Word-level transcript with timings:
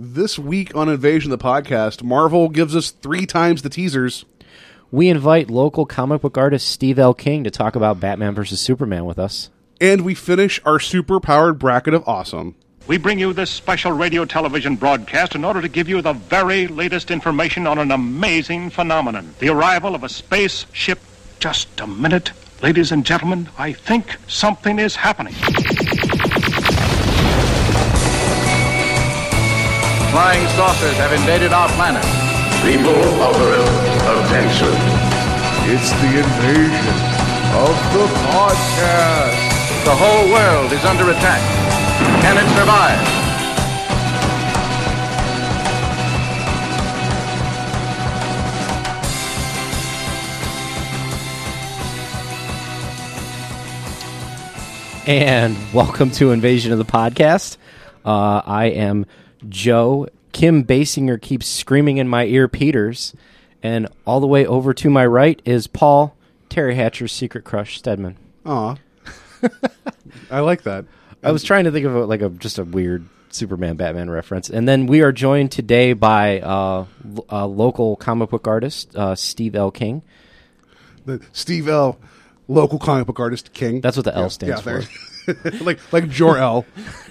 This 0.00 0.38
week 0.38 0.76
on 0.76 0.88
Invasion 0.88 1.32
the 1.32 1.38
podcast, 1.38 2.04
Marvel 2.04 2.48
gives 2.48 2.76
us 2.76 2.92
three 2.92 3.26
times 3.26 3.62
the 3.62 3.68
teasers. 3.68 4.24
We 4.92 5.08
invite 5.08 5.50
local 5.50 5.86
comic 5.86 6.22
book 6.22 6.38
artist 6.38 6.68
Steve 6.68 7.00
L. 7.00 7.14
King 7.14 7.42
to 7.42 7.50
talk 7.50 7.74
about 7.74 7.98
Batman 7.98 8.32
vs. 8.32 8.60
Superman 8.60 9.06
with 9.06 9.18
us. 9.18 9.50
And 9.80 10.04
we 10.04 10.14
finish 10.14 10.60
our 10.64 10.78
super 10.78 11.18
powered 11.18 11.58
bracket 11.58 11.94
of 11.94 12.06
awesome. 12.06 12.54
We 12.86 12.96
bring 12.96 13.18
you 13.18 13.32
this 13.32 13.50
special 13.50 13.90
radio 13.90 14.24
television 14.24 14.76
broadcast 14.76 15.34
in 15.34 15.44
order 15.44 15.60
to 15.60 15.68
give 15.68 15.88
you 15.88 16.00
the 16.00 16.12
very 16.12 16.68
latest 16.68 17.10
information 17.10 17.66
on 17.66 17.80
an 17.80 17.90
amazing 17.90 18.70
phenomenon 18.70 19.34
the 19.40 19.48
arrival 19.48 19.96
of 19.96 20.04
a 20.04 20.08
spaceship. 20.08 21.00
Just 21.40 21.80
a 21.80 21.88
minute, 21.88 22.30
ladies 22.62 22.92
and 22.92 23.04
gentlemen, 23.04 23.48
I 23.58 23.72
think 23.72 24.16
something 24.28 24.78
is 24.78 24.94
happening. 24.94 25.34
Flying 30.10 30.48
saucers 30.56 30.96
have 30.96 31.12
invaded 31.12 31.52
our 31.52 31.68
planet. 31.76 32.02
People 32.64 32.96
of 33.22 33.36
Earth, 33.36 33.68
attention. 34.24 34.72
It's 35.68 35.90
the 36.00 36.12
invasion 36.24 36.96
of 37.52 37.76
the 37.92 38.06
podcast. 38.32 39.84
The 39.84 39.94
whole 39.94 40.32
world 40.32 40.72
is 40.72 40.82
under 40.86 41.10
attack. 41.10 41.42
Can 42.22 42.38
it 42.38 42.48
survive? 42.56 43.18
And 55.06 55.56
welcome 55.74 56.10
to 56.12 56.32
Invasion 56.32 56.72
of 56.72 56.78
the 56.78 56.84
Podcast. 56.86 57.58
Uh, 58.06 58.40
I 58.46 58.66
am 58.66 59.04
Joe. 59.48 60.08
Kim 60.32 60.64
Basinger 60.64 61.20
keeps 61.20 61.46
screaming 61.46 61.96
in 61.98 62.08
my 62.08 62.24
ear, 62.26 62.48
Peters. 62.48 63.14
And 63.62 63.88
all 64.06 64.20
the 64.20 64.26
way 64.26 64.46
over 64.46 64.72
to 64.74 64.88
my 64.90 65.04
right 65.04 65.40
is 65.44 65.66
Paul, 65.66 66.14
Teri 66.48 66.76
Hatcher's 66.76 67.12
secret 67.12 67.44
crush, 67.44 67.78
Stedman. 67.78 68.16
Aw. 68.46 68.76
I 70.30 70.40
like 70.40 70.62
that. 70.62 70.84
I 71.22 71.32
was 71.32 71.42
trying 71.42 71.64
to 71.64 71.72
think 71.72 71.84
of 71.86 71.94
a, 71.94 72.04
like 72.04 72.22
a 72.22 72.28
just 72.28 72.58
a 72.58 72.64
weird 72.64 73.08
Superman 73.30 73.76
Batman 73.76 74.10
reference. 74.10 74.48
And 74.48 74.68
then 74.68 74.86
we 74.86 75.00
are 75.02 75.10
joined 75.10 75.50
today 75.50 75.92
by 75.92 76.40
uh, 76.40 76.86
l- 77.16 77.24
a 77.28 77.46
local 77.46 77.96
comic 77.96 78.30
book 78.30 78.46
artist, 78.46 78.94
uh, 78.94 79.14
Steve 79.16 79.56
L. 79.56 79.70
King. 79.72 80.02
The 81.04 81.20
Steve 81.32 81.68
L, 81.68 81.98
local 82.46 82.78
comic 82.78 83.06
book 83.06 83.18
artist 83.18 83.52
king. 83.52 83.80
That's 83.80 83.96
what 83.96 84.04
the 84.04 84.14
L 84.14 84.30
stands 84.30 84.60
for. 84.60 84.82
for. 84.82 85.07
like 85.60 85.78
like 85.92 86.08
Jor-El 86.08 86.64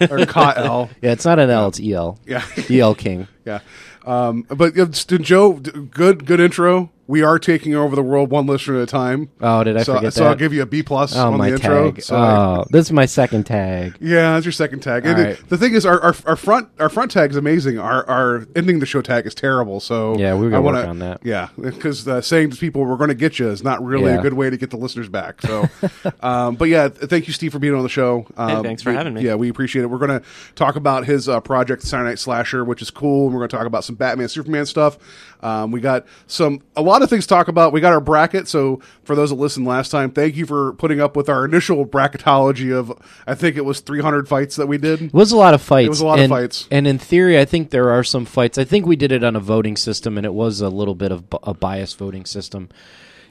or 0.10 0.26
Kal-El. 0.26 0.90
Yeah, 1.02 1.12
it's 1.12 1.26
not 1.26 1.40
an 1.40 1.50
L, 1.50 1.68
it's 1.70 1.80
EL. 1.80 2.20
Yeah. 2.26 2.44
EL 2.70 2.96
King. 2.96 3.28
Yeah. 3.46 3.60
Um, 4.06 4.42
but 4.50 4.74
Joe, 5.18 5.54
good 5.54 6.26
good 6.26 6.42
intro. 6.42 6.92
We 7.08 7.22
are 7.24 7.40
taking 7.40 7.74
over 7.74 7.96
the 7.96 8.04
world 8.04 8.30
one 8.32 8.46
listener 8.48 8.78
at 8.78 8.84
a 8.84 8.86
time. 8.86 9.30
Oh, 9.40 9.64
did 9.64 9.78
I 9.78 9.84
so, 9.84 9.96
forget 9.96 10.14
so 10.14 10.24
that? 10.26 10.30
I'll 10.32 10.36
give 10.36 10.54
you 10.54 10.62
a 10.62 10.66
B 10.66 10.84
plus 10.84 11.16
Oh, 11.16 11.32
on 11.32 11.38
my 11.38 11.50
the 11.50 11.56
intro. 11.56 11.92
tag. 11.92 12.02
So 12.04 12.18
oh, 12.18 12.66
this 12.70 12.88
is 12.88 12.92
my 12.92 13.06
second 13.06 13.46
tag. 13.46 13.96
Yeah, 14.02 14.34
that's 14.34 14.46
your 14.46 14.52
second 14.52 14.82
tag. 14.82 15.06
And 15.06 15.18
right. 15.18 15.28
it- 15.30 15.48
the 15.50 15.58
thing 15.58 15.74
is, 15.74 15.86
our, 15.86 16.00
our 16.02 16.16
our 16.26 16.36
front 16.36 16.68
our 16.80 16.90
front 16.90 17.12
tag 17.12 17.32
is 17.32 17.38
amazing. 17.38 17.80
Our 17.80 18.06
our 18.10 18.46
ending 18.58 18.80
the 18.80 18.86
show 18.86 19.02
tag 19.02 19.26
is 19.26 19.34
terrible. 19.34 19.80
So 19.80 20.18
Yeah, 20.18 20.36
we 20.36 20.48
gotta 20.50 20.58
I 20.58 20.60
wanna- 20.60 20.78
work 20.80 20.88
on 20.90 21.00
that. 21.00 21.22
Yeah, 21.24 21.48
because 21.58 22.06
uh, 22.08 22.22
saying 22.22 22.50
to 22.52 22.58
people 22.58 22.84
we're 22.86 22.98
going 22.98 23.08
to 23.10 23.16
get 23.16 23.40
you 23.40 23.48
is 23.50 23.64
not 23.64 23.82
really 23.84 24.12
Yeah. 24.12 24.20
a 24.20 24.22
good 24.22 24.34
way 24.34 24.50
to 24.50 24.58
get 24.58 24.70
the 24.72 24.78
listeners 24.78 25.08
back. 25.08 25.42
So, 25.42 25.70
um, 26.22 26.56
but 26.56 26.66
yeah, 26.70 26.90
thank 26.90 27.28
you, 27.28 27.34
Steve, 27.34 27.54
for 27.54 27.60
being 27.60 27.74
on 27.74 27.84
the 27.84 27.90
show. 27.90 28.28
Um, 28.36 28.64
thanks 28.64 28.82
for 28.84 28.90
we- 28.92 28.98
having 28.98 29.14
me. 29.14 29.22
Yeah, 29.22 29.36
we 29.36 29.48
appreciate 29.50 29.84
it. 29.84 29.88
We're 29.88 29.98
going 29.98 30.20
to 30.20 30.26
talk 30.56 30.76
about 30.76 31.06
his 31.06 31.30
uh, 31.30 31.40
project, 31.40 31.84
Saturday 31.84 32.10
Night 32.10 32.20
Slasher, 32.20 32.66
which 32.66 32.82
is 32.82 32.92
cool. 32.92 33.26
And 33.28 33.34
we're 33.34 33.40
going 33.40 33.50
to 33.50 33.58
talk 33.58 33.66
about 33.66 33.84
some 33.86 33.96
Batman, 33.96 34.28
Superman 34.28 34.66
stuff. 34.66 34.98
Um, 35.42 35.72
we 35.72 35.80
got 35.80 36.06
some 36.26 36.62
a 36.76 36.82
lot 36.82 37.02
of 37.02 37.10
things 37.10 37.26
to 37.26 37.30
talk 37.30 37.48
about. 37.48 37.74
We 37.74 37.82
got 37.82 37.94
our 37.94 38.02
bracket. 38.02 38.48
So 38.48 38.82
for 39.04 39.16
those 39.16 39.30
that 39.30 39.36
listened 39.36 39.66
last 39.66 39.90
time, 39.90 40.12
thank 40.12 40.36
you 40.36 40.46
for 40.46 40.74
putting 40.74 41.00
up 41.00 41.16
with 41.16 41.30
our 41.30 41.46
initial 41.46 41.86
bracketology 41.86 42.74
of 42.74 42.92
I 43.26 43.36
think 43.36 43.56
it 43.56 43.66
was 43.66 43.80
300 43.80 44.28
fights 44.28 44.56
that 44.56 44.68
we 44.68 44.78
did. 44.78 45.02
It 45.04 45.14
was 45.14 45.32
a 45.32 45.38
lot 45.38 45.54
of 45.54 45.62
fights. 45.62 45.86
It 45.86 45.90
was 45.90 46.02
a 46.02 46.06
lot 46.06 46.20
of 46.20 46.30
fights. 46.30 46.68
And 46.72 46.88
in 46.88 46.98
theory, 46.98 47.40
I 47.40 47.46
think 47.46 47.70
there 47.70 47.92
are 47.92 48.04
some 48.04 48.26
fights. 48.26 48.58
I 48.58 48.64
think 48.64 48.86
we 48.86 48.96
did 48.96 49.12
it 49.12 49.24
on 49.24 49.36
a 49.36 49.40
voting 49.40 49.78
system, 49.78 50.18
and 50.18 50.26
it 50.26 50.34
was 50.34 50.62
a 50.62 50.70
little 50.70 50.96
bit 50.96 51.12
of 51.12 51.24
a 51.44 51.54
biased 51.54 51.98
voting 51.98 52.26
system, 52.26 52.70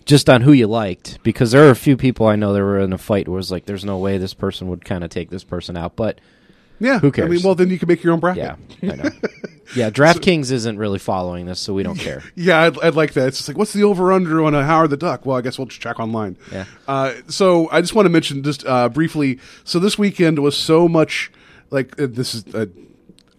just 0.05 0.31
on 0.31 0.43
who 0.43 0.53
you 0.53 0.67
liked. 0.67 1.19
Because 1.23 1.53
there 1.53 1.67
are 1.67 1.71
a 1.71 1.77
few 1.77 1.97
people 1.97 2.27
I 2.27 2.37
know 2.37 2.53
that 2.53 2.61
were 2.63 2.79
in 2.79 2.93
a 2.93 2.99
fight 2.99 3.29
where 3.29 3.37
it 3.37 3.39
was 3.39 3.51
like, 3.51 3.67
there's 3.67 3.85
no 3.85 3.99
way 3.99 4.19
this 4.19 4.35
person 4.35 4.69
would 4.69 4.85
kind 4.85 5.03
of 5.05 5.11
take 5.11 5.31
this 5.31 5.45
person 5.45 5.77
out. 5.77 5.97
But 5.97 6.21
Yeah, 6.79 6.99
Who 6.99 7.11
cares? 7.11 7.27
I 7.27 7.31
mean, 7.31 7.43
well, 7.43 7.55
then 7.55 7.71
you 7.71 7.79
can 7.79 7.89
make 7.89 8.03
your 8.05 8.13
own 8.13 8.21
bracket. 8.21 8.57
yeah, 8.83 8.93
I 8.93 8.97
know. 8.97 9.11
yeah, 9.75 9.91
DraftKings 9.91 10.51
isn't 10.53 10.77
really 10.79 10.99
following 10.99 11.47
this, 11.47 11.59
so 11.59 11.73
we 11.73 11.83
don't 11.83 11.99
care. 11.99 12.23
Yeah, 12.35 12.61
I'd, 12.61 12.79
I'd 12.81 12.95
like 12.95 13.15
that. 13.15 13.29
It's 13.29 13.39
just 13.39 13.49
like, 13.49 13.57
what's 13.57 13.73
the 13.73 13.83
over 13.85 14.13
under 14.13 14.45
on 14.45 14.55
a 14.55 14.63
Howard 14.65 14.91
the 14.91 14.97
Duck? 14.97 15.25
Well, 15.25 15.37
I 15.37 15.41
guess 15.41 15.59
we'll 15.59 15.67
just 15.69 15.81
check 15.81 15.99
online. 15.99 16.37
Yeah. 16.53 16.67
Uh, 16.87 17.15
so 17.29 17.71
I 17.71 17.81
just 17.81 17.95
want 17.95 18.05
to 18.07 18.11
mention 18.11 18.43
just 18.43 18.67
uh, 18.67 18.89
briefly. 18.91 19.39
So 19.65 19.79
this 19.79 19.99
weekend 19.99 20.39
was 20.41 20.57
so 20.57 20.87
much 20.89 21.31
like 21.71 21.99
uh, 22.01 22.07
this 22.11 22.35
is. 22.35 22.47
Uh, 22.55 22.67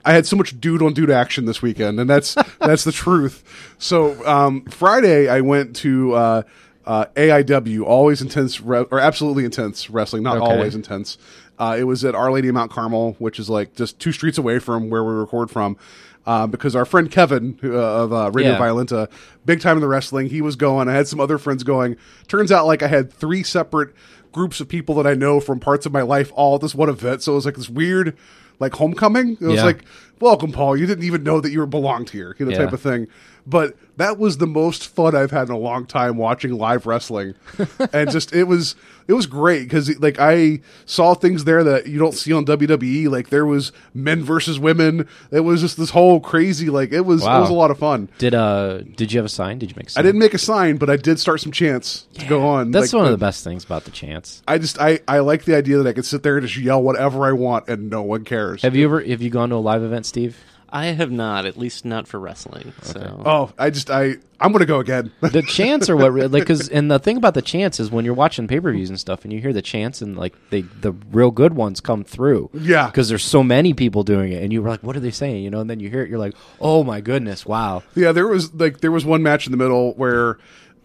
I 0.03 0.13
had 0.13 0.25
so 0.25 0.35
much 0.37 0.59
dude 0.59 0.81
on 0.81 0.93
dude 0.93 1.11
action 1.11 1.45
this 1.45 1.61
weekend, 1.61 1.99
and 1.99 2.09
that's 2.09 2.33
that's 2.59 2.83
the 2.85 2.91
truth. 2.91 3.43
So 3.77 4.25
um, 4.25 4.65
Friday, 4.65 5.27
I 5.27 5.41
went 5.41 5.75
to 5.77 6.13
uh, 6.13 6.41
uh, 6.85 7.05
AIW, 7.15 7.83
always 7.83 8.21
intense 8.21 8.61
re- 8.61 8.85
or 8.89 8.99
absolutely 8.99 9.43
intense 9.45 9.89
wrestling, 9.89 10.23
not 10.23 10.37
Okay. 10.37 10.45
always 10.45 10.73
intense. 10.75 11.17
Uh, 11.59 11.75
it 11.79 11.83
was 11.83 12.05
at 12.05 12.13
Our 12.15 12.31
Lady 12.31 12.47
of 12.49 12.53
Mount 12.55 12.71
Carmel, 12.71 13.15
which 13.19 13.39
is 13.39 13.49
like 13.49 13.75
just 13.75 13.99
two 13.99 14.11
streets 14.11 14.37
away 14.37 14.59
from 14.59 14.89
where 14.89 15.03
we 15.03 15.13
record 15.13 15.49
from. 15.49 15.77
Uh, 16.25 16.45
because 16.45 16.75
our 16.75 16.83
friend 16.83 17.09
Kevin 17.09 17.57
uh, 17.63 17.69
of 17.69 18.11
uh, 18.11 18.29
Radio 18.33 18.51
Yeah. 18.51 18.59
Violenta, 18.59 19.09
big 19.45 19.61
time 19.61 19.77
in 19.77 19.81
the 19.81 19.87
wrestling, 19.87 20.27
he 20.27 20.41
was 20.41 20.57
going. 20.57 20.89
I 20.89 20.93
had 20.93 21.07
some 21.07 21.21
other 21.21 21.37
friends 21.37 21.63
going. 21.63 21.95
Turns 22.27 22.51
out, 22.51 22.65
like 22.65 22.83
I 22.83 22.87
had 22.87 23.13
three 23.13 23.43
separate 23.43 23.93
groups 24.33 24.59
of 24.59 24.67
people 24.67 24.93
that 24.95 25.07
I 25.07 25.13
know 25.13 25.39
from 25.39 25.61
parts 25.61 25.85
of 25.85 25.93
my 25.93 26.01
life 26.01 26.29
all 26.35 26.55
at 26.55 26.61
this 26.61 26.75
one 26.75 26.89
event. 26.89 27.23
So 27.23 27.31
it 27.31 27.35
was 27.35 27.45
like 27.45 27.55
this 27.55 27.69
weird, 27.69 28.17
like 28.59 28.73
homecoming. 28.73 29.37
It 29.39 29.45
was 29.47 29.55
Yeah. 29.55 29.63
like, 29.63 29.85
welcome, 30.19 30.51
Paul. 30.51 30.75
You 30.75 30.85
didn't 30.85 31.05
even 31.05 31.23
know 31.23 31.39
that 31.39 31.51
you 31.51 31.65
belonged 31.65 32.09
here, 32.09 32.35
you 32.37 32.45
know, 32.45 32.51
Yeah. 32.51 32.57
type 32.65 32.73
of 32.73 32.81
thing. 32.81 33.07
But 33.49 33.77
that 33.95 34.19
was 34.19 34.37
the 34.37 34.45
most 34.45 34.87
fun 34.87 35.15
I've 35.15 35.31
had 35.31 35.47
in 35.47 35.53
a 35.53 35.57
long 35.57 35.85
time 35.85 36.17
watching 36.17 36.51
live 36.51 36.85
wrestling, 36.85 37.33
and 37.93 38.11
just 38.11 38.33
it 38.33 38.43
was 38.43 38.75
it 39.07 39.13
was 39.13 39.25
great 39.25 39.63
because 39.63 39.97
like 39.99 40.19
I 40.19 40.59
saw 40.85 41.13
things 41.13 41.45
there 41.45 41.63
that 41.63 41.87
you 41.87 41.97
don't 41.97 42.13
see 42.13 42.33
on 42.33 42.45
WWE. 42.45 43.09
Like 43.09 43.29
there 43.29 43.45
was 43.45 43.71
men 43.93 44.21
versus 44.21 44.59
women. 44.59 45.07
It 45.31 45.39
was 45.39 45.61
just 45.61 45.77
this 45.77 45.91
whole 45.91 46.19
crazy 46.19 46.69
like 46.69 46.91
it 46.91 47.01
was 47.01 47.23
it 47.23 47.27
was 47.27 47.49
a 47.49 47.53
lot 47.53 47.71
of 47.71 47.79
fun. 47.79 48.09
Did 48.17 48.35
uh 48.35 48.79
did 48.79 49.13
you 49.13 49.19
have 49.19 49.25
a 49.25 49.29
sign? 49.29 49.59
Did 49.59 49.69
you 49.71 49.75
make 49.77 49.87
a 49.87 49.91
sign? 49.91 50.01
I 50.01 50.05
didn't 50.05 50.19
make 50.19 50.33
a 50.33 50.39
sign, 50.39 50.75
but 50.75 50.89
I 50.89 50.97
did 50.97 51.17
start 51.17 51.39
some 51.39 51.53
chants 51.53 52.05
to 52.15 52.25
go 52.27 52.45
on. 52.45 52.71
That's 52.71 52.91
Like, 52.91 52.99
one 52.99 53.05
of 53.05 53.13
uh, 53.13 53.15
the 53.15 53.25
best 53.25 53.45
things 53.45 53.63
about 53.63 53.85
the 53.85 53.91
chance. 53.91 54.43
I 54.45 54.57
just 54.57 54.77
I 54.79 54.99
I 55.07 55.19
like 55.19 55.45
the 55.45 55.55
idea 55.55 55.77
that 55.77 55.87
I 55.87 55.93
could 55.93 56.05
sit 56.05 56.21
there 56.21 56.37
and 56.37 56.45
just 56.45 56.59
yell 56.59 56.83
whatever 56.83 57.25
I 57.25 57.31
want 57.31 57.69
and 57.69 57.89
no 57.89 58.01
one 58.01 58.25
cares. 58.25 58.61
Have 58.63 58.75
you 58.75 58.83
ever 58.83 59.01
have 59.01 59.21
you 59.21 59.29
gone 59.29 59.49
to 59.49 59.55
a 59.55 59.57
live 59.57 59.83
event, 59.83 60.05
Steve? 60.05 60.37
I 60.69 60.87
have 60.87 61.11
not, 61.11 61.45
at 61.45 61.57
least 61.57 61.85
not 61.85 62.07
for 62.07 62.19
wrestling. 62.19 62.73
So 62.81 63.21
Oh, 63.25 63.51
I 63.57 63.69
just 63.69 63.89
I 63.89 64.15
I'm 64.39 64.51
gonna 64.51 64.65
go 64.65 64.79
again. 64.79 65.11
the 65.21 65.41
chants 65.47 65.89
are 65.89 65.95
what 65.95 66.11
re- 66.13 66.27
like 66.27 66.43
because 66.43 66.67
and 66.69 66.91
the 66.91 66.99
thing 66.99 67.15
about 67.17 67.33
the 67.35 67.41
chants 67.41 67.79
is 67.79 67.89
when 67.89 68.03
you're 68.05 68.13
watching 68.13 68.47
pay 68.47 68.59
per 68.59 68.71
views 68.71 68.89
and 68.89 68.99
stuff 68.99 69.23
and 69.23 69.31
you 69.31 69.39
hear 69.39 69.53
the 69.53 69.61
chants 69.61 70.01
and 70.01 70.17
like 70.17 70.33
they 70.49 70.61
the 70.61 70.91
real 71.11 71.31
good 71.31 71.53
ones 71.53 71.79
come 71.79 72.03
through 72.03 72.49
Yeah. 72.53 72.87
because 72.87 73.07
there's 73.09 73.23
so 73.23 73.43
many 73.43 73.73
people 73.73 74.03
doing 74.03 74.31
it 74.33 74.43
and 74.43 74.51
you 74.51 74.61
were 74.61 74.69
like 74.69 74.83
what 74.83 74.95
are 74.97 74.99
they 74.99 75.11
saying 75.11 75.43
you 75.43 75.49
know 75.49 75.59
and 75.61 75.69
then 75.69 75.79
you 75.79 75.89
hear 75.89 76.03
it 76.03 76.09
you're 76.09 76.19
like 76.19 76.35
oh 76.59 76.83
my 76.83 76.99
goodness 77.01 77.45
wow 77.45 77.81
Yeah, 77.95 78.11
there 78.11 78.27
was 78.27 78.53
like 78.53 78.81
there 78.81 78.91
was 78.91 79.05
one 79.05 79.23
match 79.23 79.45
in 79.47 79.51
the 79.51 79.57
middle 79.57 79.93
where 79.93 80.37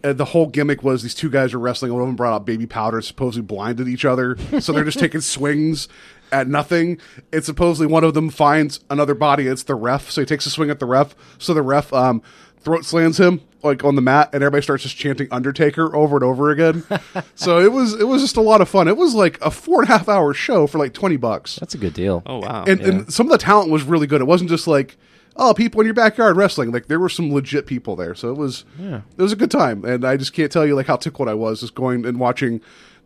uh, 0.05 0.11
the 0.11 0.25
whole 0.25 0.47
gimmick 0.47 0.83
was 0.83 1.01
these 1.01 1.15
two 1.15 1.29
guys 1.29 1.53
were 1.53 1.59
wrestling. 1.61 1.93
One 1.93 2.01
of 2.01 2.07
them 2.07 2.17
brought 2.17 2.33
out 2.35 2.45
baby 2.45 2.65
powder, 2.67 3.01
supposedly 3.01 3.45
blinded 3.45 3.87
each 3.87 4.03
other, 4.03 4.35
so 4.59 4.73
they're 4.73 4.83
just 4.83 4.99
taking 5.07 5.21
swings 5.21 5.87
at 6.33 6.47
nothing. 6.47 6.97
And 7.31 7.43
supposedly 7.43 7.87
one 7.87 8.03
of 8.03 8.13
them 8.13 8.29
finds 8.29 8.81
another 8.89 9.13
body. 9.13 9.47
It's 9.47 9.63
the 9.63 9.75
ref, 9.75 10.09
so 10.09 10.21
he 10.21 10.25
takes 10.25 10.45
a 10.45 10.49
swing 10.49 10.69
at 10.69 10.79
the 10.79 10.85
ref. 10.85 11.15
So 11.37 11.53
the 11.53 11.61
ref 11.61 11.93
um, 11.93 12.21
throat 12.59 12.83
slams 12.83 13.19
him 13.19 13.41
like 13.63 13.83
on 13.83 13.95
the 13.95 14.01
mat, 14.01 14.29
and 14.33 14.43
everybody 14.43 14.61
starts 14.61 14.83
just 14.83 14.97
chanting 14.97 15.27
Undertaker 15.31 15.95
over 15.95 16.17
and 16.17 16.23
over 16.23 16.49
again. 16.49 16.83
so 17.35 17.59
it 17.59 17.71
was 17.71 17.93
it 17.93 18.05
was 18.07 18.21
just 18.21 18.35
a 18.35 18.41
lot 18.41 18.61
of 18.61 18.67
fun. 18.67 18.87
It 18.87 18.97
was 18.97 19.15
like 19.15 19.39
a 19.41 19.51
four 19.51 19.81
and 19.81 19.89
a 19.89 19.97
half 19.97 20.09
hour 20.09 20.33
show 20.33 20.67
for 20.67 20.77
like 20.77 20.93
twenty 20.93 21.17
bucks 21.17 21.55
that's 21.57 21.73
a 21.73 21.77
good 21.77 21.93
deal 21.93 22.23
Oh 22.25 22.39
wow. 22.39 22.65
and, 22.67 22.81
and 22.81 23.13
some 23.13 23.27
of 23.27 23.31
the 23.31 23.37
talent 23.37 23.69
was 23.69 23.83
really 23.83 24.07
good. 24.07 24.21
It 24.21 24.25
wasn't 24.25 24.49
just 24.49 24.67
like 24.67 24.97
oh 25.35 25.53
people 25.53 25.79
in 25.81 25.85
your 25.85 25.93
backyard 25.93 26.35
wrestling. 26.35 26.71
Like 26.71 26.87
there 26.87 26.99
were 26.99 27.09
some 27.09 27.33
legit 27.33 27.65
people 27.65 27.95
there, 27.95 28.15
so 28.15 28.29
it 28.29 28.37
was 28.37 28.65
yeah. 28.77 29.01
it 29.17 29.21
was 29.21 29.31
a 29.31 29.37
good 29.37 29.51
time. 29.51 29.85
And 29.85 30.05
I 30.05 30.17
just 30.17 30.33
can't 30.33 30.51
tell 30.51 30.65
you 30.65 30.75
like 30.75 30.87
how 30.87 30.97
tickled 30.97 31.29
I 31.29 31.33
was 31.33 31.61
just 31.61 31.75
going 31.75 32.05
and 32.05 32.19
watching 32.19 32.61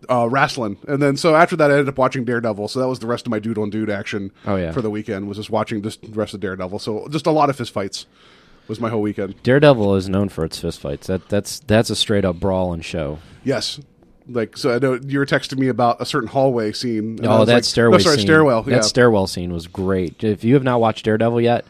uh, 0.10 0.28
wrestling. 0.30 0.78
And 0.88 1.02
then 1.02 1.18
so 1.18 1.36
after 1.36 1.56
that, 1.56 1.70
I 1.72 1.74
ended 1.76 1.90
up 1.90 1.98
watching 1.98 2.24
Daredevil. 2.26 2.68
So 2.68 2.80
that 2.80 2.88
was 2.88 3.00
the 3.00 3.08
rest 3.08 3.26
of 3.26 3.32
my 3.32 3.40
dude 3.40 3.58
on 3.58 3.70
dude 3.70 3.90
action. 3.90 4.32
Oh, 4.46 4.56
yeah. 4.56 4.72
for 4.72 4.82
the 4.82 4.90
weekend 4.90 5.28
was 5.28 5.38
just 5.38 5.50
watching 5.50 5.82
just 5.82 6.02
the 6.02 6.10
rest 6.10 6.34
of 6.34 6.40
Daredevil. 6.40 6.80
So 6.80 7.08
just 7.10 7.26
a 7.26 7.32
lot 7.32 7.50
of 7.50 7.56
fist 7.56 7.72
fights 7.72 8.06
was 8.68 8.80
my 8.80 8.90
whole 8.90 9.02
weekend. 9.02 9.42
Daredevil 9.44 9.96
is 9.96 10.10
known 10.10 10.30
for 10.30 10.44
its 10.46 10.60
fist 10.60 10.80
fights 10.82 11.08
that 11.08 11.28
that's 11.30 11.60
that's 11.60 11.90
a 11.90 11.96
straight 11.96 12.26
up 12.26 12.40
brawl 12.40 12.74
and 12.74 12.84
show 12.84 13.20
Yes. 13.44 13.80
Like 14.30 14.58
so, 14.58 14.76
I 14.76 14.80
know 14.80 15.00
you 15.02 15.20
were 15.20 15.26
texting 15.26 15.58
me 15.58 15.70
about 15.70 16.02
a 16.02 16.06
certain 16.06 16.28
hallway 16.28 16.74
scene. 16.74 17.18
oh 17.24 17.46
that 17.46 17.54
like- 17.54 17.64
stairway 17.64 17.98
no, 17.98 18.04
sorry, 18.04 18.18
scene 18.18 18.26
stairwell. 18.26 18.64
that 18.64 18.72
yeah. 18.72 18.82
stairwell 18.82 19.26
scene 19.28 19.54
was 19.54 19.68
great 19.68 20.22
if 20.24 20.44
you 20.44 20.54
have 20.56 20.64
not 20.64 20.82
watched 20.82 21.06
Daredevil 21.06 21.40
yet 21.40 21.66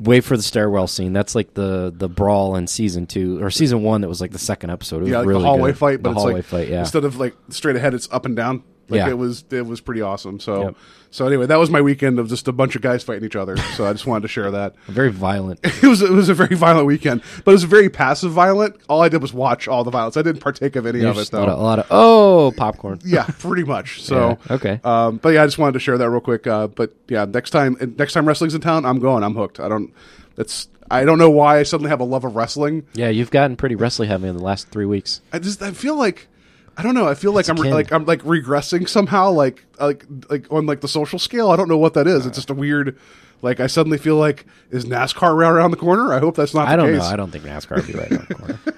wait 0.00 0.24
for 0.24 0.36
the 0.36 0.42
stairwell 0.42 0.86
scene. 0.86 1.12
That's 1.12 1.34
like 1.34 1.54
the 1.54 1.92
the 1.94 2.08
brawl 2.08 2.56
in 2.56 2.66
season 2.66 3.06
two 3.06 3.42
or 3.42 3.50
season 3.50 3.82
one. 3.82 4.00
That 4.00 4.08
was 4.08 4.20
like 4.20 4.32
the 4.32 4.38
second 4.38 4.70
episode. 4.70 4.98
It 4.98 5.00
was 5.00 5.10
yeah, 5.10 5.18
like 5.18 5.26
really 5.26 5.42
the 5.42 5.48
hallway 5.48 5.70
good. 5.70 5.78
fight, 5.78 6.02
but 6.02 6.10
the 6.10 6.14
it's 6.14 6.22
hallway 6.22 6.34
like 6.34 6.44
fight. 6.44 6.68
Yeah, 6.68 6.80
instead 6.80 7.04
of 7.04 7.18
like 7.18 7.34
straight 7.50 7.76
ahead, 7.76 7.94
it's 7.94 8.08
up 8.10 8.26
and 8.26 8.36
down. 8.36 8.62
Like 8.88 8.98
Yeah. 8.98 9.08
it 9.10 9.18
was, 9.18 9.44
it 9.50 9.66
was 9.66 9.80
pretty 9.80 10.02
awesome. 10.02 10.38
So, 10.40 10.62
Yep. 10.64 10.74
so 11.10 11.26
anyway, 11.26 11.46
that 11.46 11.58
was 11.58 11.70
my 11.70 11.80
weekend 11.80 12.18
of 12.18 12.28
just 12.28 12.48
a 12.48 12.52
bunch 12.52 12.76
of 12.76 12.82
guys 12.82 13.02
fighting 13.02 13.24
each 13.24 13.36
other. 13.36 13.56
So 13.56 13.86
I 13.86 13.92
just 13.92 14.06
wanted 14.06 14.22
to 14.22 14.28
share 14.28 14.50
that. 14.50 14.74
very 14.86 15.10
violent. 15.10 15.60
It 15.82 15.88
was, 15.88 16.00
it 16.02 16.10
was 16.10 16.28
a 16.28 16.34
very 16.34 16.54
violent 16.54 16.86
weekend, 16.86 17.22
but 17.44 17.50
it 17.50 17.54
was 17.54 17.64
very 17.64 17.88
passive 17.88 18.30
violent. 18.32 18.76
All 18.88 19.02
I 19.02 19.08
did 19.08 19.20
was 19.22 19.32
watch 19.34 19.66
all 19.68 19.82
the 19.84 19.90
violence. 19.90 20.16
I 20.16 20.22
didn't 20.22 20.40
partake 20.40 20.76
of 20.76 20.86
any 20.86 21.00
of 21.00 21.12
it 21.12 21.14
There's 21.16 21.28
a 21.28 21.32
though. 21.32 21.38
lot 21.44 21.48
of, 21.48 21.58
a 21.58 21.62
lot 21.62 21.78
of 21.80 21.86
oh 21.90 22.52
popcorn. 22.56 23.00
yeah, 23.04 23.24
pretty 23.38 23.64
much. 23.64 24.02
So 24.02 24.38
Yeah, 24.48 24.54
okay. 24.54 24.80
Um, 24.84 25.16
but 25.16 25.30
yeah, 25.30 25.42
I 25.42 25.46
just 25.46 25.58
wanted 25.58 25.72
to 25.72 25.80
share 25.80 25.98
that 25.98 26.08
real 26.10 26.20
quick. 26.20 26.46
Uh, 26.46 26.68
but 26.68 26.92
yeah, 27.08 27.24
next 27.24 27.50
time, 27.50 27.76
next 27.98 28.12
time 28.12 28.26
wrestling's 28.26 28.54
in 28.54 28.60
town, 28.60 28.84
I'm 28.84 28.98
going. 28.98 29.22
I'm 29.24 29.34
hooked. 29.34 29.58
I 29.60 29.68
don't. 29.68 29.92
That's. 30.36 30.68
I 30.90 31.04
don't 31.04 31.18
know 31.18 31.30
why 31.30 31.58
I 31.58 31.62
suddenly 31.62 31.88
have 31.90 32.00
a 32.00 32.04
love 32.04 32.24
of 32.24 32.36
wrestling. 32.36 32.86
Yeah, 32.92 33.08
you've 33.08 33.30
gotten 33.30 33.56
pretty 33.56 33.74
wrestling 33.76 34.08
heavy 34.10 34.28
in 34.28 34.36
the 34.36 34.42
last 34.42 34.68
three 34.68 34.84
weeks. 34.86 35.20
I 35.32 35.38
just. 35.38 35.62
I 35.62 35.70
feel 35.72 35.96
like. 35.96 36.28
I 36.76 36.82
don't 36.82 36.94
know. 36.94 37.06
I 37.06 37.14
feel 37.14 37.32
like 37.32 37.48
I'm 37.48 37.56
re- 37.56 37.72
like 37.72 37.92
I'm 37.92 38.06
like 38.06 38.22
regressing 38.22 38.88
somehow. 38.88 39.30
Like 39.30 39.64
like 39.78 40.04
like 40.30 40.50
on 40.50 40.66
like 40.66 40.80
the 40.80 40.88
social 40.88 41.18
scale. 41.18 41.50
I 41.50 41.56
don't 41.56 41.68
know 41.68 41.76
what 41.78 41.94
that 41.94 42.06
is. 42.06 42.24
It's 42.26 42.36
just 42.38 42.50
a 42.50 42.54
weird. 42.54 42.98
Like 43.42 43.60
I 43.60 43.66
suddenly 43.66 43.98
feel 43.98 44.16
like 44.16 44.46
is 44.70 44.84
NASCAR 44.86 45.36
right 45.36 45.50
around 45.50 45.72
the 45.72 45.76
corner? 45.76 46.12
I 46.14 46.18
hope 46.20 46.36
that's 46.36 46.54
not. 46.54 46.68
I 46.68 46.76
the 46.76 46.82
don't 46.84 46.92
case. 46.92 47.02
know. 47.02 47.08
I 47.08 47.16
don't 47.16 47.30
think 47.30 47.44
NASCAR 47.44 47.76
would 47.76 47.86
be 47.86 47.92
right 47.94 48.10
around 48.12 48.28
the 48.28 48.34
corner. 48.34 48.58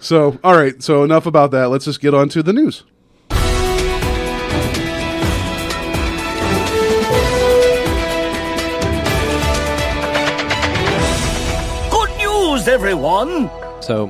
So 0.00 0.38
all 0.42 0.56
right. 0.56 0.82
So 0.82 1.04
enough 1.04 1.26
about 1.26 1.50
that. 1.50 1.68
Let's 1.68 1.84
just 1.84 2.00
get 2.00 2.14
on 2.14 2.30
to 2.30 2.42
the 2.42 2.52
news. 2.52 2.84
Good 11.90 12.10
news, 12.16 12.66
everyone! 12.68 13.50
So, 13.80 14.08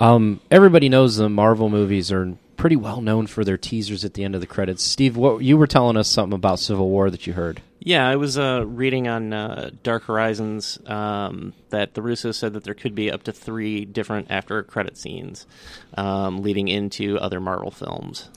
um, 0.00 0.40
everybody 0.50 0.88
knows 0.88 1.16
the 1.16 1.28
Marvel 1.28 1.68
movies 1.68 2.10
are 2.12 2.36
pretty 2.56 2.76
well 2.76 3.00
known 3.00 3.26
for 3.26 3.44
their 3.44 3.58
teasers 3.58 4.04
at 4.04 4.14
the 4.14 4.24
end 4.24 4.34
of 4.34 4.40
the 4.40 4.46
credits. 4.46 4.82
Steve, 4.82 5.16
what 5.16 5.42
you 5.42 5.56
were 5.56 5.66
telling 5.66 5.96
us 5.96 6.08
something 6.08 6.34
about 6.34 6.58
Civil 6.58 6.88
War 6.88 7.10
that 7.10 7.26
you 7.26 7.32
heard? 7.34 7.60
Yeah, 7.80 8.08
I 8.08 8.16
was 8.16 8.38
uh, 8.38 8.64
reading 8.66 9.08
on 9.08 9.34
uh, 9.34 9.70
Dark 9.82 10.04
Horizons 10.04 10.78
um, 10.86 11.52
that 11.68 11.92
the 11.94 12.00
Russo 12.00 12.32
said 12.32 12.54
that 12.54 12.64
there 12.64 12.72
could 12.74 12.94
be 12.94 13.10
up 13.10 13.24
to 13.24 13.32
three 13.32 13.84
different 13.84 14.28
after 14.30 14.62
credit 14.62 14.96
scenes 14.96 15.46
um, 15.98 16.42
leading 16.42 16.68
into 16.68 17.18
other 17.18 17.40
Marvel 17.40 17.70
films. 17.70 18.30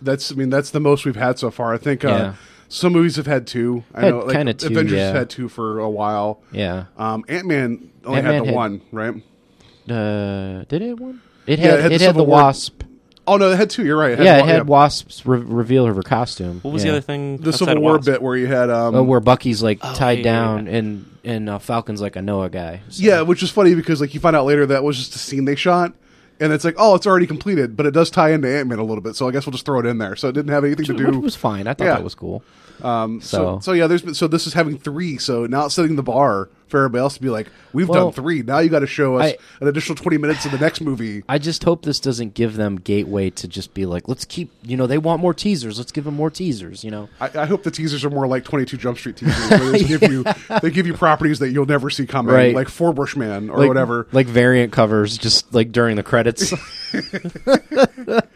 That's 0.00 0.30
I 0.32 0.36
mean 0.36 0.48
that's 0.48 0.70
the 0.70 0.80
most 0.80 1.04
we've 1.04 1.16
had 1.16 1.38
so 1.38 1.50
far. 1.50 1.74
I 1.74 1.78
think 1.78 2.04
uh, 2.04 2.08
Yeah. 2.08 2.34
some 2.68 2.92
movies 2.92 3.16
have 3.16 3.26
had 3.26 3.46
two. 3.48 3.82
I 3.92 4.02
Had 4.02 4.10
know 4.14 4.20
like 4.20 4.36
kinda 4.36 4.54
two, 4.54 4.68
Avengers 4.68 4.96
yeah. 4.96 5.12
had 5.12 5.28
two 5.28 5.48
for 5.48 5.80
a 5.80 5.90
while. 5.90 6.40
Yeah, 6.52 6.84
Um, 6.96 7.24
Ant 7.28 7.46
Man 7.48 7.90
only 8.04 8.18
Ant-Man 8.20 8.34
had 8.34 8.42
the 8.44 8.46
had- 8.46 8.54
one, 8.54 8.80
right? 8.92 9.14
Uh, 9.92 10.64
did 10.68 10.82
it 10.82 10.98
one? 10.98 11.20
It 11.46 11.58
Yeah, 11.58 11.66
had 11.66 11.78
it 11.78 11.82
had 11.82 11.92
it 11.92 11.98
the 11.98 12.04
had 12.06 12.14
the 12.16 12.24
War- 12.24 12.42
Wasp. 12.42 12.82
Oh 13.26 13.36
no, 13.36 13.50
it 13.50 13.56
had 13.56 13.68
two. 13.70 13.84
You're 13.84 13.96
right. 13.98 14.12
It 14.12 14.20
yeah, 14.20 14.38
it 14.38 14.40
one- 14.40 14.48
had 14.48 14.66
Wasp's 14.66 15.26
re- 15.26 15.38
reveal 15.38 15.86
of 15.86 15.96
her 15.96 16.02
costume. 16.02 16.60
What 16.62 16.72
was 16.72 16.82
Yeah. 16.84 16.92
the 16.92 16.96
other 16.98 17.00
thing? 17.06 17.36
the 17.38 17.48
outside 17.48 17.58
Civil 17.58 17.76
of 17.76 17.82
War 17.82 17.92
Wasp? 17.96 18.06
bit 18.06 18.22
where 18.22 18.36
you 18.36 18.46
had 18.46 18.70
um, 18.70 18.94
Oh, 18.94 19.02
where 19.02 19.20
Bucky's 19.20 19.62
like 19.62 19.78
Oh, 19.82 19.92
tied 19.94 20.18
yeah, 20.20 20.24
yeah, 20.24 20.32
down, 20.32 20.66
yeah. 20.66 20.72
and 20.76 21.04
and 21.24 21.50
uh, 21.50 21.58
Falcon's 21.58 22.00
like 22.00 22.16
a 22.16 22.22
Noah 22.22 22.48
guy. 22.48 22.80
So- 22.88 23.02
yeah, 23.04 23.20
which 23.22 23.42
is 23.42 23.50
funny 23.50 23.74
because 23.74 24.00
like 24.00 24.14
you 24.14 24.20
find 24.20 24.34
out 24.34 24.46
later 24.46 24.64
that 24.66 24.82
was 24.82 24.96
just 24.96 25.14
a 25.14 25.18
scene 25.18 25.44
they 25.44 25.56
shot. 25.56 25.92
And 26.40 26.52
it's 26.52 26.64
like, 26.64 26.76
oh, 26.78 26.94
it's 26.94 27.04
already 27.04 27.26
completed, 27.26 27.76
but 27.76 27.84
it 27.84 27.90
does 27.90 28.10
tie 28.10 28.30
into 28.30 28.46
Ant 28.48 28.68
Man 28.68 28.78
a 28.78 28.84
little 28.84 29.02
bit, 29.02 29.16
so 29.16 29.26
I 29.28 29.32
guess 29.32 29.44
we'll 29.44 29.50
just 29.50 29.66
throw 29.66 29.80
it 29.80 29.86
in 29.86 29.98
there. 29.98 30.14
So 30.14 30.28
it 30.28 30.32
didn't 30.34 30.52
have 30.52 30.64
anything 30.64 30.84
to 30.86 30.92
which 30.94 31.12
do. 31.12 31.18
was 31.18 31.34
fine. 31.34 31.66
I 31.66 31.74
thought 31.74 31.84
Yeah. 31.84 31.94
that 31.94 32.04
was 32.04 32.14
cool. 32.14 32.44
Um, 32.80 33.20
so, 33.20 33.36
So- 33.36 33.58
so 33.60 33.72
yeah, 33.72 33.88
there's 33.88 34.02
been, 34.02 34.14
so 34.14 34.28
this 34.28 34.46
is 34.46 34.54
having 34.54 34.78
three. 34.78 35.18
So 35.18 35.46
now 35.46 35.66
it's 35.66 35.74
setting 35.74 35.96
the 35.96 36.02
bar 36.04 36.48
for 36.68 36.78
everybody 36.78 37.00
else 37.00 37.14
to 37.14 37.20
be 37.22 37.28
like, 37.30 37.48
we've 37.72 37.88
Well, 37.88 38.06
done 38.06 38.12
three. 38.12 38.42
Now 38.42 38.58
you 38.58 38.68
got 38.68 38.80
to 38.80 38.86
show 38.86 39.16
us 39.16 39.32
I- 39.32 39.36
an 39.60 39.68
additional 39.68 39.96
twenty 39.96 40.18
minutes 40.18 40.44
in 40.44 40.52
the 40.52 40.58
next 40.58 40.80
movie. 40.80 41.22
I 41.28 41.38
just 41.38 41.64
hope 41.64 41.82
this 41.82 42.00
doesn't 42.00 42.34
give 42.34 42.56
them 42.56 42.76
gateway 42.76 43.30
to 43.30 43.48
just 43.48 43.74
be 43.74 43.86
like, 43.86 44.08
let's 44.08 44.24
keep, 44.24 44.50
you 44.62 44.76
know, 44.76 44.86
they 44.86 44.98
want 44.98 45.20
more 45.22 45.34
teasers. 45.34 45.78
Let's 45.78 45.92
give 45.92 46.04
them 46.04 46.14
more 46.14 46.30
teasers. 46.30 46.84
You 46.84 46.90
know, 46.90 47.08
I, 47.20 47.30
I 47.40 47.46
hope 47.46 47.62
the 47.62 47.70
teasers 47.70 48.04
are 48.04 48.10
more 48.10 48.26
like 48.26 48.44
Twenty 48.44 48.64
Two 48.64 48.76
Jump 48.76 48.98
Street 48.98 49.16
teasers, 49.16 49.50
where 49.50 49.70
they 49.72 49.78
just 49.84 49.88
give 50.00 50.10
you 50.10 50.24
they 50.62 50.70
give 50.70 50.86
you 50.86 50.94
properties 50.94 51.38
that 51.40 51.50
you'll 51.50 51.66
never 51.66 51.90
see 51.90 52.06
coming, 52.06 52.34
Right. 52.34 52.54
like 52.54 52.68
Four 52.68 52.92
Bushman 52.92 53.50
or 53.50 53.58
like, 53.58 53.68
whatever. 53.68 54.06
like 54.12 54.26
variant 54.26 54.72
covers, 54.72 55.18
just 55.18 55.52
like 55.54 55.72
during 55.72 55.96
the 55.96 56.02
credits. 56.02 56.50
that 56.92 58.28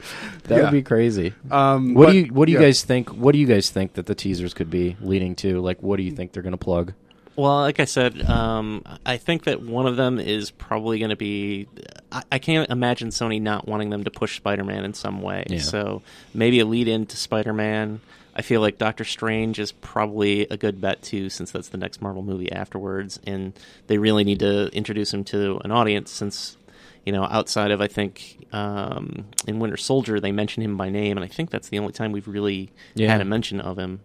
Yeah. 0.49 0.63
would 0.63 0.71
be 0.73 0.83
crazy. 0.83 1.33
Um, 1.51 1.95
what 1.95 2.07
but- 2.07 2.13
do 2.13 2.19
you 2.19 2.25
What 2.33 2.47
do 2.47 2.53
you 2.53 2.59
yeah. 2.59 2.67
guys 2.67 2.83
think? 2.83 3.09
What 3.11 3.33
do 3.33 3.39
you 3.39 3.47
guys 3.47 3.71
think 3.71 3.95
that 3.95 4.07
the 4.07 4.15
teasers 4.15 4.55
could 4.55 4.71
be 4.71 4.97
leading 5.01 5.35
to? 5.37 5.61
Like, 5.61 5.83
what 5.83 5.97
do 5.97 6.03
you 6.03 6.13
think 6.13 6.33
they're 6.33 6.43
going 6.43 6.53
to 6.53 6.57
plug? 6.59 6.93
Well, 7.43 7.57
like 7.63 7.81
I 7.81 7.87
said, 7.87 8.23
um, 8.31 8.85
I 9.05 9.17
think 9.17 9.45
that 9.45 9.61
one 9.63 9.87
of 9.87 9.97
them 9.97 10.21
is 10.21 10.53
probably 10.53 11.01
going 11.01 11.11
to 11.11 11.17
be. 11.17 11.67
I, 12.13 12.23
I 12.33 12.39
can't 12.39 12.71
imagine 12.71 13.09
Sony 13.09 13.43
not 13.43 13.67
wanting 13.67 13.91
them 13.91 14.05
to 14.05 14.11
push 14.13 14.37
Spider-Man 14.37 14.85
in 14.85 14.95
some 14.95 15.21
way. 15.23 15.45
Yeah. 15.49 15.59
So 15.59 16.03
maybe 16.33 16.61
a 16.61 16.65
lead 16.65 16.87
into 16.87 17.17
Spider-Man. 17.17 18.01
I 18.37 18.43
feel 18.43 18.61
like 18.61 18.79
Doctor 18.79 19.05
Strange 19.05 19.59
is 19.59 19.73
probably 19.73 20.43
a 20.51 20.57
good 20.57 20.81
bet 20.81 21.03
too, 21.03 21.29
since 21.31 21.51
that's 21.51 21.69
the 21.69 21.79
next 21.79 22.01
Marvel 22.01 22.23
movie 22.23 22.53
afterwards, 22.53 23.19
and 23.27 23.53
they 23.89 23.99
really 23.99 24.23
need 24.23 24.39
to 24.39 24.69
introduce 24.69 25.13
him 25.13 25.25
to 25.25 25.61
an 25.65 25.73
audience. 25.73 26.13
Since 26.13 26.57
you 27.05 27.13
know, 27.13 27.25
outside 27.25 27.73
of 27.73 27.81
I 27.81 27.89
think 27.89 28.47
um, 28.53 29.25
in 29.49 29.59
Winter 29.59 29.77
Soldier, 29.77 30.21
they 30.21 30.31
mention 30.31 30.63
him 30.63 30.77
by 30.77 30.91
name, 30.91 31.17
and 31.17 31.25
I 31.25 31.29
think 31.29 31.51
that's 31.51 31.71
the 31.71 31.81
only 31.81 31.93
time 31.93 32.13
we've 32.13 32.29
really 32.29 32.71
Yeah. 32.95 33.11
had 33.11 33.21
a 33.21 33.25
mention 33.25 33.61
of 33.61 33.79
him. 33.79 33.99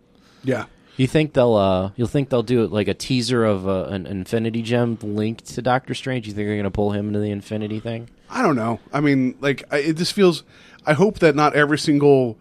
Yeah, 0.44 0.66
You 0.98 1.08
think 1.08 1.34
they'll? 1.34 1.56
uh 1.56 1.92
You'll 1.96 2.08
think 2.08 2.30
they'll 2.30 2.44
do 2.44 2.64
it 2.64 2.72
like 2.72 2.88
a 2.88 2.94
teaser 2.94 3.46
of 3.46 3.68
uh, 3.68 3.86
an 3.86 4.06
Infinity 4.06 4.62
Gem 4.64 4.98
linked 5.02 5.46
to 5.56 5.62
Doctor 5.62 5.94
Strange? 5.94 6.28
You 6.28 6.34
think 6.34 6.48
they're 6.48 6.56
going 6.56 6.64
to 6.66 6.72
pull 6.72 6.92
him 6.92 7.08
into 7.08 7.20
the 7.20 7.32
Infinity 7.32 7.80
thing? 7.80 8.10
I 8.30 8.42
don't 8.42 8.56
know. 8.56 8.80
I 8.92 9.00
mean, 9.00 9.38
like 9.40 9.64
I, 9.72 9.78
it 9.78 9.98
just 9.98 10.14
feels. 10.14 10.44
I 10.86 10.94
hope 10.94 11.20
that 11.20 11.36
not 11.36 11.56
every 11.56 11.78
single 11.78 12.38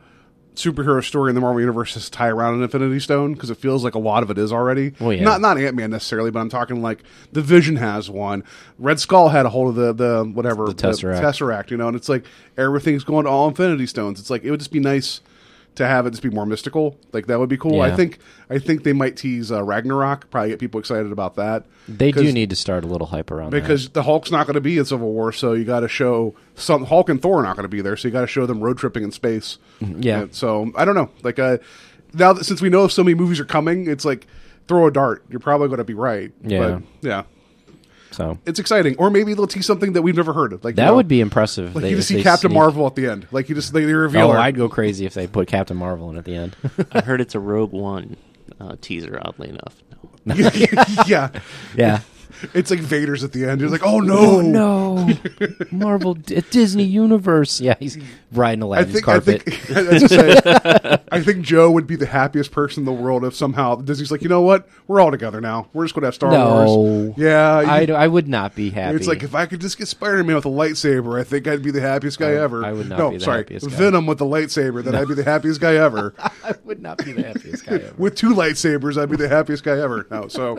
superhero 0.55 1.05
story 1.05 1.29
in 1.31 1.35
the 1.35 1.41
Marvel 1.41 1.61
universe 1.61 1.93
has 1.95 2.07
to 2.07 2.11
tie 2.11 2.29
around 2.29 2.55
an 2.55 2.63
Infinity 2.63 2.99
Stone 3.01 3.35
because 3.35 3.51
it 3.51 3.57
feels 3.59 3.85
like 3.85 3.95
a 3.95 3.99
lot 3.99 4.23
of 4.23 4.31
it 4.31 4.39
is 4.39 4.53
already. 4.53 4.95
Well, 4.99 5.13
yeah. 5.13 5.23
Not 5.23 5.41
not 5.41 5.59
Ant 5.59 5.77
Man 5.77 5.91
necessarily, 5.91 6.31
but 6.31 6.41
I'm 6.41 6.49
talking 6.49 6.81
like 6.83 7.03
the 7.33 7.43
Vision 7.43 7.77
has 7.77 8.09
one. 8.09 8.43
Red 8.79 8.99
Skull 8.99 9.29
had 9.29 9.47
a 9.47 9.51
hold 9.51 9.69
of 9.69 9.75
the 9.75 9.93
the 9.93 10.25
whatever 10.25 10.67
The 10.67 10.75
Tesseract. 10.75 11.21
Tesseract, 11.21 11.71
you 11.71 11.77
know, 11.77 11.89
and 11.89 11.97
it's 11.97 12.09
like 12.09 12.25
everything's 12.57 13.05
going 13.05 13.25
to 13.25 13.31
all 13.31 13.49
Infinity 13.49 13.87
Stones. 13.87 14.19
It's 14.19 14.31
like 14.31 14.45
it 14.45 14.51
would 14.51 14.61
just 14.61 14.73
be 14.73 14.81
nice 14.81 15.21
to 15.77 15.87
have 15.87 16.07
it 16.07 16.11
just 16.11 16.23
be 16.23 16.31
more 16.31 16.47
mystical. 16.47 16.99
Like 17.13 17.27
that 17.27 17.39
would 17.39 17.49
be 17.49 17.57
cool. 17.57 17.81
I 17.81 17.95
think 17.95 18.19
I 18.51 18.59
think 18.59 18.83
they 18.83 18.93
might 18.93 19.17
tease 19.17 19.53
uh, 19.53 19.63
Ragnarok. 19.63 20.31
Probably 20.31 20.51
get 20.51 20.59
people 20.59 20.81
excited 20.81 21.13
about 21.13 21.37
that. 21.37 21.65
They 21.89 22.11
do 22.11 22.33
need 22.33 22.51
to 22.51 22.57
start 22.57 22.83
a 22.85 22.87
little 22.87 23.07
hype 23.07 23.31
around 23.31 23.53
that. 23.53 23.61
because 23.61 23.89
the 23.91 24.03
Hulk's 24.03 24.31
not 24.31 24.47
going 24.47 24.55
to 24.55 24.61
be 24.61 24.77
in 24.79 24.85
Civil 24.85 25.13
War, 25.13 25.33
so 25.33 25.53
you 25.53 25.65
got 25.65 25.81
to 25.81 25.89
show 25.89 26.35
some 26.57 26.85
Hulk 26.87 27.09
and 27.09 27.23
Thor 27.23 27.41
are 27.41 27.43
not 27.43 27.57
going 27.57 27.65
to 27.65 27.69
be 27.69 27.81
there, 27.81 27.97
so 27.97 28.09
you 28.09 28.13
got 28.13 28.23
to 28.23 28.27
show 28.27 28.47
them 28.47 28.61
road 28.61 28.79
tripping 28.79 29.05
in 29.05 29.13
space. 29.13 29.59
Mm-hmm. 29.81 30.03
yeah. 30.03 30.21
And 30.23 30.35
so 30.35 30.73
I 30.75 30.85
don't 30.85 30.95
know. 30.97 31.11
Like 31.23 31.39
uh, 31.39 31.59
now 32.13 32.33
that 32.33 32.45
since 32.45 32.61
we 32.61 32.69
know 32.69 32.89
so 32.89 33.05
many 33.05 33.15
movies 33.15 33.39
are 33.39 33.45
coming, 33.45 33.87
it's 33.89 34.05
like 34.05 34.27
throw 34.69 34.87
a 34.87 34.91
dart. 34.91 35.25
You're 35.31 35.41
probably 35.41 35.69
going 35.69 35.79
to 35.79 35.85
be 35.85 35.95
right. 35.95 36.33
Yeah. 36.43 36.59
But 36.59 36.83
yeah. 37.03 37.23
So 38.17 38.39
It's 38.47 38.59
exciting, 38.59 38.97
or 38.97 39.11
maybe 39.11 39.35
they'll 39.35 39.47
tease 39.47 39.67
something 39.67 39.93
that 39.93 40.01
we've 40.01 40.17
never 40.17 40.33
heard 40.33 40.55
of. 40.55 40.65
Like 40.65 40.73
you 40.73 40.77
that 40.77 40.87
know, 40.87 40.95
would 40.97 41.07
be 41.09 41.21
impressive. 41.21 41.75
like 41.75 41.83
they- 41.83 41.91
you 41.91 41.97
just 41.97 42.09
see 42.09 42.23
Captain 42.23 42.49
sneak- 42.51 42.55
Marvel 42.59 42.87
at 42.87 42.95
the 42.95 43.07
end. 43.09 43.27
Like 43.31 43.49
you 43.51 43.55
just 43.55 43.73
they, 43.75 43.85
they 43.85 43.93
reveal 43.93 44.29
Oh, 44.29 44.33
her. 44.33 44.39
I'd 44.39 44.57
go 44.57 44.69
crazy 44.71 45.05
if 45.05 45.13
they 45.15 45.27
put 45.27 45.49
Captain 45.49 45.77
Marvel 45.77 46.09
in 46.11 46.17
at 46.17 46.25
the 46.25 46.35
end. 46.35 46.57
I 46.93 47.03
heard 47.03 47.21
it's 47.21 47.35
a 47.35 47.41
Rogue 47.41 47.73
One 47.73 48.17
uh, 48.59 48.77
teaser. 48.81 49.21
Oddly 49.23 49.51
enough, 49.51 49.83
no. 50.25 50.35
yeah, 51.07 51.31
yeah. 51.77 52.01
It's 52.55 52.71
like 52.71 52.81
Vader's 52.81 53.25
at 53.25 53.33
the 53.33 53.45
end. 53.45 53.61
You're 53.61 53.71
like, 53.71 53.85
oh 53.85 54.01
no, 54.01 54.41
no, 54.41 55.09
Marvel 55.71 56.15
D- 56.15 56.43
Disney 56.51 56.85
Universe. 56.85 57.61
Yeah, 57.61 57.75
he's 57.79 57.99
riding 58.33 58.63
I 58.63 58.67
Aladdin's 58.67 58.93
think 58.95 59.09
I 59.09 59.13
carpet. 59.13 59.43
think 59.43 59.71
I, 59.77 59.83
was 59.83 60.03
just 60.03 61.03
I 61.13 61.21
think 61.23 61.45
Joe 61.45 61.71
would 61.71 61.87
be 61.87 61.97
the 61.97 62.07
happiest 62.07 62.53
person 62.53 62.83
in 62.83 62.85
the 62.85 62.93
world 62.93 63.25
if 63.25 63.35
somehow 63.35 63.77
Disney's 63.77 64.11
like, 64.11 64.23
you 64.23 64.29
know 64.29 64.43
what, 64.43 64.69
we're 64.87 65.01
all 65.01 65.11
together 65.11 65.41
now. 65.41 65.69
We're 65.73 65.85
just 65.85 65.95
going 65.95 66.03
to 66.03 66.07
have 66.09 66.15
Star 66.15 66.31
No. 66.31 66.65
Wars. 66.77 67.15
Yeah, 67.17 67.57
I, 67.67 67.81
you- 67.81 67.87
d- 67.89 67.93
I 67.93 68.07
would 68.07 68.29
not 68.29 68.55
be 68.55 68.71
happy. 68.71 68.97
it's 68.97 69.07
like 69.07 69.23
if 69.23 69.35
I 69.35 69.47
could 69.47 69.61
just 69.61 69.79
get 69.79 69.89
Spider 69.89 70.23
Man 70.25 70.37
with 70.37 70.47
a 70.47 70.51
lightsaber, 70.51 71.19
I 71.21 71.25
think 71.25 71.47
I'd 71.47 71.63
be 71.63 71.71
the 71.71 71.81
happiest 71.81 72.19
guy 72.19 72.31
I- 72.33 72.43
ever. 72.43 72.65
I 72.65 72.73
would 72.73 72.89
not 72.89 72.99
no, 72.99 73.11
be 73.11 73.19
the 73.19 73.25
sorry, 73.25 73.39
happiest 73.39 73.69
guy. 73.71 73.77
Venom 73.77 74.07
with 74.07 74.19
the 74.19 74.25
lightsaber, 74.25 74.83
then 74.85 74.95
I'd 74.95 75.09
be 75.09 75.15
the 75.15 75.25
happiest 75.25 75.61
guy 75.61 75.75
ever. 75.75 76.15
I 76.19 76.55
would 76.65 76.81
not 76.83 76.99
be 77.05 77.13
the 77.13 77.23
happiest 77.23 77.65
guy 77.67 77.77
ever. 77.77 77.95
with 77.99 78.15
two 78.15 78.31
lightsabers, 78.35 79.01
I'd 79.01 79.11
be 79.11 79.17
the 79.17 79.29
happiest 79.29 79.63
guy 79.65 79.79
ever. 79.81 80.07
No, 80.11 80.29
so, 80.29 80.59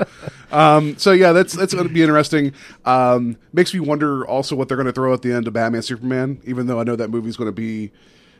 um, 0.51 0.97
so 0.97 1.11
yeah, 1.11 1.31
that's 1.33 1.53
that's 1.53 1.66
going 1.73 1.87
to 1.87 1.93
be 1.93 2.01
interesting. 2.01 2.53
Um, 2.85 3.37
makes 3.53 3.73
me 3.73 3.79
wonder 3.79 4.25
also 4.25 4.55
what 4.55 4.67
they're 4.67 4.77
going 4.77 4.87
to 4.87 4.93
throw 4.93 5.13
at 5.13 5.21
the 5.21 5.31
end 5.33 5.47
of 5.47 5.53
Batman 5.53 5.81
Superman. 5.81 6.41
Even 6.45 6.67
though 6.67 6.79
I 6.79 6.83
know 6.83 6.95
that 6.95 7.09
movie's 7.09 7.37
going 7.37 7.47
to 7.47 7.51
be 7.51 7.91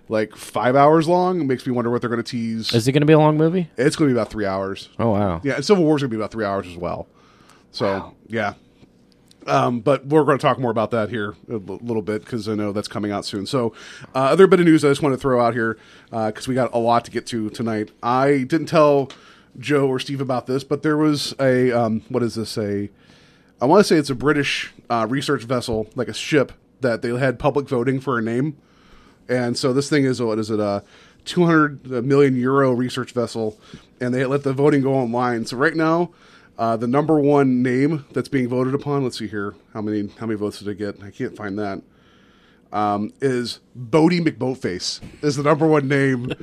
like 0.09 0.35
five 0.35 0.75
hours 0.75 1.07
long, 1.07 1.41
it 1.41 1.45
makes 1.45 1.65
me 1.65 1.71
wonder 1.73 1.91
what 1.91 2.01
they're 2.01 2.09
going 2.09 2.23
to 2.23 2.29
tease. 2.31 2.73
Is 2.73 2.87
it 2.87 2.91
going 2.93 3.01
to 3.01 3.07
be 3.07 3.13
a 3.13 3.19
long 3.19 3.37
movie? 3.37 3.69
it's 3.77 3.95
going 3.95 4.09
to 4.09 4.13
be 4.13 4.19
about 4.19 4.31
three 4.31 4.45
hours. 4.45 4.89
Oh 4.99 5.11
wow. 5.11 5.41
Yeah, 5.43 5.55
and 5.55 5.65
Civil 5.65 5.83
War's 5.83 6.01
going 6.01 6.09
to 6.09 6.15
be 6.15 6.19
about 6.19 6.31
three 6.31 6.45
hours 6.45 6.67
as 6.67 6.77
well. 6.77 7.07
So 7.71 8.13
yeah. 8.27 8.53
Um, 9.45 9.79
but 9.79 10.05
we're 10.05 10.25
going 10.25 10.37
to 10.37 10.41
talk 10.41 10.59
more 10.59 10.71
about 10.71 10.91
that 10.91 11.09
here 11.09 11.33
a 11.49 11.53
l- 11.53 11.79
little 11.81 12.01
bit 12.01 12.21
because 12.25 12.49
I 12.49 12.55
know 12.55 12.73
that's 12.73 12.89
coming 12.89 13.13
out 13.13 13.23
soon. 13.23 13.45
So, 13.45 13.73
uh, 14.13 14.19
other 14.25 14.45
bit 14.45 14.59
of 14.59 14.65
news 14.65 14.83
I 14.83 14.89
just 14.89 15.01
want 15.01 15.13
to 15.13 15.17
throw 15.17 15.39
out 15.39 15.53
here 15.53 15.77
because 16.11 16.49
we 16.49 16.55
got 16.55 16.73
a 16.73 16.77
lot 16.77 17.05
to 17.05 17.11
get 17.11 17.25
to 17.27 17.49
tonight. 17.51 17.91
I 18.03 18.39
didn't 18.39 18.65
tell 18.65 19.09
Joe 19.57 19.87
or 19.87 19.99
Steve 19.99 20.19
about 20.19 20.47
this, 20.47 20.65
but 20.65 20.83
there 20.83 20.97
was 20.97 21.33
a 21.39 21.71
um, 21.71 22.01
what 22.09 22.23
is 22.23 22.35
this 22.35 22.57
a? 22.57 22.89
I 23.59 23.65
want 23.65 23.79
to 23.79 23.83
say 23.83 23.97
it's 23.97 24.09
a 24.09 24.15
British 24.15 24.73
uh, 24.89 25.07
research 25.09 25.43
vessel, 25.43 25.87
like 25.95 26.07
a 26.07 26.13
ship 26.13 26.51
that 26.81 27.01
they 27.01 27.09
had 27.17 27.39
public 27.39 27.67
voting 27.67 27.99
for 27.99 28.17
a 28.17 28.21
name, 28.21 28.57
and 29.27 29.57
so 29.57 29.73
this 29.73 29.89
thing 29.89 30.05
is 30.05 30.21
what 30.21 30.39
is 30.39 30.51
it 30.51 30.59
a 30.59 30.83
200 31.25 32.05
million 32.05 32.35
euro 32.35 32.71
research 32.71 33.11
vessel, 33.11 33.59
and 33.99 34.13
they 34.13 34.25
let 34.25 34.43
the 34.43 34.53
voting 34.53 34.81
go 34.81 34.93
online. 34.93 35.45
So 35.45 35.57
right 35.57 35.75
now. 35.75 36.11
Uh, 36.59 36.75
the 36.75 36.87
number 36.87 37.19
one 37.19 37.61
name 37.61 38.03
that's 38.13 38.29
being 38.29 38.47
voted 38.47 38.73
upon. 38.73 39.03
Let's 39.03 39.19
see 39.19 39.27
here. 39.27 39.53
How 39.75 39.81
many 39.83 40.09
how 40.17 40.25
many 40.25 40.39
votes 40.39 40.57
did 40.57 40.67
it 40.69 40.79
get? 40.79 41.03
I 41.03 41.11
can't 41.11 41.35
find 41.35 41.59
that 41.59 41.83
um, 42.73 43.11
is 43.21 43.59
Boaty 43.77 44.19
McBoatface 44.19 44.99
is 45.23 45.35
the 45.35 45.43
number 45.43 45.67
one 45.67 45.87
name 45.87 46.33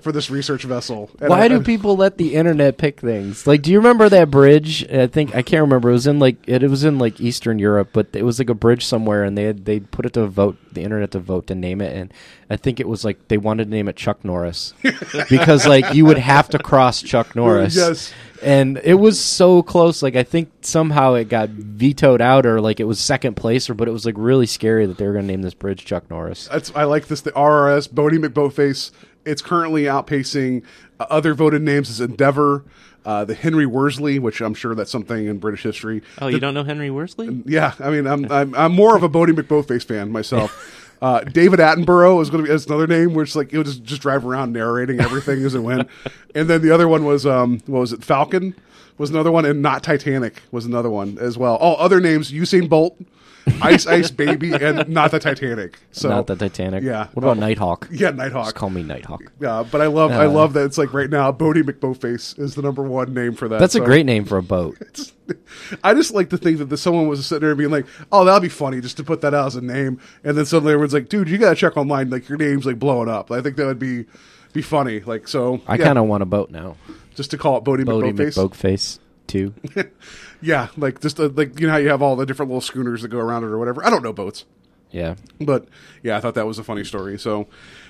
for 0.00 0.12
this 0.12 0.30
research 0.30 0.62
vessel. 0.62 1.10
And 1.20 1.28
Why 1.30 1.42
I- 1.44 1.48
do 1.48 1.56
I- 1.60 1.62
people 1.62 1.96
let 1.96 2.18
the 2.18 2.34
internet 2.34 2.78
pick 2.78 3.00
things? 3.00 3.46
Like, 3.46 3.62
do 3.62 3.70
you 3.72 3.78
remember 3.78 4.08
that 4.08 4.30
bridge? 4.30 4.88
I 4.90 5.06
think 5.08 5.34
I 5.34 5.42
can't 5.42 5.62
remember. 5.62 5.90
It 5.90 5.94
was 5.94 6.06
in 6.06 6.18
like 6.18 6.36
it, 6.46 6.62
it 6.62 6.70
was 6.70 6.84
in 6.84 6.98
like 6.98 7.20
Eastern 7.20 7.58
Europe, 7.58 7.90
but 7.92 8.08
it 8.12 8.22
was 8.24 8.38
like 8.38 8.48
a 8.50 8.54
bridge 8.54 8.84
somewhere, 8.84 9.24
and 9.24 9.36
they 9.36 9.44
had 9.44 9.64
they 9.64 9.80
put 9.80 10.06
it 10.06 10.12
to 10.14 10.26
vote 10.26 10.56
the 10.72 10.82
internet 10.82 11.10
to 11.12 11.18
vote 11.18 11.46
to 11.48 11.54
name 11.54 11.80
it, 11.80 11.96
and 11.96 12.12
I 12.50 12.56
think 12.56 12.78
it 12.80 12.88
was 12.88 13.04
like 13.04 13.28
they 13.28 13.38
wanted 13.38 13.64
to 13.64 13.70
name 13.70 13.88
it 13.88 13.96
Chuck 13.96 14.24
Norris 14.24 14.72
because 15.30 15.66
like 15.66 15.94
you 15.94 16.04
would 16.06 16.18
have 16.18 16.48
to 16.50 16.58
cross 16.58 17.02
Chuck 17.02 17.34
Norris. 17.36 17.76
Yes. 17.76 18.12
And 18.44 18.80
it 18.84 18.94
was 18.94 19.18
so 19.18 19.62
close. 19.62 20.02
Like 20.02 20.16
I 20.16 20.22
think 20.22 20.50
somehow 20.60 21.14
it 21.14 21.28
got 21.28 21.48
vetoed 21.48 22.20
out, 22.20 22.46
or 22.46 22.60
like 22.60 22.80
it 22.80 22.84
was 22.84 23.00
second 23.00 23.34
place, 23.34 23.70
or 23.70 23.74
but 23.74 23.88
it 23.88 23.92
was 23.92 24.04
like 24.04 24.14
really 24.18 24.46
scary 24.46 24.86
that 24.86 24.98
they 24.98 25.06
were 25.06 25.12
going 25.12 25.26
to 25.26 25.32
name 25.32 25.42
this 25.42 25.54
bridge 25.54 25.84
Chuck 25.84 26.10
Norris. 26.10 26.48
That's, 26.48 26.70
I 26.76 26.84
like 26.84 27.06
this. 27.06 27.22
The 27.22 27.32
RRS 27.32 27.88
Boaty 27.88 28.24
McBoatface. 28.24 28.90
It's 29.24 29.40
currently 29.40 29.84
outpacing 29.84 30.64
uh, 31.00 31.06
other 31.08 31.32
voted 31.32 31.62
names 31.62 31.88
as 31.88 32.00
Endeavor, 32.00 32.62
uh, 33.06 33.24
the 33.24 33.34
Henry 33.34 33.64
Worsley, 33.64 34.18
which 34.18 34.42
I'm 34.42 34.52
sure 34.52 34.74
that's 34.74 34.90
something 34.90 35.26
in 35.26 35.38
British 35.38 35.62
history. 35.62 36.02
Oh, 36.20 36.26
you 36.26 36.38
don't 36.38 36.52
know 36.52 36.64
Henry 36.64 36.90
Worsley? 36.90 37.42
Yeah, 37.46 37.72
I 37.80 37.90
mean, 37.90 38.06
I'm 38.06 38.30
I'm, 38.30 38.54
I'm 38.54 38.72
more 38.72 38.94
of 38.94 39.02
a 39.02 39.08
Boaty 39.08 39.30
McBoatface 39.30 39.84
fan 39.84 40.10
myself. 40.12 40.82
Uh, 41.04 41.20
David 41.20 41.60
Attenborough 41.60 42.22
is 42.22 42.30
going 42.30 42.42
to 42.42 42.48
be 42.48 42.54
as 42.54 42.64
another 42.64 42.86
name, 42.86 43.20
it's 43.20 43.36
like 43.36 43.50
he'll 43.50 43.62
just 43.62 43.84
just 43.84 44.00
drive 44.00 44.24
around 44.24 44.54
narrating 44.54 45.00
everything 45.00 45.44
as 45.44 45.54
it 45.54 45.58
went. 45.60 45.86
And 46.34 46.48
then 46.48 46.62
the 46.62 46.70
other 46.70 46.88
one 46.88 47.04
was 47.04 47.26
um, 47.26 47.60
what 47.66 47.80
was 47.80 47.92
it? 47.92 48.02
Falcon 48.02 48.54
was 48.96 49.10
another 49.10 49.30
one, 49.30 49.44
and 49.44 49.60
not 49.60 49.82
Titanic 49.82 50.40
was 50.50 50.64
another 50.64 50.88
one 50.88 51.18
as 51.18 51.36
well. 51.36 51.56
All 51.56 51.76
other 51.78 52.00
names: 52.00 52.32
Usain 52.32 52.70
Bolt, 52.70 52.98
Ice 53.62 53.86
Ice 53.86 54.10
Baby, 54.10 54.52
and 54.54 54.88
not 54.88 55.10
the 55.10 55.18
Titanic. 55.18 55.78
So 55.92 56.08
Not 56.08 56.26
the 56.26 56.34
Titanic. 56.36 56.82
Yeah. 56.82 57.08
What 57.12 57.24
about. 57.24 57.36
Nighthawk? 57.38 57.88
Yeah, 57.92 58.10
Nighthawk. 58.10 58.44
Just 58.46 58.56
call 58.56 58.70
me 58.70 58.82
Nighthawk. 58.82 59.22
Yeah, 59.40 59.64
but 59.70 59.80
I 59.82 59.86
love 59.86 60.12
I 60.12 60.24
Uh, 60.26 60.30
love 60.30 60.54
that 60.54 60.64
it's 60.64 60.78
like 60.78 60.94
right 60.94 61.10
now 61.10 61.30
Boaty 61.30 61.62
McBoatface 61.62 62.38
is 62.38 62.54
the 62.54 62.62
number 62.62 62.82
one 62.82 63.12
name 63.12 63.34
for 63.34 63.48
that. 63.48 63.58
That's 63.60 63.74
a 63.74 63.80
great 63.80 64.06
name 64.06 64.24
for 64.24 64.38
a 64.38 64.42
boat. 64.42 64.76
I 65.84 65.92
just 65.94 66.12
like 66.14 66.30
to 66.30 66.38
think 66.38 66.58
that 66.58 66.66
the, 66.66 66.76
someone 66.76 67.06
was 67.08 67.26
sitting 67.26 67.46
there 67.46 67.54
being 67.54 67.70
like, 67.70 67.86
"Oh, 68.12 68.24
that'd 68.24 68.42
be 68.42 68.48
funny 68.48 68.80
just 68.80 68.96
to 68.98 69.04
put 69.04 69.20
that 69.22 69.34
out 69.34 69.46
as 69.48 69.56
a 69.56 69.60
name," 69.60 70.00
and 70.22 70.36
then 70.38 70.46
suddenly 70.46 70.72
everyone's 70.72 70.94
like, 70.94 71.08
"Dude, 71.08 71.28
you 71.28 71.36
gotta 71.38 71.56
check 71.56 71.76
online. 71.76 72.10
Like 72.10 72.28
your 72.28 72.38
name's 72.38 72.64
like 72.66 72.78
blowing 72.78 73.08
up." 73.08 73.30
I 73.30 73.40
think 73.42 73.56
that 73.56 73.66
would 73.66 73.78
be 73.78 74.06
be 74.52 74.62
funny. 74.62 75.00
Like 75.00 75.28
so, 75.28 75.60
I 75.66 75.76
yeah, 75.76 75.84
kind 75.84 75.98
of 75.98 76.06
want 76.06 76.22
a 76.22 76.26
boat 76.26 76.50
now. 76.50 76.76
just 77.14 77.30
to 77.32 77.38
call 77.38 77.58
it 77.58 77.64
Boaty, 77.64 77.84
Boaty 77.84 78.12
McBoatface. 78.14 78.48
McBoatface 78.48 78.98
too. 79.34 79.54
Yeah, 80.40 80.68
like 80.76 81.00
just 81.00 81.18
uh, 81.18 81.28
like 81.34 81.58
you 81.58 81.66
know 81.66 81.72
how 81.72 81.78
you 81.78 81.88
have 81.88 82.02
all 82.02 82.16
the 82.16 82.26
different 82.26 82.50
little 82.50 82.60
schooners 82.60 83.00
that 83.02 83.08
go 83.08 83.18
around 83.18 83.44
it 83.44 83.46
or 83.46 83.58
whatever. 83.58 83.84
I 83.86 83.88
don't 83.88 84.02
know 84.02 84.12
boats. 84.12 84.44
yeah. 84.90 85.14
but 85.40 85.66
yeah, 86.02 86.18
I 86.18 86.20
thought 86.20 86.34
that 86.34 86.46
was 86.46 86.58
a 86.58 86.64
funny 86.64 86.84
story. 86.84 87.18
So, 87.18 87.46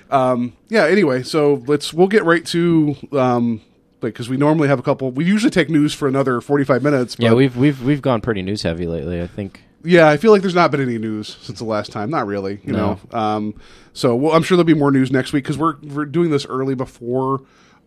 um, 0.09 0.53
yeah. 0.69 0.85
Anyway, 0.85 1.23
so 1.23 1.55
let's 1.67 1.93
we'll 1.93 2.07
get 2.07 2.23
right 2.23 2.45
to 2.47 2.95
um, 3.11 3.59
like 4.01 4.13
because 4.13 4.29
we 4.29 4.37
normally 4.37 4.69
have 4.69 4.79
a 4.79 4.83
couple. 4.83 5.11
We 5.11 5.25
usually 5.25 5.51
take 5.51 5.69
news 5.69 5.93
for 5.93 6.07
another 6.07 6.39
forty 6.39 6.63
five 6.63 6.81
minutes. 6.81 7.17
Yeah, 7.19 7.33
we've 7.33 7.57
we've 7.57 7.81
we've 7.83 8.01
gone 8.01 8.21
pretty 8.21 8.41
news 8.41 8.61
heavy 8.61 8.87
lately. 8.87 9.21
I 9.21 9.27
think. 9.27 9.61
yeah, 9.83 10.07
I 10.07 10.15
feel 10.15 10.31
like 10.31 10.41
there's 10.41 10.55
not 10.55 10.71
been 10.71 10.81
any 10.81 10.97
news 10.97 11.35
since 11.41 11.59
the 11.59 11.65
last 11.65 11.91
time. 11.91 12.09
Not 12.09 12.25
really, 12.25 12.61
you 12.63 12.71
No. 12.71 12.99
know. 13.11 13.19
Um, 13.19 13.59
so 13.91 14.15
well, 14.15 14.33
I'm 14.33 14.43
sure 14.43 14.55
there'll 14.55 14.63
be 14.65 14.73
more 14.73 14.91
news 14.91 15.11
next 15.11 15.33
week 15.33 15.43
because 15.43 15.57
we're 15.57 15.75
we're 15.83 16.05
doing 16.05 16.29
this 16.31 16.45
early 16.45 16.75
before 16.75 17.41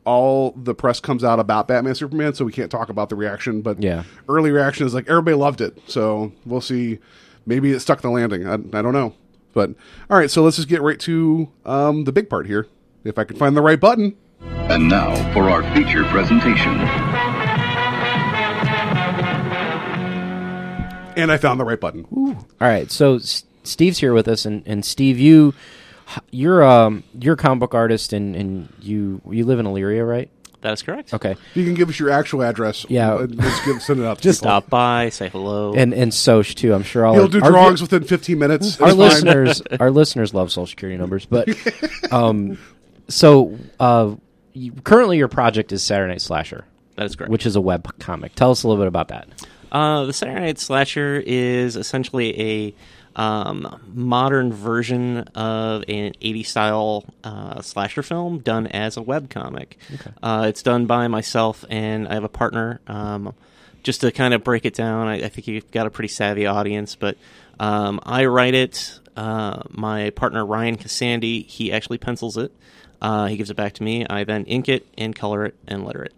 all 0.09 0.53
the 0.57 0.75
press 0.75 1.01
comes 1.01 1.23
out 1.23 1.39
about 1.39 1.69
Batman 1.69 1.95
Superman, 1.95 2.33
so 2.33 2.45
we 2.45 2.53
can't 2.53 2.71
talk 2.71 2.89
about 2.89 3.11
the 3.11 3.17
reaction. 3.17 3.61
But 3.61 3.83
Yeah. 3.83 4.05
early 4.29 4.51
reaction 4.51 4.87
is 4.87 4.95
like 4.95 5.07
everybody 5.09 5.37
loved 5.37 5.61
it. 5.61 5.79
So 5.87 6.33
we'll 6.47 6.63
see. 6.63 6.99
Maybe 7.45 7.73
it 7.73 7.81
stuck 7.81 8.01
the 8.01 8.11
landing. 8.11 8.47
I, 8.49 8.55
I 8.55 8.83
don't 8.83 8.93
know. 8.95 9.15
But 9.53 9.71
all 10.11 10.17
right, 10.19 10.31
so 10.31 10.43
let's 10.43 10.57
just 10.57 10.69
get 10.69 10.81
right 10.83 10.99
to 11.01 11.49
um, 11.67 12.05
the 12.05 12.13
big 12.13 12.29
part 12.31 12.47
here. 12.47 12.67
If 13.05 13.19
I 13.19 13.25
can 13.25 13.37
find 13.37 13.57
the 13.57 13.63
right 13.63 13.79
button. 13.81 14.17
And 14.43 14.89
now 14.89 15.15
for 15.33 15.49
our 15.51 15.63
feature 15.75 16.05
presentation. 16.05 16.79
And 21.17 21.33
I 21.33 21.37
found 21.37 21.59
the 21.59 21.65
right 21.65 21.81
button. 21.81 22.07
All 22.13 22.37
right, 22.61 22.91
so 22.93 23.17
S- 23.17 23.45
Steve's 23.65 23.99
here 23.99 24.13
with 24.15 24.29
us, 24.29 24.45
and, 24.47 24.63
and 24.67 24.85
Steve, 24.85 25.19
you 25.19 25.53
you're 26.31 26.63
um 26.63 27.05
you're 27.19 27.35
a 27.35 27.37
comic 27.37 27.61
book 27.61 27.75
artist, 27.75 28.13
and, 28.13 28.35
and 28.37 28.73
you 28.81 29.21
you 29.31 29.45
live 29.45 29.59
in 29.59 29.67
Elyria, 29.67 30.09
right? 30.09 30.31
That 30.61 30.73
is 30.73 30.83
correct. 30.83 31.15
Okay, 31.15 31.37
You 31.55 31.65
can 31.65 31.75
give 31.75 31.89
us 31.89 32.01
your 32.01 32.11
actual 32.11 32.43
address. 32.43 32.85
Yeah. 32.89 33.13
Uh, 33.15 33.27
Let's 33.31 33.65
give, 33.65 33.81
send 33.81 34.01
it 34.01 34.07
out. 34.07 34.17
To 34.17 34.23
Just 34.25 34.41
people. 34.41 34.51
Stop 34.51 34.69
by, 34.71 35.09
say 35.11 35.29
hello. 35.29 35.73
and 35.75 35.95
and 35.95 36.13
Soch 36.13 36.53
too. 36.55 36.75
I'm 36.75 36.83
sure 36.83 37.07
all 37.07 37.15
He'll 37.15 37.23
our- 37.23 37.29
do 37.29 37.41
drawings 37.41 37.81
within 37.81 38.03
15 38.03 38.37
minutes. 38.39 38.81
Our 38.81 38.93
listeners, 38.93 39.63
our 39.81 39.91
listeners 39.93 40.35
love 40.35 40.51
social 40.51 40.67
security 40.67 40.99
numbers, 40.99 41.27
but 41.27 41.49
um, 42.13 42.59
so 43.09 43.57
uh, 43.79 44.17
you, 44.53 44.73
currently 44.73 45.17
your 45.19 45.29
project 45.29 45.71
is 45.73 45.83
Saturday 45.85 46.13
Night 46.15 46.23
Slasher, 46.23 46.65
that 46.97 47.07
is 47.07 47.15
correct. 47.15 47.31
which 47.31 47.47
is 47.47 47.55
a 47.55 47.61
web 47.61 47.97
comic. 48.01 48.35
Tell 48.35 48.51
us 48.51 48.65
a 48.65 48.69
little 48.69 48.83
bit 48.83 48.89
about 48.89 49.09
that. 49.09 49.29
Uh, 49.71 50.07
the 50.07 50.13
Saturday 50.13 50.41
Night 50.41 50.59
Slasher 50.59 51.23
is 51.25 51.77
essentially 51.77 52.41
a 52.69 52.75
um, 53.19 53.81
modern 53.93 54.53
version 54.53 55.19
of 55.35 55.83
an 55.89 56.13
80s 56.23 56.47
style 56.47 57.05
uh, 57.25 57.61
slasher 57.61 58.03
film 58.05 58.39
done 58.39 58.69
as 58.69 58.97
a 58.97 59.01
webcomic. 59.01 59.73
Uh, 60.23 60.47
it's 60.49 60.63
done 60.63 60.87
by 60.87 61.09
myself, 61.09 61.65
and 61.69 62.07
I 62.07 62.15
have 62.15 62.25
a 62.25 62.29
partner. 62.29 62.81
Um, 62.87 63.35
just 63.83 64.03
to 64.03 64.13
kind 64.13 64.35
of 64.35 64.45
break 64.45 64.65
it 64.65 64.75
down, 64.75 65.09
I, 65.09 65.15
I 65.25 65.29
think 65.29 65.49
you've 65.49 65.71
got 65.73 65.87
a 65.87 65.91
pretty 65.91 66.09
savvy 66.09 66.47
audience, 66.47 66.95
but 66.95 67.17
um, 67.59 67.99
I 68.05 68.27
write 68.27 68.55
it. 68.55 69.01
Uh, 69.17 69.63
my 69.71 70.11
partner 70.11 70.47
Ryan 70.47 70.77
Cassandi, 70.77 71.45
he 71.45 71.73
actually 71.73 71.99
pencils 71.99 72.37
it. 72.37 72.53
Uh, 73.03 73.27
he 73.27 73.37
gives 73.37 73.51
it 73.51 73.57
back 73.57 73.73
to 73.75 73.83
me. 73.83 74.07
I 74.07 74.23
then 74.23 74.45
ink 74.45 74.69
it 74.69 74.87
and 74.97 75.15
color 75.15 75.45
it 75.45 75.57
and 75.67 75.85
letter 75.85 76.05
it, 76.05 76.15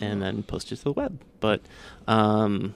and 0.00 0.20
then 0.20 0.42
post 0.42 0.70
it 0.70 0.76
to 0.76 0.84
the 0.84 0.92
web. 0.92 1.18
But 1.40 1.62
um, 2.06 2.74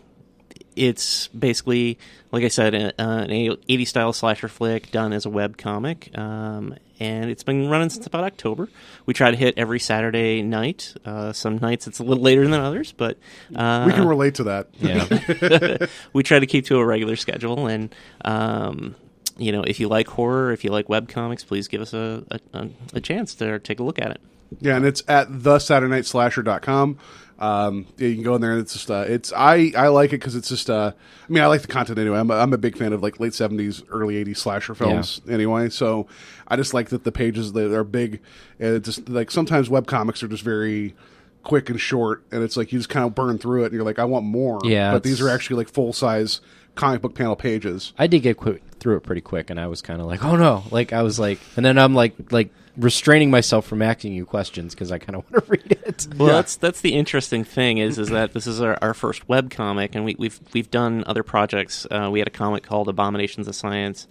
it's 0.76 1.28
basically, 1.28 1.98
like 2.32 2.44
I 2.44 2.48
said, 2.48 2.74
a- 2.74 3.00
an 3.00 3.30
80 3.30 3.84
style 3.86 4.12
slasher 4.12 4.48
flick 4.48 4.90
done 4.92 5.12
as 5.12 5.26
a 5.26 5.30
web 5.30 5.56
comic. 5.56 6.16
Um, 6.16 6.74
and 7.00 7.30
it's 7.30 7.42
been 7.42 7.68
running 7.68 7.90
since 7.90 8.06
about 8.06 8.24
October. 8.24 8.68
We 9.04 9.12
try 9.14 9.30
to 9.30 9.36
hit 9.36 9.58
every 9.58 9.80
Saturday 9.80 10.42
night. 10.42 10.94
Uh, 11.04 11.32
some 11.32 11.58
nights 11.58 11.86
it's 11.86 11.98
a 11.98 12.02
little 12.02 12.22
later 12.22 12.44
than 12.48 12.54
others, 12.60 12.92
but 12.92 13.18
uh, 13.54 13.84
We 13.86 13.92
can 13.92 14.06
relate 14.06 14.36
to 14.36 14.44
that. 14.44 14.68
Yeah, 14.78 15.86
we 16.14 16.22
try 16.22 16.38
to 16.38 16.46
keep 16.46 16.66
to 16.66 16.78
a 16.78 16.84
regular 16.86 17.16
schedule. 17.16 17.66
And 17.66 17.94
um, 18.24 18.94
you 19.36 19.52
know, 19.52 19.62
if 19.62 19.78
you 19.78 19.88
like 19.88 20.08
horror, 20.08 20.52
if 20.52 20.64
you 20.64 20.70
like 20.70 20.88
web 20.88 21.08
comics, 21.10 21.44
please 21.44 21.68
give 21.68 21.82
us 21.82 21.92
a, 21.92 22.24
a, 22.30 22.40
a, 22.58 22.68
a 22.94 23.00
chance 23.02 23.34
to 23.36 23.58
take 23.58 23.78
a 23.80 23.82
look 23.82 23.98
at 23.98 24.10
it. 24.12 24.20
Yeah, 24.60 24.76
and 24.76 24.86
it's 24.86 25.02
at 25.08 25.28
thesaturnightslasher.com. 25.28 26.98
Um, 27.38 27.86
yeah, 27.98 28.08
you 28.08 28.14
can 28.14 28.24
go 28.24 28.34
in 28.34 28.40
there 28.40 28.52
and 28.52 28.60
it's 28.60 28.72
just 28.72 28.90
uh, 28.90 29.04
it's 29.06 29.32
I 29.32 29.72
I 29.76 29.88
like 29.88 30.10
it 30.10 30.20
because 30.20 30.34
it's 30.34 30.48
just 30.48 30.70
uh, 30.70 30.92
I 30.96 31.32
mean 31.32 31.42
I 31.42 31.46
like 31.46 31.60
the 31.60 31.68
content 31.68 31.98
anyway. 31.98 32.18
I'm 32.18 32.30
a, 32.30 32.34
I'm 32.34 32.52
a 32.52 32.58
big 32.58 32.78
fan 32.78 32.92
of 32.92 33.02
like 33.02 33.20
late 33.20 33.34
seventies, 33.34 33.82
early 33.90 34.16
eighties 34.16 34.38
slasher 34.38 34.74
films 34.74 35.20
anyway. 35.28 35.68
So 35.68 36.06
I 36.48 36.56
just 36.56 36.72
like 36.72 36.88
that 36.90 37.04
the 37.04 37.12
pages 37.12 37.52
they 37.52 37.64
are 37.64 37.84
big 37.84 38.20
and 38.58 38.76
it 38.76 38.84
just 38.84 39.08
like 39.08 39.30
sometimes 39.30 39.68
web 39.68 39.86
comics 39.86 40.22
are 40.22 40.28
just 40.28 40.42
very 40.42 40.94
quick 41.42 41.70
and 41.70 41.80
short 41.80 42.24
and 42.32 42.42
it's 42.42 42.56
like 42.56 42.72
you 42.72 42.78
just 42.78 42.88
kind 42.88 43.06
of 43.06 43.14
burn 43.14 43.38
through 43.38 43.62
it 43.62 43.66
and 43.66 43.74
you're 43.74 43.84
like 43.84 43.98
I 43.98 44.04
want 44.04 44.24
more. 44.24 44.60
Yeah, 44.64 44.92
but 44.92 45.02
these 45.02 45.20
are 45.20 45.28
actually 45.28 45.56
like 45.56 45.68
full 45.68 45.92
size 45.92 46.40
comic 46.74 47.02
book 47.02 47.14
panel 47.14 47.36
pages. 47.36 47.92
I 47.98 48.06
did 48.06 48.20
get 48.20 48.36
quick, 48.36 48.62
through 48.80 48.96
it 48.96 49.00
pretty 49.00 49.20
quick, 49.20 49.50
and 49.50 49.58
I 49.58 49.66
was 49.66 49.82
kind 49.82 50.00
of 50.00 50.06
like, 50.06 50.24
oh 50.24 50.36
no, 50.36 50.62
like 50.70 50.92
I 50.92 51.02
was 51.02 51.18
like, 51.18 51.38
and 51.56 51.64
then 51.66 51.78
I'm 51.78 51.94
like 51.94 52.14
like 52.32 52.50
restraining 52.76 53.30
myself 53.30 53.66
from 53.66 53.82
asking 53.82 54.12
you 54.12 54.26
questions 54.26 54.74
because 54.74 54.92
I 54.92 54.98
kind 54.98 55.16
of 55.16 55.24
want 55.30 55.44
to 55.44 55.50
read 55.50 55.72
it. 55.72 56.08
Well, 56.16 56.28
that's 56.28 56.56
that's 56.56 56.80
the 56.80 56.94
interesting 56.94 57.44
thing 57.44 57.78
is 57.78 57.98
is 57.98 58.08
that 58.08 58.32
this 58.32 58.46
is 58.46 58.60
our, 58.60 58.78
our 58.82 58.94
first 58.94 59.28
web 59.28 59.50
comic, 59.50 59.94
and 59.94 60.04
we, 60.04 60.16
we've 60.18 60.40
we've 60.52 60.70
done 60.70 61.04
other 61.06 61.22
projects. 61.22 61.86
Uh, 61.90 62.08
we 62.12 62.18
had 62.18 62.28
a 62.28 62.32
comic 62.32 62.62
called 62.62 62.88
Abominations 62.88 63.48
of 63.48 63.54
Science 63.54 64.06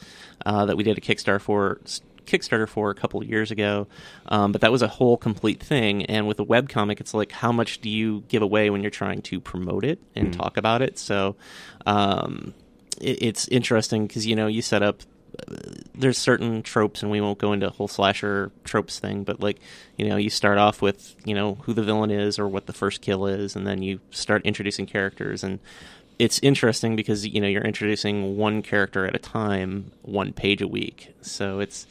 uh, 0.46 0.66
that 0.66 0.78
we 0.78 0.84
did 0.84 0.98
a 0.98 1.02
Kickstarter 1.02 1.42
for. 1.42 1.80
Kickstarter 2.26 2.68
for 2.68 2.90
a 2.90 2.96
couple 2.96 3.22
of 3.22 3.30
years 3.30 3.52
ago, 3.52 3.86
um, 4.30 4.52
but 4.52 4.62
that 4.62 4.72
was 4.72 4.82
a 4.82 4.88
whole 4.88 5.16
complete 5.16 5.62
thing. 5.62 6.08
And 6.08 6.28
with 6.28 6.40
a 6.40 6.44
web 6.44 6.70
comic, 6.70 7.00
it's 7.00 7.14
like 7.14 7.32
how 7.32 7.52
much 7.52 7.82
do 7.82 7.88
you 7.88 8.24
give 8.30 8.42
away 8.42 8.72
when 8.72 8.82
you're 8.82 8.90
trying 8.90 9.22
to 9.22 9.40
promote 9.40 9.86
it 9.86 10.00
and 10.16 10.34
talk 10.34 10.58
about 10.58 10.82
it? 10.82 10.98
So 10.98 11.36
um, 11.86 12.56
it, 13.00 13.22
it's 13.22 13.48
interesting 13.50 14.08
because 14.08 14.26
you 14.26 14.36
know 14.36 14.48
you 14.48 14.64
set 14.64 14.82
up 14.82 15.04
there's 15.94 16.18
certain 16.18 16.62
tropes, 16.62 17.02
and 17.02 17.12
we 17.12 17.22
won't 17.22 17.38
go 17.38 17.54
into 17.54 17.70
whole 17.70 17.88
slasher 17.88 18.52
tropes 18.64 19.00
thing, 19.00 19.24
but 19.24 19.40
like, 19.40 19.60
you 19.98 20.08
know, 20.08 20.18
you 20.18 20.30
start 20.30 20.58
off 20.58 20.82
with, 20.82 21.16
you 21.26 21.34
know, 21.34 21.56
who 21.64 21.74
the 21.74 21.84
villain 21.84 22.12
is 22.12 22.38
or 22.38 22.48
what 22.48 22.66
the 22.66 22.74
first 22.74 23.02
kill 23.02 23.26
is, 23.26 23.56
and 23.56 23.66
then 23.66 23.82
you 23.82 24.00
start 24.12 24.46
introducing 24.46 24.86
characters. 24.86 25.44
And 25.44 25.60
it's 26.20 26.40
interesting 26.40 26.96
because, 26.96 27.26
you 27.28 27.42
know, 27.42 27.48
you're 27.48 27.64
introducing 27.64 28.38
one 28.38 28.62
character 28.62 29.06
at 29.06 29.16
a 29.16 29.20
time, 29.20 29.92
one 30.02 30.34
page 30.34 30.62
a 30.62 30.68
week. 30.68 31.14
So 31.22 31.60
it's. 31.60 31.88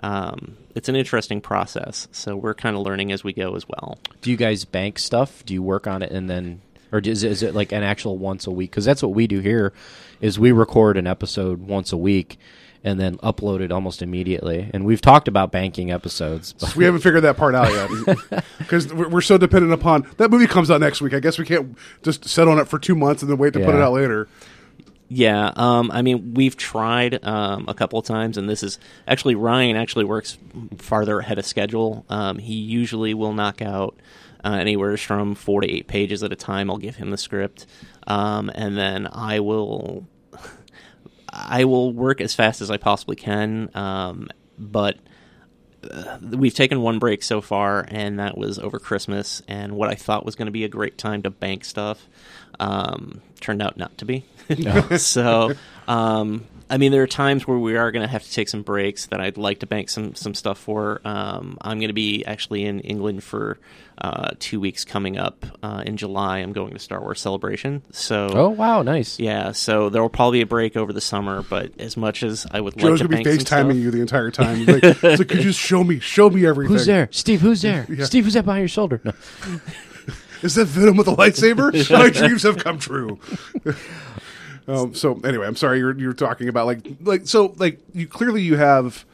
Um, 0.00 0.56
it's 0.76 0.88
an 0.88 0.94
interesting 0.94 1.40
process, 1.40 2.06
so 2.12 2.36
we're 2.36 2.54
kind 2.54 2.76
of 2.76 2.82
learning 2.82 3.10
as 3.10 3.24
we 3.24 3.32
go 3.32 3.56
as 3.56 3.68
well. 3.68 3.98
Do 4.20 4.30
you 4.30 4.36
guys 4.36 4.64
bank 4.64 4.96
stuff? 4.96 5.44
Do 5.44 5.52
you 5.52 5.60
work 5.60 5.88
on 5.88 6.02
it 6.02 6.12
and 6.12 6.30
then, 6.30 6.60
or 6.92 7.00
is 7.00 7.24
is 7.24 7.42
it 7.42 7.52
like 7.52 7.72
an 7.72 7.82
actual 7.82 8.16
once 8.16 8.46
a 8.46 8.52
week? 8.52 8.70
Because 8.70 8.84
that's 8.84 9.02
what 9.02 9.12
we 9.12 9.26
do 9.26 9.40
here. 9.40 9.72
Is 10.20 10.38
we 10.38 10.52
record 10.52 10.98
an 10.98 11.08
episode 11.08 11.62
once 11.62 11.90
a 11.90 11.96
week 11.96 12.38
and 12.84 12.98
then 12.98 13.16
upload 13.18 13.60
it 13.60 13.72
almost 13.72 14.02
immediately. 14.02 14.70
And 14.72 14.84
we've 14.84 15.00
talked 15.00 15.28
about 15.28 15.50
banking 15.52 15.90
episodes. 15.90 16.52
But 16.52 16.76
we 16.76 16.84
haven't 16.84 17.00
figured 17.00 17.24
that 17.24 17.36
part 17.36 17.54
out 17.54 17.70
yet 17.70 18.44
because 18.58 18.92
we're 18.92 19.20
so 19.20 19.38
dependent 19.38 19.72
upon 19.72 20.06
that 20.16 20.30
movie 20.30 20.46
comes 20.46 20.70
out 20.70 20.80
next 20.80 21.00
week. 21.00 21.14
I 21.14 21.20
guess 21.20 21.38
we 21.38 21.44
can't 21.44 21.76
just 22.02 22.28
sit 22.28 22.46
on 22.48 22.58
it 22.58 22.68
for 22.68 22.78
two 22.78 22.94
months 22.94 23.22
and 23.22 23.30
then 23.30 23.38
wait 23.38 23.52
to 23.54 23.60
put 23.60 23.74
it 23.74 23.80
out 23.80 23.92
later. 23.92 24.28
Yeah, 25.10 25.52
um, 25.56 25.90
I 25.90 26.02
mean, 26.02 26.34
we've 26.34 26.56
tried 26.56 27.24
um, 27.24 27.64
a 27.66 27.72
couple 27.72 27.98
of 27.98 28.04
times, 28.04 28.36
and 28.36 28.48
this 28.48 28.62
is 28.62 28.78
actually 29.06 29.36
Ryan 29.36 29.74
actually 29.74 30.04
works 30.04 30.36
farther 30.76 31.18
ahead 31.18 31.38
of 31.38 31.46
schedule. 31.46 32.04
Um, 32.10 32.38
he 32.38 32.54
usually 32.54 33.14
will 33.14 33.32
knock 33.32 33.62
out 33.62 33.96
uh, 34.44 34.58
anywhere 34.60 34.98
from 34.98 35.34
four 35.34 35.62
to 35.62 35.70
eight 35.70 35.86
pages 35.86 36.22
at 36.22 36.30
a 36.30 36.36
time. 36.36 36.70
I'll 36.70 36.76
give 36.76 36.96
him 36.96 37.10
the 37.10 37.16
script, 37.16 37.64
um, 38.06 38.50
and 38.54 38.76
then 38.76 39.08
I 39.10 39.40
will 39.40 40.06
I 41.30 41.64
will 41.64 41.92
work 41.92 42.20
as 42.20 42.34
fast 42.34 42.60
as 42.60 42.70
I 42.70 42.76
possibly 42.76 43.16
can. 43.16 43.70
Um, 43.74 44.28
but 44.58 44.98
uh, 45.88 46.18
we've 46.20 46.54
taken 46.54 46.80
one 46.80 46.98
break 46.98 47.22
so 47.22 47.40
far, 47.40 47.84
and 47.88 48.18
that 48.18 48.36
was 48.36 48.58
over 48.58 48.78
Christmas. 48.78 49.42
And 49.48 49.72
what 49.72 49.88
I 49.88 49.94
thought 49.94 50.24
was 50.24 50.34
going 50.34 50.46
to 50.46 50.52
be 50.52 50.64
a 50.64 50.68
great 50.68 50.98
time 50.98 51.22
to 51.22 51.30
bank 51.30 51.64
stuff 51.64 52.06
um, 52.58 53.20
turned 53.40 53.62
out 53.62 53.76
not 53.76 53.96
to 53.98 54.04
be. 54.04 54.24
so, 54.98 55.52
um, 55.86 56.46
I 56.70 56.76
mean, 56.76 56.92
there 56.92 57.02
are 57.02 57.06
times 57.06 57.46
where 57.46 57.58
we 57.58 57.76
are 57.76 57.90
going 57.90 58.04
to 58.04 58.10
have 58.10 58.22
to 58.22 58.32
take 58.32 58.48
some 58.48 58.62
breaks 58.62 59.06
that 59.06 59.20
I'd 59.20 59.36
like 59.38 59.60
to 59.60 59.66
bank 59.66 59.88
some 59.88 60.14
some 60.14 60.34
stuff 60.34 60.58
for. 60.58 61.00
Um, 61.04 61.56
I'm 61.62 61.78
going 61.78 61.88
to 61.88 61.94
be 61.94 62.24
actually 62.24 62.64
in 62.64 62.80
England 62.80 63.24
for 63.24 63.58
uh, 63.96 64.30
two 64.38 64.60
weeks 64.60 64.84
coming 64.84 65.18
up 65.18 65.46
uh, 65.62 65.82
in 65.86 65.96
July. 65.96 66.38
I'm 66.38 66.52
going 66.52 66.72
to 66.72 66.78
Star 66.78 67.00
Wars 67.00 67.20
Celebration. 67.20 67.82
So, 67.92 68.28
oh 68.32 68.48
wow, 68.50 68.82
nice. 68.82 69.18
yeah, 69.18 69.52
so 69.52 69.88
there 69.88 70.02
will 70.02 70.08
probably 70.10 70.38
be 70.38 70.42
a 70.42 70.46
break 70.46 70.76
over 70.76 70.92
the 70.92 71.00
summer. 71.00 71.42
But 71.42 71.72
as 71.80 71.96
much 71.96 72.22
as 72.22 72.46
I 72.50 72.60
would 72.60 72.76
Joe's 72.76 73.00
like 73.00 73.08
to 73.08 73.08
gonna 73.08 73.24
be 73.24 73.24
bank 73.30 73.48
some 73.48 73.68
FaceTiming 73.68 73.80
you 73.80 73.90
the 73.90 74.00
entire 74.00 74.30
time. 74.30 74.66
Like, 74.66 74.84
it's 74.84 75.02
like, 75.02 75.28
could 75.28 75.38
you 75.38 75.44
just 75.44 75.60
show 75.60 75.82
me, 75.82 76.00
show 76.00 76.28
me 76.30 76.46
everything? 76.46 76.74
Who's 76.74 76.86
there? 76.86 77.08
Steve, 77.10 77.40
who's 77.40 77.62
there? 77.62 77.86
Steve, 78.04 78.24
who's 78.24 78.34
that 78.34 78.44
behind 78.44 78.60
your 78.60 78.68
shoulder? 78.68 79.00
No. 79.04 79.12
Is 80.42 80.54
that 80.54 80.66
Venom 80.66 80.96
with 80.96 81.08
a 81.08 81.16
lightsaber? 81.16 81.90
My 81.90 82.10
dreams 82.10 82.44
have 82.44 82.58
come 82.58 82.78
true. 82.78 83.18
Um, 84.68 84.94
so 84.94 85.18
anyway, 85.24 85.46
I'm 85.46 85.56
sorry 85.56 85.78
you're 85.78 85.98
you're 85.98 86.12
talking 86.12 86.48
about 86.48 86.66
like 86.66 86.86
like 87.00 87.26
so 87.26 87.54
like 87.56 87.80
you 87.94 88.06
clearly 88.06 88.42
you 88.42 88.56
have 88.56 89.04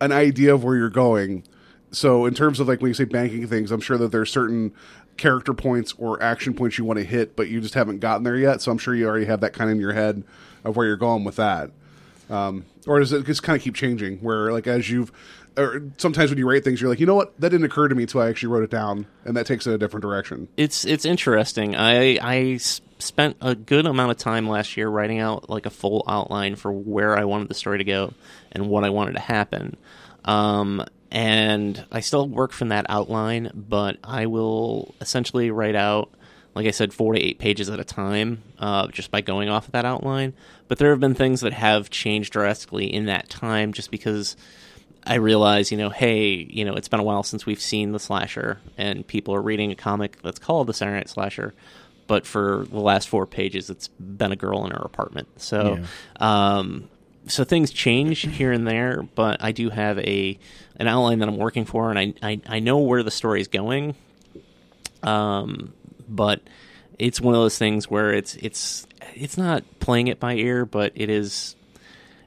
an 0.00 0.12
idea 0.12 0.54
of 0.54 0.62
where 0.62 0.76
you're 0.76 0.90
going. 0.90 1.44
So 1.90 2.26
in 2.26 2.34
terms 2.34 2.60
of 2.60 2.68
like 2.68 2.80
when 2.80 2.90
you 2.90 2.94
say 2.94 3.04
banking 3.04 3.46
things, 3.46 3.72
I'm 3.72 3.80
sure 3.80 3.96
that 3.98 4.12
there's 4.12 4.30
certain 4.30 4.72
character 5.16 5.54
points 5.54 5.94
or 5.98 6.22
action 6.22 6.54
points 6.54 6.78
you 6.78 6.84
want 6.84 6.98
to 6.98 7.04
hit, 7.04 7.34
but 7.34 7.48
you 7.48 7.60
just 7.60 7.74
haven't 7.74 8.00
gotten 8.00 8.22
there 8.22 8.36
yet. 8.36 8.60
So 8.60 8.70
I'm 8.70 8.78
sure 8.78 8.94
you 8.94 9.06
already 9.06 9.24
have 9.26 9.40
that 9.40 9.54
kind 9.54 9.70
of 9.70 9.76
in 9.76 9.80
your 9.80 9.94
head 9.94 10.22
of 10.64 10.76
where 10.76 10.86
you're 10.86 10.96
going 10.96 11.24
with 11.24 11.36
that. 11.36 11.70
Um, 12.30 12.66
or 12.86 13.00
does 13.00 13.12
it 13.12 13.24
just 13.24 13.42
kind 13.42 13.56
of 13.56 13.62
keep 13.62 13.74
changing? 13.74 14.18
Where 14.18 14.52
like 14.52 14.66
as 14.66 14.90
you've, 14.90 15.10
or 15.56 15.82
sometimes 15.96 16.30
when 16.30 16.38
you 16.38 16.48
write 16.48 16.64
things, 16.64 16.80
you're 16.80 16.90
like, 16.90 17.00
you 17.00 17.06
know 17.06 17.14
what, 17.14 17.38
that 17.40 17.48
didn't 17.48 17.64
occur 17.64 17.88
to 17.88 17.94
me 17.94 18.02
until 18.02 18.20
I 18.20 18.28
actually 18.28 18.50
wrote 18.50 18.64
it 18.64 18.70
down, 18.70 19.06
and 19.24 19.36
that 19.36 19.46
takes 19.46 19.66
it 19.66 19.72
a 19.72 19.78
different 19.78 20.02
direction. 20.02 20.48
it's 20.56 20.84
it's 20.84 21.04
interesting. 21.04 21.74
I 21.74 22.18
I 22.22 22.58
spent 22.98 23.36
a 23.40 23.54
good 23.54 23.86
amount 23.86 24.10
of 24.10 24.16
time 24.16 24.48
last 24.48 24.76
year 24.76 24.88
writing 24.88 25.18
out 25.18 25.48
like 25.48 25.66
a 25.66 25.70
full 25.70 26.04
outline 26.08 26.56
for 26.56 26.72
where 26.72 27.16
I 27.16 27.24
wanted 27.24 27.48
the 27.48 27.54
story 27.54 27.78
to 27.78 27.84
go 27.84 28.12
and 28.52 28.68
what 28.68 28.84
I 28.84 28.90
wanted 28.90 29.12
to 29.12 29.20
happen. 29.20 29.76
Um, 30.24 30.84
and 31.10 31.84
I 31.90 32.00
still 32.00 32.28
work 32.28 32.52
from 32.52 32.68
that 32.68 32.86
outline, 32.88 33.50
but 33.54 33.96
I 34.04 34.26
will 34.26 34.94
essentially 35.00 35.50
write 35.50 35.76
out, 35.76 36.10
like 36.54 36.66
I 36.66 36.70
said, 36.72 36.92
four 36.92 37.14
to 37.14 37.20
eight 37.20 37.38
pages 37.38 37.70
at 37.70 37.80
a 37.80 37.84
time, 37.84 38.42
uh, 38.58 38.88
just 38.88 39.10
by 39.10 39.20
going 39.20 39.48
off 39.48 39.66
of 39.66 39.72
that 39.72 39.84
outline. 39.84 40.34
But 40.66 40.78
there 40.78 40.90
have 40.90 41.00
been 41.00 41.14
things 41.14 41.40
that 41.40 41.54
have 41.54 41.88
changed 41.88 42.32
drastically 42.32 42.92
in 42.92 43.06
that 43.06 43.28
time, 43.30 43.72
just 43.72 43.90
because 43.90 44.36
I 45.06 45.14
realize, 45.14 45.72
you 45.72 45.78
know, 45.78 45.88
hey, 45.88 46.46
you 46.50 46.66
know, 46.66 46.74
it's 46.74 46.88
been 46.88 47.00
a 47.00 47.04
while 47.04 47.22
since 47.22 47.46
we've 47.46 47.60
seen 47.60 47.92
the 47.92 47.98
slasher, 47.98 48.60
and 48.76 49.06
people 49.06 49.34
are 49.34 49.40
reading 49.40 49.72
a 49.72 49.76
comic 49.76 50.20
that's 50.20 50.38
called 50.38 50.66
the 50.66 50.74
Saturday 50.74 50.98
Night 50.98 51.08
Slasher. 51.08 51.54
But 52.08 52.26
for 52.26 52.66
the 52.68 52.80
last 52.80 53.08
four 53.08 53.24
pages, 53.26 53.70
it's 53.70 53.86
been 53.88 54.32
a 54.32 54.36
girl 54.36 54.64
in 54.64 54.72
her 54.72 54.82
apartment. 54.82 55.28
So, 55.40 55.74
um, 56.18 56.88
so 57.28 57.44
things 57.44 57.70
change 57.70 58.22
here 58.22 58.50
and 58.50 58.66
there. 58.66 59.02
But 59.14 59.44
I 59.44 59.52
do 59.52 59.70
have 59.70 59.98
a 60.00 60.36
an 60.76 60.88
outline 60.88 61.20
that 61.20 61.28
I'm 61.28 61.36
working 61.36 61.64
for, 61.66 61.90
and 61.90 61.98
I 61.98 62.14
I, 62.22 62.40
I 62.48 62.58
know 62.58 62.78
where 62.78 63.04
the 63.04 63.10
story 63.12 63.40
is 63.40 63.46
going. 63.48 63.94
Um, 65.04 65.72
but 66.08 66.40
it's 66.98 67.20
one 67.20 67.34
of 67.34 67.40
those 67.40 67.58
things 67.58 67.88
where 67.88 68.12
it's 68.12 68.34
it's 68.36 68.86
it's 69.14 69.36
not 69.38 69.62
playing 69.78 70.08
it 70.08 70.18
by 70.18 70.34
ear, 70.34 70.64
but 70.64 70.92
it 70.94 71.10
is 71.10 71.54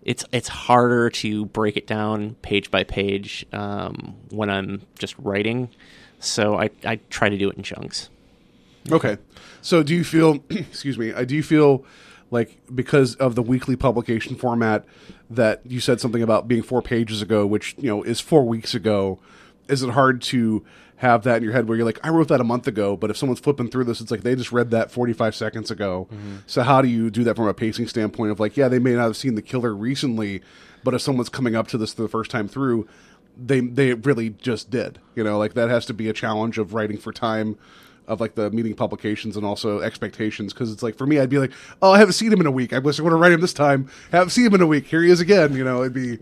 it's 0.04 0.26
it's 0.32 0.48
harder 0.48 1.10
to 1.10 1.46
break 1.46 1.78
it 1.78 1.88
down 1.88 2.36
page 2.42 2.72
by 2.72 2.84
page 2.84 3.46
um, 3.52 4.16
when 4.30 4.50
I'm 4.50 4.82
just 4.98 5.16
writing. 5.18 5.70
So 6.20 6.58
I 6.58 6.70
I 6.86 7.00
try 7.10 7.30
to 7.30 7.38
do 7.38 7.50
it 7.50 7.58
in 7.58 7.64
chunks. 7.64 8.10
Okay. 8.92 9.18
So 9.62 9.84
do 9.84 9.96
you 9.96 10.04
feel 10.04 10.44
excuse 10.50 10.98
me, 10.98 11.14
I 11.14 11.26
do 11.26 11.36
you 11.36 11.44
feel 11.44 11.86
like 12.30 12.60
because 12.74 13.16
of 13.16 13.36
the 13.36 13.42
weekly 13.42 13.76
publication 13.76 14.36
format 14.36 14.86
that 15.30 15.62
you 15.66 15.80
said 15.80 16.00
something 16.00 16.24
about 16.24 16.48
being 16.48 16.64
4 16.64 16.82
pages 16.82 17.22
ago 17.22 17.46
which, 17.46 17.76
you 17.78 17.90
know, 17.90 18.04
is 18.04 18.20
4 18.20 18.44
weeks 18.46 18.74
ago, 18.74 19.20
is 19.68 19.84
it 19.84 19.92
hard 19.92 20.22
to 20.24 20.66
have 20.98 21.24
that 21.24 21.38
in 21.38 21.44
your 21.44 21.52
head 21.52 21.68
where 21.68 21.76
you're 21.76 21.86
like 21.86 22.00
I 22.04 22.10
wrote 22.10 22.28
that 22.28 22.42
a 22.42 22.46
month 22.46 22.68
ago, 22.68 22.96
but 22.96 23.10
if 23.10 23.18
someone's 23.18 23.40
flipping 23.40 23.70
through 23.70 23.86
this 23.86 24.02
it's 24.02 24.12
like 24.12 24.22
they 24.22 24.36
just 24.36 24.52
read 24.52 24.72
that 24.72 24.92
45 24.92 25.36
seconds 25.36 25.72
ago. 25.72 26.08
Mm-hmm. 26.12 26.36
So 26.48 26.64
how 26.64 26.82
do 26.82 26.88
you 26.88 27.10
do 27.10 27.24
that 27.24 27.36
from 27.36 27.48
a 27.48 27.54
pacing 27.54 27.88
standpoint 27.88 28.32
of 28.32 28.40
like 28.40 28.56
yeah, 28.56 28.68
they 28.68 28.80
may 28.80 28.94
not 28.94 29.04
have 29.04 29.18
seen 29.18 29.36
the 29.36 29.42
killer 29.42 29.76
recently, 29.76 30.42
but 30.84 30.94
if 30.94 31.02
someone's 31.02 31.30
coming 31.30 31.56
up 31.56 31.68
to 31.70 31.78
this 31.78 31.94
for 31.94 32.04
the 32.04 32.10
first 32.10 32.32
time 32.32 32.48
through, 32.48 32.88
they 33.38 33.60
they 33.62 33.94
really 33.94 34.30
just 34.30 34.70
did. 34.70 35.00
You 35.16 35.24
know, 35.24 35.38
like 35.38 35.54
that 35.54 35.70
has 35.70 35.86
to 35.88 35.94
be 35.94 36.08
a 36.08 36.14
challenge 36.14 36.58
of 36.58 36.74
writing 36.74 36.98
for 36.98 37.12
time 37.12 37.58
of 38.12 38.20
like 38.20 38.36
the 38.36 38.52
meeting 38.52 38.76
publications 38.76 39.38
and 39.38 39.46
also 39.46 39.80
expectations 39.80 40.54
because 40.54 40.72
it's 40.72 40.84
like 40.84 40.98
for 40.98 41.08
me 41.08 41.18
I'd 41.18 41.30
be 41.30 41.40
like 41.40 41.54
oh 41.82 41.94
I 41.94 42.00
haven't 42.00 42.14
seen 42.14 42.32
him 42.32 42.42
in 42.42 42.46
a 42.46 42.52
week. 42.52 42.74
I 42.74 42.78
I 42.78 42.80
would 42.80 42.96
have 42.98 43.04
write 43.04 43.32
him 43.32 43.42
this 43.42 43.54
time. 43.54 43.90
Haven't 44.12 44.32
seen 44.32 44.46
him 44.46 44.54
in 44.56 44.62
a 44.62 44.68
week. 44.68 44.86
Here 44.86 45.02
he 45.02 45.10
is 45.10 45.22
again 45.22 45.56
you 45.56 45.64
know 45.64 45.82
it'd 45.82 45.94
be 45.94 46.20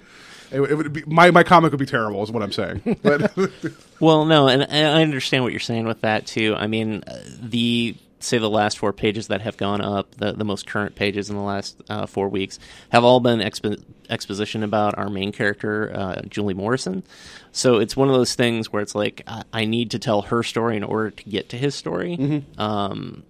it, 0.52 0.62
it 0.62 0.76
would 0.76 0.94
be 0.94 1.04
my 1.08 1.32
my 1.32 1.44
comic 1.44 1.72
would 1.72 1.80
be 1.80 1.86
terrible 1.86 2.22
is 2.24 2.32
what 2.32 2.44
I'm 2.44 2.52
saying. 2.52 2.98
But 3.02 3.36
Well, 4.00 4.26
no, 4.26 4.48
and, 4.48 4.62
and 4.64 4.98
I 4.98 5.02
understand 5.02 5.44
what 5.44 5.52
you're 5.52 5.60
saying 5.60 5.86
with 5.86 6.02
that 6.02 6.26
too. 6.26 6.56
I 6.58 6.68
mean, 6.68 7.04
uh, 7.06 7.20
the 7.42 7.96
say 8.20 8.38
the 8.38 8.50
last 8.50 8.78
four 8.78 8.94
pages 8.94 9.28
that 9.28 9.42
have 9.42 9.58
gone 9.58 9.82
up, 9.82 10.16
the 10.16 10.34
the 10.34 10.46
most 10.46 10.68
current 10.68 10.96
pages 10.96 11.30
in 11.30 11.36
the 11.36 11.42
last 11.42 11.82
uh, 11.90 12.06
four 12.06 12.30
weeks, 12.30 12.60
have 12.90 13.04
all 13.04 13.20
been 13.20 13.40
expo- 13.40 13.82
exposition 14.10 14.64
about 14.64 14.98
our 14.98 15.10
main 15.10 15.32
character, 15.32 15.92
uh, 15.94 16.22
Julie 16.30 16.54
Morrison. 16.54 17.04
So 17.52 17.78
it's 17.80 17.96
one 17.96 18.10
of 18.10 18.16
those 18.16 18.36
things 18.36 18.72
where 18.72 18.82
it's 18.82 18.96
like 18.96 19.22
I, 19.28 19.44
I 19.54 19.66
need 19.66 19.92
to 19.92 20.00
tell 20.00 20.24
her 20.24 20.44
story 20.44 20.78
in 20.78 20.84
order 20.84 21.12
to 21.12 21.24
get 21.30 21.50
to 21.50 21.58
his 21.58 21.76
story. 21.76 22.44
Um, 22.58 23.24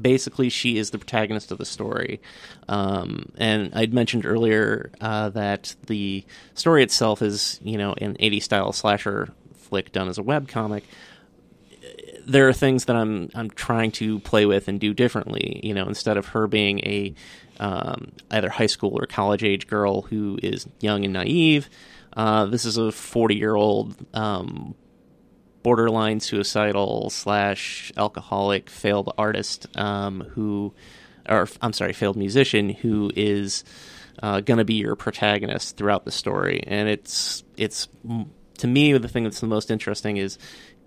basically 0.00 0.48
she 0.48 0.76
is 0.76 0.90
the 0.90 0.98
protagonist 0.98 1.50
of 1.50 1.58
the 1.58 1.64
story. 1.64 2.20
Um, 2.68 3.32
and 3.38 3.72
I'd 3.74 3.94
mentioned 3.94 4.26
earlier 4.26 4.90
uh, 5.00 5.30
that 5.30 5.74
the 5.86 6.24
story 6.54 6.82
itself 6.82 7.22
is, 7.22 7.60
you 7.62 7.78
know, 7.78 7.94
an 7.98 8.16
80s 8.20 8.42
style 8.42 8.72
slasher 8.72 9.30
flick 9.54 9.92
done 9.92 10.08
as 10.08 10.18
a 10.18 10.22
webcomic. 10.22 10.82
There 12.28 12.48
are 12.48 12.52
things 12.52 12.84
that 12.86 12.96
I'm 12.96 13.30
I'm 13.34 13.50
trying 13.50 13.90
to 13.92 14.20
play 14.20 14.46
with 14.46 14.68
and 14.68 14.78
do 14.78 14.92
differently. 14.94 15.60
You 15.62 15.74
know, 15.74 15.86
instead 15.88 16.16
of 16.16 16.26
her 16.28 16.46
being 16.46 16.80
a 16.80 17.14
um, 17.58 18.12
either 18.30 18.48
high 18.48 18.66
school 18.66 18.96
or 19.00 19.06
college 19.06 19.42
age 19.42 19.66
girl 19.66 20.02
who 20.02 20.38
is 20.42 20.66
young 20.80 21.04
and 21.04 21.12
naive, 21.12 21.68
uh, 22.16 22.46
this 22.46 22.64
is 22.64 22.76
a 22.76 22.92
40 22.92 23.34
year 23.34 23.54
old 23.54 23.96
um, 24.14 24.74
borderline 25.62 26.20
suicidal 26.20 27.10
slash 27.10 27.92
alcoholic 27.96 28.70
failed 28.70 29.12
artist 29.18 29.66
um, 29.76 30.20
who, 30.30 30.72
or 31.28 31.48
I'm 31.60 31.72
sorry, 31.72 31.92
failed 31.92 32.16
musician 32.16 32.70
who 32.70 33.10
is 33.14 33.64
uh, 34.22 34.40
going 34.40 34.58
to 34.58 34.64
be 34.64 34.74
your 34.74 34.96
protagonist 34.96 35.76
throughout 35.76 36.04
the 36.04 36.10
story, 36.10 36.62
and 36.66 36.88
it's 36.88 37.44
it's 37.56 37.88
to 38.58 38.66
me 38.66 38.92
the 38.96 39.08
thing 39.08 39.24
that's 39.24 39.40
the 39.40 39.46
most 39.46 39.70
interesting 39.70 40.16
is 40.16 40.38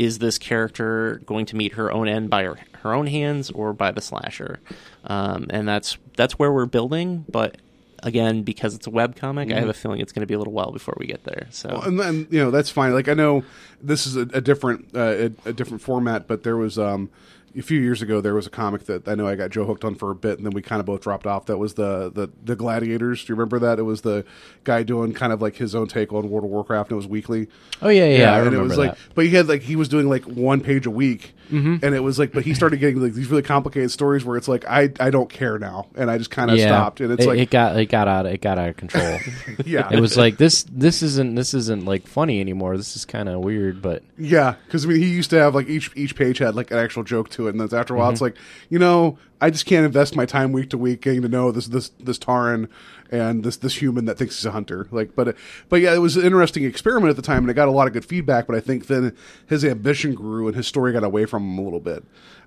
is 0.01 0.17
this 0.17 0.37
character 0.39 1.21
going 1.27 1.45
to 1.45 1.55
meet 1.55 1.73
her 1.73 1.91
own 1.91 2.07
end 2.07 2.27
by 2.29 2.43
her, 2.43 2.57
her 2.81 2.93
own 2.93 3.05
hands 3.07 3.51
or 3.51 3.71
by 3.71 3.91
the 3.91 4.01
slasher, 4.01 4.59
um, 5.03 5.45
and 5.51 5.67
that's 5.67 5.97
that's 6.17 6.39
where 6.39 6.51
we're 6.51 6.65
building, 6.65 7.25
but 7.31 7.57
again, 8.03 8.41
because 8.41 8.73
it's 8.73 8.87
a 8.87 8.89
web 8.89 9.15
comic, 9.15 9.49
I 9.49 9.53
Mhm. 9.53 9.59
have 9.59 9.69
a 9.69 9.73
feeling 9.73 9.99
it's 10.01 10.11
going 10.11 10.21
to 10.21 10.25
be 10.27 10.33
a 10.33 10.39
little 10.39 10.53
while 10.53 10.71
before 10.71 10.95
we 10.97 11.05
get 11.05 11.23
there. 11.23 11.45
So 11.51 11.69
Well, 11.69 11.83
and 11.83 11.99
then 11.99 12.25
you 12.31 12.39
know 12.43 12.49
that's 12.49 12.71
fine. 12.71 12.93
Like 12.93 13.07
I 13.07 13.13
know 13.13 13.43
this 13.79 14.07
is 14.07 14.15
a, 14.15 14.21
a 14.33 14.41
different 14.41 14.87
uh, 14.95 15.29
a, 15.45 15.49
a 15.49 15.53
different 15.53 15.81
format, 15.83 16.27
but 16.27 16.41
there 16.43 16.57
was 16.57 16.79
um, 16.79 17.09
a 17.57 17.61
few 17.61 17.79
years 17.79 18.01
ago 18.01 18.21
there 18.21 18.33
was 18.33 18.47
a 18.47 18.49
comic 18.49 18.85
that 18.85 19.07
I 19.07 19.15
know 19.15 19.27
I 19.27 19.35
got 19.35 19.49
Joe 19.51 19.65
hooked 19.65 19.83
on 19.85 19.95
for 19.95 20.11
a 20.11 20.15
bit, 20.15 20.37
and 20.37 20.45
then 20.45 20.53
we 20.53 20.61
kind 20.61 20.79
of 20.79 20.85
both 20.85 21.01
dropped 21.01 21.27
off. 21.27 21.45
That 21.47 21.57
was 21.57 21.73
the 21.75 22.11
the 22.13 22.29
the 22.43 22.55
Gladiators. 22.55 23.23
Do 23.25 23.31
you 23.31 23.35
remember 23.35 23.59
that? 23.59 23.79
It 23.79 23.83
was 23.83 24.01
the 24.01 24.25
guy 24.63 24.83
doing 24.83 25.13
kind 25.13 25.33
of 25.33 25.41
like 25.41 25.55
his 25.55 25.75
own 25.75 25.87
take 25.87 26.13
on 26.13 26.29
World 26.29 26.45
of 26.45 26.49
Warcraft, 26.51 26.89
and 26.91 26.95
it 26.95 26.97
was 26.97 27.07
weekly. 27.07 27.47
Oh, 27.81 27.89
yeah, 27.89 28.05
yeah, 28.05 28.17
yeah, 28.17 28.33
I 28.33 28.39
and 28.45 28.53
it 28.53 28.59
was 28.59 28.77
like, 28.77 28.95
but 29.15 29.25
he 29.25 29.31
had 29.31 29.47
like 29.47 29.61
he 29.63 29.75
was 29.75 29.89
doing 29.89 30.07
like 30.09 30.23
one 30.25 30.61
page 30.61 30.85
a 30.85 30.91
week, 30.91 31.33
Mhm. 31.51 31.81
and 31.83 31.95
it 31.95 32.01
was 32.01 32.19
like, 32.19 32.31
but 32.31 32.43
he 32.43 32.53
started 32.53 32.77
getting 32.79 33.01
like 33.01 33.13
these 33.13 33.27
really 33.27 33.41
complicated 33.41 33.91
stories 33.91 34.23
where 34.23 34.37
it's 34.37 34.47
like 34.47 34.65
I 34.67 34.91
I 34.99 35.09
don't 35.09 35.29
care 35.29 35.57
now, 35.59 35.87
and 35.95 36.09
I 36.11 36.17
just 36.17 36.29
kind 36.31 36.51
of 36.51 36.57
yeah. 36.57 36.67
stopped, 36.67 37.01
and 37.01 37.11
it's 37.11 37.25
it, 37.25 37.27
like 37.27 37.39
it 37.39 37.49
got 37.49 37.77
it 37.77 37.87
got 37.87 38.07
out 38.07 38.25
it 38.25 38.41
got 38.41 38.57
out 38.57 38.69
of 38.69 38.77
control. 38.77 39.17
Yeah. 39.65 39.89
it 39.91 39.99
was 39.99 40.17
like 40.17 40.37
this 40.37 40.63
this 40.71 41.01
isn't 41.03 41.35
this 41.35 41.53
isn't 41.53 41.85
like 41.85 42.07
funny 42.07 42.39
anymore. 42.39 42.77
This 42.77 42.95
is 42.95 43.05
kind 43.05 43.27
of 43.29 43.41
weird, 43.41 43.81
but 43.81 44.03
Yeah, 44.17 44.55
because 44.65 44.85
I 44.85 44.89
mean, 44.89 44.97
he 45.01 45.07
used 45.09 45.29
to 45.31 45.39
have 45.39 45.55
like 45.55 45.67
each 45.69 45.91
each 45.95 46.15
page 46.15 46.37
had 46.39 46.55
like 46.55 46.71
an 46.71 46.77
actual 46.77 47.03
joke 47.03 47.29
to 47.31 47.40
it, 47.47 47.55
and 47.55 47.59
then 47.59 47.77
after 47.79 47.93
a 47.93 47.97
while, 47.97 48.09
Mhm. 48.09 48.13
it's 48.13 48.21
like 48.21 48.35
you 48.69 48.79
know, 48.79 49.17
I 49.39 49.49
just 49.49 49.65
can't 49.65 49.85
invest 49.85 50.15
my 50.15 50.25
time 50.25 50.51
week 50.51 50.69
to 50.71 50.77
week 50.77 51.01
getting 51.01 51.21
to 51.23 51.29
know 51.29 51.51
this 51.51 51.67
this 51.67 51.89
this 51.99 52.17
Taran 52.19 52.67
and 53.11 53.43
this 53.43 53.57
this 53.57 53.81
human 53.81 54.05
that 54.05 54.17
thinks 54.17 54.37
he's 54.37 54.45
a 54.45 54.51
hunter. 54.51 54.87
Like, 54.91 55.15
but 55.15 55.35
but 55.69 55.81
yeah, 55.81 55.93
it 55.93 55.99
was 55.99 56.15
an 56.17 56.25
interesting 56.25 56.63
experiment 56.63 57.09
at 57.09 57.15
the 57.15 57.21
time, 57.21 57.39
and 57.43 57.49
it 57.49 57.53
got 57.55 57.67
a 57.67 57.71
lot 57.71 57.87
of 57.87 57.93
good 57.93 58.05
feedback. 58.05 58.47
But 58.47 58.55
I 58.55 58.59
think 58.59 58.87
then 58.87 59.13
his 59.47 59.65
ambition 59.65 60.13
grew, 60.13 60.47
and 60.47 60.55
his 60.55 60.67
story 60.67 60.93
got 60.93 61.03
away 61.03 61.25
from 61.25 61.43
him 61.43 61.57
a 61.57 61.61
little 61.63 61.79
bit. 61.79 62.03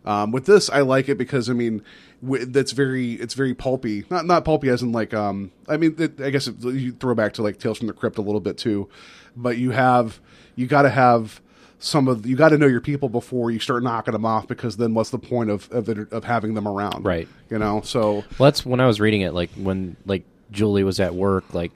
Um, 0.07 0.33
with 0.33 0.45
this, 0.45 0.69
I 0.69 0.81
like 0.83 1.09
it 1.09 1.17
because 1.17 1.49
I 1.49 1.55
mean, 1.55 1.83
w- 2.23 2.45
that's 2.45 2.73
very 2.73 3.13
it's 3.15 3.35
very 3.35 3.55
pulpy. 3.55 4.05
Not 4.11 4.27
not 4.27 4.45
pulpy 4.45 4.69
as 4.69 4.83
in 4.83 4.93
like 4.93 5.15
um. 5.15 5.51
I 5.69 5.77
mean, 5.79 5.95
it, 5.99 6.21
I 6.21 6.31
guess 6.31 6.47
it, 6.47 6.57
you 6.63 6.93
throw 6.93 7.15
back 7.15 7.33
to 7.35 7.43
like 7.43 7.59
Tales 7.59 7.79
from 7.79 7.87
the 7.87 7.93
Crypt 7.95 8.19
a 8.19 8.23
little 8.23 8.41
bit 8.41 8.59
too, 8.59 8.89
but 9.37 9.57
you 9.59 9.71
have 9.71 10.21
you 10.57 10.67
got 10.67 10.83
to 10.83 10.91
have 10.91 11.41
some 11.85 12.09
of 12.09 12.25
you 12.25 12.35
got 12.35 12.49
to 12.49 12.59
know 12.59 12.67
your 12.67 12.81
people 12.81 13.09
before 13.09 13.51
you 13.51 13.59
start 13.61 13.83
knocking 13.83 14.13
them 14.13 14.25
off 14.25 14.49
because 14.49 14.77
then 14.79 14.95
what's 14.95 15.11
the 15.11 15.19
point 15.19 15.51
of 15.51 15.71
of, 15.71 15.89
it, 15.89 16.11
of 16.13 16.25
having 16.25 16.55
them 16.55 16.67
around 16.67 17.05
Right. 17.05 17.29
you 17.51 17.59
know 17.59 17.83
so 17.83 18.25
Well, 18.39 18.51
that's 18.51 18.65
when 18.65 18.81
I 18.81 18.87
was 18.87 19.01
reading 19.01 19.21
it. 19.21 19.35
Like 19.35 19.51
when 19.53 19.97
like 20.07 20.25
Julie 20.51 20.85
was 20.85 21.01
at 21.01 21.15
work, 21.15 21.53
like, 21.53 21.73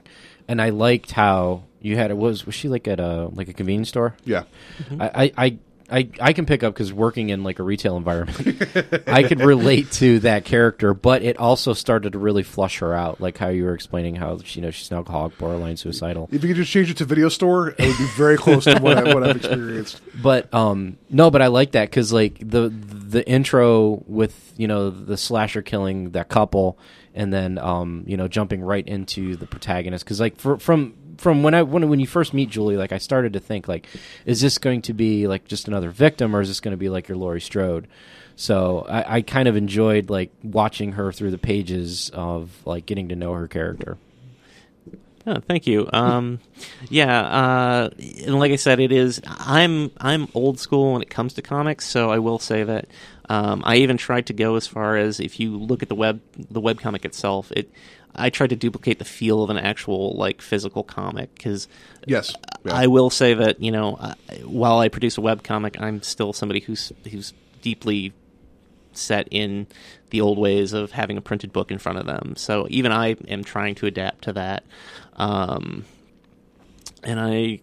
and 0.47 0.61
I 0.61 0.69
liked 0.69 1.11
how 1.11 1.63
you 1.81 1.95
had 1.97 2.11
it. 2.11 2.17
Was 2.17 2.45
was 2.45 2.55
she 2.55 2.69
like 2.69 2.87
at 2.87 2.99
a 2.99 3.27
like 3.33 3.49
a 3.49 3.53
convenience 3.53 3.89
store? 3.89 4.15
Yeah. 4.25 4.43
I 4.99 5.09
I. 5.13 5.31
I 5.45 5.57
I, 5.91 6.09
I 6.21 6.33
can 6.33 6.45
pick 6.45 6.63
up 6.63 6.73
because 6.73 6.93
working 6.93 7.29
in 7.29 7.43
like 7.43 7.59
a 7.59 7.63
retail 7.63 7.97
environment, 7.97 8.37
I 9.07 9.23
could 9.23 9.41
relate 9.41 9.91
to 9.93 10.19
that 10.19 10.45
character, 10.45 10.93
but 10.93 11.23
it 11.23 11.37
also 11.37 11.73
started 11.73 12.13
to 12.13 12.19
really 12.19 12.43
flush 12.43 12.79
her 12.79 12.93
out, 12.93 13.19
like 13.19 13.37
how 13.37 13.49
you 13.49 13.63
were 13.65 13.73
explaining 13.73 14.15
how 14.15 14.39
you 14.45 14.61
know 14.61 14.71
she's 14.71 14.91
an 14.91 14.97
alcoholic, 14.97 15.37
borderline 15.37 15.77
suicidal. 15.77 16.29
if 16.31 16.43
you 16.43 16.49
could 16.49 16.57
just 16.57 16.71
change 16.71 16.89
it 16.91 16.97
to 16.97 17.05
video 17.05 17.29
store 17.29 17.69
it 17.69 17.79
would 17.79 17.97
be 17.97 18.07
very 18.15 18.37
close 18.37 18.65
to 18.65 18.79
what, 18.79 18.97
I, 18.97 19.13
what 19.13 19.23
i've 19.23 19.35
experienced 19.35 20.01
But 20.21 20.53
um, 20.53 20.97
no, 21.09 21.31
but 21.31 21.41
I 21.41 21.47
like 21.47 21.71
that 21.71 21.89
because 21.89 22.11
like 22.11 22.37
the 22.39 22.69
the 22.69 23.27
intro 23.27 24.03
with 24.05 24.53
you 24.57 24.67
know 24.67 24.89
the 24.89 25.17
slasher 25.17 25.61
killing 25.61 26.11
that 26.11 26.29
couple, 26.29 26.77
and 27.13 27.33
then 27.33 27.57
um, 27.57 28.03
you 28.05 28.17
know 28.17 28.27
jumping 28.27 28.61
right 28.61 28.85
into 28.85 29.35
the 29.35 29.45
protagonist 29.47 30.03
because 30.03 30.19
like 30.19 30.37
for, 30.37 30.57
from 30.57 30.93
from 31.19 31.43
when 31.43 31.53
I 31.53 31.63
when 31.63 31.89
when 31.89 31.99
you 31.99 32.07
first 32.07 32.33
meet 32.33 32.49
Julie, 32.49 32.77
like 32.77 32.91
I 32.91 32.97
started 32.97 33.33
to 33.33 33.39
think 33.39 33.67
like, 33.67 33.87
is 34.25 34.41
this 34.41 34.57
going 34.57 34.81
to 34.83 34.93
be 34.93 35.27
like 35.27 35.45
just 35.45 35.67
another 35.67 35.89
victim 35.89 36.35
or 36.35 36.41
is 36.41 36.47
this 36.47 36.59
going 36.59 36.71
to 36.71 36.77
be 36.77 36.89
like 36.89 37.07
your 37.07 37.17
Laurie 37.17 37.41
Strode? 37.41 37.87
So 38.35 38.85
I, 38.89 39.17
I 39.17 39.21
kind 39.21 39.49
of 39.49 39.57
enjoyed 39.57 40.09
like 40.09 40.31
watching 40.43 40.93
her 40.93 41.11
through 41.11 41.31
the 41.31 41.37
pages 41.37 42.09
of 42.13 42.51
like 42.65 42.85
getting 42.85 43.09
to 43.09 43.15
know 43.15 43.33
her 43.33 43.47
character. 43.47 43.97
Oh, 45.27 45.41
thank 45.45 45.67
you. 45.67 45.87
Um, 45.91 46.39
yeah, 46.89 47.19
uh, 47.21 47.89
and 47.99 48.39
like 48.39 48.51
I 48.51 48.55
said, 48.55 48.79
it 48.79 48.91
is. 48.91 49.21
I'm 49.27 49.91
I'm 49.99 50.29
old 50.33 50.59
school 50.59 50.93
when 50.93 51.01
it 51.01 51.09
comes 51.09 51.33
to 51.33 51.41
comics, 51.41 51.85
so 51.85 52.09
I 52.09 52.19
will 52.19 52.39
say 52.39 52.63
that. 52.63 52.87
Um, 53.27 53.61
I 53.63 53.75
even 53.75 53.97
tried 53.97 54.25
to 54.27 54.33
go 54.33 54.55
as 54.55 54.65
far 54.65 54.95
as 54.95 55.19
if 55.19 55.39
you 55.39 55.55
look 55.57 55.83
at 55.83 55.89
the 55.89 55.95
web 55.95 56.21
the 56.49 56.61
web 56.61 56.79
comic 56.79 57.05
itself, 57.05 57.51
it. 57.51 57.71
I 58.19 58.29
tried 58.29 58.49
to 58.51 58.55
duplicate 58.55 58.99
the 58.99 59.05
feel 59.05 59.43
of 59.43 59.49
an 59.49 59.57
actual 59.57 60.15
like 60.15 60.41
physical 60.41 60.83
comic 60.83 61.33
because 61.35 61.67
yes, 62.05 62.33
yeah. 62.65 62.73
I 62.73 62.87
will 62.87 63.09
say 63.09 63.33
that 63.33 63.61
you 63.61 63.71
know 63.71 63.95
uh, 63.95 64.15
while 64.43 64.79
I 64.79 64.89
produce 64.89 65.17
a 65.17 65.21
web 65.21 65.43
comic, 65.43 65.79
I'm 65.79 66.01
still 66.01 66.33
somebody 66.33 66.59
who's 66.59 66.91
who's 67.09 67.33
deeply 67.61 68.13
set 68.93 69.27
in 69.31 69.67
the 70.09 70.21
old 70.21 70.37
ways 70.37 70.73
of 70.73 70.91
having 70.91 71.17
a 71.17 71.21
printed 71.21 71.53
book 71.53 71.71
in 71.71 71.77
front 71.77 71.97
of 71.97 72.05
them. 72.05 72.35
So 72.35 72.67
even 72.69 72.91
I 72.91 73.15
am 73.27 73.43
trying 73.43 73.75
to 73.75 73.85
adapt 73.85 74.23
to 74.23 74.33
that. 74.33 74.63
Um, 75.15 75.85
and 77.03 77.19
I, 77.19 77.59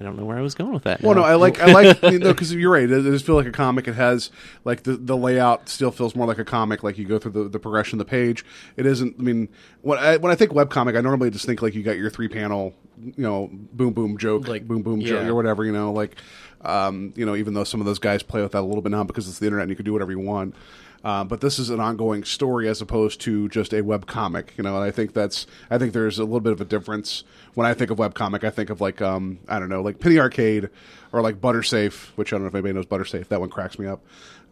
I 0.00 0.02
don't 0.02 0.16
know 0.16 0.24
where 0.24 0.38
I 0.38 0.40
was 0.40 0.54
going 0.54 0.72
with 0.72 0.84
that. 0.84 1.02
well 1.02 1.14
now. 1.14 1.20
no 1.20 1.26
i 1.26 1.34
like 1.34 1.60
i 1.60 1.66
like 1.72 2.02
you 2.02 2.18
know 2.18 2.32
because 2.32 2.52
you're 2.54 2.72
right 2.72 2.90
it 2.90 3.02
does 3.02 3.22
feel 3.22 3.34
like 3.34 3.46
a 3.46 3.52
comic 3.52 3.86
it 3.86 3.94
has 3.94 4.30
like 4.64 4.82
the 4.84 4.96
the 4.96 5.16
layout 5.16 5.68
still 5.68 5.90
feels 5.90 6.16
more 6.16 6.26
like 6.26 6.38
a 6.38 6.44
comic 6.44 6.82
like 6.82 6.96
you 6.96 7.04
go 7.04 7.18
through 7.18 7.32
the, 7.32 7.48
the 7.50 7.58
progression 7.58 8.00
of 8.00 8.06
the 8.06 8.10
page 8.10 8.44
it 8.76 8.86
isn't 8.86 9.14
i 9.18 9.22
mean 9.22 9.48
when 9.82 9.98
i 9.98 10.16
when 10.16 10.32
i 10.32 10.34
think 10.34 10.52
webcomic 10.52 10.96
i 10.96 11.00
normally 11.02 11.28
just 11.30 11.44
think 11.44 11.60
like 11.60 11.74
you 11.74 11.82
got 11.82 11.98
your 11.98 12.08
three 12.10 12.28
panel 12.28 12.74
you 12.98 13.12
know 13.18 13.50
boom 13.52 13.92
boom 13.92 14.16
joke 14.18 14.48
like 14.48 14.66
boom 14.66 14.82
boom 14.82 15.00
joke 15.02 15.26
or 15.26 15.34
whatever 15.34 15.64
you 15.64 15.72
know 15.72 15.92
like 15.92 16.16
um 16.62 17.12
you 17.16 17.24
know 17.26 17.36
even 17.36 17.54
though 17.54 17.64
some 17.64 17.80
of 17.80 17.86
those 17.86 17.98
guys 17.98 18.22
play 18.22 18.42
with 18.42 18.52
that 18.52 18.60
a 18.60 18.66
little 18.66 18.82
bit 18.82 18.90
now 18.92 19.04
because 19.04 19.28
it's 19.28 19.38
the 19.38 19.46
internet 19.46 19.64
and 19.64 19.70
you 19.70 19.76
can 19.76 19.84
do 19.84 19.92
whatever 19.92 20.10
you 20.12 20.18
want 20.18 20.54
um, 21.02 21.28
but 21.28 21.40
this 21.40 21.58
is 21.58 21.70
an 21.70 21.80
ongoing 21.80 22.24
story 22.24 22.68
as 22.68 22.82
opposed 22.82 23.20
to 23.22 23.48
just 23.48 23.72
a 23.72 23.80
web 23.80 24.06
comic, 24.06 24.52
you 24.56 24.64
know. 24.64 24.76
And 24.76 24.84
I 24.84 24.90
think 24.90 25.14
that's, 25.14 25.46
I 25.70 25.78
think 25.78 25.92
there's 25.92 26.18
a 26.18 26.24
little 26.24 26.40
bit 26.40 26.52
of 26.52 26.60
a 26.60 26.64
difference 26.64 27.24
when 27.54 27.66
I 27.66 27.72
think 27.72 27.90
of 27.90 27.98
web 27.98 28.14
comic. 28.14 28.44
I 28.44 28.50
think 28.50 28.68
of 28.68 28.80
like, 28.80 29.00
um, 29.00 29.38
I 29.48 29.58
don't 29.58 29.70
know, 29.70 29.80
like 29.80 29.98
Penny 29.98 30.18
Arcade 30.18 30.68
or 31.12 31.22
like 31.22 31.40
Buttersafe, 31.40 32.12
which 32.16 32.32
I 32.32 32.36
don't 32.36 32.42
know 32.42 32.48
if 32.48 32.54
anybody 32.54 32.74
knows 32.74 32.86
Buttersafe. 32.86 33.28
That 33.28 33.40
one 33.40 33.48
cracks 33.48 33.78
me 33.78 33.86
up. 33.86 34.02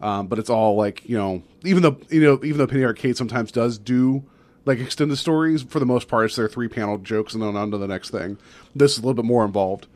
Um, 0.01 0.27
but 0.27 0.39
it's 0.39 0.49
all 0.49 0.75
like, 0.75 1.07
you 1.07 1.17
know, 1.17 1.43
even 1.63 1.83
though 1.83 1.97
you 2.09 2.21
know, 2.21 2.39
even 2.43 2.57
though 2.57 2.67
Penny 2.67 2.85
Arcade 2.85 3.17
sometimes 3.17 3.51
does 3.51 3.77
do 3.77 4.23
like 4.65 4.79
extended 4.79 5.17
stories, 5.17 5.61
for 5.63 5.79
the 5.79 5.85
most 5.85 6.07
part, 6.07 6.25
it's 6.25 6.35
their 6.35 6.47
three 6.47 6.67
panel 6.67 6.97
jokes 6.97 7.33
and 7.33 7.43
then 7.43 7.55
on 7.55 7.71
to 7.71 7.77
the 7.77 7.87
next 7.87 8.09
thing. 8.09 8.37
This 8.75 8.93
is 8.93 8.99
a 8.99 9.01
little 9.01 9.13
bit 9.13 9.25
more 9.25 9.45
involved, 9.45 9.87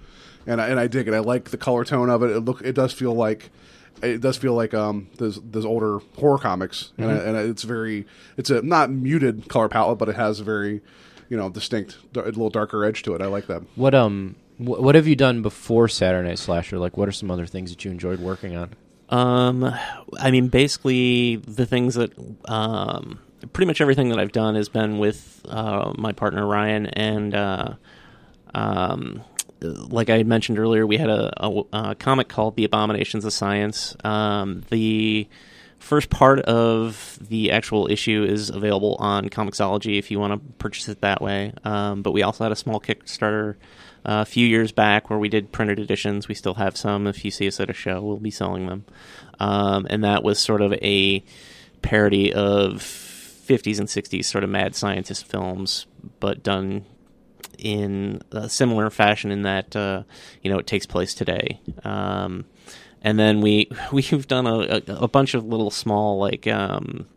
and 0.45 0.61
I, 0.61 0.67
and 0.67 0.79
I 0.79 0.87
dig 0.87 1.07
it. 1.07 1.13
I 1.13 1.19
like 1.19 1.49
the 1.49 1.57
color 1.57 1.85
tone 1.85 2.09
of 2.09 2.21
it. 2.21 2.31
It 2.31 2.39
look, 2.41 2.61
it 2.61 2.73
does 2.73 2.91
feel 2.91 3.13
like 3.13 3.49
it 4.03 4.21
does 4.21 4.37
feel 4.37 4.53
like 4.53 4.73
um 4.73 5.07
those 5.17 5.39
those 5.43 5.65
older 5.65 5.99
horror 6.17 6.37
comics, 6.37 6.91
and, 6.97 7.09
I, 7.11 7.13
Mhm. 7.15 7.27
and 7.27 7.37
it's 7.49 7.63
very 7.63 8.05
it's 8.37 8.49
a 8.49 8.61
not 8.61 8.91
muted 8.91 9.47
color 9.49 9.69
palette, 9.69 9.97
but 9.97 10.09
it 10.09 10.15
has 10.15 10.39
a 10.39 10.43
very 10.43 10.81
you 11.29 11.37
know 11.37 11.49
distinct, 11.49 11.97
a 12.15 12.19
little 12.21 12.49
darker 12.49 12.83
edge 12.85 13.03
to 13.03 13.15
it. 13.15 13.21
I 13.21 13.27
like 13.27 13.47
that. 13.47 13.63
What 13.75 13.93
um 13.95 14.35
wh- 14.57 14.79
what 14.81 14.95
have 14.95 15.07
you 15.07 15.15
done 15.15 15.41
before 15.41 15.87
Saturday 15.87 16.27
Night 16.29 16.39
Slasher? 16.39 16.77
Like, 16.77 16.97
what 16.97 17.07
are 17.07 17.11
some 17.13 17.31
other 17.31 17.45
things 17.45 17.69
that 17.71 17.83
you 17.85 17.91
enjoyed 17.91 18.19
working 18.19 18.55
on? 18.55 18.69
Um, 19.09 19.71
I 20.19 20.31
mean, 20.31 20.47
basically 20.47 21.35
the 21.35 21.65
things 21.65 21.95
that 21.95 22.11
um, 22.49 23.19
pretty 23.51 23.67
much 23.67 23.79
everything 23.81 24.09
that 24.09 24.17
I've 24.19 24.31
done 24.31 24.55
has 24.55 24.69
been 24.69 24.97
with 24.97 25.41
uh, 25.47 25.93
my 25.97 26.13
partner 26.13 26.47
Ryan, 26.47 26.87
and 26.87 27.35
uh, 27.35 27.73
um, 28.55 29.21
like 29.63 30.09
I 30.09 30.17
had 30.17 30.27
mentioned 30.27 30.59
earlier, 30.59 30.85
we 30.85 30.97
had 30.97 31.09
a, 31.09 31.45
a, 31.45 31.63
a 31.73 31.95
comic 31.95 32.27
called 32.27 32.55
"The 32.55 32.65
Abominations 32.65 33.25
of 33.25 33.33
Science." 33.33 33.95
Um, 34.03 34.63
the 34.69 35.27
first 35.79 36.09
part 36.09 36.39
of 36.39 37.19
the 37.21 37.51
actual 37.51 37.91
issue 37.91 38.23
is 38.23 38.49
available 38.49 38.95
on 38.99 39.29
Comixology 39.29 39.99
if 39.99 40.09
you 40.11 40.19
want 40.19 40.33
to 40.33 40.53
purchase 40.53 40.87
it 40.87 41.01
that 41.01 41.21
way. 41.21 41.51
Um, 41.65 42.01
but 42.01 42.11
we 42.11 42.23
also 42.23 42.45
had 42.45 42.53
a 42.53 42.55
small 42.55 42.79
Kickstarter 42.79 43.55
uh, 44.05 44.21
a 44.21 44.25
few 44.25 44.47
years 44.47 44.71
back 44.71 45.09
where 45.09 45.19
we 45.19 45.29
did 45.29 45.51
printed 45.51 45.79
editions. 45.79 46.27
We 46.27 46.35
still 46.35 46.53
have 46.55 46.77
some. 46.77 47.05
If 47.05 47.25
you 47.25 47.31
see 47.31 47.47
us 47.47 47.59
at 47.59 47.69
a 47.69 47.73
show, 47.73 48.01
we'll 48.01 48.17
be 48.17 48.31
selling 48.31 48.67
them. 48.67 48.85
Um, 49.39 49.85
and 49.89 50.03
that 50.03 50.23
was 50.23 50.39
sort 50.39 50.61
of 50.61 50.73
a 50.73 51.23
parody 51.81 52.33
of 52.33 52.75
50s 52.75 53.79
and 53.79 53.87
60s 53.87 54.25
sort 54.25 54.43
of 54.43 54.49
mad 54.49 54.75
scientist 54.75 55.25
films, 55.25 55.85
but 56.19 56.43
done 56.43 56.85
in 57.57 58.21
a 58.31 58.49
similar 58.49 58.89
fashion 58.89 59.31
in 59.31 59.43
that 59.43 59.75
uh, 59.75 60.03
you 60.41 60.51
know 60.51 60.57
it 60.57 60.67
takes 60.67 60.85
place 60.85 61.13
today. 61.13 61.59
Um, 61.83 62.45
and 63.01 63.19
then 63.19 63.41
we 63.41 63.69
we've 63.91 64.27
done 64.27 64.47
a, 64.47 64.59
a, 64.59 64.81
a 65.03 65.07
bunch 65.07 65.33
of 65.33 65.45
little 65.45 65.71
small 65.71 66.17
like 66.17 66.47
um, 66.47 67.07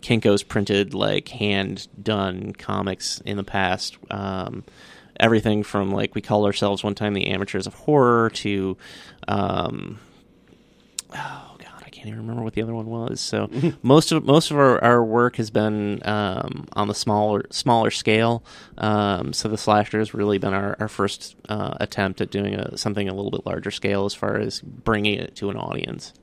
Kinko's 0.00 0.42
printed 0.42 0.94
like 0.94 1.28
hand 1.28 1.88
done 2.02 2.52
comics 2.52 3.20
in 3.22 3.36
the 3.36 3.44
past. 3.44 3.98
Um, 4.10 4.64
everything 5.18 5.62
from 5.62 5.90
like 5.90 6.14
we 6.14 6.20
called 6.20 6.46
ourselves 6.46 6.82
one 6.82 6.94
time 6.94 7.14
the 7.14 7.26
amateurs 7.26 7.66
of 7.66 7.74
horror 7.74 8.30
to 8.30 8.76
um, 9.28 9.98
oh 11.14 11.49
can't 12.00 12.14
even 12.14 12.20
remember 12.20 12.42
what 12.42 12.54
the 12.54 12.62
other 12.62 12.74
one 12.74 12.86
was. 12.86 13.20
So 13.20 13.50
most 13.82 14.10
of 14.10 14.24
most 14.24 14.50
of 14.50 14.56
our, 14.56 14.82
our 14.82 15.04
work 15.04 15.36
has 15.36 15.50
been 15.50 16.00
um, 16.06 16.66
on 16.72 16.88
the 16.88 16.94
smaller 16.94 17.44
smaller 17.50 17.90
scale. 17.90 18.42
Um, 18.78 19.34
so 19.34 19.48
the 19.48 19.58
slasher 19.58 19.98
has 19.98 20.14
really 20.14 20.38
been 20.38 20.54
our, 20.54 20.76
our 20.80 20.88
first 20.88 21.36
uh, 21.50 21.74
attempt 21.78 22.22
at 22.22 22.30
doing 22.30 22.54
a, 22.54 22.78
something 22.78 23.06
a 23.06 23.14
little 23.14 23.30
bit 23.30 23.44
larger 23.44 23.70
scale 23.70 24.06
as 24.06 24.14
far 24.14 24.36
as 24.36 24.60
bringing 24.60 25.18
it 25.18 25.36
to 25.36 25.50
an 25.50 25.58
audience. 25.58 26.14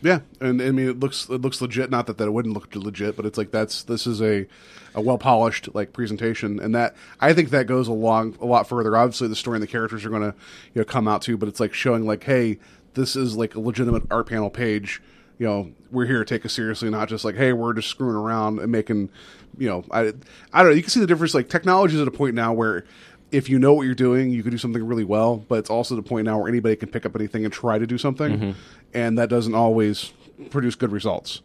Yeah, 0.00 0.20
and 0.40 0.62
I 0.62 0.70
mean 0.70 0.90
it 0.90 1.00
looks 1.00 1.28
it 1.28 1.40
looks 1.40 1.60
legit. 1.60 1.90
Not 1.90 2.06
that 2.06 2.18
that 2.18 2.26
it 2.26 2.32
wouldn't 2.32 2.54
look 2.54 2.72
legit, 2.76 3.16
but 3.16 3.26
it's 3.26 3.36
like 3.36 3.50
that's 3.50 3.82
this 3.82 4.06
is 4.06 4.22
a 4.22 4.46
a 4.94 5.00
well 5.00 5.18
polished 5.18 5.74
like 5.74 5.92
presentation, 5.92 6.60
and 6.60 6.72
that 6.76 6.94
I 7.18 7.32
think 7.32 7.50
that 7.50 7.66
goes 7.66 7.88
along 7.88 8.36
a 8.40 8.46
lot 8.46 8.68
further. 8.68 8.96
Obviously, 8.96 9.26
the 9.26 9.34
story 9.34 9.56
and 9.56 9.62
the 9.64 9.66
characters 9.66 10.04
are 10.04 10.10
going 10.10 10.22
to 10.22 10.36
you 10.72 10.82
know 10.82 10.84
come 10.84 11.08
out 11.08 11.22
too, 11.22 11.36
but 11.36 11.48
it's 11.48 11.58
like 11.58 11.74
showing 11.74 12.06
like, 12.06 12.22
hey, 12.22 12.58
this 12.94 13.16
is 13.16 13.36
like 13.36 13.56
a 13.56 13.60
legitimate 13.60 14.04
art 14.08 14.28
panel 14.28 14.50
page. 14.50 15.02
You 15.38 15.46
know, 15.46 15.72
we're 15.90 16.06
here 16.06 16.20
to 16.20 16.24
take 16.24 16.46
us 16.46 16.52
seriously, 16.52 16.88
not 16.88 17.08
just 17.08 17.24
like, 17.24 17.34
hey, 17.36 17.52
we're 17.52 17.74
just 17.74 17.88
screwing 17.88 18.16
around 18.16 18.58
and 18.58 18.72
making, 18.72 19.10
you 19.58 19.68
know, 19.68 19.84
I 19.90 20.12
I 20.52 20.62
don't 20.62 20.70
know. 20.70 20.70
You 20.70 20.82
can 20.82 20.90
see 20.90 21.00
the 21.00 21.06
difference. 21.06 21.34
Like 21.34 21.48
technology 21.48 21.94
is 21.94 22.00
at 22.00 22.08
a 22.08 22.12
point 22.12 22.34
now 22.34 22.52
where 22.54 22.84
if 23.32 23.48
you 23.50 23.58
know 23.58 23.74
what 23.74 23.82
you're 23.82 23.94
doing, 23.94 24.30
you 24.30 24.42
can 24.42 24.50
do 24.52 24.58
something 24.58 24.82
really 24.86 25.04
well. 25.04 25.36
But 25.36 25.58
it's 25.58 25.70
also 25.70 25.94
the 25.96 26.02
point 26.02 26.24
now 26.24 26.38
where 26.38 26.48
anybody 26.48 26.76
can 26.76 26.88
pick 26.88 27.04
up 27.04 27.14
anything 27.16 27.44
and 27.44 27.52
try 27.52 27.78
to 27.78 27.86
do 27.86 27.98
something, 27.98 28.54
and 28.94 29.18
that 29.18 29.28
doesn't 29.28 29.54
always 29.54 30.12
produce 30.50 30.74
good 30.74 30.92
results. 30.92 31.42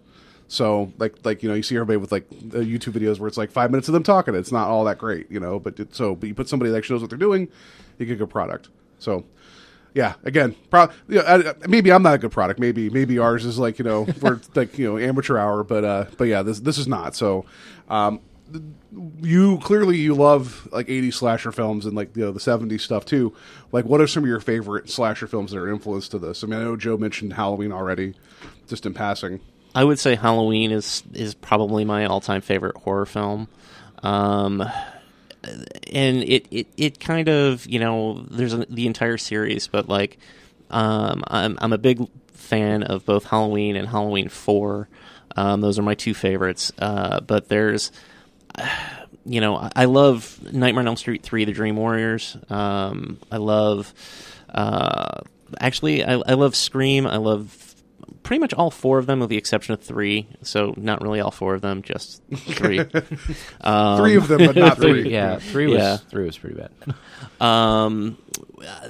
So, 0.47 0.91
like, 0.97 1.15
like 1.23 1.43
you 1.43 1.49
know, 1.49 1.56
you 1.56 1.63
see 1.63 1.75
everybody 1.75 1.97
with 1.97 2.12
like 2.12 2.27
uh, 2.32 2.60
YouTube 2.60 2.93
videos 2.93 3.19
where 3.19 3.27
it's 3.27 3.38
like 3.38 3.51
five 3.51 3.71
minutes 3.71 3.88
of 3.88 3.93
them 3.93 4.04
talking. 4.04 4.36
It's 4.36 4.51
not 4.51 4.67
all 4.67 4.84
that 4.86 4.97
great, 4.97 5.32
you 5.32 5.39
know. 5.39 5.60
But 5.60 5.80
it, 5.80 5.95
so, 5.95 6.13
but 6.13 6.27
you 6.27 6.36
put 6.36 6.49
somebody 6.49 6.71
that 6.71 6.77
actually 6.77 6.95
knows 6.95 7.01
what 7.01 7.10
they're 7.10 7.19
doing, 7.19 7.47
you 7.97 8.06
get 8.06 8.13
a 8.13 8.17
good 8.17 8.30
product. 8.30 8.69
So, 8.99 9.23
yeah, 9.93 10.13
again, 10.23 10.56
pro- 10.69 10.89
yeah, 11.08 11.21
I, 11.25 11.67
maybe 11.67 11.91
I'm 11.91 12.04
not 12.04 12.15
a 12.15 12.17
good 12.17 12.32
product. 12.32 12.60
Maybe 12.60 12.89
maybe 12.89 13.19
ours 13.19 13.45
is 13.45 13.60
like 13.60 13.77
you 13.80 13.86
know 13.86 14.08
we're 14.21 14.39
like 14.56 14.77
you 14.77 14.88
know 14.89 14.97
amateur 14.97 15.38
hour, 15.38 15.63
but 15.63 15.84
uh, 15.84 16.06
but 16.17 16.25
yeah, 16.25 16.41
this 16.41 16.60
this 16.62 16.77
is 16.77 16.88
not. 16.88 17.15
So, 17.15 17.45
um, 17.89 18.21
you 19.21 19.58
clearly 19.60 19.97
you 19.97 20.13
love 20.13 20.67
like 20.71 20.88
80s 20.88 21.15
slasher 21.15 21.51
films 21.51 21.86
and 21.86 21.95
like 21.95 22.15
you 22.15 22.23
know 22.23 22.32
the 22.32 22.39
70s 22.39 22.82
stuff 22.82 23.06
too. 23.06 23.36
Like, 23.71 23.86
what 23.86 24.01
are 24.01 24.08
some 24.08 24.23
of 24.23 24.30
your 24.30 24.39
favorite 24.39 24.89
slasher 24.89 25.27
films 25.27 25.51
that 25.51 25.58
are 25.58 25.69
influenced 25.69 26.12
to 26.12 26.19
this? 26.19 26.43
I 26.43 26.47
mean, 26.47 26.60
I 26.60 26.63
know 26.63 26.77
Joe 26.77 26.97
mentioned 26.97 27.34
Halloween 27.34 27.71
already, 27.71 28.15
just 28.67 28.86
in 28.86 28.93
passing. 28.93 29.41
I 29.73 29.84
would 29.84 29.99
say 29.99 30.15
Halloween 30.15 30.71
is 30.71 31.04
is 31.13 31.34
probably 31.34 31.86
my 31.86 32.06
all 32.06 32.21
time 32.21 32.41
favorite 32.41 32.77
horror 32.77 33.06
film. 33.06 33.47
Um, 34.04 34.63
and 35.43 36.23
it, 36.23 36.47
it, 36.51 36.67
it 36.77 36.99
kind 36.99 37.27
of 37.27 37.65
you 37.67 37.80
know 37.80 38.25
there's 38.30 38.54
a, 38.54 38.65
the 38.69 38.88
entire 38.88 39.17
series, 39.17 39.67
but 39.67 39.88
like 39.89 40.17
um, 40.69 41.23
I'm 41.27 41.58
I'm 41.62 41.73
a 41.73 41.77
big 41.77 42.08
fan 42.34 42.84
of 42.84 43.06
both 43.06 43.25
Halloween 43.25 43.75
and 43.75 43.88
Halloween 43.88 44.30
Four. 44.30 44.88
Um, 45.36 45.62
those 45.62 45.80
are 45.80 45.84
my 45.84 45.95
two 45.95 46.13
favorites. 46.13 46.71
Uh, 46.77 47.21
but 47.21 47.49
there's 47.49 47.91
you 49.25 49.41
know 49.41 49.69
I, 49.75 49.86
love 49.86 50.39
Nightmare 50.51 50.82
on 50.82 50.88
Elm 50.88 50.97
Street 50.97 51.23
Three: 51.23 51.45
The 51.45 51.54
Dream 51.54 51.75
Warriors. 51.75 52.38
Um, 52.49 53.19
I 53.32 53.38
love 53.38 53.93
uh, 54.49 55.21
actually 55.60 56.04
I, 56.04 56.13
I 56.13 56.34
love 56.34 56.56
Scream. 56.56 57.08
I 57.08 57.17
love 57.17 57.49
pretty 58.24 58.40
much 58.40 58.54
all 58.54 58.72
four 58.72 58.98
of 59.00 59.06
them, 59.08 59.20
with 59.20 59.30
the 59.30 59.38
exception 59.38 59.74
of 59.74 59.82
three. 59.82 60.28
So 60.44 60.74
not 60.78 61.02
really 61.02 61.20
all 61.20 61.32
four 61.32 61.56
of 61.56 61.62
them, 61.62 61.82
just 61.82 62.22
three. 62.36 62.80
um, 63.62 63.98
Three 63.98 64.16
of 64.16 64.28
them, 64.28 64.38
but 64.46 64.56
not 64.56 64.78
Three, 64.78 65.04
three. 65.04 65.12
yeah, 65.12 65.38
three 65.40 65.68
was 65.68 65.78
Yeah. 65.80 65.98
three 65.98 66.26
was 66.26 66.38
pretty 66.38 66.56
bad. 66.56 66.72
Um, 67.42 68.18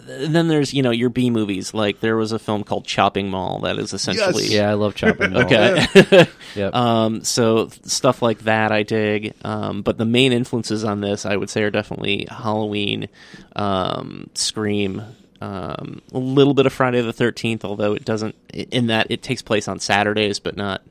then 0.05 0.49
there's 0.49 0.73
you 0.73 0.83
know 0.83 0.91
your 0.91 1.09
B 1.09 1.29
movies. 1.29 1.73
Like 1.73 2.01
there 2.01 2.17
was 2.17 2.33
a 2.33 2.39
film 2.39 2.65
called 2.65 2.85
Chopping 2.85 3.29
Mall 3.29 3.59
that 3.59 3.79
is 3.79 3.93
essentially 3.93 4.47
Yeah, 4.47 4.69
I 4.69 4.73
love 4.73 4.93
chopping. 4.95 5.31
Mall. 5.31 5.43
Okay. 5.45 6.27
Yep. 6.55 6.75
um, 6.75 7.23
so 7.23 7.69
stuff 7.85 8.21
like 8.21 8.39
that 8.39 8.73
I 8.73 8.83
dig. 8.83 9.33
Um, 9.45 9.83
but 9.83 9.97
the 9.97 10.03
main 10.05 10.33
influences 10.33 10.83
on 10.83 10.99
this, 10.99 11.25
I 11.25 11.37
would 11.37 11.49
say, 11.49 11.63
are 11.63 11.71
definitely 11.71 12.27
Halloween, 12.29 13.07
um, 13.55 14.29
Scream, 14.33 15.01
um, 15.41 16.01
a 16.13 16.17
little 16.17 16.53
bit 16.53 16.65
of 16.65 16.73
Friday 16.73 17.01
the 17.01 17.11
Thirteenth, 17.11 17.65
although 17.65 17.93
it 17.93 18.05
doesn't. 18.05 18.35
In 18.53 18.87
that 18.87 19.07
it 19.09 19.21
takes 19.21 19.41
place 19.41 19.67
on 19.67 19.79
Saturdays, 19.79 20.39
but 20.39 20.55
not. 20.55 20.81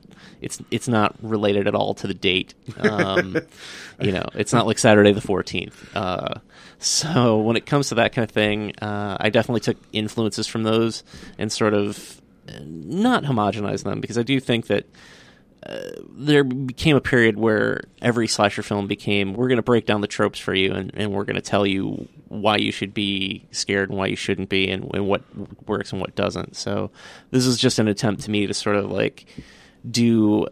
It's 0.41 0.61
it's 0.71 0.87
not 0.87 1.15
related 1.21 1.67
at 1.67 1.75
all 1.75 1.93
to 1.95 2.07
the 2.07 2.13
date. 2.13 2.53
Um, 2.77 3.37
you 4.01 4.11
know, 4.11 4.25
it's 4.33 4.53
not 4.53 4.67
like 4.67 4.79
Saturday 4.79 5.13
the 5.13 5.21
Fourteenth. 5.21 5.95
Uh, 5.95 6.39
so 6.79 7.39
when 7.39 7.55
it 7.55 7.65
comes 7.65 7.89
to 7.89 7.95
that 7.95 8.13
kind 8.13 8.23
of 8.27 8.31
thing, 8.31 8.73
uh, 8.81 9.17
I 9.19 9.29
definitely 9.29 9.61
took 9.61 9.77
influences 9.93 10.47
from 10.47 10.63
those 10.63 11.03
and 11.37 11.51
sort 11.51 11.73
of 11.73 12.19
uh, 12.49 12.53
not 12.63 13.23
homogenize 13.23 13.83
them 13.83 14.01
because 14.01 14.17
I 14.17 14.23
do 14.23 14.39
think 14.39 14.67
that 14.67 14.85
there 16.09 16.43
became 16.43 16.95
a 16.95 17.01
period 17.01 17.37
where 17.37 17.81
every 18.01 18.27
slasher 18.27 18.63
film 18.63 18.87
became 18.87 19.33
we're 19.33 19.47
going 19.47 19.57
to 19.57 19.63
break 19.63 19.85
down 19.85 20.01
the 20.01 20.07
tropes 20.07 20.39
for 20.39 20.53
you 20.53 20.73
and, 20.73 20.91
and 20.95 21.11
we're 21.11 21.23
going 21.23 21.35
to 21.35 21.41
tell 21.41 21.67
you 21.67 22.07
why 22.29 22.55
you 22.57 22.71
should 22.71 22.93
be 22.93 23.45
scared 23.51 23.89
and 23.89 23.97
why 23.97 24.07
you 24.07 24.15
shouldn't 24.15 24.49
be 24.49 24.69
and, 24.69 24.89
and 24.93 25.05
what 25.05 25.21
works 25.67 25.91
and 25.91 25.99
what 25.99 26.15
doesn't. 26.15 26.55
So 26.55 26.89
this 27.29 27.45
is 27.45 27.57
just 27.57 27.77
an 27.77 27.87
attempt 27.87 28.23
to 28.23 28.31
me 28.31 28.47
to 28.47 28.53
sort 28.53 28.77
of 28.77 28.89
like 28.89 29.25
do 29.89 30.47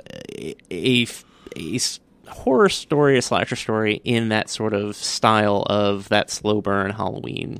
a 0.71 1.07
a 1.55 1.79
horror 2.27 2.69
story 2.69 3.17
a 3.17 3.21
slasher 3.21 3.55
story 3.55 4.01
in 4.03 4.29
that 4.29 4.49
sort 4.49 4.73
of 4.73 4.95
style 4.95 5.63
of 5.67 6.09
that 6.09 6.29
slow 6.29 6.61
burn 6.61 6.91
halloween 6.91 7.59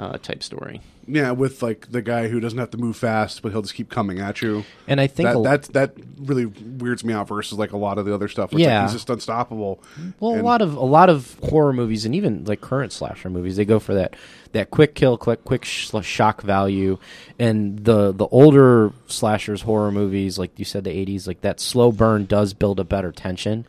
uh, 0.00 0.16
type 0.16 0.42
story 0.42 0.80
Yeah, 1.06 1.32
with 1.32 1.62
like 1.62 1.90
the 1.90 2.00
guy 2.00 2.28
who 2.28 2.40
doesn't 2.40 2.58
have 2.58 2.70
to 2.70 2.78
move 2.78 2.96
fast, 2.96 3.42
but 3.42 3.52
he'll 3.52 3.60
just 3.60 3.74
keep 3.74 3.90
coming 3.90 4.18
at 4.18 4.40
you. 4.40 4.64
And 4.88 4.98
I 4.98 5.06
think 5.08 5.28
that 5.28 5.42
that 5.42 5.62
that 5.74 5.92
really 6.18 6.46
weirds 6.46 7.04
me 7.04 7.12
out 7.12 7.28
versus 7.28 7.58
like 7.58 7.72
a 7.72 7.76
lot 7.76 7.98
of 7.98 8.06
the 8.06 8.14
other 8.14 8.26
stuff. 8.26 8.50
Yeah. 8.54 8.80
like 8.80 8.88
he's 8.88 8.94
just 8.94 9.10
unstoppable. 9.10 9.82
Well, 10.18 10.40
a 10.40 10.42
lot 10.42 10.62
of 10.62 10.74
a 10.74 10.84
lot 10.84 11.10
of 11.10 11.38
horror 11.42 11.74
movies 11.74 12.06
and 12.06 12.14
even 12.14 12.44
like 12.46 12.62
current 12.62 12.92
slasher 12.92 13.28
movies, 13.28 13.56
they 13.56 13.66
go 13.66 13.78
for 13.78 13.92
that 13.94 14.16
that 14.52 14.70
quick 14.70 14.94
kill, 14.94 15.18
quick 15.18 15.44
quick 15.44 15.66
sh- 15.66 15.90
shock 16.02 16.40
value, 16.40 16.96
and 17.38 17.84
the 17.84 18.12
the 18.12 18.26
older 18.28 18.92
slashers 19.06 19.62
horror 19.62 19.92
movies, 19.92 20.38
like 20.38 20.58
you 20.58 20.64
said, 20.64 20.84
the 20.84 20.90
'80s, 20.90 21.26
like 21.26 21.42
that 21.42 21.60
slow 21.60 21.92
burn 21.92 22.24
does 22.24 22.54
build 22.54 22.80
a 22.80 22.84
better 22.84 23.12
tension. 23.12 23.66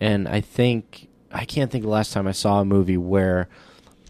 And 0.00 0.26
I 0.26 0.40
think 0.40 1.08
I 1.30 1.44
can't 1.44 1.70
think 1.70 1.84
the 1.84 1.90
last 1.90 2.14
time 2.14 2.26
I 2.26 2.32
saw 2.32 2.60
a 2.60 2.64
movie 2.64 2.96
where 2.96 3.48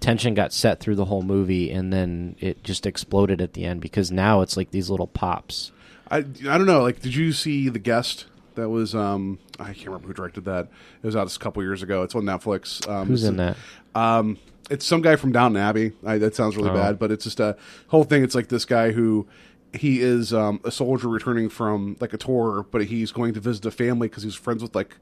tension 0.01 0.35
got 0.35 0.53
set 0.53 0.81
through 0.81 0.95
the 0.97 1.07
whole 1.07 1.23
movie 1.23 1.71
and 1.71 1.93
then 1.93 2.37
it 2.41 2.63
just 2.65 2.87
exploded 2.87 3.41
at 3.41 3.55
the 3.55 3.65
end 3.65 3.81
because 3.81 4.11
now 4.11 4.41
it's 4.43 4.57
like 4.57 4.71
these 4.71 4.91
little 4.91 5.07
pops. 5.07 5.73
I 6.11 6.19
I 6.19 6.23
don't 6.23 6.67
know. 6.67 6.83
Like, 6.83 7.01
did 7.01 7.15
you 7.15 7.33
see 7.33 7.69
the 7.69 7.79
guest? 7.79 8.27
That 8.55 8.69
was 8.71 8.95
um 8.95 9.39
I 9.61 9.73
can't 9.75 9.87
remember 9.87 10.09
who 10.09 10.15
directed 10.15 10.45
that. 10.47 10.69
It 11.03 11.07
was 11.07 11.17
out 11.17 11.35
a 11.35 11.39
couple 11.39 11.63
years 11.63 11.83
ago. 11.83 12.03
It's 12.03 12.15
on 12.15 12.23
Netflix. 12.23 12.87
Um, 12.89 13.09
Who's 13.09 13.25
in 13.25 13.37
that? 13.37 13.57
Um, 13.95 14.39
it's 14.71 14.85
some 14.87 15.01
guy 15.03 15.17
from 15.17 15.33
Downton 15.33 15.61
Abbey. 15.61 15.93
I, 16.05 16.19
that 16.19 16.35
sounds 16.35 16.57
really 16.57 16.71
Oh. 16.71 16.75
bad, 16.75 16.99
but 16.99 17.11
it's 17.13 17.25
just 17.25 17.39
a 17.41 17.57
whole 17.89 18.05
thing. 18.05 18.23
It's 18.25 18.35
like 18.35 18.49
this 18.49 18.65
guy 18.65 18.93
who 18.93 19.27
he 19.75 20.01
is 20.01 20.33
um, 20.33 20.61
a 20.65 20.71
soldier 20.71 21.09
returning 21.09 21.49
from 21.51 21.97
like 22.01 22.13
a 22.15 22.17
tour, 22.17 22.67
but 22.71 22.85
he's 22.87 23.13
going 23.13 23.35
to 23.35 23.41
visit 23.41 23.67
a 23.67 23.71
family 23.71 24.09
because 24.09 24.23
he's 24.23 24.35
friends 24.35 24.63
with 24.63 24.75
like 24.75 24.97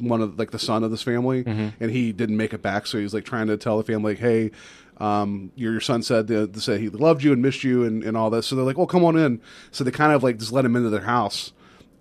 one 0.00 0.20
of 0.20 0.38
like 0.38 0.50
the 0.50 0.58
son 0.58 0.84
of 0.84 0.90
this 0.90 1.02
family, 1.02 1.44
and 1.46 1.90
he 1.90 2.12
didn't 2.12 2.36
make 2.36 2.52
it 2.52 2.62
back. 2.62 2.86
So 2.86 2.98
he's 2.98 3.14
like 3.14 3.24
trying 3.24 3.46
to 3.48 3.56
tell 3.56 3.76
the 3.78 3.84
family, 3.84 4.12
like, 4.12 4.20
hey. 4.20 4.50
Um, 4.98 5.50
your, 5.56 5.72
your 5.72 5.80
son 5.80 6.02
said 6.02 6.26
that 6.26 6.52
to 6.52 6.60
say 6.60 6.78
he 6.78 6.90
loved 6.90 7.22
you 7.24 7.32
and 7.32 7.40
missed 7.40 7.64
you 7.64 7.84
and, 7.84 8.04
and 8.04 8.18
all 8.18 8.28
this. 8.28 8.46
So 8.46 8.54
they're 8.54 8.66
like, 8.66 8.76
well, 8.76 8.86
come 8.86 9.02
on 9.02 9.16
in. 9.16 9.40
So 9.70 9.82
they 9.82 9.90
kind 9.90 10.12
of 10.12 10.22
like 10.22 10.36
just 10.36 10.52
let 10.52 10.62
him 10.66 10.76
into 10.76 10.90
their 10.90 11.00
house 11.00 11.52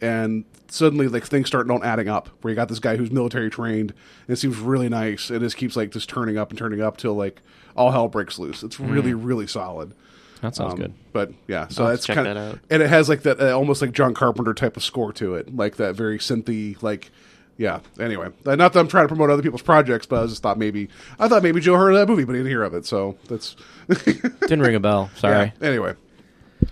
and 0.01 0.43
suddenly 0.67 1.07
like 1.07 1.23
things 1.25 1.47
start 1.47 1.65
not 1.65 1.81
adding 1.85 2.09
up 2.09 2.27
where 2.41 2.51
you 2.51 2.55
got 2.57 2.67
this 2.67 2.79
guy 2.79 2.97
who's 2.97 3.09
military 3.09 3.49
trained 3.49 3.91
and 4.27 4.33
it 4.33 4.35
seems 4.37 4.57
really 4.57 4.89
nice 4.89 5.29
and 5.29 5.39
just 5.39 5.55
keeps 5.55 5.77
like 5.77 5.91
just 5.91 6.09
turning 6.09 6.37
up 6.37 6.49
and 6.49 6.59
turning 6.59 6.81
up 6.81 6.97
till 6.97 7.13
like 7.15 7.41
all 7.75 7.91
hell 7.91 8.07
breaks 8.07 8.37
loose 8.37 8.63
it's 8.63 8.79
really 8.79 9.13
really 9.13 9.47
solid 9.47 9.93
That 10.41 10.55
sounds 10.55 10.73
Um, 10.73 10.79
good. 10.79 10.93
but 11.11 11.31
yeah 11.47 11.67
so 11.69 11.83
I'll 11.83 11.89
that's 11.89 12.05
kind 12.05 12.27
of 12.27 12.37
out. 12.37 12.59
and 12.69 12.81
it 12.83 12.89
has 12.89 13.09
like 13.09 13.23
that 13.23 13.41
uh, 13.41 13.51
almost 13.57 13.81
like 13.81 13.91
john 13.91 14.13
carpenter 14.13 14.53
type 14.53 14.77
of 14.77 14.83
score 14.83 15.11
to 15.13 15.35
it 15.35 15.53
like 15.55 15.75
that 15.77 15.95
very 15.95 16.17
synthy 16.19 16.81
like 16.83 17.11
yeah 17.59 17.79
anyway 17.99 18.29
Uh, 18.45 18.55
not 18.55 18.73
that 18.73 18.79
i'm 18.79 18.87
trying 18.87 19.03
to 19.03 19.07
promote 19.09 19.29
other 19.29 19.43
people's 19.43 19.61
projects 19.61 20.07
but 20.07 20.23
i 20.23 20.25
just 20.25 20.41
thought 20.41 20.57
maybe 20.57 20.89
i 21.19 21.27
thought 21.27 21.43
maybe 21.43 21.59
joe 21.59 21.75
heard 21.75 21.91
of 21.93 21.99
that 21.99 22.07
movie 22.11 22.23
but 22.23 22.31
he 22.33 22.39
didn't 22.39 22.49
hear 22.49 22.63
of 22.63 22.73
it 22.73 22.85
so 22.87 23.15
that's 23.27 23.55
Didn't 24.05 24.61
ring 24.61 24.75
a 24.75 24.79
bell. 24.79 25.09
Sorry. 25.15 25.51
yeah, 25.61 25.67
Anyway, 25.67 25.93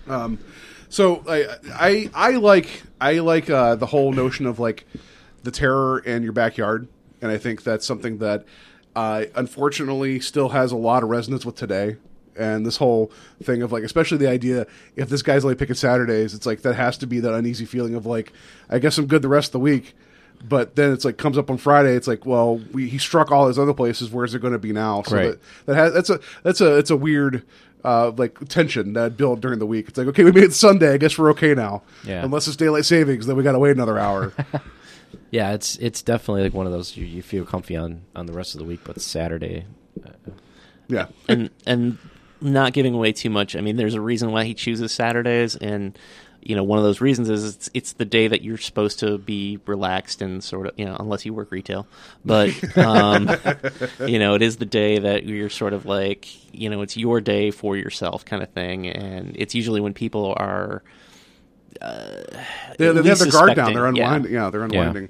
um, 0.06 0.38
so 0.88 1.22
I, 1.28 1.46
I 1.74 2.10
I 2.14 2.30
like 2.36 2.82
I 3.00 3.18
like 3.18 3.50
uh, 3.50 3.74
the 3.74 3.86
whole 3.86 4.12
notion 4.12 4.46
of 4.46 4.58
like 4.58 4.86
the 5.42 5.50
terror 5.50 5.98
in 5.98 6.22
your 6.22 6.32
backyard, 6.32 6.88
and 7.20 7.30
I 7.30 7.38
think 7.38 7.62
that's 7.64 7.84
something 7.86 8.18
that 8.18 8.44
uh, 8.96 9.24
unfortunately 9.34 10.20
still 10.20 10.50
has 10.50 10.72
a 10.72 10.76
lot 10.76 11.02
of 11.02 11.08
resonance 11.08 11.44
with 11.44 11.56
today. 11.56 11.96
And 12.36 12.64
this 12.64 12.76
whole 12.76 13.10
thing 13.42 13.62
of 13.62 13.72
like, 13.72 13.82
especially 13.82 14.18
the 14.18 14.28
idea 14.30 14.66
if 14.94 15.08
this 15.08 15.22
guy's 15.22 15.44
only 15.44 15.56
picking 15.56 15.74
Saturdays, 15.74 16.34
it's 16.34 16.46
like 16.46 16.62
that 16.62 16.74
has 16.76 16.96
to 16.98 17.06
be 17.08 17.18
that 17.18 17.34
uneasy 17.34 17.64
feeling 17.64 17.96
of 17.96 18.06
like, 18.06 18.32
I 18.70 18.78
guess 18.78 18.96
I'm 18.96 19.06
good 19.06 19.22
the 19.22 19.28
rest 19.28 19.48
of 19.48 19.52
the 19.52 19.58
week. 19.58 19.96
But 20.46 20.76
then 20.76 20.92
it's 20.92 21.04
like 21.04 21.16
comes 21.18 21.36
up 21.38 21.50
on 21.50 21.58
Friday. 21.58 21.94
It's 21.94 22.06
like, 22.06 22.24
well, 22.26 22.56
we, 22.72 22.88
he 22.88 22.98
struck 22.98 23.30
all 23.32 23.48
his 23.48 23.58
other 23.58 23.74
places. 23.74 24.10
Where's 24.10 24.34
it 24.34 24.40
going 24.40 24.52
to 24.52 24.58
be 24.58 24.72
now? 24.72 25.02
So 25.02 25.16
Right. 25.16 25.30
that, 25.32 25.40
that 25.66 25.74
has 25.76 25.92
that's 25.94 26.10
a 26.10 26.20
that's 26.42 26.60
a 26.60 26.76
it's 26.78 26.90
a 26.90 26.96
weird 26.96 27.42
uh, 27.84 28.12
like 28.16 28.38
tension 28.48 28.92
that 28.94 29.16
build 29.16 29.40
during 29.40 29.58
the 29.58 29.66
week. 29.66 29.88
It's 29.88 29.98
like, 29.98 30.06
okay, 30.08 30.24
we 30.24 30.32
made 30.32 30.44
it 30.44 30.52
Sunday. 30.54 30.92
I 30.92 30.96
guess 30.96 31.18
we're 31.18 31.30
okay 31.30 31.54
now. 31.54 31.82
Yeah. 32.04 32.24
Unless 32.24 32.46
it's 32.48 32.56
daylight 32.56 32.84
savings, 32.84 33.26
then 33.26 33.36
we 33.36 33.42
got 33.42 33.52
to 33.52 33.58
wait 33.58 33.72
another 33.72 33.98
hour. 33.98 34.32
Yeah, 35.30 35.52
it's 35.52 35.76
it's 35.76 36.00
definitely 36.02 36.42
like 36.42 36.54
one 36.54 36.64
of 36.66 36.72
those 36.72 36.96
you, 36.96 37.04
you 37.04 37.22
feel 37.22 37.44
comfy 37.44 37.76
on 37.76 38.02
on 38.16 38.24
the 38.26 38.32
rest 38.32 38.54
of 38.54 38.58
the 38.60 38.64
week, 38.64 38.80
but 38.84 38.98
Saturday. 39.00 39.64
yeah. 40.88 41.06
and 41.28 41.50
and 41.66 41.98
not 42.40 42.72
giving 42.72 42.94
away 42.94 43.12
too 43.12 43.30
much. 43.30 43.54
I 43.56 43.60
mean, 43.60 43.76
there's 43.76 43.94
a 43.94 44.00
reason 44.00 44.32
why 44.32 44.44
he 44.44 44.54
chooses 44.54 44.92
Saturdays, 44.92 45.54
and 45.56 45.98
you 46.42 46.54
know, 46.56 46.62
one 46.62 46.78
of 46.78 46.84
those 46.84 47.00
reasons 47.00 47.28
is 47.28 47.54
it's 47.54 47.70
it's 47.74 47.92
the 47.94 48.04
day 48.04 48.28
that 48.28 48.42
you're 48.42 48.58
supposed 48.58 49.00
to 49.00 49.18
be 49.18 49.58
relaxed 49.66 50.22
and 50.22 50.42
sort 50.42 50.66
of, 50.68 50.78
you 50.78 50.84
know, 50.84 50.96
unless 50.98 51.26
you 51.26 51.34
work 51.34 51.50
retail. 51.50 51.86
But 52.24 52.50
um, 52.78 53.30
you 54.06 54.18
know, 54.18 54.34
it 54.34 54.42
is 54.42 54.56
the 54.56 54.66
day 54.66 54.98
that 54.98 55.24
you're 55.24 55.50
sort 55.50 55.72
of 55.72 55.84
like, 55.86 56.26
you 56.54 56.70
know, 56.70 56.82
it's 56.82 56.96
your 56.96 57.20
day 57.20 57.50
for 57.50 57.76
yourself 57.76 58.24
kind 58.24 58.42
of 58.42 58.50
thing, 58.50 58.86
and 58.88 59.36
it's 59.36 59.54
usually 59.54 59.80
when 59.80 59.94
people 59.94 60.34
are. 60.36 60.82
Uh, 61.80 62.22
They, 62.78 62.90
they 62.92 63.08
have 63.08 63.18
their 63.18 63.30
guard 63.30 63.54
down. 63.56 63.72
They're 63.74 63.86
unwinding. 63.86 64.32
Yeah, 64.32 64.50
they're 64.50 64.62
unwinding. 64.62 65.08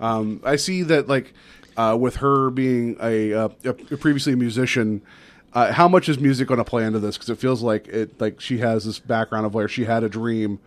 Um, 0.00 0.40
I 0.44 0.56
see 0.56 0.82
that 0.82 1.08
like 1.08 1.32
uh, 1.76 1.96
with 1.98 2.16
her 2.16 2.50
being 2.50 2.96
a, 3.00 3.32
uh, 3.32 3.48
a 3.64 3.72
previously 3.74 4.34
a 4.34 4.36
musician. 4.36 5.02
Uh, 5.54 5.72
how 5.72 5.86
much 5.86 6.08
is 6.08 6.18
music 6.18 6.48
going 6.48 6.58
to 6.58 6.64
play 6.64 6.84
into 6.84 6.98
this? 6.98 7.16
Because 7.16 7.30
it 7.30 7.38
feels 7.38 7.62
like 7.62 7.86
it 7.88 8.20
like 8.20 8.40
she 8.40 8.58
has 8.58 8.84
this 8.84 8.98
background 8.98 9.46
of 9.46 9.54
where 9.54 9.68
she 9.68 9.84
had 9.84 10.02
a 10.02 10.08
dream, 10.08 10.58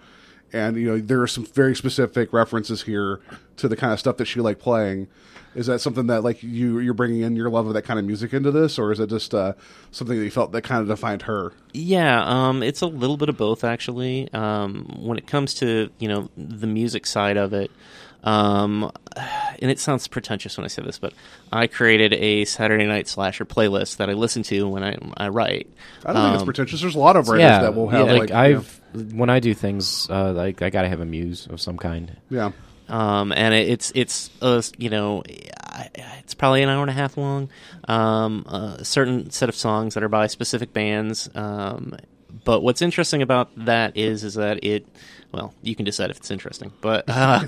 and 0.54 0.78
you 0.78 0.88
know 0.88 1.00
there 1.00 1.22
are 1.22 1.28
some 1.28 1.46
very 1.46 1.76
specific 1.76 2.32
references 2.32 2.84
here 2.84 3.20
to 3.58 3.68
the 3.68 3.76
kind 3.76 3.94
of 3.94 4.00
stuff 4.00 4.18
that 4.18 4.26
she 4.26 4.40
liked 4.42 4.62
playing. 4.62 5.08
Is 5.56 5.68
that 5.68 5.80
something 5.80 6.08
that 6.08 6.24
like 6.24 6.44
you 6.44 6.80
you're 6.80 6.94
bringing 6.94 7.22
in 7.22 7.36
your 7.36 7.50
love 7.50 7.66
of 7.66 7.74
that 7.74 7.84
kind 7.84 7.98
of 7.98 8.06
music 8.06 8.34
into 8.34 8.52
this, 8.52 8.78
or 8.78 8.92
is 8.92 9.00
it 9.00 9.10
just 9.10 9.34
uh, 9.34 9.54
something 9.90 10.18
that 10.18 10.24
you 10.24 10.30
felt 10.30 10.52
that 10.52 10.64
kind 10.64 10.82
of 10.82 10.88
defined 10.88 11.24
her? 11.24 11.54
Yeah, 11.74 12.24
um, 12.26 12.62
it's 12.62 12.82
a 12.82 12.88
little 12.88 13.18
bit 13.18 13.30
of 13.30 13.38
both 13.38 13.64
actually. 13.64 14.32
Um, 14.34 14.98
when 15.00 15.18
it 15.18 15.26
comes 15.26 15.54
to 15.56 15.90
you 15.98 16.10
know 16.10 16.30
the 16.36 16.68
music 16.68 17.06
side 17.06 17.38
of 17.38 17.54
it, 17.54 17.72
um, 18.26 18.92
and 19.16 19.72
it 19.72 19.80
sounds 19.80 20.08
pretentious 20.08 20.58
when 20.58 20.66
I 20.66 20.68
say 20.68 20.82
this, 20.84 21.00
but 21.00 21.14
I 21.52 21.68
created 21.68 22.14
a 22.14 22.44
Saturday 22.46 22.86
night 22.86 23.08
slasher 23.08 23.46
playlist 23.46 23.98
that 23.98 24.10
I 24.10 24.14
listen 24.14 24.44
to 24.44 24.68
when 24.68 24.84
I 24.84 24.98
I 25.16 25.30
write. 25.30 25.70
I 26.06 26.12
don't 26.14 26.22
think 26.24 26.34
it's 26.34 26.42
Um, 26.42 26.46
pretentious. 26.46 26.82
There's 26.82 26.96
a 26.96 27.00
lot 27.00 27.16
of 27.16 27.30
writers 27.30 27.42
yeah, 27.44 27.62
that 27.62 27.76
will 27.76 27.90
have 27.90 28.08
yeah, 28.08 28.14
like, 28.14 28.20
like, 28.22 28.30
you 28.30 28.54
know- 28.54 28.60
I've 28.60 28.82
when 29.14 29.30
I 29.30 29.40
do 29.40 29.54
things, 29.54 30.10
uh, 30.10 30.32
like 30.34 30.62
I 30.62 30.70
gotta 30.70 30.90
have 30.90 31.00
a 31.02 31.06
muse 31.06 31.48
of 31.48 31.60
some 31.62 31.78
kind. 31.78 32.16
yeah. 32.30 32.52
um, 32.90 33.32
and 33.34 33.54
it, 33.54 33.70
it's 33.70 33.92
it's 33.96 34.30
uh, 34.42 34.62
you 34.78 34.90
know 34.90 35.22
it's 35.26 36.34
probably 36.34 36.64
an 36.64 36.70
hour 36.70 36.82
and 36.82 36.90
a 36.90 36.94
half 36.94 37.18
long. 37.18 37.50
Um, 37.88 38.46
a 38.48 38.86
certain 38.86 39.30
set 39.32 39.50
of 39.50 39.56
songs 39.56 39.94
that 39.94 40.04
are 40.04 40.10
by 40.10 40.28
specific 40.28 40.72
bands. 40.74 41.30
Um, 41.36 41.96
but 42.46 42.62
what's 42.62 42.82
interesting 42.82 43.22
about 43.22 43.50
that 43.66 43.98
is 43.98 44.24
is 44.24 44.36
that 44.36 44.64
it 44.64 44.88
well 45.36 45.54
you 45.62 45.76
can 45.76 45.86
decide 45.86 46.10
if 46.10 46.18
it's 46.18 46.32
interesting, 46.32 46.72
but 46.82 47.04
uh, 47.10 47.42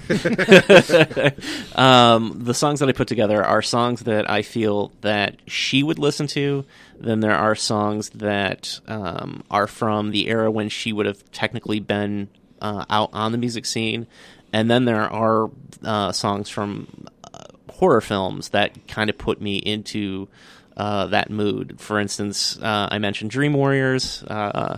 um, 1.76 2.44
the 2.44 2.54
songs 2.54 2.82
that 2.82 2.90
I 2.90 2.92
put 2.92 3.08
together 3.08 3.44
are 3.44 3.62
songs 3.62 4.02
that 4.02 4.30
I 4.30 4.42
feel 4.42 4.92
that 5.02 5.38
she 5.48 5.82
would 5.82 5.98
listen 5.98 6.28
to. 6.28 6.66
Then 7.00 7.22
there 7.22 7.36
are 7.36 7.56
songs 7.56 8.10
that 8.10 8.80
um, 8.88 9.44
are 9.50 9.68
from 9.68 10.12
the 10.12 10.28
era 10.28 10.52
when 10.52 10.70
she 10.70 10.92
would 10.92 11.06
have 11.06 11.32
technically 11.32 11.80
been 11.80 12.28
uh, 12.62 12.86
out 12.90 13.12
on 13.14 13.32
the 13.32 13.38
music 13.38 13.66
scene, 13.66 14.06
and 14.52 14.70
then 14.70 14.86
there 14.86 15.10
are 15.10 15.50
uh, 15.84 16.12
songs 16.12 16.50
from 16.50 17.08
uh, 17.24 17.40
horror 17.72 18.02
films 18.02 18.50
that 18.50 18.88
kind 18.88 19.10
of 19.10 19.18
put 19.18 19.40
me 19.40 19.58
into 19.58 20.28
uh, 20.76 21.06
that 21.08 21.30
mood. 21.30 21.80
For 21.80 22.00
instance, 22.00 22.58
uh, 22.62 22.90
I 22.92 23.00
mentioned 23.00 23.32
Dream 23.32 23.54
Warriors. 23.54 24.24
Uh, 24.24 24.78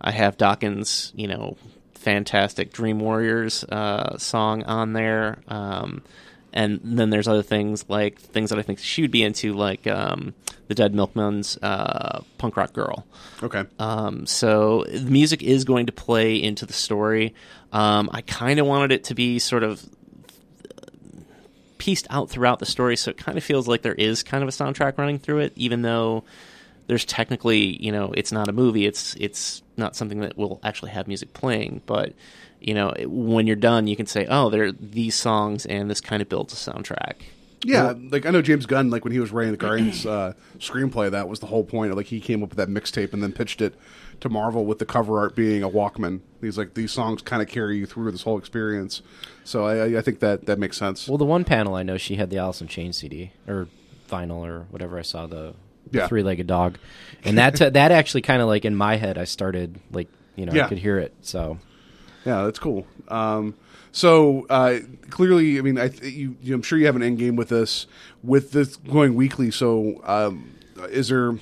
I 0.00 0.10
have 0.12 0.36
Dokken's, 0.36 1.12
you 1.16 1.26
know, 1.26 1.56
fantastic 2.06 2.72
Dream 2.72 3.00
Warriors 3.00 3.64
uh, 3.64 4.16
song 4.16 4.62
on 4.62 4.92
there. 4.92 5.38
Um, 5.48 6.04
and 6.52 6.80
then 6.84 7.10
there's 7.10 7.26
other 7.26 7.42
things 7.42 7.84
like 7.88 8.20
things 8.20 8.50
that 8.50 8.60
I 8.60 8.62
think 8.62 8.78
she 8.78 9.02
would 9.02 9.10
be 9.10 9.24
into, 9.24 9.54
like 9.54 9.88
um, 9.88 10.32
the 10.68 10.76
Dead 10.76 10.94
Milkmen's 10.94 11.58
uh, 11.60 12.22
Punk 12.38 12.56
Rock 12.56 12.72
Girl. 12.72 13.04
Okay. 13.42 13.64
Um, 13.80 14.24
so 14.24 14.84
the 14.84 15.10
music 15.10 15.42
is 15.42 15.64
going 15.64 15.86
to 15.86 15.92
play 15.92 16.40
into 16.40 16.64
the 16.64 16.72
story. 16.72 17.34
Um, 17.72 18.08
I 18.12 18.20
kind 18.20 18.60
of 18.60 18.68
wanted 18.68 18.92
it 18.92 19.02
to 19.04 19.16
be 19.16 19.40
sort 19.40 19.64
of 19.64 19.84
pieced 21.78 22.06
out 22.08 22.30
throughout 22.30 22.60
the 22.60 22.66
story, 22.66 22.96
so 22.96 23.10
it 23.10 23.16
kind 23.16 23.36
of 23.36 23.42
feels 23.42 23.66
like 23.66 23.82
there 23.82 23.94
is 23.94 24.22
kind 24.22 24.44
of 24.44 24.48
a 24.48 24.52
soundtrack 24.52 24.96
running 24.96 25.18
through 25.18 25.40
it, 25.40 25.52
even 25.56 25.82
though 25.82 26.22
there's 26.86 27.04
technically, 27.04 27.82
you 27.82 27.90
know, 27.92 28.12
it's 28.16 28.32
not 28.32 28.48
a 28.48 28.52
movie. 28.52 28.86
It's 28.86 29.14
it's 29.18 29.62
not 29.76 29.96
something 29.96 30.20
that 30.20 30.36
will 30.36 30.60
actually 30.62 30.90
have 30.92 31.06
music 31.08 31.32
playing, 31.32 31.82
but 31.86 32.12
you 32.60 32.74
know, 32.74 32.90
it- 32.90 33.10
when 33.10 33.46
you're 33.46 33.56
done, 33.56 33.86
you 33.86 33.96
can 33.96 34.06
say, 34.06 34.26
"Oh, 34.28 34.50
there 34.50 34.64
are 34.64 34.72
these 34.72 35.14
songs, 35.14 35.66
and 35.66 35.90
this 35.90 36.00
kind 36.00 36.22
of 36.22 36.28
builds 36.28 36.52
a 36.52 36.70
soundtrack." 36.70 37.14
Yeah, 37.64 37.94
like 38.10 38.26
I 38.26 38.30
know 38.30 38.42
James 38.42 38.64
Gunn, 38.66 38.90
like 38.90 39.02
when 39.04 39.12
he 39.12 39.18
was 39.18 39.32
writing 39.32 39.50
the 39.50 39.56
Guardians 39.58 40.06
uh, 40.06 40.34
screenplay, 40.58 41.10
that 41.10 41.28
was 41.28 41.40
the 41.40 41.46
whole 41.46 41.64
point. 41.64 41.94
Like 41.96 42.06
he 42.06 42.20
came 42.20 42.42
up 42.42 42.50
with 42.50 42.58
that 42.58 42.68
mixtape 42.68 43.12
and 43.12 43.22
then 43.22 43.32
pitched 43.32 43.60
it 43.60 43.74
to 44.20 44.28
Marvel 44.28 44.64
with 44.64 44.78
the 44.78 44.86
cover 44.86 45.18
art 45.18 45.34
being 45.34 45.62
a 45.64 45.68
Walkman. 45.68 46.20
He's 46.40 46.56
like, 46.56 46.74
these 46.74 46.92
songs 46.92 47.22
kind 47.22 47.42
of 47.42 47.48
carry 47.48 47.76
you 47.76 47.86
through 47.86 48.12
this 48.12 48.22
whole 48.22 48.38
experience. 48.38 49.02
So 49.42 49.64
I, 49.66 49.98
I 49.98 50.00
think 50.02 50.20
that 50.20 50.46
that 50.46 50.58
makes 50.60 50.76
sense. 50.76 51.08
Well, 51.08 51.18
the 51.18 51.24
one 51.24 51.44
panel 51.44 51.74
I 51.74 51.82
know 51.82 51.96
she 51.98 52.16
had 52.16 52.30
the 52.30 52.38
Alice 52.38 52.60
in 52.60 52.68
Chains 52.68 52.98
CD 52.98 53.32
or 53.48 53.68
vinyl 54.08 54.46
or 54.46 54.66
whatever 54.70 54.96
I 54.98 55.02
saw 55.02 55.26
the, 55.26 55.54
the 55.90 55.98
Yeah. 55.98 56.06
three-legged 56.08 56.46
dog, 56.46 56.78
and 57.24 57.38
that 57.38 57.56
that 57.56 57.92
actually 57.92 58.22
kind 58.22 58.42
of 58.42 58.48
like 58.48 58.64
in 58.64 58.74
my 58.76 58.96
head 58.96 59.18
I 59.18 59.24
started 59.24 59.78
like 59.92 60.08
you 60.36 60.46
know 60.46 60.52
Yeah. 60.52 60.66
I 60.66 60.68
could 60.68 60.78
hear 60.78 60.98
it. 60.98 61.14
So 61.22 61.58
Yeah, 62.24 62.44
that's 62.44 62.58
cool. 62.58 62.86
Um, 63.08 63.54
so 63.92 64.46
uh, 64.50 64.80
clearly, 65.10 65.58
I 65.58 65.62
mean, 65.62 65.78
I 65.78 65.88
th- 65.88 66.12
you, 66.12 66.36
you, 66.42 66.54
I'm 66.54 66.60
sure 66.62 66.78
you 66.78 66.84
have 66.86 66.96
an 66.96 67.02
end 67.02 67.18
game 67.18 67.34
with 67.36 67.48
this, 67.48 67.86
with 68.22 68.50
this 68.52 68.76
going 68.76 69.14
weekly. 69.14 69.50
So 69.50 70.02
um, 70.04 70.50
is 70.90 71.08
there 71.08 71.38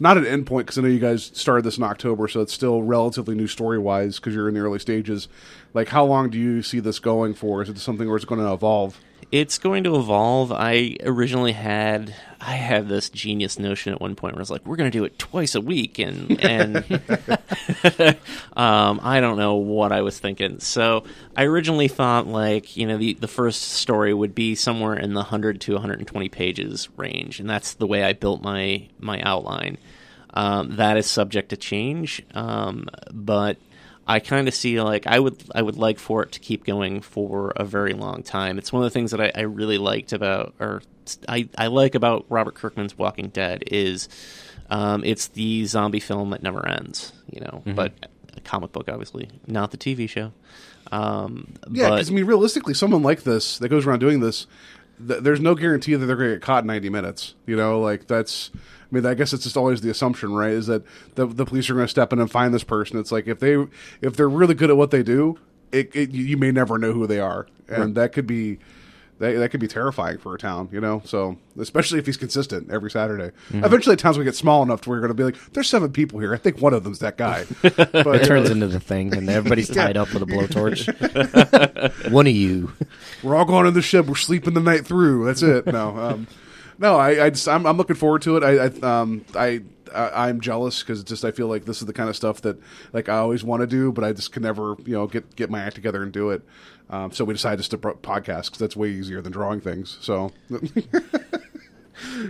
not 0.00 0.16
an 0.16 0.26
end 0.26 0.46
point? 0.46 0.66
Because 0.66 0.78
I 0.78 0.82
know 0.82 0.88
you 0.88 0.98
guys 0.98 1.30
started 1.34 1.62
this 1.62 1.76
in 1.78 1.84
October, 1.84 2.26
so 2.26 2.40
it's 2.40 2.52
still 2.52 2.82
relatively 2.82 3.34
new 3.36 3.46
story 3.46 3.78
wise 3.78 4.16
because 4.16 4.34
you're 4.34 4.48
in 4.48 4.54
the 4.54 4.60
early 4.60 4.80
stages. 4.80 5.28
Like, 5.72 5.88
how 5.90 6.04
long 6.04 6.30
do 6.30 6.38
you 6.38 6.62
see 6.62 6.80
this 6.80 6.98
going 6.98 7.34
for? 7.34 7.62
Is 7.62 7.68
it 7.68 7.78
something 7.78 8.08
where 8.08 8.16
it's 8.16 8.24
going 8.24 8.40
to 8.40 8.52
evolve? 8.52 8.98
It's 9.30 9.58
going 9.58 9.84
to 9.84 9.94
evolve. 9.94 10.50
I 10.50 10.96
originally 11.04 11.52
had 11.52 12.12
I 12.46 12.56
had 12.56 12.88
this 12.88 13.08
genius 13.08 13.58
notion 13.58 13.94
at 13.94 14.00
one 14.00 14.14
point 14.14 14.34
where 14.34 14.40
I 14.40 14.42
was 14.42 14.50
like, 14.50 14.66
we're 14.66 14.76
going 14.76 14.90
to 14.90 14.98
do 14.98 15.04
it 15.04 15.18
twice 15.18 15.54
a 15.54 15.60
week, 15.60 15.98
and 15.98 16.38
and 16.44 16.76
um, 18.56 19.00
I 19.02 19.20
don't 19.20 19.38
know 19.38 19.54
what 19.54 19.92
I 19.92 20.02
was 20.02 20.18
thinking. 20.18 20.60
So 20.60 21.04
I 21.36 21.44
originally 21.44 21.88
thought 21.88 22.26
like 22.26 22.76
you 22.76 22.86
know 22.86 22.98
the 22.98 23.14
the 23.14 23.28
first 23.28 23.62
story 23.62 24.12
would 24.12 24.34
be 24.34 24.54
somewhere 24.54 24.94
in 24.94 25.14
the 25.14 25.20
100 25.20 25.60
to 25.62 25.72
120 25.72 26.28
pages 26.28 26.88
range, 26.96 27.40
and 27.40 27.48
that's 27.48 27.74
the 27.74 27.86
way 27.86 28.04
I 28.04 28.12
built 28.12 28.42
my 28.42 28.88
my 28.98 29.20
outline. 29.22 29.78
Um, 30.34 30.76
that 30.76 30.96
is 30.96 31.08
subject 31.08 31.50
to 31.50 31.56
change, 31.56 32.22
um, 32.34 32.88
but 33.12 33.56
I 34.06 34.20
kind 34.20 34.48
of 34.48 34.54
see 34.54 34.80
like 34.80 35.06
I 35.06 35.18
would 35.18 35.42
I 35.54 35.62
would 35.62 35.76
like 35.76 35.98
for 35.98 36.22
it 36.22 36.32
to 36.32 36.40
keep 36.40 36.64
going 36.64 37.00
for 37.00 37.52
a 37.56 37.64
very 37.64 37.94
long 37.94 38.22
time. 38.22 38.58
It's 38.58 38.72
one 38.72 38.82
of 38.82 38.90
the 38.90 38.94
things 38.94 39.10
that 39.12 39.20
I, 39.20 39.32
I 39.34 39.40
really 39.42 39.78
liked 39.78 40.12
about 40.12 40.54
or 40.60 40.82
I, 41.28 41.48
I 41.56 41.66
like 41.68 41.94
about 41.94 42.24
Robert 42.28 42.54
Kirkman's 42.54 42.96
Walking 42.98 43.28
Dead 43.28 43.64
is 43.66 44.08
um, 44.70 45.04
it's 45.04 45.28
the 45.28 45.64
zombie 45.66 46.00
film 46.00 46.30
that 46.30 46.42
never 46.42 46.66
ends. 46.68 47.12
You 47.30 47.40
know, 47.40 47.62
but 47.74 47.92
a 48.36 48.40
comic 48.40 48.72
book 48.72 48.88
obviously 48.88 49.28
not 49.46 49.70
the 49.70 49.78
TV 49.78 50.08
show. 50.08 50.32
Um, 50.92 51.54
Yeah, 51.70 51.90
because 51.90 52.10
I 52.10 52.14
mean, 52.14 52.26
realistically, 52.26 52.74
someone 52.74 53.02
like 53.02 53.22
this 53.22 53.58
that 53.58 53.68
goes 53.70 53.86
around 53.86 54.00
doing 54.00 54.20
this, 54.20 54.46
th- 55.06 55.22
there's 55.22 55.40
no 55.40 55.54
guarantee 55.54 55.94
that 55.94 56.06
they're 56.06 56.16
going 56.16 56.30
to 56.30 56.34
get 56.36 56.42
caught 56.42 56.64
in 56.64 56.68
90 56.68 56.90
minutes. 56.90 57.34
You 57.46 57.56
know, 57.56 57.80
like 57.80 58.06
that's. 58.06 58.50
I 58.54 58.94
mean, 58.94 59.06
I 59.06 59.14
guess 59.14 59.32
it's 59.32 59.42
just 59.42 59.56
always 59.56 59.80
the 59.80 59.90
assumption, 59.90 60.34
right? 60.34 60.52
Is 60.52 60.68
that 60.68 60.84
the, 61.16 61.26
the 61.26 61.44
police 61.44 61.68
are 61.68 61.74
going 61.74 61.86
to 61.86 61.90
step 61.90 62.12
in 62.12 62.20
and 62.20 62.30
find 62.30 62.54
this 62.54 62.62
person. 62.62 62.98
It's 62.98 63.10
like 63.10 63.26
if 63.26 63.40
they 63.40 63.56
if 64.00 64.16
they're 64.16 64.28
really 64.28 64.54
good 64.54 64.70
at 64.70 64.76
what 64.76 64.92
they 64.92 65.02
do, 65.02 65.38
it, 65.72 65.94
it 65.96 66.10
you 66.10 66.22
you 66.22 66.36
may 66.36 66.52
never 66.52 66.78
know 66.78 66.92
who 66.92 67.06
they 67.06 67.18
are, 67.18 67.48
and 67.68 67.94
that 67.96 68.12
could 68.12 68.26
be 68.26 68.58
that, 69.18 69.32
that 69.32 69.50
could 69.50 69.60
be 69.60 69.68
terrifying 69.68 70.18
for 70.18 70.34
a 70.34 70.38
town, 70.38 70.68
you 70.72 70.80
know. 70.80 71.02
So 71.04 71.36
especially 71.58 71.98
if 71.98 72.06
he's 72.06 72.16
consistent 72.16 72.70
every 72.70 72.90
Saturday. 72.90 73.30
Eventually, 73.50 73.96
towns 73.96 74.16
will 74.16 74.24
get 74.24 74.34
small 74.34 74.62
enough 74.62 74.80
to 74.82 74.88
where 74.88 74.96
you're 74.96 75.06
going 75.06 75.16
to 75.16 75.20
be 75.20 75.24
like, 75.24 75.52
"There's 75.52 75.68
seven 75.68 75.92
people 75.92 76.18
here. 76.18 76.34
I 76.34 76.38
think 76.38 76.60
one 76.60 76.74
of 76.74 76.84
them's 76.84 76.98
that 77.00 77.16
guy." 77.16 77.44
But 78.04 78.16
it 78.16 78.26
turns 78.26 78.50
into 78.50 78.66
the 78.66 78.80
thing, 78.80 79.14
and 79.14 79.28
everybody's 79.30 79.68
tied 79.74 79.96
up 79.96 80.12
with 80.12 80.22
a 80.22 80.26
blowtorch. 80.26 80.90
one 82.10 82.26
of 82.26 82.34
you. 82.34 82.72
we're 83.22 83.36
all 83.36 83.44
going 83.44 83.66
in 83.66 83.74
the 83.74 83.82
ship. 83.82 84.06
We're 84.06 84.14
sleeping 84.16 84.54
the 84.54 84.60
night 84.60 84.86
through. 84.86 85.26
That's 85.26 85.42
it. 85.42 85.66
No, 85.66 85.96
um, 85.96 86.26
no. 86.78 86.96
I, 86.96 87.26
I 87.26 87.30
just, 87.30 87.48
I'm, 87.48 87.66
I'm 87.66 87.76
looking 87.76 87.96
forward 87.96 88.22
to 88.22 88.36
it. 88.36 88.42
I, 88.42 88.66
I, 88.66 89.00
um, 89.00 89.24
I, 89.34 89.62
I 89.94 90.28
I'm 90.28 90.40
jealous 90.40 90.82
because 90.82 91.02
just 91.04 91.24
I 91.24 91.30
feel 91.30 91.46
like 91.46 91.64
this 91.64 91.80
is 91.80 91.86
the 91.86 91.92
kind 91.92 92.08
of 92.08 92.16
stuff 92.16 92.40
that 92.42 92.58
like 92.92 93.08
I 93.08 93.16
always 93.16 93.44
want 93.44 93.60
to 93.60 93.66
do, 93.66 93.92
but 93.92 94.04
I 94.04 94.12
just 94.12 94.32
can 94.32 94.42
never, 94.42 94.76
you 94.84 94.94
know, 94.94 95.06
get 95.06 95.36
get 95.36 95.50
my 95.50 95.60
act 95.60 95.74
together 95.74 96.02
and 96.02 96.12
do 96.12 96.30
it. 96.30 96.42
Um, 96.90 97.12
so 97.12 97.24
we 97.24 97.32
decided 97.34 97.58
just 97.58 97.70
to 97.70 97.78
pro- 97.78 97.94
podcast 97.94 98.46
because 98.46 98.58
that's 98.58 98.76
way 98.76 98.90
easier 98.90 99.22
than 99.22 99.32
drawing 99.32 99.60
things. 99.60 99.96
So 100.00 100.32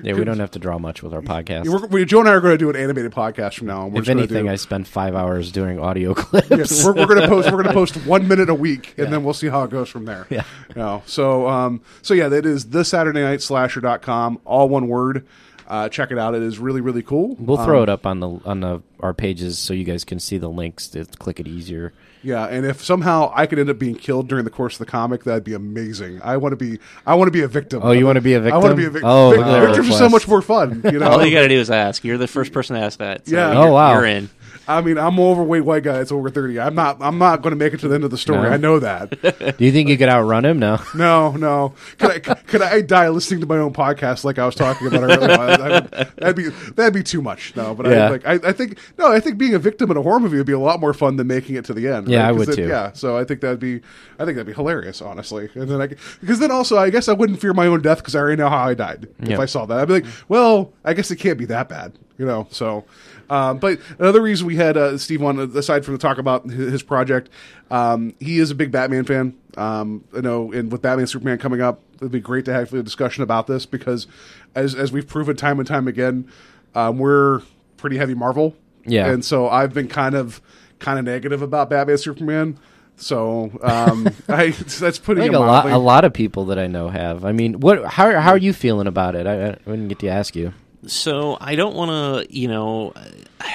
Yeah, 0.02 0.12
we 0.14 0.24
don't 0.24 0.38
have 0.38 0.50
to 0.52 0.58
draw 0.58 0.78
much 0.78 1.02
with 1.02 1.14
our 1.14 1.22
podcast. 1.22 1.66
we're, 1.68 1.86
we, 1.86 2.04
Joe 2.04 2.20
and 2.20 2.28
I 2.28 2.32
are 2.32 2.40
going 2.40 2.52
to 2.52 2.58
do 2.58 2.68
an 2.68 2.76
animated 2.76 3.12
podcast 3.12 3.54
from 3.54 3.68
now 3.68 3.82
on. 3.82 3.92
We're 3.92 4.02
if 4.02 4.08
anything, 4.08 4.44
do, 4.44 4.50
I 4.50 4.56
spend 4.56 4.86
five 4.86 5.14
hours 5.14 5.50
doing 5.52 5.78
audio 5.80 6.12
clips. 6.14 6.50
Yes, 6.50 6.84
we're, 6.84 6.92
we're 6.92 7.06
going 7.06 7.22
to 7.22 7.28
post. 7.28 7.50
We're 7.50 7.62
going 7.62 7.66
to 7.68 7.72
post 7.72 7.96
one 8.06 8.28
minute 8.28 8.50
a 8.50 8.54
week, 8.54 8.94
and 8.98 9.12
then 9.12 9.24
we'll 9.24 9.34
see 9.34 9.48
how 9.48 9.62
it 9.62 9.70
goes 9.70 9.88
from 9.88 10.04
there. 10.04 10.26
Yeah. 10.28 10.44
You 10.68 10.74
know, 10.76 11.02
so 11.06 11.48
um, 11.48 11.80
so 12.02 12.12
yeah, 12.12 12.28
that 12.28 12.44
is 12.44 12.70
the 12.70 12.84
Saturday 12.84 13.22
Night 13.22 13.40
Slasher.com, 13.40 14.40
all 14.44 14.68
one 14.68 14.86
word. 14.88 15.26
Uh, 15.66 15.88
check 15.88 16.10
it 16.10 16.18
out. 16.18 16.34
It 16.34 16.42
is 16.42 16.58
really 16.58 16.80
really 16.80 17.02
cool. 17.02 17.36
We'll 17.38 17.56
throw 17.64 17.78
Um, 17.78 17.82
it 17.84 17.88
up 17.88 18.06
on 18.06 18.20
the 18.20 18.28
on 18.44 18.60
the 18.60 18.82
our 19.00 19.14
pages 19.14 19.58
so 19.58 19.74
you 19.74 19.84
guys 19.84 20.04
can 20.04 20.18
see 20.20 20.38
the 20.38 20.48
links 20.48 20.88
to 20.88 21.04
click 21.04 21.40
it 21.40 21.46
easier. 21.48 21.92
Yeah, 22.22 22.46
and 22.46 22.64
if 22.64 22.82
somehow 22.82 23.30
I 23.34 23.44
could 23.44 23.58
end 23.58 23.68
up 23.68 23.78
being 23.78 23.96
killed 23.96 24.28
during 24.28 24.44
the 24.44 24.50
course 24.50 24.74
of 24.76 24.78
the 24.78 24.86
comic, 24.90 25.24
that'd 25.24 25.44
be 25.44 25.52
amazing. 25.52 26.22
I 26.22 26.38
want 26.38 26.52
to 26.52 26.56
be. 26.56 26.78
I 27.06 27.16
want 27.16 27.26
to 27.28 27.32
be 27.32 27.42
a 27.42 27.48
victim. 27.48 27.80
Oh, 27.82 27.92
you 27.92 28.06
wanna 28.06 28.22
be 28.22 28.32
a 28.32 28.42
I 28.42 28.56
want 28.56 28.70
to 28.70 28.74
be 28.76 28.86
a 28.86 28.90
victim. 28.90 29.10
Oh, 29.10 29.30
Vic- 29.32 29.40
look 29.40 29.66
victims 29.66 29.88
are 29.90 29.98
so 29.98 30.08
much 30.08 30.26
more 30.26 30.40
fun. 30.40 30.80
You 30.84 30.92
know. 31.00 31.10
All 31.10 31.24
you 31.24 31.32
got 31.34 31.42
to 31.42 31.48
do 31.48 31.58
is 31.60 31.70
ask. 31.70 32.02
You're 32.02 32.16
the 32.16 32.26
first 32.26 32.52
person 32.54 32.76
to 32.76 32.82
ask 32.82 32.98
that. 33.00 33.26
So 33.28 33.36
Yeah. 33.36 33.52
Oh, 33.52 33.72
wow. 33.74 33.92
You're 33.92 34.06
in. 34.06 34.30
I 34.66 34.80
mean, 34.80 34.96
I'm 34.98 35.14
an 35.18 35.20
overweight 35.24 35.64
white 35.64 35.82
guy. 35.82 36.00
It's 36.00 36.10
over 36.12 36.30
thirty. 36.30 36.58
I'm 36.58 36.74
not. 36.74 36.96
I'm 37.00 37.18
not 37.18 37.42
going 37.42 37.50
to 37.52 37.56
make 37.56 37.74
it 37.74 37.80
to 37.80 37.88
the 37.88 37.94
end 37.94 38.04
of 38.04 38.10
the 38.10 38.18
story. 38.18 38.42
No. 38.48 38.50
I 38.50 38.56
know 38.56 38.78
that. 38.78 39.10
Do 39.58 39.64
you 39.64 39.72
think 39.72 39.88
you 39.88 39.98
could 39.98 40.08
outrun 40.08 40.44
him? 40.44 40.58
No. 40.58 40.78
No, 40.94 41.32
no. 41.32 41.74
Could 41.98 42.10
I, 42.10 42.18
could 42.34 42.62
I 42.62 42.80
die 42.80 43.08
listening 43.10 43.40
to 43.40 43.46
my 43.46 43.58
own 43.58 43.72
podcast 43.74 44.24
like 44.24 44.38
I 44.38 44.46
was 44.46 44.54
talking 44.54 44.86
about 44.86 45.02
earlier? 45.02 45.30
I 45.38 45.68
would- 45.80 45.90
that'd 46.16 46.36
be 46.36 46.48
that'd 46.74 46.94
be 46.94 47.02
too 47.02 47.20
much. 47.20 47.54
No, 47.56 47.74
but 47.74 47.86
Yeah. 47.86 48.06
I 48.06 48.10
like. 48.10 48.26
I, 48.26 48.32
I 48.48 48.52
think 48.52 48.78
no. 48.98 49.12
I 49.12 49.20
think 49.20 49.36
being 49.38 49.54
a 49.54 49.58
victim 49.58 49.90
in 49.90 49.96
a 49.96 50.02
horror 50.02 50.20
movie 50.20 50.38
would 50.38 50.46
be 50.46 50.52
a 50.52 50.58
lot 50.58 50.80
more 50.80 50.94
fun 50.94 51.16
than 51.16 51.26
making 51.26 51.56
it 51.56 51.64
to 51.66 51.74
the 51.74 51.88
end. 51.88 52.08
Yeah, 52.08 52.20
right? 52.22 52.28
I 52.28 52.32
would 52.32 52.48
it- 52.48 52.56
too. 52.56 52.66
Yeah, 52.68 52.92
so 52.92 53.16
I 53.18 53.24
think 53.24 53.40
that'd 53.42 53.60
be. 53.60 53.80
I 54.18 54.24
think 54.24 54.36
that'd 54.36 54.46
be 54.46 54.52
hilarious, 54.54 55.02
honestly. 55.02 55.50
And 55.54 55.68
then 55.68 55.80
I 55.82 55.88
because 56.20 56.38
then 56.38 56.50
also 56.50 56.78
I 56.78 56.88
guess 56.90 57.08
I 57.08 57.12
wouldn't 57.12 57.40
fear 57.40 57.52
my 57.52 57.66
own 57.66 57.82
death 57.82 57.98
because 57.98 58.14
I 58.14 58.20
already 58.20 58.36
know 58.40 58.48
how 58.48 58.64
I 58.68 58.74
died. 58.74 59.08
If 59.20 59.38
I 59.38 59.46
saw 59.46 59.66
that, 59.66 59.78
I'd 59.78 59.88
be 59.88 59.94
like, 59.94 60.06
well, 60.28 60.72
I 60.84 60.94
guess 60.94 61.10
it 61.10 61.16
can't 61.16 61.38
be 61.38 61.44
that 61.46 61.68
bad, 61.68 61.92
you 62.18 62.24
know. 62.24 62.46
So. 62.50 62.84
Um, 63.30 63.58
but 63.58 63.80
another 63.98 64.20
reason 64.20 64.46
we 64.46 64.56
had 64.56 64.76
uh, 64.76 64.98
Steve 64.98 65.22
on, 65.22 65.38
aside 65.38 65.84
from 65.84 65.94
the 65.94 65.98
talk 65.98 66.18
about 66.18 66.44
his, 66.48 66.72
his 66.72 66.82
project, 66.82 67.28
um, 67.70 68.14
he 68.20 68.38
is 68.38 68.50
a 68.50 68.54
big 68.54 68.70
Batman 68.70 69.04
fan. 69.04 69.36
Um, 69.56 70.04
you 70.14 70.22
know, 70.22 70.52
and 70.52 70.70
with 70.70 70.82
Batman 70.82 71.06
Superman 71.06 71.38
coming 71.38 71.60
up, 71.60 71.80
it'd 71.96 72.10
be 72.10 72.20
great 72.20 72.44
to 72.46 72.52
have 72.52 72.72
a 72.74 72.82
discussion 72.82 73.22
about 73.22 73.46
this 73.46 73.66
because, 73.66 74.06
as 74.54 74.74
as 74.74 74.92
we've 74.92 75.06
proven 75.06 75.36
time 75.36 75.58
and 75.58 75.66
time 75.68 75.88
again, 75.88 76.28
um, 76.74 76.98
we're 76.98 77.42
pretty 77.76 77.96
heavy 77.96 78.14
Marvel. 78.14 78.56
Yeah. 78.86 79.06
and 79.06 79.24
so 79.24 79.48
I've 79.48 79.72
been 79.72 79.88
kind 79.88 80.14
of 80.14 80.42
kind 80.78 80.98
of 80.98 81.04
negative 81.04 81.40
about 81.42 81.70
Batman 81.70 81.98
Superman. 81.98 82.58
So 82.96 83.50
um, 83.62 84.08
I 84.28 84.50
that's 84.50 84.98
putting 84.98 85.22
I 85.22 85.26
think 85.26 85.36
a 85.36 85.40
lot 85.40 85.70
a 85.70 85.78
lot 85.78 86.04
of 86.04 86.12
people 86.12 86.46
that 86.46 86.58
I 86.58 86.66
know 86.66 86.88
have. 86.88 87.24
I 87.24 87.32
mean, 87.32 87.60
what? 87.60 87.84
How 87.84 88.18
how 88.20 88.32
are 88.32 88.38
you 88.38 88.52
feeling 88.52 88.86
about 88.86 89.14
it? 89.14 89.26
I, 89.26 89.48
I 89.48 89.52
didn't 89.52 89.88
get 89.88 89.98
to 90.00 90.08
ask 90.08 90.36
you. 90.36 90.52
So 90.86 91.36
I 91.40 91.54
don't 91.54 91.74
want 91.74 91.90
to, 92.28 92.34
you 92.34 92.48
know, 92.48 92.92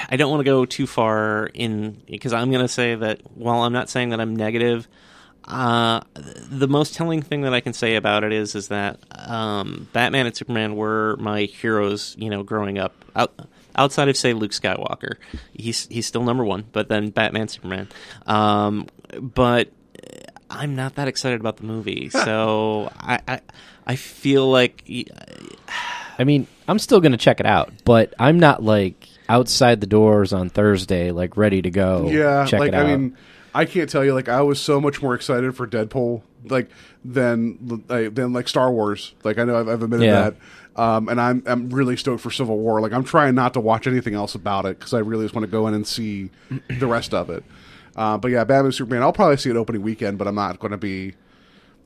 I 0.10 0.16
don't 0.16 0.30
want 0.32 0.42
to 0.42 0.46
go 0.46 0.66
too 0.66 0.88
far 0.88 1.48
in 1.54 2.02
because 2.08 2.34
I'm 2.34 2.52
going 2.52 2.64
to 2.64 2.68
say 2.72 2.96
that 2.96 3.22
while 3.36 3.62
I'm 3.62 3.74
not 3.74 3.90
saying 3.90 4.10
that 4.10 4.20
I'm 4.20 4.36
negative, 4.36 4.88
uh, 5.46 6.02
the 6.14 6.68
most 6.68 6.94
telling 6.94 7.22
thing 7.22 7.42
that 7.42 7.54
I 7.54 7.62
can 7.62 7.74
say 7.74 7.96
about 7.96 8.24
it 8.24 8.32
is 8.32 8.56
is 8.56 8.68
that 8.68 9.00
um, 9.12 9.88
Batman 9.94 10.28
and 10.28 10.36
Superman 10.36 10.76
were 10.76 11.18
my 11.18 11.42
heroes, 11.42 12.16
you 12.20 12.30
know, 12.30 12.44
growing 12.44 12.78
up. 12.78 12.94
Out, 13.16 13.34
outside 13.76 14.10
of 14.10 14.18
say 14.18 14.34
Luke 14.34 14.52
Skywalker, 14.52 15.16
he's 15.54 15.88
he's 15.88 16.06
still 16.06 16.24
number 16.24 16.44
one, 16.44 16.66
but 16.72 16.90
then 16.90 17.10
Batman, 17.10 17.48
Superman. 17.48 17.88
Um, 18.28 18.88
but 19.20 19.72
I'm 20.50 20.76
not 20.76 20.96
that 20.96 21.08
excited 21.08 21.40
about 21.40 21.58
the 21.58 21.64
movie, 21.64 22.10
so 22.10 22.92
I, 23.00 23.20
I 23.28 23.42
I 23.88 23.96
feel 23.96 24.50
like. 24.50 24.84
I 26.20 26.26
mean, 26.26 26.48
I'm 26.70 26.78
still 26.80 27.01
going 27.01 27.13
to 27.13 27.17
check 27.17 27.39
it 27.39 27.47
out, 27.47 27.74
but 27.84 28.13
I'm 28.20 28.39
not 28.39 28.61
like 28.63 29.09
outside 29.28 29.82
the 29.82 29.88
doors 29.88 30.34
on 30.34 30.49
Thursday, 30.49 31.09
like 31.11 31.36
ready 31.36 31.61
to 31.63 31.72
go. 31.72 32.07
Yeah, 32.09 32.45
check 32.45 32.59
like 32.59 32.70
it 32.70 32.76
out. 32.76 32.86
I 32.86 32.95
mean, 32.95 33.17
I 33.55 33.65
can't 33.65 33.89
tell 33.89 34.05
you. 34.05 34.13
Like 34.13 34.30
I 34.30 34.41
was 34.43 34.61
so 34.61 34.80
much 34.80 35.01
more 35.01 35.15
excited 35.15 35.55
for 35.55 35.65
Deadpool, 35.67 36.22
like 36.45 36.70
than 37.03 37.84
like, 37.89 38.13
than 38.13 38.34
like 38.34 38.47
Star 38.47 38.72
Wars. 38.72 39.13
Like 39.24 39.39
I 39.39 39.45
know 39.45 39.59
I've, 39.59 39.67
I've 39.67 39.82
admitted 39.82 40.05
Yeah. 40.05 40.30
that. 40.30 40.36
Um, 40.76 41.09
and 41.09 41.20
I'm 41.20 41.43
I'm 41.47 41.70
really 41.72 41.97
stoked 41.97 42.22
for 42.22 42.30
Civil 42.32 42.57
War. 42.59 42.80
Like 42.82 42.93
I'm 42.93 43.03
trying 43.03 43.34
not 43.34 43.55
to 43.55 43.59
watch 43.59 43.88
anything 43.88 44.13
else 44.13 44.36
about 44.36 44.65
it 44.65 44.78
because 44.78 44.93
I 44.93 44.99
really 44.99 45.26
just 45.26 45.34
want 45.34 45.45
to 45.45 45.51
go 45.51 45.67
in 45.67 45.74
and 45.74 45.86
see 45.88 46.30
the 46.80 46.88
rest 46.88 47.13
of 47.15 47.30
it. 47.32 47.43
Uh, 47.95 48.17
but 48.17 48.30
yeah, 48.30 48.43
Batman 48.43 48.72
Superman. 48.72 49.01
I'll 49.01 49.11
probably 49.11 49.38
see 49.38 49.49
it 49.49 49.55
opening 49.55 49.82
weekend, 49.82 50.20
but 50.20 50.28
I'm 50.28 50.36
not 50.36 50.59
going 50.59 50.72
to 50.72 50.78
be. 50.78 51.15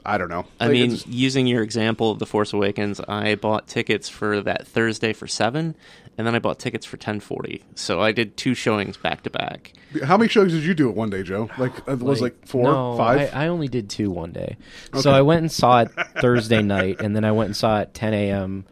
I 0.05 0.17
don't 0.17 0.29
know. 0.29 0.45
I 0.59 0.65
Like, 0.65 0.73
mean, 0.73 0.97
using 1.07 1.47
your 1.47 1.63
example 1.63 2.11
of 2.11 2.19
The 2.19 2.25
Force 2.25 2.51
Awakens, 2.53 2.99
I 3.07 3.35
bought 3.35 3.67
tickets 3.67 4.09
for 4.09 4.41
that 4.41 4.67
Thursday 4.67 5.13
for 5.13 5.27
seven, 5.27 5.75
and 6.17 6.27
then 6.27 6.35
I 6.35 6.39
bought 6.39 6.59
tickets 6.59 6.85
for 6.85 6.97
ten 6.97 7.19
forty. 7.19 7.63
So 7.75 8.01
I 8.01 8.11
did 8.11 8.35
two 8.35 8.53
showings 8.53 8.97
back 8.97 9.23
to 9.23 9.29
back. 9.29 9.73
how 10.03 10.17
many 10.17 10.27
showings 10.29 10.51
did 10.53 10.63
you 10.63 10.73
do 10.73 10.89
it 10.89 10.95
one 10.95 11.09
day, 11.09 11.23
Joe? 11.23 11.49
Like 11.57 11.71
it 11.87 11.99
was 11.99 12.21
like 12.21 12.45
four, 12.45 12.63
no, 12.71 12.97
five. 12.97 13.33
I, 13.33 13.45
I 13.45 13.47
only 13.47 13.67
did 13.67 13.89
two 13.89 14.11
one 14.11 14.31
day. 14.31 14.57
Okay. 14.89 15.01
So 15.01 15.11
I 15.11 15.21
went 15.21 15.39
and 15.41 15.51
saw 15.51 15.81
it 15.81 15.89
Thursday 16.19 16.61
night, 16.61 16.99
and 17.01 17.15
then 17.15 17.23
I 17.23 17.31
went 17.31 17.47
and 17.47 17.55
saw 17.57 17.79
it 17.79 17.93
10 17.93 18.13
a.m. 18.13 18.65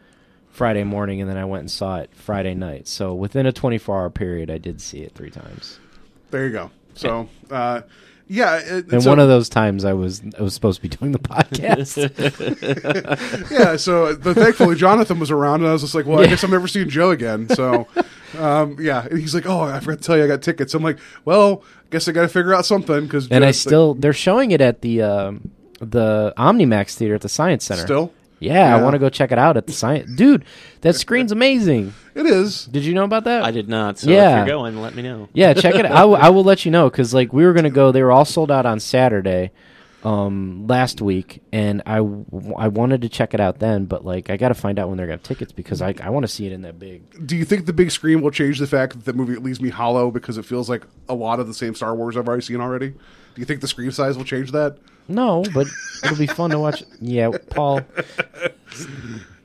Friday 0.50 0.84
morning, 0.84 1.22
and 1.22 1.30
then 1.30 1.38
I 1.38 1.46
went 1.46 1.62
and 1.62 1.72
saw 1.72 2.00
it 2.00 2.10
Friday 2.14 2.54
night. 2.54 2.88
So 2.88 3.14
within 3.14 3.46
a 3.46 3.54
24 3.54 3.98
hour 3.98 4.10
period, 4.10 4.52
I 4.52 4.58
did 4.58 4.82
see 4.82 5.00
it 5.00 5.16
three 5.16 5.32
times. 5.32 5.80
there 6.30 6.46
you 6.46 6.52
go. 6.52 6.72
So. 6.94 7.30
Uh, 7.50 7.82
yeah, 8.32 8.60
it, 8.60 8.92
And 8.94 9.04
so- 9.04 9.10
one 9.10 9.20
of 9.20 9.28
those 9.28 9.50
times, 9.50 9.84
I 9.84 9.92
was 9.92 10.22
I 10.40 10.42
was 10.42 10.54
supposed 10.54 10.82
to 10.82 10.82
be 10.82 10.88
doing 10.88 11.12
the 11.12 11.20
podcast. 11.20 11.98
yeah, 13.52 13.76
so 13.76 14.16
but 14.16 14.38
thankfully 14.38 14.78
Jonathan 14.78 15.20
was 15.20 15.32
around, 15.32 15.60
and 15.60 15.68
I 15.70 15.74
was 15.74 15.82
just 15.82 15.94
like, 15.94 16.06
"Well, 16.06 16.22
I 16.22 16.28
guess 16.28 16.42
I'm 16.42 16.52
never 16.52 16.68
seeing 16.70 16.88
Joe 16.88 17.12
again." 17.12 17.50
So, 17.50 17.88
um, 18.40 18.78
yeah, 18.80 19.06
and 19.06 19.20
he's 19.20 19.36
like, 19.36 19.46
"Oh, 19.46 19.64
I 19.64 19.82
forgot 19.82 20.00
to 20.00 20.04
tell 20.06 20.18
you, 20.18 20.24
I 20.24 20.28
got 20.28 20.42
tickets." 20.42 20.74
I'm 20.74 20.82
like, 20.82 20.98
"Well, 21.26 21.64
I 21.66 21.88
guess 21.90 22.08
I 22.08 22.14
got 22.14 22.22
to 22.22 22.30
figure 22.30 22.54
out 22.54 22.66
something." 22.66 23.04
Because 23.04 23.28
and 23.30 23.44
I 23.44 23.52
still 23.52 23.96
they're 23.96 24.14
showing 24.14 24.52
it 24.52 24.62
at 24.62 24.82
the 24.82 25.02
um, 25.02 25.52
the 25.82 26.34
OmniMax 26.38 26.96
theater 26.96 27.16
at 27.16 27.22
the 27.22 27.30
Science 27.30 27.66
Center. 27.66 27.84
Still? 27.84 28.14
Yeah, 28.42 28.76
I 28.76 28.78
Yeah. 28.78 28.84
want 28.84 28.94
to 28.96 29.00
go 29.00 29.08
check 29.10 29.32
it 29.32 29.38
out 29.38 29.56
at 29.56 29.68
the 29.68 29.72
Science. 29.74 30.12
Dude, 30.12 30.44
that 30.82 30.96
screen's 31.04 31.32
amazing. 31.32 31.94
it 32.16 32.26
is. 32.26 32.66
Did 32.66 32.84
you 32.84 32.94
know 32.94 33.06
about 33.06 33.24
that? 33.24 33.44
I 33.46 33.52
did 33.52 33.70
not. 33.70 34.00
So 34.00 34.10
Yeah. 34.12 34.42
if 34.42 34.48
you're 34.48 34.58
going, 34.58 34.82
let 34.82 34.96
me 34.96 35.04
know. 35.04 35.30
Yeah, 35.34 35.54
check 35.54 35.76
it. 35.76 35.86
out. 35.86 35.92
I, 35.94 36.00
w- 36.02 36.18
I 36.20 36.30
will 36.30 36.44
let 36.44 36.66
you 36.66 36.72
know 36.72 36.90
because 36.90 37.14
like 37.14 37.32
we 37.32 37.46
were 37.46 37.54
gonna 37.54 37.70
go. 37.70 37.94
They 37.94 38.04
were 38.04 38.12
all 38.12 38.26
sold 38.26 38.52
out 38.52 38.66
on 38.66 38.80
Saturday, 38.82 39.52
um, 40.04 40.66
last 40.68 41.00
week, 41.00 41.44
and 41.54 41.84
I, 41.86 41.98
w- 41.98 42.26
I 42.58 42.70
wanted 42.70 43.04
to 43.04 43.10
check 43.10 43.36
it 43.36 43.40
out 43.40 43.60
then, 43.60 43.86
but 43.86 44.04
like 44.04 44.30
I 44.32 44.38
got 44.38 44.48
to 44.48 44.56
find 44.56 44.80
out 44.80 44.88
when 44.90 44.98
they're 44.98 45.06
gonna 45.06 45.18
have 45.18 45.24
tickets 45.24 45.52
because 45.52 45.82
I 45.82 45.94
I 46.02 46.10
want 46.10 46.24
to 46.24 46.28
see 46.28 46.48
it 46.48 46.52
in 46.52 46.64
that 46.64 46.80
big. 46.80 47.28
Do 47.28 47.38
you 47.38 47.46
think 47.46 47.68
the 47.68 47.74
big 47.74 47.92
screen 47.92 48.22
will 48.22 48.32
change 48.32 48.58
the 48.58 48.66
fact 48.68 48.94
that 48.94 49.06
the 49.06 49.14
movie 49.14 49.36
leaves 49.36 49.62
me 49.62 49.70
hollow 49.70 50.10
because 50.10 50.38
it 50.40 50.46
feels 50.46 50.70
like 50.70 50.84
a 51.08 51.14
lot 51.14 51.40
of 51.40 51.46
the 51.48 51.54
same 51.54 51.76
Star 51.76 51.96
Wars 51.96 52.18
I've 52.18 52.28
already 52.28 52.42
seen 52.44 52.62
already? 52.62 52.90
Do 52.90 52.98
you 53.40 53.46
think 53.46 53.62
the 53.62 53.68
screen 53.68 53.92
size 53.92 54.18
will 54.18 54.26
change 54.26 54.52
that? 54.54 54.78
No, 55.12 55.44
but 55.54 55.68
it'll 56.04 56.18
be 56.18 56.28
fun 56.28 56.50
to 56.52 56.60
watch. 56.60 56.84
Yeah, 57.00 57.32
Paul. 57.50 57.82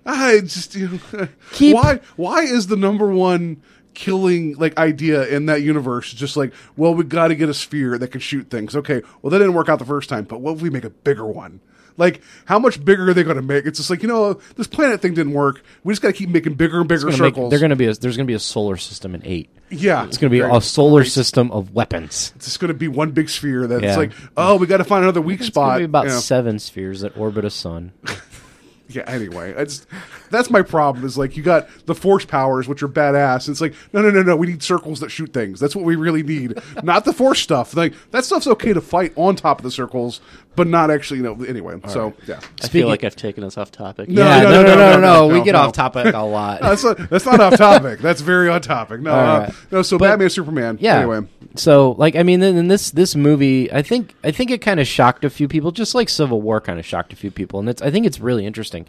I 0.05 0.41
just 0.41 0.75
you 0.75 1.01
know, 1.13 1.29
Keep- 1.53 1.75
why 1.75 2.01
why 2.17 2.43
is 2.43 2.69
the 2.69 2.77
number 2.77 3.09
one 3.09 3.63
killing 3.95 4.55
like 4.57 4.77
idea 4.77 5.27
in 5.27 5.47
that 5.47 5.63
universe 5.63 6.13
just 6.13 6.37
like 6.37 6.53
well 6.77 6.95
we 6.95 7.03
got 7.03 7.29
to 7.29 7.35
get 7.35 7.49
a 7.49 7.55
sphere 7.55 7.97
that 7.97 8.09
can 8.09 8.21
shoot 8.21 8.51
things 8.51 8.77
okay 8.77 9.01
well 9.23 9.31
that 9.31 9.39
didn't 9.39 9.55
work 9.55 9.71
out 9.71 9.79
the 9.79 9.87
first 9.87 10.11
time 10.11 10.23
but 10.25 10.39
what 10.43 10.55
if 10.55 10.61
we 10.61 10.69
make 10.69 10.85
a 10.85 10.91
bigger 10.91 11.25
one 11.27 11.61
like 11.97 12.21
how 12.45 12.59
much 12.59 12.85
bigger 12.85 13.09
are 13.11 13.15
they 13.15 13.23
going 13.25 13.37
to 13.37 13.43
make 13.43 13.67
it's 13.67 13.79
just 13.79 13.91
like 13.91 14.03
you 14.03 14.09
know 14.09 14.35
this 14.57 14.67
planet 14.67 15.01
thing 15.01 15.15
didn't 15.15 15.33
work 15.33 15.63
we 15.85 15.93
just 15.93 16.03
got 16.03 16.09
to 16.09 16.15
keep 16.15 16.29
making 16.29 16.55
bigger 16.55 16.79
and 16.81 16.89
bigger 16.89 17.07
Gonna 17.07 17.13
make- 17.23 17.35
circles 17.35 17.51
they're 17.51 17.59
gonna 17.61 17.77
be. 17.77 17.87
A, 17.87 17.95
there's 17.95 18.17
gonna 18.17 18.27
be 18.27 18.35
a 18.35 18.39
solar 18.39 18.77
system 18.77 19.15
in 19.15 19.23
eight. 19.25 19.49
yeah 19.71 20.05
It's 20.07 20.19
gonna 20.19 20.31
be 20.31 20.41
a 20.41 20.61
solar 20.61 21.05
system 21.05 21.51
of 21.51 21.73
weapons. 21.75 22.33
it's 22.37 22.45
just 22.47 22.61
going 22.61 22.69
to 22.69 22.75
be 22.75 22.89
one 22.89 23.11
big 23.13 23.29
sphere 23.29 23.67
that's 23.67 23.83
Yeah. 23.83 23.97
like 23.97 24.13
oh 24.37 24.57
we 24.57 24.67
got 24.67 24.79
to 24.79 24.85
find 24.85 25.05
another 25.05 25.21
weak 25.21 25.41
It's 25.41 25.49
spot 25.49 25.79
be 25.79 25.85
about 25.85 26.05
you 26.05 26.11
know. 26.11 26.19
seven 26.19 26.59
spheres 26.59 27.01
that 27.01 27.17
orbit 27.17 27.45
a 27.45 27.51
sun. 27.51 27.93
yeah 28.89 29.03
anyway 29.09 29.53
it's 29.57 29.85
that's 30.31 30.51
my 30.51 30.63
problem 30.63 31.05
is 31.05 31.17
like 31.19 31.37
you 31.37 31.43
got 31.43 31.69
the 31.87 31.95
force 31.95 32.25
powers 32.25 32.69
which 32.69 32.83
are 32.83 32.89
badass 32.89 33.49
it's 33.49 33.61
like 33.61 33.75
no 33.93 34.03
no 34.03 34.11
no 34.11 34.23
no 34.23 34.37
we 34.37 34.47
need 34.47 34.63
circles 34.63 35.01
that 35.01 35.11
shoot 35.11 35.33
things 35.33 35.59
that's 35.61 35.75
what 35.77 35.85
we 35.85 35.97
really 35.97 36.23
need 36.23 36.59
not 36.83 37.05
the 37.05 37.13
force 37.13 37.41
stuff 37.41 37.75
like 37.77 37.95
that 38.11 38.25
stuff's 38.25 38.47
okay 38.47 38.73
to 38.73 38.81
fight 38.81 39.13
on 39.17 39.37
top 39.37 39.59
of 39.59 39.63
the 39.65 39.71
circles 39.71 40.21
but 40.55 40.67
not 40.67 40.91
actually 40.91 41.19
you 41.19 41.23
know 41.23 41.43
anyway 41.45 41.79
so 41.89 42.15
yeah 42.27 42.41
I 42.63 42.69
feel 42.69 42.89
like 42.89 43.05
I've 43.05 43.17
taken 43.17 43.45
us 43.45 43.59
off 43.59 43.71
topic. 43.71 44.09
No, 44.09 44.25
yeah, 44.25 44.43
no, 44.43 44.51
no, 44.51 44.63
no, 44.63 44.63
no, 44.63 44.75
no, 44.77 44.93
no, 44.93 45.01
no, 45.01 45.27
We 45.29 45.39
no, 45.39 45.45
get 45.45 45.53
no. 45.53 45.59
off 45.61 45.73
topic 45.73 46.15
a 46.15 46.19
lot. 46.23 46.63
No, 46.63 46.71
that's 46.71 46.83
not, 46.85 47.11
that's 47.11 47.27
not 47.27 47.41
off 47.41 47.57
topic 47.57 48.01
that's 48.01 48.21
very 48.23 48.49
on 48.49 48.61
topic 48.63 49.01
no 49.01 49.13
uh, 49.13 49.39
right. 49.41 49.55
no 49.71 49.83
so 49.83 49.99
But- 49.99 50.09
batman 50.11 50.31
superman 50.31 50.79
Yeah. 50.81 50.99
anyway 51.01 51.27
So, 51.57 51.93
like, 51.93 52.17
I 52.17 52.23
mean, 52.23 52.41
then 52.41 52.57
in 52.57 52.69
this 52.69 52.91
this 52.91 53.15
movie, 53.17 53.73
I 53.73 53.81
think 53.83 54.15
I 54.25 54.31
think 54.31 54.51
it 54.51 54.61
kind 54.61 54.79
of 54.81 54.87
shocked 54.87 55.25
a 55.25 55.31
few 55.31 55.49
people, 55.49 55.73
just 55.73 55.95
like 55.95 56.09
Civil 56.11 56.43
War 56.43 56.61
kind 56.61 56.79
of 56.79 56.85
shocked 56.85 57.13
a 57.15 57.17
few 57.17 57.31
people, 57.31 57.61
and 57.61 57.69
it's 57.69 57.81
I 57.81 57.91
think 57.91 58.05
it's 58.05 58.21
really 58.21 58.45
interesting 58.45 58.85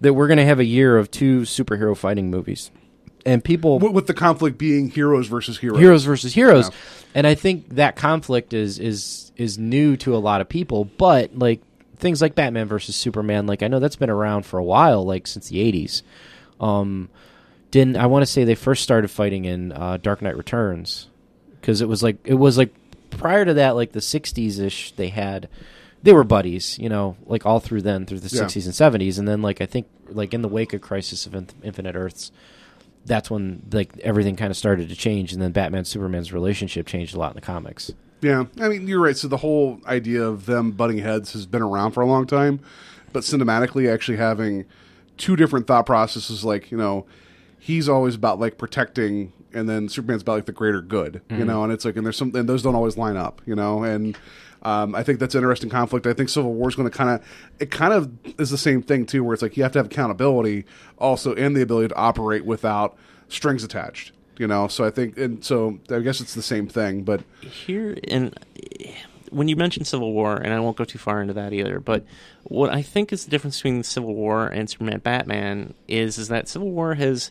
that 0.00 0.14
we're 0.14 0.26
going 0.28 0.38
to 0.38 0.44
have 0.44 0.60
a 0.60 0.64
year 0.64 0.96
of 0.98 1.10
two 1.10 1.40
superhero 1.42 1.96
fighting 1.96 2.30
movies, 2.30 2.70
and 3.24 3.42
people 3.42 3.78
with, 3.78 3.92
with 3.92 4.06
the 4.06 4.14
conflict 4.14 4.58
being 4.58 4.90
heroes 4.90 5.26
versus 5.28 5.58
heroes 5.58 5.78
heroes 5.80 6.04
versus 6.04 6.34
heroes, 6.34 6.68
Yeah. 6.68 6.74
and 7.14 7.26
I 7.26 7.34
think 7.34 7.68
that 7.76 7.96
conflict 7.96 8.52
is 8.52 8.78
is 8.78 9.32
is 9.36 9.58
new 9.58 9.96
to 9.98 10.14
a 10.14 10.18
lot 10.18 10.40
of 10.40 10.48
people, 10.48 10.84
but 10.84 11.36
like 11.38 11.60
things 11.96 12.20
like 12.20 12.34
Batman 12.34 12.68
versus 12.68 12.94
Superman, 12.96 13.46
like 13.46 13.62
I 13.62 13.68
know 13.68 13.78
that's 13.80 13.96
been 13.96 14.10
around 14.10 14.44
for 14.46 14.58
a 14.58 14.64
while, 14.64 15.04
like 15.04 15.26
since 15.26 15.48
the 15.48 15.60
eighties. 15.60 16.02
Um, 16.60 17.08
didn't 17.70 17.96
I 17.96 18.06
want 18.06 18.22
to 18.22 18.26
say 18.26 18.44
they 18.44 18.54
first 18.54 18.82
started 18.82 19.08
fighting 19.08 19.44
in 19.44 19.72
uh, 19.72 19.96
Dark 19.98 20.22
Knight 20.22 20.36
Returns 20.36 21.08
because 21.60 21.80
it 21.80 21.88
was 21.88 22.02
like 22.02 22.16
it 22.24 22.34
was 22.34 22.56
like 22.56 22.72
prior 23.10 23.44
to 23.44 23.54
that, 23.54 23.76
like 23.76 23.92
the 23.92 24.00
'60s 24.00 24.60
ish. 24.60 24.92
They 24.92 25.08
had 25.08 25.48
they 26.02 26.12
were 26.12 26.24
buddies, 26.24 26.78
you 26.78 26.88
know, 26.88 27.16
like 27.26 27.44
all 27.46 27.58
through 27.60 27.82
then 27.82 28.06
through 28.06 28.20
the 28.20 28.34
Yeah. 28.34 28.44
60s 28.44 28.64
and 28.66 28.74
70s, 29.02 29.18
and 29.18 29.26
then 29.26 29.42
like 29.42 29.60
I 29.60 29.66
think 29.66 29.86
like 30.08 30.32
in 30.34 30.42
the 30.42 30.48
wake 30.48 30.72
of 30.72 30.80
Crisis 30.80 31.26
of 31.26 31.34
Inf- 31.34 31.54
Infinite 31.62 31.96
Earths, 31.96 32.30
that's 33.04 33.30
when 33.30 33.62
like 33.72 33.96
everything 34.00 34.36
kind 34.36 34.50
of 34.50 34.56
started 34.56 34.88
to 34.88 34.94
change, 34.96 35.32
and 35.32 35.40
then 35.40 35.52
Batman 35.52 35.84
Superman's 35.84 36.32
relationship 36.32 36.86
changed 36.86 37.14
a 37.14 37.18
lot 37.18 37.30
in 37.30 37.34
the 37.36 37.40
comics. 37.40 37.92
Yeah, 38.20 38.44
I 38.60 38.68
mean 38.68 38.86
you're 38.88 39.00
right. 39.00 39.16
So 39.16 39.28
the 39.28 39.36
whole 39.38 39.80
idea 39.86 40.22
of 40.22 40.46
them 40.46 40.72
butting 40.72 40.98
heads 40.98 41.32
has 41.34 41.46
been 41.46 41.62
around 41.62 41.92
for 41.92 42.00
a 42.02 42.06
long 42.06 42.26
time, 42.26 42.60
but 43.12 43.22
cinematically, 43.22 43.92
actually 43.92 44.16
having 44.16 44.64
two 45.16 45.36
different 45.36 45.66
thought 45.66 45.86
processes, 45.86 46.44
like 46.44 46.70
you 46.70 46.78
know, 46.78 47.06
he's 47.58 47.88
always 47.88 48.14
about 48.14 48.38
like 48.40 48.58
protecting, 48.58 49.32
and 49.52 49.68
then 49.68 49.88
Superman's 49.88 50.22
about 50.22 50.34
like 50.34 50.46
the 50.46 50.52
greater 50.52 50.80
good, 50.82 51.20
you 51.30 51.36
Mhm. 51.38 51.46
know, 51.46 51.62
and 51.64 51.72
it's 51.72 51.84
like 51.84 51.96
and 51.96 52.04
there's 52.06 52.16
some 52.16 52.34
and 52.34 52.48
those 52.48 52.62
don't 52.62 52.74
always 52.74 52.96
line 52.96 53.16
up, 53.16 53.40
you 53.46 53.54
know, 53.54 53.82
and. 53.82 54.16
Um, 54.66 54.96
I 54.96 55.04
think 55.04 55.20
that's 55.20 55.36
an 55.36 55.38
interesting 55.38 55.70
conflict. 55.70 56.08
I 56.08 56.12
think 56.12 56.28
Civil 56.28 56.52
War 56.52 56.68
is 56.68 56.74
going 56.74 56.90
to 56.90 56.96
kind 56.96 57.08
of, 57.08 57.24
it 57.60 57.70
kind 57.70 57.92
of 57.92 58.10
is 58.40 58.50
the 58.50 58.58
same 58.58 58.82
thing 58.82 59.06
too, 59.06 59.22
where 59.22 59.32
it's 59.32 59.40
like 59.40 59.56
you 59.56 59.62
have 59.62 59.70
to 59.72 59.78
have 59.78 59.86
accountability 59.86 60.64
also 60.98 61.36
and 61.36 61.54
the 61.54 61.62
ability 61.62 61.86
to 61.88 61.94
operate 61.94 62.44
without 62.44 62.96
strings 63.28 63.62
attached, 63.62 64.10
you 64.38 64.48
know. 64.48 64.66
So 64.66 64.84
I 64.84 64.90
think, 64.90 65.16
and 65.18 65.44
so 65.44 65.78
I 65.88 66.00
guess 66.00 66.20
it's 66.20 66.34
the 66.34 66.42
same 66.42 66.66
thing, 66.66 67.04
but 67.04 67.22
here 67.40 67.96
and 68.08 68.36
when 69.30 69.46
you 69.46 69.54
mentioned 69.54 69.86
Civil 69.86 70.12
War, 70.12 70.34
and 70.34 70.52
I 70.52 70.58
won't 70.58 70.76
go 70.76 70.84
too 70.84 70.98
far 70.98 71.22
into 71.22 71.34
that 71.34 71.52
either, 71.52 71.78
but 71.78 72.04
what 72.42 72.70
I 72.70 72.82
think 72.82 73.12
is 73.12 73.24
the 73.24 73.30
difference 73.30 73.58
between 73.58 73.84
Civil 73.84 74.16
War 74.16 74.48
and 74.48 74.68
Superman 74.68 74.98
Batman 74.98 75.74
is 75.86 76.18
is 76.18 76.26
that 76.26 76.48
Civil 76.48 76.72
War 76.72 76.94
has 76.94 77.30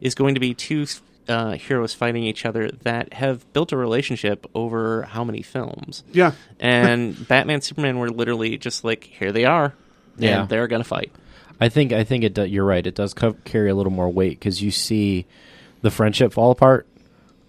is 0.00 0.14
going 0.14 0.34
to 0.34 0.40
be 0.40 0.54
two 0.54 0.86
uh, 1.28 1.52
heroes 1.52 1.92
fighting 1.94 2.22
each 2.24 2.44
other 2.46 2.70
that 2.82 3.12
have 3.14 3.50
built 3.52 3.72
a 3.72 3.76
relationship 3.76 4.46
over 4.54 5.02
how 5.02 5.24
many 5.24 5.42
films? 5.42 6.04
Yeah. 6.12 6.32
and 6.60 7.26
Batman 7.28 7.60
Superman 7.60 7.98
were 7.98 8.10
literally 8.10 8.58
just 8.58 8.84
like 8.84 9.04
here 9.04 9.32
they 9.32 9.44
are, 9.44 9.74
Yeah. 10.16 10.40
and 10.42 10.48
they're 10.48 10.66
gonna 10.68 10.84
fight. 10.84 11.12
I 11.60 11.68
think 11.68 11.92
I 11.92 12.04
think 12.04 12.22
it. 12.24 12.34
Do, 12.34 12.44
you're 12.44 12.64
right. 12.64 12.86
It 12.86 12.94
does 12.94 13.14
co- 13.14 13.36
carry 13.44 13.70
a 13.70 13.74
little 13.74 13.92
more 13.92 14.10
weight 14.10 14.38
because 14.38 14.62
you 14.62 14.70
see 14.70 15.26
the 15.82 15.90
friendship 15.90 16.32
fall 16.32 16.50
apart. 16.50 16.86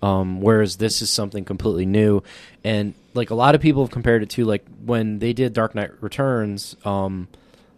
Um, 0.02 0.42
whereas 0.42 0.78
this 0.78 1.02
is 1.02 1.10
something 1.10 1.44
completely 1.44 1.86
new, 1.88 2.22
and 2.64 2.94
like 3.16 3.32
a 3.32 3.36
lot 3.36 3.56
of 3.56 3.62
people 3.62 3.84
have 3.84 3.92
compared 3.92 4.22
it 4.24 4.30
to 4.32 4.46
like 4.46 4.64
when 4.86 5.18
they 5.20 5.34
did 5.34 5.54
Dark 5.54 5.74
Knight 5.76 5.92
Returns. 6.02 6.76
Um, 6.86 7.28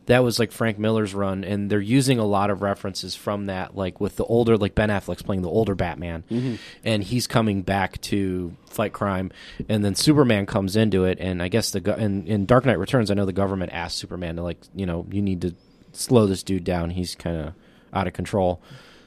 that 0.09 0.23
was 0.23 0.37
like 0.39 0.51
Frank 0.51 0.77
Miller's 0.77 1.13
run, 1.13 1.43
and 1.43 1.69
they're 1.69 1.79
using 1.79 2.19
a 2.19 2.25
lot 2.25 2.49
of 2.49 2.61
references 2.61 3.15
from 3.15 3.45
that, 3.45 3.75
like 3.75 3.99
with 4.01 4.15
the 4.17 4.25
older, 4.25 4.57
like 4.57 4.75
Ben 4.75 4.89
Affleck's 4.89 5.21
playing 5.21 5.41
the 5.41 5.49
older 5.49 5.73
Batman, 5.75 6.23
Mhm. 6.29 6.57
and 6.83 7.03
he's 7.03 7.25
coming 7.25 7.61
back 7.61 7.99
to 8.01 8.53
fight 8.65 8.91
crime, 8.93 9.31
and 9.67 9.83
then 9.83 9.95
Superman 9.95 10.45
comes 10.45 10.75
into 10.75 11.05
it, 11.05 11.17
and 11.19 11.41
I 11.41 11.47
guess 11.47 11.71
the 11.71 11.97
in, 11.99 12.27
in 12.27 12.45
Dark 12.45 12.65
Knight 12.65 12.77
Returns, 12.79 13.09
I 13.09 13.13
know 13.13 13.25
the 13.25 13.33
government 13.33 13.71
asked 13.73 13.97
Superman 13.97 14.35
to 14.35 14.43
like, 14.43 14.57
you 14.75 14.85
know, 14.85 15.05
you 15.11 15.21
need 15.21 15.41
to 15.41 15.55
slow 15.93 16.27
this 16.27 16.43
dude 16.43 16.63
down. 16.63 16.91
He's 16.91 17.15
kind 17.15 17.37
of 17.37 17.53
out 17.93 18.05
of 18.07 18.13
control. 18.13 18.61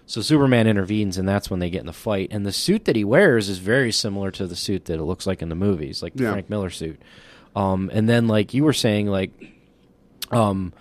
So 0.07 0.21
Superman 0.21 0.67
intervenes, 0.67 1.17
and 1.17 1.29
that's 1.29 1.49
when 1.51 1.61
they 1.61 1.71
get 1.71 1.81
in 1.81 1.87
the 1.87 1.93
fight. 1.93 2.29
And 2.33 2.45
the 2.45 2.53
suit 2.53 2.85
that 2.87 2.97
he 2.97 3.05
wears 3.05 3.49
is 3.49 3.59
very 3.59 3.93
similar 3.93 4.31
to 4.33 4.47
the 4.47 4.57
suit 4.57 4.85
that 4.87 4.99
it 4.99 5.05
looks 5.05 5.27
like 5.27 5.43
in 5.43 5.49
the 5.49 5.55
movies, 5.55 6.03
like 6.03 6.15
the 6.15 6.25
Yeah. 6.25 6.33
Frank 6.33 6.51
Miller 6.51 6.71
suit. 6.71 7.01
Um, 7.57 7.89
and 7.93 8.09
then, 8.09 8.29
like 8.29 8.53
you 8.55 8.65
were 8.65 8.73
saying, 8.73 9.07
like 9.07 9.31
um, 10.31 10.73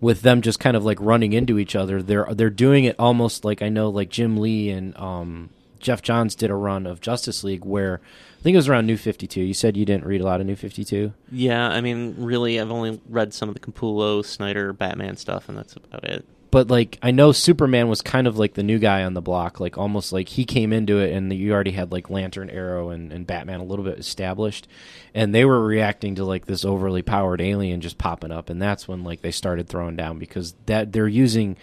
with 0.00 0.22
them 0.22 0.40
just 0.40 0.60
kind 0.60 0.76
of 0.76 0.84
like 0.84 0.98
running 1.00 1.32
into 1.32 1.58
each 1.58 1.76
other, 1.76 2.02
they're 2.02 2.26
they're 2.32 2.50
doing 2.50 2.84
it 2.84 2.96
almost 2.98 3.44
like 3.44 3.62
I 3.62 3.68
know, 3.68 3.88
like 3.88 4.08
Jim 4.08 4.36
Lee 4.38 4.70
and 4.70 4.96
um, 4.96 5.50
Geoff 5.78 6.02
Johns 6.02 6.34
did 6.34 6.50
a 6.50 6.54
run 6.54 6.86
of 6.86 7.00
Justice 7.00 7.44
League 7.44 7.64
where 7.64 8.00
I 8.38 8.42
think 8.42 8.54
it 8.54 8.58
was 8.58 8.68
around 8.68 8.86
New 8.86 8.96
Fifty 8.96 9.26
Two. 9.26 9.42
You 9.42 9.54
said 9.54 9.76
you 9.76 9.84
didn't 9.84 10.04
read 10.06 10.20
a 10.20 10.24
lot 10.24 10.40
of 10.40 10.46
New 10.46 10.56
Fifty 10.56 10.84
Two. 10.84 11.12
Yeah, 11.30 11.68
I 11.68 11.80
mean, 11.80 12.14
really, 12.18 12.58
I've 12.60 12.70
only 12.70 13.00
read 13.08 13.34
some 13.34 13.48
of 13.48 13.54
the 13.54 13.60
Capullo, 13.60 14.24
Snyder, 14.24 14.72
Batman 14.72 15.16
stuff, 15.16 15.48
and 15.48 15.58
that's 15.58 15.74
about 15.76 16.04
it. 16.04 16.24
But 16.50 16.68
like 16.68 16.98
I 17.02 17.10
know 17.10 17.32
Superman 17.32 17.88
was 17.88 18.02
kind 18.02 18.26
of 18.26 18.38
like 18.38 18.54
the 18.54 18.62
new 18.62 18.78
guy 18.78 19.04
on 19.04 19.14
the 19.14 19.20
block, 19.20 19.60
like 19.60 19.78
almost 19.78 20.12
like 20.12 20.28
he 20.28 20.44
came 20.44 20.72
into 20.72 20.98
it 20.98 21.12
and 21.12 21.32
you 21.32 21.52
already 21.52 21.70
had 21.70 21.92
like 21.92 22.10
Lantern, 22.10 22.50
Arrow, 22.50 22.90
and, 22.90 23.12
and 23.12 23.26
Batman 23.26 23.60
a 23.60 23.64
little 23.64 23.84
bit 23.84 23.98
established, 23.98 24.66
and 25.14 25.34
they 25.34 25.44
were 25.44 25.64
reacting 25.64 26.16
to 26.16 26.24
like 26.24 26.46
this 26.46 26.64
overly 26.64 27.02
powered 27.02 27.40
alien 27.40 27.80
just 27.80 27.98
popping 27.98 28.32
up, 28.32 28.50
and 28.50 28.60
that's 28.60 28.88
when 28.88 29.04
like 29.04 29.22
they 29.22 29.30
started 29.30 29.68
throwing 29.68 29.96
down 29.96 30.18
because 30.18 30.54
that 30.66 30.92
they're 30.92 31.08
using. 31.08 31.56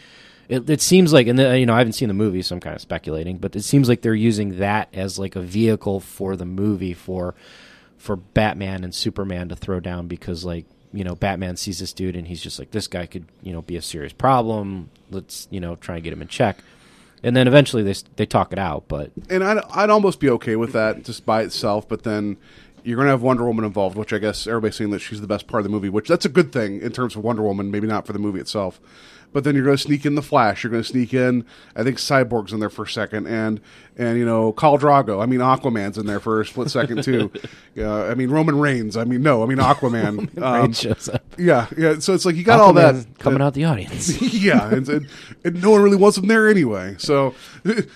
It, 0.50 0.70
it 0.70 0.82
seems 0.82 1.12
like, 1.12 1.28
and 1.28 1.38
the, 1.38 1.60
you 1.60 1.66
know, 1.66 1.74
I 1.74 1.80
haven't 1.80 1.92
seen 1.92 2.08
the 2.08 2.14
movie, 2.14 2.42
so 2.42 2.56
I'm 2.56 2.62
kind 2.62 2.74
of 2.74 2.82
speculating, 2.82 3.38
but 3.38 3.54
it 3.58 3.64
seems 3.64 3.90
like 3.90 4.02
they're 4.02 4.16
using 4.16 4.60
that 4.60 4.88
as 4.94 5.20
like 5.20 5.36
a 5.36 5.42
vehicle 5.42 6.00
for 6.00 6.38
the 6.38 6.46
movie 6.46 6.94
for 6.94 7.36
for 7.98 8.16
Batman 8.16 8.86
and 8.86 8.96
Superman 8.96 9.50
to 9.50 9.58
throw 9.58 9.82
down 9.82 10.08
because 10.08 10.46
like 10.46 10.66
you 10.94 11.04
know 11.04 11.16
Batman 11.16 11.58
sees 11.58 11.80
this 11.80 11.94
dude 11.94 12.16
and 12.16 12.28
he's 12.28 12.42
just 12.42 12.60
like 12.60 12.72
this 12.72 12.88
guy 12.88 13.06
could 13.06 13.26
you 13.42 13.54
know 13.54 13.62
be 13.62 13.76
a 13.76 13.82
serious 13.82 14.14
problem. 14.14 14.90
Let's 15.12 15.48
you 15.52 15.60
know 15.60 15.76
try 15.76 15.96
and 15.96 16.04
get 16.04 16.14
him 16.14 16.22
in 16.22 16.28
check. 16.28 16.58
And 17.24 17.36
then 17.36 17.48
eventually 17.48 17.84
they 17.84 17.96
they 18.16 18.26
talk 18.26 18.54
it 18.54 18.60
out, 18.60 18.88
but 18.88 19.12
and 19.30 19.44
I'd, 19.44 19.58
I'd 19.72 19.90
almost 19.90 20.20
be 20.20 20.30
okay 20.32 20.56
with 20.56 20.74
that 20.74 21.04
just 21.04 21.26
by 21.26 21.42
itself. 21.42 21.88
But 21.88 22.04
then 22.04 22.38
you're 22.84 22.96
going 22.96 23.08
to 23.08 23.12
have 23.12 23.22
Wonder 23.22 23.44
Woman 23.44 23.66
involved, 23.66 23.98
which 23.98 24.14
I 24.14 24.18
guess 24.18 24.48
everybody's 24.48 24.76
saying 24.76 24.92
that 24.92 25.00
she's 25.00 25.20
the 25.20 25.28
best 25.28 25.48
part 25.48 25.60
of 25.60 25.64
the 25.66 25.70
movie, 25.70 25.90
which 25.90 26.08
that's 26.08 26.26
a 26.26 26.30
good 26.30 26.54
thing 26.54 26.80
in 26.82 26.92
terms 26.92 27.16
of 27.16 27.24
Wonder 27.24 27.42
Woman. 27.42 27.72
Maybe 27.72 27.88
not 27.88 28.06
for 28.06 28.14
the 28.14 28.20
movie 28.20 28.40
itself, 28.40 28.80
but 29.34 29.44
then 29.44 29.56
you're 29.56 29.66
going 29.66 29.78
to 29.78 29.84
sneak 29.84 30.06
in 30.06 30.16
the 30.16 30.22
Flash. 30.22 30.64
You're 30.64 30.72
going 30.72 30.84
to 30.84 30.90
sneak 30.90 31.14
in. 31.14 31.46
I 31.76 31.84
think 31.84 31.98
Cyborg's 31.98 32.54
in 32.54 32.60
there 32.60 32.70
for 32.70 32.84
a 32.84 32.88
second, 32.90 33.28
and 33.28 33.60
and 33.98 34.18
you 34.18 34.26
know 34.26 34.54
Khal 34.54 34.80
Drogo. 34.80 35.22
I 35.22 35.26
mean 35.26 35.40
Aquaman's 35.40 35.98
in 35.98 36.06
there 36.06 36.20
for 36.20 36.42
a 36.42 36.46
split 36.46 36.70
second 36.70 37.04
too. 37.04 37.32
yeah, 37.76 37.94
I 38.12 38.14
mean 38.16 38.30
Roman 38.30 38.60
Reigns. 38.60 38.96
I 38.98 39.04
mean 39.04 39.22
no, 39.22 39.44
I 39.44 39.46
mean 39.46 39.58
Aquaman. 39.60 40.36
Um, 40.48 40.62
Reigns 40.62 40.80
shows 40.80 41.10
up. 41.10 41.24
Yeah, 41.38 41.68
yeah. 41.78 42.00
So 42.00 42.14
it's 42.14 42.26
like 42.26 42.36
you 42.36 42.44
got 42.44 42.60
all 42.60 42.74
that 42.74 43.06
coming 43.20 43.42
out 43.42 43.54
the 43.54 43.66
audience. 43.66 44.22
yeah, 44.34 44.70
and, 44.74 44.88
and, 44.88 45.08
and 45.44 45.62
no 45.62 45.72
one 45.72 45.82
really 45.82 45.98
wants 45.98 46.18
them 46.18 46.28
there 46.28 46.48
anyway. 46.48 46.96
So, 47.00 47.34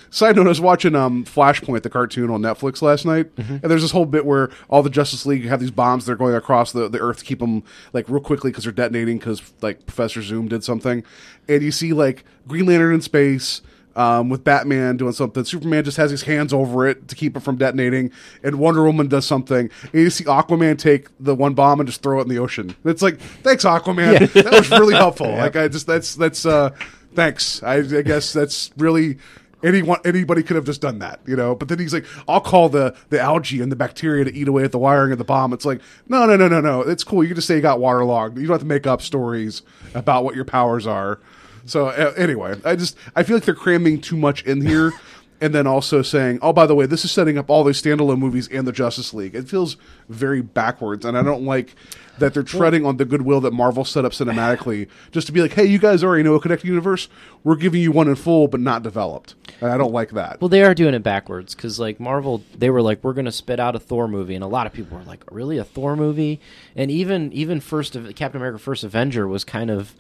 side 0.10 0.36
note, 0.36 0.46
I 0.48 0.50
was 0.50 0.62
watching 0.62 0.96
um, 0.96 1.24
Flashpoint, 1.26 1.84
the 1.84 1.90
cartoon 1.90 2.30
on 2.30 2.42
Netflix 2.42 2.82
last 2.82 3.06
night, 3.06 3.34
Mm-hmm. 3.36 3.54
and 3.62 3.64
there's 3.64 3.82
this 3.82 3.92
whole 3.92 4.06
bit 4.06 4.26
where 4.26 4.50
all 4.70 4.84
the 4.84 4.90
Justice 4.90 5.26
League 5.26 5.46
have 5.46 5.60
these 5.60 5.72
bombs 5.72 6.06
they're 6.06 6.16
going 6.16 6.36
across 6.36 6.72
the, 6.72 6.88
the 6.90 7.00
Earth 7.00 7.20
to 7.20 7.26
keep 7.26 7.40
them 7.40 7.64
like 7.94 8.08
real 8.10 8.20
quickly 8.22 8.52
because 8.52 8.64
they're 8.66 8.74
detonating 8.74 9.18
because 9.20 9.42
like 9.62 9.86
Professor 9.86 10.22
Zoom 10.22 10.48
did 10.48 10.64
something, 10.64 11.04
and 11.48 11.62
you 11.62 11.72
see 11.72 11.94
like 11.94 12.24
Green 12.48 12.66
Lantern 12.66 12.96
in 12.96 13.02
space. 13.02 13.62
Um, 13.94 14.30
with 14.30 14.46
Batman 14.46 14.96
doing 14.96 15.12
something, 15.12 15.44
Superman 15.44 15.84
just 15.84 15.98
has 15.98 16.10
his 16.10 16.22
hands 16.22 16.54
over 16.54 16.88
it 16.88 17.10
to 17.10 17.16
keep 17.16 17.36
it 17.36 17.42
from 17.42 17.58
detonating, 17.58 18.14
and 18.42 18.58
Wonder 18.58 18.86
Woman 18.86 19.10
does 19.10 19.26
something. 19.26 19.70
And 19.84 19.94
you 19.94 20.10
see 20.10 20.24
Aquaman 20.24 20.78
take 20.78 21.10
the 21.20 21.36
one 21.36 21.56
bomb 21.56 21.82
and 21.82 21.90
just 21.90 22.02
throw 22.02 22.20
it 22.20 22.22
in 22.22 22.30
the 22.30 22.40
ocean. 22.40 22.74
It's 22.86 23.02
like, 23.02 23.20
thanks, 23.20 23.66
Aquaman. 23.66 24.32
That 24.32 24.54
was 24.54 24.72
really 24.72 24.96
helpful. 24.96 25.28
Like 25.36 25.58
I 25.58 25.68
just 25.68 25.88
that's 25.88 26.16
that's 26.16 26.46
uh 26.46 26.70
thanks. 27.16 27.62
I, 27.64 27.80
I 27.80 28.02
guess 28.02 28.32
that's 28.32 28.72
really 28.78 29.18
anyone 29.64 30.00
anybody 30.06 30.44
could 30.44 30.56
have 30.56 30.66
just 30.66 30.82
done 30.82 31.00
that, 31.00 31.20
you 31.26 31.36
know. 31.36 31.56
But 31.56 31.68
then 31.70 31.80
he's 31.80 31.94
like, 31.94 32.06
I'll 32.28 32.42
call 32.42 32.70
the 32.70 32.96
the 33.10 33.20
algae 33.20 33.62
and 33.62 33.72
the 33.72 33.76
bacteria 33.76 34.24
to 34.26 34.34
eat 34.34 34.48
away 34.48 34.64
at 34.64 34.72
the 34.72 34.80
wiring 34.80 35.12
of 35.12 35.18
the 35.18 35.24
bomb. 35.24 35.54
It's 35.54 35.66
like, 35.66 35.82
no, 36.08 36.26
no, 36.26 36.36
no, 36.36 36.48
no, 36.48 36.62
no. 36.62 36.82
It's 36.82 37.04
cool. 37.04 37.24
You 37.24 37.30
can 37.30 37.36
just 37.36 37.48
say 37.48 37.56
you 37.56 37.62
got 37.62 37.80
waterlogged. 37.80 38.38
You 38.38 38.48
don't 38.48 38.56
have 38.56 38.62
to 38.62 38.68
make 38.68 38.88
up 38.88 39.02
stories 39.02 39.62
about 39.94 40.24
what 40.24 40.36
your 40.36 40.46
powers 40.46 40.88
are. 40.88 41.20
So 41.66 41.88
uh, 41.88 42.14
anyway, 42.18 42.60
I 42.66 42.76
just 42.76 42.98
I 43.16 43.24
feel 43.24 43.36
like 43.36 43.46
they're 43.46 43.56
cramming 43.56 44.02
too 44.02 44.18
much 44.18 44.44
in 44.44 44.62
here. 44.62 44.92
And 45.42 45.56
then 45.56 45.66
also 45.66 46.04
saying, 46.04 46.38
"Oh, 46.42 46.54
by 46.54 46.68
the 46.68 46.76
way, 46.76 46.86
this 46.86 47.04
is 47.04 47.12
setting 47.12 47.38
up 47.38 47.50
all 47.50 47.64
these 47.64 47.82
standalone 47.82 48.20
movies 48.20 48.48
and 48.50 48.68
the 48.68 48.72
Justice 48.72 49.12
League." 49.14 49.34
It 49.34 49.50
feels 49.50 49.76
very 50.08 50.42
backwards, 50.42 51.04
and 51.04 51.18
I 51.18 51.24
don't 51.24 51.44
like 51.44 51.76
that 52.20 52.36
they're 52.36 52.44
treading 52.44 52.86
on 52.86 52.98
the 52.98 53.06
goodwill 53.06 53.42
that 53.42 53.52
Marvel 53.52 53.84
set 53.84 54.06
up 54.06 54.12
cinematically, 54.12 54.88
just 55.12 55.26
to 55.28 55.34
be 55.34 55.42
like, 55.42 55.54
"Hey, 55.54 55.66
you 55.66 55.80
guys 55.80 56.04
already 56.04 56.22
know 56.22 56.36
a 56.36 56.40
connected 56.40 56.68
universe. 56.68 57.10
We're 57.44 57.56
giving 57.56 57.82
you 57.82 57.92
one 57.92 58.08
in 58.08 58.16
full, 58.16 58.48
but 58.48 58.60
not 58.60 58.84
developed." 58.84 59.34
And 59.60 59.72
I 59.72 59.78
don't 59.78 59.92
like 59.92 60.12
that. 60.12 60.40
Well, 60.40 60.50
they 60.50 60.64
are 60.64 60.76
doing 60.76 60.94
it 60.94 61.02
backwards 61.04 61.56
because, 61.56 61.80
like 61.80 62.00
Marvel, 62.00 62.44
they 62.56 62.70
were 62.70 62.82
like, 62.82 63.04
"We're 63.04 63.14
going 63.14 63.26
to 63.26 63.32
spit 63.32 63.60
out 63.60 63.76
a 63.76 63.80
Thor 63.80 64.08
movie," 64.08 64.36
and 64.36 64.44
a 64.44 64.48
lot 64.48 64.68
of 64.68 64.74
people 64.74 64.98
were 64.98 65.04
like, 65.04 65.24
"Really, 65.32 65.58
a 65.58 65.64
Thor 65.64 65.96
movie?" 65.96 66.40
And 66.76 66.92
even 66.92 67.34
even 67.34 67.60
first 67.60 67.96
of 67.96 68.14
Captain 68.16 68.40
America: 68.40 68.60
First 68.60 68.84
Avenger 68.84 69.28
was 69.28 69.44
kind 69.44 69.72
of 69.72 69.96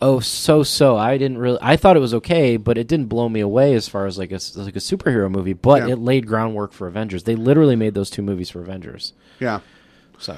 oh 0.00 0.20
so 0.20 0.62
so. 0.62 0.96
I 0.96 1.18
didn't 1.18 1.38
really. 1.38 1.58
I 1.60 1.76
thought 1.76 1.96
it 1.96 2.00
was 2.00 2.14
okay, 2.14 2.56
but 2.56 2.78
it 2.78 2.86
didn't 2.86 3.06
blow 3.06 3.28
me 3.28 3.40
away 3.40 3.74
as 3.74 3.88
far 3.88 4.06
as 4.06 4.16
like 4.18 4.30
a 4.30 4.40
like 4.56 4.76
a 4.76 4.80
superhero 4.80 5.30
movie. 5.30 5.52
But 5.52 5.86
Yeah. 5.86 5.94
it 5.94 5.98
laid 5.98 6.26
groundwork 6.26 6.72
for 6.72 6.86
Avengers. 6.86 7.24
They 7.24 7.36
literally 7.36 7.76
made 7.76 7.94
those 7.94 8.10
two 8.10 8.22
movies 8.22 8.50
for 8.50 8.60
Avengers. 8.60 9.12
Yeah. 9.40 9.60
So 10.18 10.36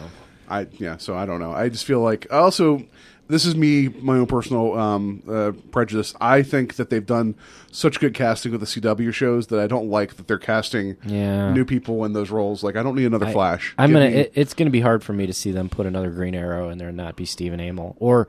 I 0.48 0.66
yeah, 0.72 0.96
so 0.96 1.14
I 1.16 1.26
don't 1.26 1.40
know. 1.40 1.52
I 1.52 1.68
just 1.68 1.84
feel 1.84 2.00
like 2.00 2.26
I 2.30 2.38
also 2.38 2.84
this 3.28 3.44
is 3.44 3.56
me 3.56 3.88
my 3.88 4.18
own 4.18 4.26
personal 4.26 4.78
um, 4.78 5.22
uh, 5.28 5.50
prejudice. 5.72 6.14
I 6.20 6.42
think 6.42 6.76
that 6.76 6.90
they've 6.90 7.04
done 7.04 7.34
such 7.72 7.98
good 7.98 8.14
casting 8.14 8.52
with 8.52 8.60
the 8.60 8.66
CW 8.66 9.12
shows 9.12 9.48
that 9.48 9.58
I 9.58 9.66
don't 9.66 9.88
like 9.90 10.14
that 10.16 10.28
they're 10.28 10.38
casting 10.38 10.96
Yeah. 11.04 11.52
new 11.52 11.64
people 11.64 12.04
in 12.04 12.12
those 12.12 12.30
roles. 12.30 12.62
Like 12.62 12.76
I 12.76 12.82
don't 12.84 12.94
need 12.94 13.04
another 13.06 13.26
I- 13.26 13.32
Flash. 13.32 13.74
I'm 13.78 13.90
Give 13.90 13.94
gonna. 13.96 14.10
me- 14.10 14.16
It, 14.16 14.32
it's 14.34 14.54
gonna 14.54 14.70
be 14.70 14.80
hard 14.80 15.02
for 15.02 15.12
me 15.12 15.26
to 15.26 15.32
see 15.32 15.50
them 15.50 15.68
put 15.68 15.86
another 15.86 16.10
Green 16.10 16.34
Arrow 16.36 16.68
in 16.70 16.78
there 16.78 16.88
and 16.88 16.96
not 16.96 17.16
be 17.16 17.24
Stephen 17.24 17.58
Amell 17.60 17.94
or 17.98 18.28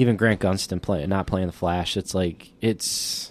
even 0.00 0.16
Grant 0.16 0.40
Gustin 0.40 0.80
play 0.80 1.06
not 1.06 1.26
playing 1.26 1.46
the 1.46 1.52
Flash. 1.52 1.96
It's 1.96 2.14
like 2.14 2.50
it's. 2.60 3.30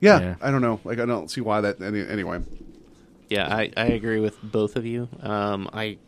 yeah, 0.00 0.20
yeah. 0.20 0.34
I 0.40 0.50
don't 0.50 0.62
know. 0.62 0.80
Like 0.84 0.98
I 0.98 1.04
don't 1.04 1.30
see 1.30 1.42
why 1.42 1.60
that 1.60 1.80
any, 1.82 2.00
anyway. 2.06 2.40
Yeah, 3.28 3.46
I, 3.54 3.70
I 3.76 3.86
agree 3.86 4.20
with 4.20 4.40
both 4.42 4.76
of 4.76 4.86
you. 4.86 5.08
Um, 5.20 5.68
I 5.72 5.98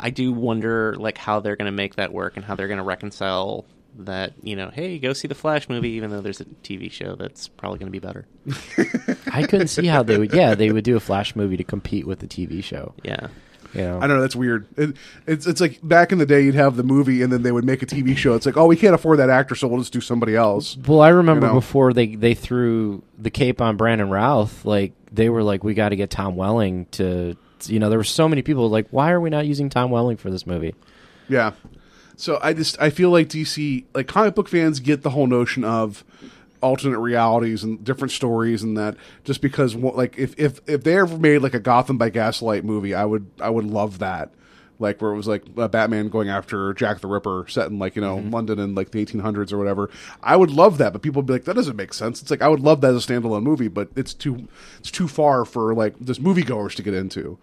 I 0.00 0.10
do 0.10 0.32
wonder 0.32 0.96
like 0.96 1.16
how 1.16 1.38
they're 1.40 1.56
going 1.56 1.70
to 1.70 1.76
make 1.76 1.94
that 1.94 2.12
work 2.12 2.36
and 2.36 2.44
how 2.44 2.56
they're 2.56 2.66
going 2.66 2.78
to 2.78 2.84
reconcile 2.84 3.64
that. 4.00 4.32
You 4.42 4.56
know, 4.56 4.70
hey, 4.70 4.98
go 4.98 5.12
see 5.12 5.28
the 5.28 5.36
Flash 5.36 5.68
movie, 5.68 5.90
even 5.90 6.10
though 6.10 6.20
there's 6.20 6.40
a 6.40 6.44
TV 6.44 6.90
show 6.90 7.14
that's 7.14 7.46
probably 7.46 7.78
going 7.78 7.92
to 7.92 8.00
be 8.00 8.04
better. 8.04 8.26
I 9.32 9.44
couldn't 9.44 9.68
see 9.68 9.86
how 9.86 10.02
they 10.02 10.18
would. 10.18 10.34
Yeah, 10.34 10.56
they 10.56 10.72
would 10.72 10.84
do 10.84 10.96
a 10.96 11.00
Flash 11.00 11.36
movie 11.36 11.56
to 11.56 11.64
compete 11.64 12.06
with 12.06 12.18
the 12.18 12.26
TV 12.26 12.64
show. 12.64 12.94
Yeah. 13.04 13.28
You 13.74 13.82
know, 13.82 13.98
I 13.98 14.06
don't 14.06 14.16
know. 14.16 14.20
That's 14.22 14.36
weird. 14.36 14.66
It, 14.76 14.96
it's 15.26 15.46
it's 15.46 15.60
like 15.60 15.78
back 15.82 16.10
in 16.10 16.18
the 16.18 16.26
day, 16.26 16.42
you'd 16.42 16.54
have 16.54 16.76
the 16.76 16.82
movie, 16.82 17.22
and 17.22 17.32
then 17.32 17.42
they 17.42 17.52
would 17.52 17.64
make 17.64 17.82
a 17.82 17.86
TV 17.86 18.16
show. 18.16 18.34
It's 18.34 18.46
like, 18.46 18.56
oh, 18.56 18.66
we 18.66 18.76
can't 18.76 18.94
afford 18.94 19.18
that 19.18 19.30
actor, 19.30 19.54
so 19.54 19.68
we'll 19.68 19.80
just 19.80 19.92
do 19.92 20.00
somebody 20.00 20.34
else. 20.34 20.76
Well, 20.86 21.00
I 21.00 21.10
remember 21.10 21.46
You 21.46 21.52
know? 21.52 21.60
before 21.60 21.92
they 21.92 22.14
they 22.14 22.34
threw 22.34 23.02
the 23.18 23.30
cape 23.30 23.60
on 23.60 23.76
Brandon 23.76 24.08
Routh, 24.08 24.64
like 24.64 24.92
they 25.12 25.28
were 25.28 25.42
like, 25.42 25.62
we 25.64 25.74
got 25.74 25.90
to 25.90 25.96
get 25.96 26.10
Tom 26.10 26.36
Welling 26.36 26.86
to. 26.92 27.36
You 27.66 27.80
know, 27.80 27.88
there 27.90 27.98
were 27.98 28.04
so 28.04 28.28
many 28.28 28.42
people 28.42 28.70
like, 28.70 28.86
why 28.90 29.10
are 29.10 29.20
we 29.20 29.30
not 29.30 29.44
using 29.44 29.68
Tom 29.68 29.90
Welling 29.90 30.16
for 30.16 30.30
this 30.30 30.46
movie? 30.46 30.76
Yeah. 31.28 31.52
So 32.16 32.38
I 32.42 32.52
just 32.52 32.80
I 32.80 32.90
feel 32.90 33.10
like 33.10 33.28
DC 33.28 33.84
like 33.94 34.08
comic 34.08 34.34
book 34.34 34.48
fans 34.48 34.80
get 34.80 35.02
the 35.02 35.10
whole 35.10 35.26
notion 35.26 35.62
of 35.64 36.04
alternate 36.60 36.98
realities 36.98 37.62
and 37.62 37.82
different 37.84 38.12
stories 38.12 38.62
and 38.62 38.76
that 38.76 38.96
just 39.24 39.40
because 39.40 39.74
like 39.74 40.18
if 40.18 40.38
if 40.38 40.60
if 40.66 40.84
they 40.84 40.98
ever 40.98 41.18
made 41.18 41.38
like 41.38 41.54
a 41.54 41.60
Gotham 41.60 41.98
by 41.98 42.10
Gaslight 42.10 42.64
movie, 42.64 42.94
I 42.94 43.04
would 43.04 43.30
I 43.40 43.50
would 43.50 43.64
love 43.64 43.98
that. 43.98 44.32
Like 44.80 45.02
where 45.02 45.10
it 45.12 45.16
was 45.16 45.26
like 45.26 45.42
a 45.56 45.68
Batman 45.68 46.08
going 46.08 46.28
after 46.28 46.72
Jack 46.72 47.00
the 47.00 47.08
Ripper, 47.08 47.46
set 47.48 47.68
in 47.68 47.80
like 47.80 47.96
you 47.96 48.02
know 48.02 48.18
London 48.18 48.60
in 48.60 48.76
like 48.76 48.92
the 48.92 49.04
1800s 49.04 49.52
or 49.52 49.58
whatever. 49.58 49.90
I 50.22 50.36
would 50.36 50.50
love 50.50 50.78
that, 50.78 50.92
but 50.92 51.02
people 51.02 51.20
would 51.20 51.26
be 51.26 51.32
like, 51.32 51.44
"That 51.44 51.56
doesn't 51.56 51.74
make 51.74 51.92
sense." 51.92 52.22
It's 52.22 52.30
like 52.30 52.42
I 52.42 52.48
would 52.48 52.60
love 52.60 52.80
that 52.82 52.94
as 52.94 53.04
a 53.04 53.12
standalone 53.12 53.42
movie, 53.42 53.66
but 53.66 53.88
it's 53.96 54.14
too 54.14 54.46
it's 54.78 54.92
too 54.92 55.08
far 55.08 55.44
for 55.44 55.74
like 55.74 55.98
just 56.04 56.22
moviegoers 56.22 56.76
to 56.76 56.82
get 56.84 56.94
into. 56.94 57.38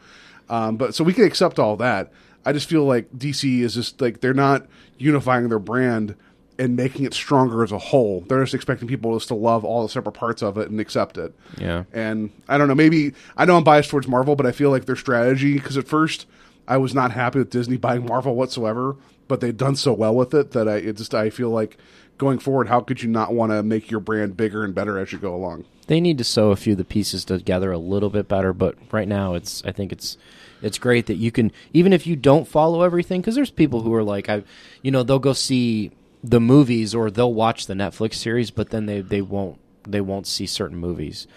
Um, 0.49 0.78
but 0.78 0.95
so 0.95 1.03
we 1.03 1.11
can 1.11 1.26
accept 1.26 1.59
all 1.59 1.76
that. 1.78 2.11
I 2.45 2.53
just 2.53 2.70
feel 2.70 2.86
like 2.86 3.11
DC 3.11 3.61
is 3.61 3.74
just 3.74 3.99
like 3.99 4.22
they're 4.22 4.34
not 4.34 4.68
unifying 4.97 5.49
their 5.49 5.59
brand 5.59 6.16
and 6.58 6.76
making 6.76 7.06
it 7.06 7.14
stronger 7.14 7.64
as 7.64 7.72
a 7.72 7.78
whole. 7.78 8.22
They're 8.22 8.43
just 8.43 8.53
expecting 8.53 8.88
people 8.88 9.14
just 9.18 9.28
to 9.28 9.36
love 9.36 9.66
all 9.66 9.84
the 9.84 9.89
separate 9.89 10.14
parts 10.14 10.41
of 10.41 10.58
it 10.58 10.70
and 10.70 10.80
accept 10.80 11.18
it. 11.18 11.34
Yeah. 11.58 11.84
And 11.93 12.32
I 12.47 12.58
don't 12.58 12.68
know, 12.68 12.76
maybe 12.76 13.14
I 13.36 13.45
know 13.45 13.58
I'm 13.58 13.64
biased 13.64 13.89
towards 13.89 14.08
Marvel, 14.08 14.36
but 14.36 14.45
I 14.45 14.51
feel 14.51 14.70
like 14.70 14.86
their 14.86 14.95
strategy 14.95 15.53
because 15.53 15.78
at 15.78 15.88
first 15.88 16.28
I 16.68 16.78
was 16.78 16.93
not 16.93 17.12
happy 17.12 17.39
with 17.39 17.49
Disney 17.49 17.78
buying 17.78 18.06
Marvel 18.06 18.36
whatsoever, 18.36 18.95
but 19.28 19.41
they've 19.41 19.56
done 19.56 19.76
so 19.76 19.93
well 19.93 20.16
with 20.16 20.34
it 20.34 20.51
that 20.51 20.68
I 20.68 20.78
it 20.78 20.97
just 20.97 21.14
I 21.14 21.30
feel 21.30 21.49
like 21.49 21.78
going 22.18 22.39
forward, 22.39 22.68
how 22.68 22.80
could 22.80 23.03
you 23.03 23.10
not 23.10 23.34
want 23.34 23.51
to 23.51 23.62
make 23.62 23.91
your 23.91 23.99
brand 23.99 24.38
bigger 24.38 24.64
and 24.64 24.74
better 24.74 24.97
as 24.97 25.12
you 25.12 25.18
go 25.18 25.36
along? 25.36 25.66
They 25.88 25.99
need 25.99 26.18
to 26.18 26.24
sew 26.24 26.51
a 26.51 26.56
few 26.56 26.72
of 26.72 26.78
the 26.78 26.86
pieces 26.86 27.26
together 27.26 27.72
a 27.72 27.78
little 27.78 28.10
bit 28.10 28.28
better, 28.28 28.53
but 28.53 28.76
right 28.91 29.08
now 29.08 29.34
it's 29.34 29.64
I 29.66 29.72
think 29.72 29.91
it's 29.91 30.18
it's 30.62 30.78
great 30.78 31.06
that 31.08 31.16
you 31.16 31.32
can 31.32 31.51
even 31.74 31.93
if 31.93 32.08
you 32.08 32.16
don't 32.16 32.47
follow 32.47 32.82
everything 32.82 33.22
because 33.22 33.36
there's 33.36 33.51
people 33.51 33.82
who 33.82 33.93
are 33.93 34.03
like 34.03 34.30
I 34.30 34.43
you 34.82 34.91
know 34.91 35.03
they'll 35.03 35.20
go 35.20 35.34
see 35.34 35.91
the 36.30 36.40
movies 36.40 36.96
or 36.96 37.12
they'll 37.12 37.34
watch 37.34 37.68
the 37.68 37.74
Netflix 37.74 38.16
series 38.16 38.52
but 38.52 38.70
then 38.70 38.86
they 38.86 39.02
they 39.02 39.22
won't 39.22 39.60
they 39.88 40.02
won't 40.02 40.28
see 40.28 40.46
certain 40.46 40.78
movies 40.78 41.28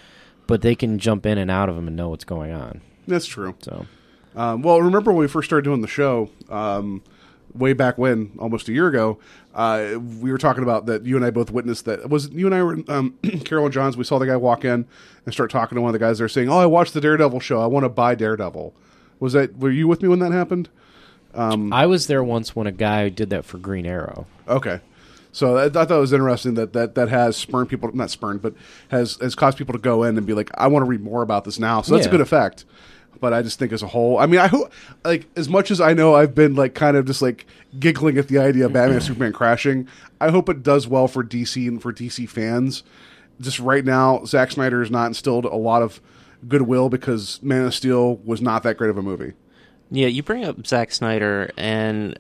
but 0.46 0.62
they 0.62 0.74
can 0.74 0.98
jump 0.98 1.26
in 1.26 1.36
and 1.36 1.50
out 1.50 1.68
of 1.68 1.74
them 1.76 1.86
and 1.86 1.96
know 1.96 2.08
what's 2.08 2.24
going 2.24 2.52
on. 2.52 2.80
That's 3.06 3.26
true. 3.26 3.54
So 3.60 3.86
Um, 4.34 4.62
well, 4.62 4.80
remember 4.80 5.10
when 5.12 5.20
we 5.20 5.28
first 5.28 5.46
started 5.48 5.64
doing 5.64 5.80
the 5.82 5.88
show, 5.88 6.30
um, 6.48 7.02
way 7.54 7.72
back 7.72 7.98
when, 7.98 8.32
almost 8.38 8.68
a 8.68 8.72
year 8.72 8.86
ago, 8.88 9.18
uh, 9.54 9.98
we 10.20 10.30
were 10.30 10.38
talking 10.38 10.62
about 10.62 10.86
that 10.86 11.04
you 11.04 11.16
and 11.16 11.24
I 11.24 11.30
both 11.30 11.50
witnessed 11.50 11.84
that. 11.86 12.08
Was 12.08 12.30
you 12.30 12.46
and 12.46 12.54
I 12.54 12.62
were 12.62 12.78
um, 12.88 13.18
Carol 13.44 13.64
and 13.64 13.72
Johns? 13.74 13.96
We 13.96 14.04
saw 14.04 14.18
the 14.18 14.26
guy 14.26 14.36
walk 14.36 14.64
in 14.64 14.86
and 15.24 15.34
start 15.34 15.50
talking 15.50 15.76
to 15.76 15.82
one 15.82 15.88
of 15.88 15.92
the 15.94 15.98
guys 15.98 16.18
there, 16.18 16.28
saying, 16.28 16.48
"Oh, 16.48 16.58
I 16.58 16.66
watched 16.66 16.94
the 16.94 17.00
Daredevil 17.00 17.40
show. 17.40 17.60
I 17.60 17.66
want 17.66 17.84
to 17.84 17.88
buy 17.88 18.14
Daredevil." 18.14 18.74
Was 19.20 19.32
that? 19.32 19.58
Were 19.58 19.70
you 19.70 19.88
with 19.88 20.02
me 20.02 20.08
when 20.08 20.20
that 20.20 20.32
happened? 20.32 20.68
I 21.72 21.86
was 21.86 22.06
there 22.06 22.22
once 22.22 22.54
when 22.56 22.66
a 22.66 22.72
guy 22.72 23.08
did 23.08 23.30
that 23.30 23.44
for 23.44 23.58
Green 23.58 23.86
Arrow. 23.86 24.26
Okay. 24.48 24.80
So 25.30 25.56
I, 25.58 25.66
I 25.66 25.68
thought 25.68 25.90
it 25.90 25.94
was 26.00 26.12
interesting 26.12 26.54
that, 26.54 26.72
that 26.72 26.94
that 26.94 27.08
has 27.10 27.36
spurned 27.36 27.68
people, 27.68 27.90
not 27.94 28.10
spurned, 28.10 28.42
but 28.42 28.54
has 28.88 29.16
has 29.20 29.34
caused 29.34 29.58
people 29.58 29.74
to 29.74 29.78
go 29.78 30.02
in 30.02 30.16
and 30.16 30.26
be 30.26 30.32
like, 30.34 30.50
I 30.56 30.66
want 30.68 30.84
to 30.84 30.88
read 30.88 31.02
more 31.02 31.22
about 31.22 31.44
this 31.44 31.58
now. 31.58 31.82
So 31.82 31.94
that's 31.94 32.06
a 32.06 32.08
Yeah. 32.08 32.12
good 32.12 32.20
effect. 32.22 32.64
But 33.20 33.32
I 33.34 33.42
just 33.42 33.58
think 33.58 33.72
as 33.72 33.82
a 33.82 33.88
whole, 33.88 34.18
I 34.18 34.26
mean, 34.26 34.38
I 34.40 34.46
hope 34.46 34.72
like 35.04 35.26
as 35.36 35.48
much 35.48 35.70
as 35.70 35.80
I 35.80 35.92
know, 35.92 36.14
I've 36.14 36.34
been 36.34 36.54
like 36.54 36.74
kind 36.74 36.96
of 36.96 37.04
just 37.04 37.20
like 37.20 37.46
giggling 37.78 38.16
at 38.16 38.28
the 38.28 38.38
idea 38.38 38.66
of 38.66 38.72
Batman 38.72 38.96
and 38.96 39.02
Superman 39.04 39.32
crashing. 39.32 39.88
I 40.20 40.30
hope 40.30 40.48
it 40.48 40.62
does 40.62 40.86
well 40.88 41.08
for 41.08 41.22
DC 41.24 41.66
and 41.68 41.80
for 41.82 41.92
DC 41.92 42.28
fans. 42.28 42.82
Just 43.40 43.58
right 43.60 43.84
now, 43.84 44.24
Zack 44.24 44.50
Snyder 44.52 44.80
has 44.80 44.90
not 44.90 45.06
instilled 45.06 45.44
a 45.44 45.54
lot 45.56 45.82
of 45.82 46.00
goodwill 46.48 46.88
because 46.88 47.40
Man 47.42 47.64
of 47.66 47.74
Steel 47.74 48.16
was 48.24 48.40
not 48.40 48.62
that 48.62 48.76
great 48.76 48.90
of 48.90 48.96
a 48.98 49.02
movie. 49.02 49.32
Yeah, 49.90 50.06
you 50.08 50.22
bring 50.22 50.44
up 50.44 50.64
Zack 50.66 50.92
Snyder, 50.92 51.50
and 51.56 52.18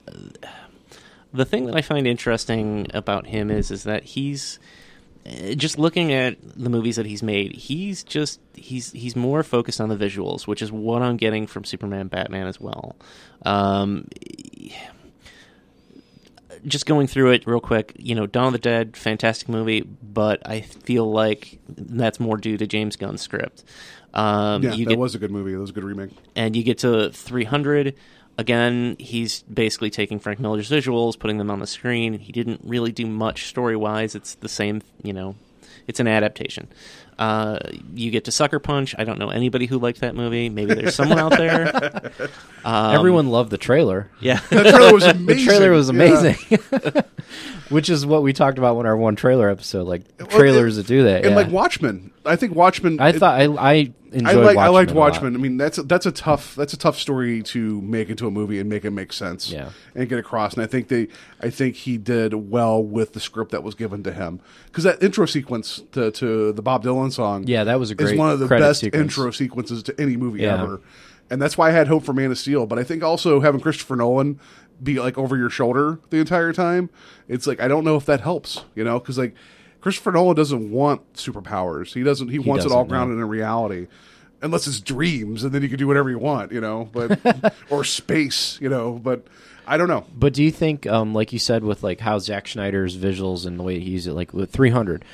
the 1.32 1.44
thing 1.44 1.66
that 1.66 1.76
I 1.76 1.82
find 1.82 2.06
interesting 2.06 2.86
about 2.94 3.26
him 3.26 3.50
is 3.50 3.70
is 3.70 3.84
that 3.84 4.04
he's 4.04 4.58
eh, 5.26 5.54
just 5.54 5.78
looking 5.78 6.12
at 6.12 6.36
the 6.42 6.70
movies 6.70 6.96
that 6.96 7.06
he's 7.06 7.22
made. 7.22 7.54
He's 7.54 8.02
just 8.02 8.40
he's 8.54 8.92
he's 8.92 9.16
more 9.16 9.42
focused 9.42 9.80
on 9.80 9.88
the 9.88 9.96
visuals, 9.96 10.46
which 10.46 10.62
is 10.62 10.72
what 10.72 11.02
I'm 11.02 11.16
getting 11.16 11.46
from 11.46 11.64
Superman, 11.64 12.08
Batman 12.08 12.46
as 12.46 12.60
well. 12.60 12.96
Um, 13.44 14.06
just 16.66 16.86
going 16.86 17.06
through 17.06 17.32
it 17.32 17.46
real 17.46 17.60
quick, 17.60 17.92
you 17.98 18.14
know, 18.14 18.26
Dawn 18.26 18.48
of 18.48 18.52
the 18.52 18.58
Dead, 18.58 18.96
fantastic 18.96 19.48
movie, 19.48 19.80
but 19.80 20.42
I 20.46 20.60
feel 20.60 21.10
like 21.10 21.58
that's 21.68 22.18
more 22.18 22.36
due 22.36 22.56
to 22.56 22.66
James 22.66 22.96
Gunn's 22.96 23.22
script. 23.22 23.64
Um, 24.14 24.62
Yeah, 24.62 24.70
that 24.70 24.84
get, 24.84 24.98
was 24.98 25.14
a 25.14 25.18
good 25.18 25.30
movie. 25.30 25.52
That 25.52 25.60
was 25.60 25.70
a 25.70 25.74
good 25.74 25.84
remake. 25.84 26.10
and 26.34 26.56
you 26.56 26.62
get 26.62 26.78
to 26.78 27.10
300 27.10 27.94
again 28.38 28.96
he's 28.98 29.42
basically 29.42 29.90
taking 29.90 30.18
frank 30.18 30.38
miller's 30.40 30.70
visuals 30.70 31.18
putting 31.18 31.36
them 31.38 31.50
on 31.50 31.58
the 31.58 31.66
screen 31.66 32.14
he 32.14 32.32
didn't 32.32 32.60
really 32.64 32.92
do 32.92 33.04
much 33.06 33.46
story 33.46 33.76
wise 33.76 34.14
it's 34.14 34.34
the 34.36 34.48
same 34.48 34.80
you 35.02 35.12
know 35.12 35.34
it's 35.86 36.00
an 36.00 36.06
adaptation 36.06 36.68
uh, 37.18 37.58
you 37.94 38.12
get 38.12 38.24
to 38.26 38.30
sucker 38.30 38.60
punch 38.60 38.94
i 38.96 39.02
don't 39.02 39.18
know 39.18 39.30
anybody 39.30 39.66
who 39.66 39.76
liked 39.78 40.00
that 40.00 40.14
movie 40.14 40.48
maybe 40.48 40.72
there's 40.72 40.94
someone 40.94 41.18
out 41.18 41.32
there 41.36 42.12
Um, 42.64 42.94
Everyone 42.94 43.28
loved 43.28 43.50
the 43.50 43.58
trailer. 43.58 44.08
yeah 44.20 44.40
That 44.50 44.66
trailer 44.72 44.92
was 44.94 45.04
amazing. 45.04 45.26
The 45.26 45.44
trailer 45.44 45.70
was 45.72 45.88
Yeah. 45.90 45.94
amazing. 45.94 47.02
Which 47.70 47.88
is 47.90 48.06
what 48.06 48.22
we 48.22 48.32
talked 48.32 48.56
about 48.58 48.78
in 48.80 48.86
our 48.86 48.96
one 48.96 49.14
trailer 49.16 49.50
episode, 49.50 49.86
like 49.86 50.02
trailers 50.28 50.76
that 50.76 50.86
do 50.86 51.02
that. 51.04 51.24
And 51.24 51.30
yeah. 51.30 51.36
like 51.36 51.50
Watchmen, 51.50 52.12
I 52.24 52.36
think 52.36 52.54
Watchmen. 52.54 52.98
I 53.00 53.10
it- 53.10 53.16
thought 53.16 53.38
I 53.40 53.44
I 53.46 53.92
enjoyed 54.12 54.26
I 54.26 54.32
like 54.34 54.56
I 54.56 54.68
liked. 54.68 54.92
Watchmen. 54.92 55.34
I 55.34 55.38
mean, 55.38 55.56
that's 55.56 55.78
a, 55.78 55.82
that's 55.82 56.06
a 56.06 56.12
tough 56.12 56.54
that's 56.54 56.72
a 56.72 56.76
tough 56.76 56.98
story 56.98 57.42
to 57.44 57.80
make 57.82 58.08
into 58.10 58.26
a 58.26 58.30
movie 58.30 58.58
and 58.58 58.68
make 58.68 58.84
it 58.84 58.90
make 58.90 59.12
sense. 59.12 59.50
Yeah. 59.50 59.70
and 59.94 60.08
get 60.08 60.18
across. 60.18 60.54
And 60.54 60.62
I 60.62 60.66
think 60.66 60.88
they 60.88 61.08
I 61.40 61.50
think 61.50 61.76
he 61.76 61.98
did 61.98 62.34
well 62.34 62.82
with 62.82 63.12
the 63.12 63.20
script 63.20 63.50
that 63.52 63.62
was 63.62 63.74
given 63.74 64.02
to 64.04 64.12
him 64.12 64.40
because 64.66 64.84
that 64.84 65.02
intro 65.02 65.26
sequence 65.26 65.82
to, 65.92 66.10
to 66.12 66.52
the 66.52 66.62
Bob 66.62 66.84
Dylan 66.84 67.12
song. 67.12 67.46
Yeah, 67.46 67.64
that 67.64 67.78
was 67.78 67.90
a 67.90 67.94
is 68.02 68.18
one 68.18 68.30
of 68.30 68.38
the 68.38 68.46
best 68.48 68.80
sequence. 68.80 69.00
intro 69.02 69.30
sequences 69.30 69.82
to 69.84 70.00
any 70.00 70.16
movie 70.16 70.42
Yeah. 70.42 70.62
ever. 70.62 70.80
And 71.30 71.42
that's 71.42 71.58
why 71.58 71.68
I 71.68 71.72
had 71.72 71.88
hope 71.88 72.04
for 72.04 72.12
Man 72.14 72.30
of 72.30 72.38
Steel. 72.38 72.64
But 72.66 72.78
I 72.78 72.84
think 72.84 73.02
also 73.02 73.40
having 73.40 73.60
Christopher 73.60 73.96
Nolan 73.96 74.40
be 74.82 74.98
like 74.98 75.18
over 75.18 75.36
your 75.36 75.50
shoulder 75.50 75.98
the 76.10 76.18
entire 76.18 76.52
time, 76.52 76.88
it's 77.28 77.46
like 77.46 77.60
I 77.60 77.68
don't 77.68 77.84
know 77.84 77.96
if 77.96 78.06
that 78.06 78.20
helps. 78.22 78.64
You 78.74 78.84
know, 78.84 78.98
because 78.98 79.18
like 79.18 79.34
Christopher 79.80 80.12
Nolan 80.12 80.36
doesn't 80.36 80.70
want 80.70 81.14
superpowers. 81.14 81.92
He 81.92 82.02
doesn't. 82.02 82.28
He, 82.28 82.38
wants 82.38 82.64
it 82.64 82.72
all 82.72 82.84
doesn't, 82.84 82.88
no. 82.88 82.94
grounded 82.94 83.18
in 83.18 83.28
reality. 83.28 83.86
Unless 84.40 84.68
it's 84.68 84.80
dreams, 84.80 85.42
and 85.42 85.52
then 85.52 85.62
you 85.62 85.68
can 85.68 85.78
do 85.78 85.88
whatever 85.88 86.10
you 86.10 86.18
want, 86.18 86.52
you 86.52 86.60
know. 86.60 86.88
But 86.92 87.54
or 87.70 87.84
space, 87.84 88.58
you 88.60 88.68
know. 88.68 88.92
But 88.92 89.26
I 89.66 89.76
don't 89.76 89.88
know. 89.88 90.06
But 90.14 90.32
do 90.32 90.42
you 90.42 90.52
think, 90.52 90.86
um, 90.86 91.12
like 91.12 91.32
you 91.32 91.38
said, 91.38 91.64
with 91.64 91.82
like 91.82 92.00
how 92.00 92.18
Zack 92.18 92.46
Snyder's 92.46 92.96
visuals 92.96 93.46
and 93.46 93.58
the 93.58 93.62
way 93.62 93.80
he 93.80 93.90
uses 93.90 94.08
it, 94.08 94.12
like 94.12 94.32
with 94.32 94.50
300, 94.50 95.04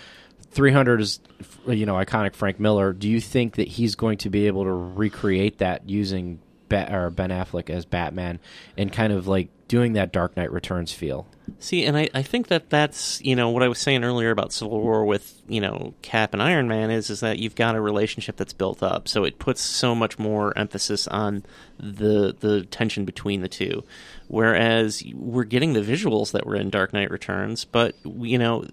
300 0.51 1.01
is 1.01 1.21
you 1.67 1.87
know 1.87 1.95
iconic 1.95 2.35
Frank 2.35 2.61
Miller. 2.61 2.93
Do 2.93 3.09
you 3.09 3.21
think 3.21 3.57
that 3.57 3.69
he's 3.69 3.95
going 3.95 4.19
to 4.19 4.31
be 4.31 4.47
able 4.47 4.65
to 4.65 4.73
recreate 4.73 5.59
that 5.59 5.89
using 5.89 6.39
Or 6.75 7.11
Ben 7.11 7.31
Affleck 7.31 7.71
as 7.71 7.85
Batman 7.85 8.39
and 8.77 8.93
kind 8.93 9.13
of 9.13 9.27
like 9.27 9.49
doing 9.69 9.95
that 9.95 10.13
Dark 10.13 10.37
Knight 10.37 10.53
Returns 10.53 10.93
feel? 10.93 11.27
See, 11.59 11.85
and 11.85 11.97
I, 11.97 12.09
I 12.15 12.23
think 12.23 12.49
that 12.49 12.71
that's 12.71 13.21
you 13.23 13.37
know 13.37 13.51
what 13.51 13.63
I 13.63 13.69
was 13.69 13.79
saying 13.79 14.03
earlier 14.03 14.31
about 14.31 14.53
Civil 14.53 14.81
War 14.81 15.05
with 15.05 15.43
you 15.47 15.61
know 15.61 15.95
Cap 16.03 16.33
and 16.33 16.43
Iron 16.43 16.69
Man 16.69 16.91
is 16.91 17.11
is 17.11 17.21
that 17.21 17.39
you've 17.39 17.55
got 17.55 17.75
a 17.75 17.81
relationship 17.81 18.37
that's 18.37 18.53
built 18.53 18.83
up, 18.83 19.09
so 19.09 19.25
it 19.25 19.39
puts 19.39 19.61
so 19.61 19.95
much 19.95 20.19
more 20.19 20.57
emphasis 20.57 21.07
on 21.09 21.45
the 21.79 22.35
the 22.39 22.65
tension 22.65 23.05
between 23.05 23.43
the 23.43 23.49
two. 23.49 23.85
Whereas 24.29 25.03
we're 25.15 25.45
getting 25.45 25.75
the 25.75 25.83
visuals 25.83 26.33
that 26.33 26.47
were 26.47 26.57
in 26.57 26.71
Dark 26.71 26.93
Knight 26.93 27.11
Returns, 27.11 27.65
but 27.65 27.95
you 28.05 28.39
know 28.39 28.65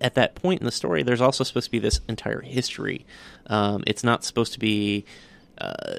at 0.00 0.14
that 0.14 0.34
point 0.34 0.60
in 0.60 0.66
the 0.66 0.72
story, 0.72 1.02
there's 1.02 1.20
also 1.20 1.44
supposed 1.44 1.66
to 1.66 1.70
be 1.70 1.78
this 1.78 2.00
entire 2.08 2.40
history. 2.40 3.04
Um, 3.46 3.84
it's 3.86 4.02
not 4.02 4.24
supposed 4.24 4.52
to 4.54 4.58
be 4.58 5.04
uh, 5.60 5.96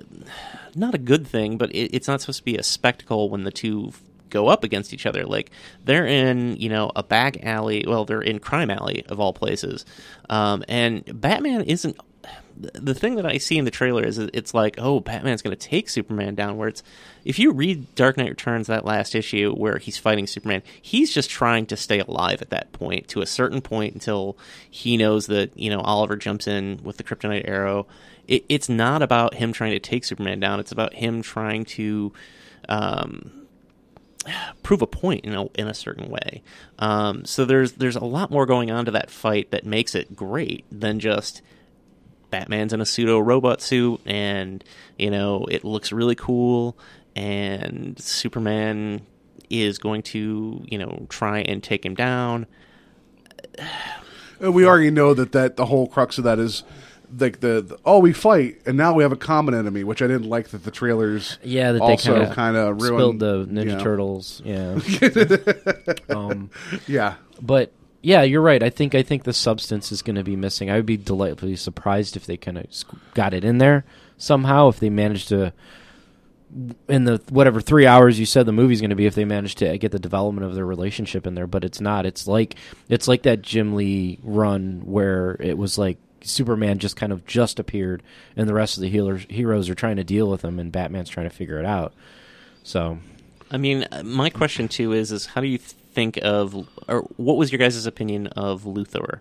not 0.75 0.93
a 0.95 0.97
good 0.97 1.27
thing, 1.27 1.57
but 1.57 1.73
it, 1.73 1.93
it's 1.93 2.07
not 2.07 2.21
supposed 2.21 2.39
to 2.39 2.45
be 2.45 2.57
a 2.57 2.63
spectacle 2.63 3.29
when 3.29 3.43
the 3.43 3.51
two 3.51 3.91
go 4.29 4.47
up 4.47 4.63
against 4.63 4.93
each 4.93 5.05
other. 5.05 5.25
Like 5.25 5.51
they're 5.83 6.07
in, 6.07 6.55
you 6.57 6.69
know, 6.69 6.91
a 6.95 7.03
back 7.03 7.43
alley. 7.43 7.83
Well, 7.87 8.05
they're 8.05 8.21
in 8.21 8.39
crime 8.39 8.69
alley 8.69 9.05
of 9.07 9.19
all 9.19 9.33
places, 9.33 9.85
um, 10.29 10.63
and 10.67 11.03
Batman 11.19 11.63
isn't 11.63 11.97
the 12.61 12.93
thing 12.93 13.15
that 13.15 13.25
I 13.25 13.37
see 13.37 13.57
in 13.57 13.65
the 13.65 13.71
trailer 13.71 14.03
is 14.03 14.17
it's 14.17 14.53
like, 14.53 14.75
oh, 14.77 14.99
Batman's 14.99 15.41
going 15.41 15.55
to 15.55 15.67
take 15.67 15.89
Superman 15.89 16.35
down. 16.35 16.57
Where 16.57 16.67
it's, 16.67 16.83
if 17.25 17.39
you 17.39 17.51
read 17.51 17.93
Dark 17.95 18.17
Knight 18.17 18.29
Returns, 18.29 18.67
that 18.67 18.85
last 18.85 19.15
issue 19.15 19.53
where 19.53 19.77
he's 19.77 19.97
fighting 19.97 20.27
Superman, 20.27 20.61
he's 20.81 21.13
just 21.13 21.29
trying 21.29 21.65
to 21.67 21.77
stay 21.77 21.99
alive 21.99 22.41
at 22.41 22.49
that 22.51 22.71
point 22.71 23.07
to 23.09 23.21
a 23.21 23.25
certain 23.25 23.61
point 23.61 23.93
until 23.93 24.37
he 24.69 24.97
knows 24.97 25.27
that 25.27 25.57
you 25.57 25.69
know 25.69 25.81
Oliver 25.81 26.15
jumps 26.15 26.47
in 26.47 26.79
with 26.83 26.97
the 26.97 27.03
kryptonite 27.03 27.47
arrow. 27.47 27.87
It, 28.27 28.45
it's 28.49 28.69
not 28.69 29.01
about 29.01 29.35
him 29.35 29.53
trying 29.53 29.71
to 29.71 29.79
take 29.79 30.03
Superman 30.03 30.39
down. 30.39 30.59
It's 30.59 30.71
about 30.71 30.93
him 30.93 31.21
trying 31.21 31.65
to. 31.65 32.13
Um, 32.69 33.31
prove 34.61 34.81
a 34.81 34.87
point 34.87 35.25
in 35.25 35.33
a, 35.33 35.45
in 35.55 35.67
a 35.67 35.73
certain 35.73 36.09
way. 36.09 36.43
Um, 36.79 37.25
so 37.25 37.43
there's 37.45 37.73
there's 37.73 37.95
a 37.95 38.05
lot 38.05 38.29
more 38.29 38.45
going 38.45 38.69
on 38.69 38.85
to 38.85 38.91
that 38.91 39.09
fight 39.09 39.49
that 39.51 39.65
makes 39.65 39.95
it 39.95 40.15
great 40.15 40.63
than 40.71 40.99
just 40.99 41.41
Batman's 42.29 42.71
in 42.71 42.81
a 42.81 42.85
pseudo 42.85 43.19
robot 43.19 43.61
suit 43.61 43.99
and 44.05 44.63
you 44.97 45.09
know 45.09 45.45
it 45.49 45.63
looks 45.63 45.91
really 45.91 46.15
cool 46.15 46.77
and 47.15 47.99
Superman 47.99 49.01
is 49.49 49.77
going 49.79 50.03
to 50.03 50.63
you 50.67 50.77
know 50.77 51.07
try 51.09 51.39
and 51.39 51.63
take 51.63 51.85
him 51.85 51.95
down. 51.95 52.45
Uh, 53.59 54.51
We 54.51 54.65
already 54.65 54.91
know 54.91 55.13
that 55.13 55.31
that 55.33 55.57
the 55.57 55.65
whole 55.65 55.87
crux 55.87 56.17
of 56.17 56.23
that 56.23 56.39
is 56.39 56.63
like 57.17 57.39
the, 57.39 57.61
the 57.61 57.77
oh 57.85 57.99
we 57.99 58.13
fight 58.13 58.61
and 58.65 58.77
now 58.77 58.93
we 58.93 59.03
have 59.03 59.11
a 59.11 59.17
common 59.17 59.53
enemy, 59.53 59.83
which 59.83 60.01
I 60.01 60.07
didn't 60.07 60.29
like 60.29 60.49
that 60.49 60.63
the 60.63 60.71
trailers 60.71 61.37
Yeah, 61.43 61.73
that 61.73 61.79
they 61.79 61.85
also 61.85 62.13
kind 62.13 62.27
of 62.27 62.35
kind 62.35 62.57
of 62.57 62.81
spilled 62.81 63.21
ruined 63.21 63.21
the 63.21 63.45
Ninja 63.45 63.65
you 63.65 63.75
know. 63.77 63.83
Turtles. 63.83 64.41
Yeah. 64.45 64.79
um, 66.15 66.49
Yeah, 66.87 67.15
but 67.41 67.71
yeah, 68.01 68.23
you're 68.23 68.41
right. 68.41 68.61
I 68.63 68.69
think 68.69 68.95
I 68.95 69.03
think 69.03 69.23
the 69.23 69.33
substance 69.33 69.91
is 69.91 70.01
going 70.01 70.15
to 70.15 70.23
be 70.23 70.35
missing. 70.35 70.69
I 70.69 70.75
would 70.75 70.85
be 70.85 70.97
delightfully 70.97 71.55
surprised 71.55 72.15
if 72.15 72.25
they 72.25 72.37
kind 72.37 72.57
of 72.57 72.65
got 73.13 73.33
it 73.33 73.43
in 73.43 73.59
there 73.59 73.85
somehow. 74.17 74.69
If 74.69 74.79
they 74.79 74.89
managed 74.89 75.29
to, 75.29 75.53
in 76.87 77.05
the 77.05 77.21
whatever 77.29 77.61
three 77.61 77.85
hours 77.85 78.19
you 78.19 78.25
said 78.25 78.45
the 78.45 78.51
movie's 78.51 78.81
going 78.81 78.89
to 78.89 78.95
be, 78.95 79.05
if 79.05 79.15
they 79.15 79.25
managed 79.25 79.59
to 79.59 79.77
get 79.77 79.91
the 79.91 79.99
development 79.99 80.47
of 80.47 80.55
their 80.55 80.65
relationship 80.65 81.27
in 81.27 81.35
there, 81.35 81.47
but 81.47 81.63
it's 81.63 81.79
not. 81.79 82.05
It's 82.05 82.27
like 82.27 82.55
it's 82.89 83.07
like 83.07 83.23
that 83.23 83.43
Jim 83.43 83.75
Lee 83.75 84.19
run 84.23 84.81
where 84.85 85.37
it 85.39 85.57
was 85.57 85.77
like 85.77 85.97
Superman 86.23 86.79
just 86.79 86.95
kind 86.95 87.11
of 87.11 87.25
just 87.25 87.59
appeared, 87.59 88.03
and 88.35 88.47
the 88.47 88.53
rest 88.53 88.77
of 88.77 88.81
the 88.81 88.89
healers, 88.89 89.25
heroes 89.29 89.69
are 89.69 89.75
trying 89.75 89.97
to 89.97 90.03
deal 90.03 90.29
with 90.29 90.43
him, 90.43 90.59
and 90.59 90.71
Batman's 90.71 91.09
trying 91.09 91.29
to 91.29 91.35
figure 91.35 91.59
it 91.59 91.65
out. 91.65 91.93
So 92.63 92.99
I 93.51 93.57
mean, 93.57 93.85
uh, 93.91 94.03
my 94.03 94.29
question 94.29 94.67
too 94.67 94.93
is 94.93 95.11
is 95.11 95.27
how 95.27 95.41
do 95.41 95.47
you 95.47 95.57
think 95.57 96.17
of 96.21 96.67
or 96.87 97.01
what 97.17 97.37
was 97.37 97.51
your 97.51 97.59
guys' 97.59 97.85
opinion 97.85 98.27
of 98.27 98.63
Luthor? 98.63 99.19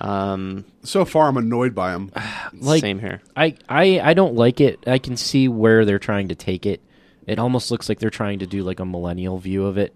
Um, 0.00 0.64
so 0.82 1.04
far 1.04 1.28
I'm 1.28 1.36
annoyed 1.36 1.74
by 1.74 1.92
him. 1.92 2.10
like 2.54 2.80
same 2.80 2.98
here. 2.98 3.22
I, 3.36 3.56
I 3.68 4.00
I 4.00 4.14
don't 4.14 4.34
like 4.34 4.60
it. 4.60 4.80
I 4.86 4.98
can 4.98 5.16
see 5.16 5.48
where 5.48 5.84
they're 5.84 5.98
trying 5.98 6.28
to 6.28 6.34
take 6.34 6.66
it. 6.66 6.82
It 7.26 7.38
almost 7.38 7.70
looks 7.70 7.88
like 7.88 8.00
they're 8.00 8.10
trying 8.10 8.40
to 8.40 8.46
do 8.46 8.62
like 8.64 8.80
a 8.80 8.84
millennial 8.84 9.38
view 9.38 9.66
of 9.66 9.78
it. 9.78 9.94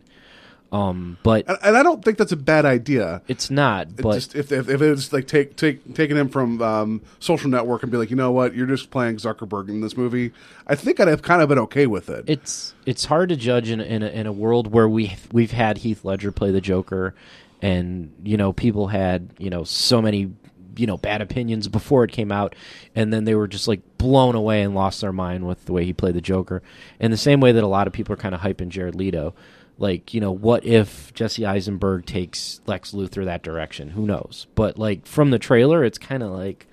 Um, 0.72 1.18
but 1.22 1.46
and, 1.46 1.58
and 1.62 1.76
I 1.76 1.82
don't 1.82 2.02
think 2.02 2.16
that's 2.16 2.32
a 2.32 2.36
bad 2.36 2.64
idea. 2.64 3.20
it's 3.28 3.50
not. 3.50 3.94
But 3.94 4.14
just 4.14 4.34
if, 4.34 4.50
if 4.50 4.70
if 4.70 4.80
it's 4.80 5.12
like 5.12 5.28
take 5.28 5.54
take 5.56 5.94
taking 5.94 6.16
him 6.16 6.30
from 6.30 6.62
um, 6.62 7.02
social 7.20 7.50
network 7.50 7.82
and 7.82 7.92
be 7.92 7.98
like, 7.98 8.08
you 8.08 8.16
know 8.16 8.32
what, 8.32 8.54
you're 8.54 8.66
just 8.66 8.90
playing 8.90 9.16
Zuckerberg 9.16 9.68
in 9.68 9.82
this 9.82 9.98
movie. 9.98 10.32
I 10.66 10.74
think 10.74 10.98
I'd 10.98 11.08
have 11.08 11.20
kind 11.20 11.42
of 11.42 11.50
been 11.50 11.58
okay 11.58 11.86
with 11.86 12.08
it. 12.08 12.24
it's 12.26 12.74
it's 12.86 13.04
hard 13.04 13.28
to 13.28 13.36
judge 13.36 13.68
in 13.68 13.80
a, 13.80 13.84
in 13.84 14.02
a, 14.02 14.08
in 14.08 14.26
a 14.26 14.32
world 14.32 14.72
where 14.72 14.88
we 14.88 15.14
we've 15.30 15.50
had 15.52 15.76
Heath 15.78 16.06
Ledger 16.06 16.32
play 16.32 16.50
the 16.50 16.62
Joker, 16.62 17.14
and 17.60 18.10
you 18.24 18.38
know 18.38 18.54
people 18.54 18.88
had 18.88 19.28
you 19.38 19.50
know 19.50 19.64
so 19.64 20.00
many 20.00 20.32
you 20.76 20.86
know 20.86 20.96
bad 20.96 21.20
opinions 21.20 21.68
before 21.68 22.02
it 22.04 22.12
came 22.12 22.32
out, 22.32 22.54
and 22.94 23.12
then 23.12 23.24
they 23.24 23.34
were 23.34 23.46
just 23.46 23.68
like 23.68 23.82
blown 23.98 24.34
away 24.34 24.62
and 24.62 24.74
lost 24.74 25.02
their 25.02 25.12
mind 25.12 25.46
with 25.46 25.66
the 25.66 25.72
way 25.74 25.84
he 25.84 25.92
played 25.92 26.14
the 26.14 26.22
Joker. 26.22 26.62
In 26.98 27.10
the 27.10 27.18
same 27.18 27.40
way 27.40 27.52
that 27.52 27.62
a 27.62 27.66
lot 27.66 27.86
of 27.86 27.92
people 27.92 28.14
are 28.14 28.16
kind 28.16 28.34
of 28.34 28.40
hyping 28.40 28.68
Jared 28.68 28.94
Leto. 28.94 29.34
Like 29.82 30.14
you 30.14 30.20
know, 30.20 30.30
what 30.30 30.64
if 30.64 31.12
Jesse 31.12 31.44
Eisenberg 31.44 32.06
takes 32.06 32.60
Lex 32.66 32.92
Luthor 32.92 33.24
that 33.24 33.42
direction? 33.42 33.88
Who 33.90 34.06
knows? 34.06 34.46
But 34.54 34.78
like 34.78 35.06
from 35.06 35.30
the 35.30 35.40
trailer, 35.40 35.84
it's 35.84 35.98
kind 35.98 36.22
of 36.22 36.30
like 36.30 36.68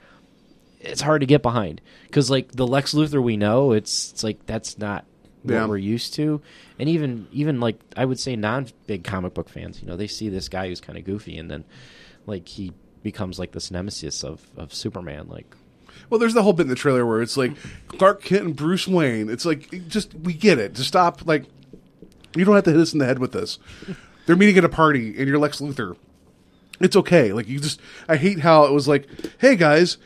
it's 0.80 1.02
hard 1.02 1.22
to 1.22 1.26
get 1.26 1.42
behind 1.42 1.82
because 2.04 2.30
like 2.30 2.52
the 2.52 2.68
Lex 2.68 2.94
Luthor 2.94 3.22
we 3.22 3.36
know, 3.36 3.72
it's 3.72 4.12
it's 4.12 4.24
like 4.24 4.46
that's 4.46 4.78
not 4.78 5.06
what 5.42 5.56
Yeah. 5.56 5.66
we're 5.66 5.78
used 5.78 6.14
to, 6.14 6.40
and 6.78 6.88
even 6.88 7.28
even 7.32 7.60
like 7.60 7.80
I 7.98 8.06
would 8.06 8.20
say 8.20 8.36
non 8.36 8.68
big 8.86 9.04
comic 9.04 9.34
book 9.34 9.50
fans, 9.50 9.82
you 9.82 9.88
know, 9.88 9.96
they 9.98 10.06
see 10.08 10.30
this 10.30 10.48
guy 10.48 10.68
who's 10.68 10.80
kind 10.80 10.98
of 10.98 11.04
goofy, 11.04 11.38
and 11.40 11.50
then 11.50 11.64
like 12.28 12.48
he 12.48 12.74
becomes 13.02 13.40
like 13.40 13.54
this 13.54 13.72
nemesis 13.72 14.24
of 14.24 14.48
of 14.56 14.72
Superman, 14.72 15.28
like. 15.30 15.56
Well, 16.12 16.20
there's 16.20 16.36
the 16.36 16.44
whole 16.44 16.54
bit 16.54 16.64
in 16.64 16.70
the 16.70 16.76
trailer 16.76 17.06
where 17.06 17.22
it's 17.24 17.36
like 17.38 17.54
Clark 17.88 18.22
Kent 18.22 18.44
and 18.46 18.56
Bruce 18.56 18.88
Wayne. 18.88 19.30
It's 19.30 19.46
like 19.46 19.88
just 19.88 20.14
we 20.14 20.34
get 20.34 20.60
it. 20.60 20.76
Just 20.76 20.88
stop. 20.90 21.26
Like 21.26 21.46
you 22.36 22.46
don't 22.46 22.56
have 22.56 22.64
to 22.66 22.72
hit 22.72 22.80
us 22.80 22.94
in 22.94 23.00
the 23.00 23.06
head 23.06 23.20
with 23.20 23.32
this. 23.32 23.60
They're 24.26 24.36
meeting 24.36 24.58
at 24.58 24.64
a 24.66 24.70
party, 24.70 25.16
and 25.18 25.28
you're 25.28 25.40
Lex 25.40 25.60
Luthor. 25.60 25.96
It's 26.80 26.96
okay. 26.96 27.34
Like 27.34 27.48
you 27.48 27.60
just, 27.60 27.80
I 28.08 28.16
hate 28.16 28.40
how 28.40 28.66
it 28.66 28.72
was 28.72 28.88
like, 28.88 29.08
hey 29.40 29.56
guys, 29.56 29.98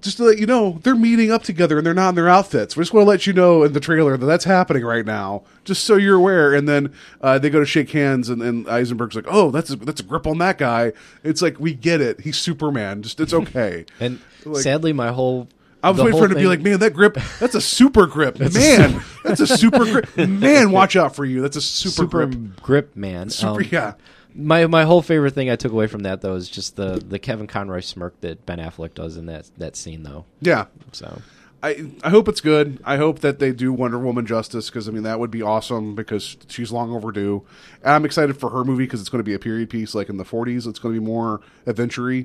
just 0.00 0.16
to 0.16 0.24
let 0.24 0.38
you 0.38 0.46
know, 0.46 0.80
they're 0.82 0.94
meeting 0.96 1.30
up 1.30 1.42
together 1.42 1.76
and 1.78 1.86
they're 1.86 1.94
not 1.94 2.10
in 2.10 2.14
their 2.14 2.28
outfits. 2.28 2.76
We 2.76 2.80
just 2.82 2.92
want 2.94 3.04
to 3.04 3.08
let 3.08 3.26
you 3.26 3.32
know 3.32 3.62
in 3.64 3.72
the 3.72 3.80
trailer 3.80 4.16
that 4.16 4.26
that's 4.26 4.44
happening 4.44 4.84
right 4.84 5.04
now, 5.04 5.42
just 5.64 5.84
so 5.84 5.96
you're 5.96 6.16
aware. 6.16 6.54
And 6.54 6.68
then 6.68 6.92
uh, 7.20 7.38
they 7.38 7.50
go 7.50 7.60
to 7.60 7.66
shake 7.66 7.90
hands, 7.90 8.28
and, 8.28 8.40
and 8.42 8.66
Eisenberg's 8.68 9.14
like, 9.14 9.26
oh, 9.28 9.50
that's 9.50 9.70
a, 9.70 9.76
that's 9.76 10.00
a 10.00 10.04
grip 10.04 10.26
on 10.26 10.38
that 10.38 10.58
guy. 10.58 10.92
It's 11.22 11.42
like 11.42 11.60
we 11.60 11.74
get 11.74 12.00
it. 12.00 12.20
He's 12.22 12.38
Superman. 12.38 13.02
Just 13.02 13.20
it's 13.20 13.34
okay. 13.34 13.84
And 14.00 14.20
Like- 14.44 14.62
sadly, 14.62 14.92
my 14.92 15.12
whole 15.12 15.48
I 15.82 15.90
was 15.90 16.00
waiting 16.00 16.18
for 16.18 16.26
him 16.26 16.30
to 16.30 16.36
be 16.36 16.46
like, 16.46 16.60
man, 16.60 16.78
that 16.80 16.94
grip, 16.94 17.18
that's 17.40 17.54
a 17.54 17.60
super 17.60 18.06
grip. 18.06 18.38
man, 18.54 19.02
that's 19.24 19.40
a 19.40 19.46
super 19.46 19.84
grip. 19.84 20.16
Man, 20.16 20.70
watch 20.70 20.94
out 20.96 21.16
for 21.16 21.24
you. 21.24 21.40
That's 21.42 21.56
a 21.56 21.60
super, 21.60 21.92
super 21.92 22.26
grip. 22.26 22.62
grip 22.62 22.96
man. 22.96 23.30
Super, 23.30 23.62
Um, 23.62 23.68
yeah. 23.70 23.94
My 24.34 24.66
my 24.66 24.84
whole 24.84 25.02
favorite 25.02 25.34
thing 25.34 25.50
I 25.50 25.56
took 25.56 25.72
away 25.72 25.86
from 25.88 26.04
that 26.04 26.20
though 26.22 26.34
is 26.36 26.48
just 26.48 26.76
the 26.76 27.02
the 27.06 27.18
Kevin 27.18 27.46
Conroy 27.46 27.80
smirk 27.80 28.18
that 28.22 28.46
Ben 28.46 28.58
Affleck 28.58 28.94
does 28.94 29.16
in 29.16 29.26
that 29.26 29.50
that 29.58 29.76
scene 29.76 30.04
though. 30.04 30.24
Yeah. 30.40 30.66
So 30.92 31.20
I, 31.62 31.90
I 32.02 32.10
hope 32.10 32.28
it's 32.28 32.40
good. 32.40 32.80
I 32.84 32.96
hope 32.96 33.20
that 33.20 33.38
they 33.38 33.52
do 33.52 33.72
Wonder 33.72 33.98
Woman 33.98 34.26
justice 34.26 34.68
because, 34.68 34.88
I 34.88 34.90
mean, 34.92 35.04
that 35.04 35.20
would 35.20 35.30
be 35.30 35.42
awesome 35.42 35.94
because 35.94 36.36
she's 36.48 36.72
long 36.72 36.92
overdue. 36.92 37.44
And 37.84 37.92
I'm 37.92 38.04
excited 38.04 38.36
for 38.36 38.50
her 38.50 38.64
movie 38.64 38.84
because 38.84 39.00
it's 39.00 39.10
going 39.10 39.20
to 39.20 39.24
be 39.24 39.34
a 39.34 39.38
period 39.38 39.70
piece 39.70 39.94
like 39.94 40.08
in 40.08 40.16
the 40.16 40.24
40s. 40.24 40.66
It's 40.66 40.80
going 40.80 40.92
to 40.94 41.00
be 41.00 41.06
more 41.06 41.40
adventure 41.66 42.24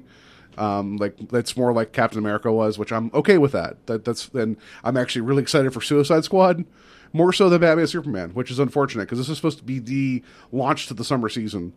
Um, 0.57 0.97
like 0.97 1.15
that's 1.29 1.55
more 1.55 1.71
like 1.73 1.91
Captain 1.93 2.19
America 2.19 2.51
was, 2.51 2.77
which 2.79 2.91
I'm 2.91 3.11
okay 3.13 3.37
with 3.37 3.51
that. 3.51 3.85
That 3.87 4.05
that's 4.05 4.29
and 4.29 4.57
I'm 4.83 4.97
actually 4.97 5.21
really 5.21 5.41
excited 5.41 5.73
for 5.73 5.81
Suicide 5.81 6.23
Squad, 6.23 6.65
more 7.13 7.31
so 7.31 7.49
than 7.49 7.61
Batman 7.61 7.79
and 7.79 7.89
Superman, 7.89 8.31
which 8.31 8.49
is 8.51 8.59
unfortunate 8.59 9.03
because 9.05 9.19
this 9.19 9.29
is 9.29 9.37
supposed 9.37 9.59
to 9.59 9.63
be 9.63 9.79
the 9.79 10.23
launch 10.51 10.87
to 10.87 10.93
the 10.93 11.03
summer 11.03 11.29
season, 11.29 11.73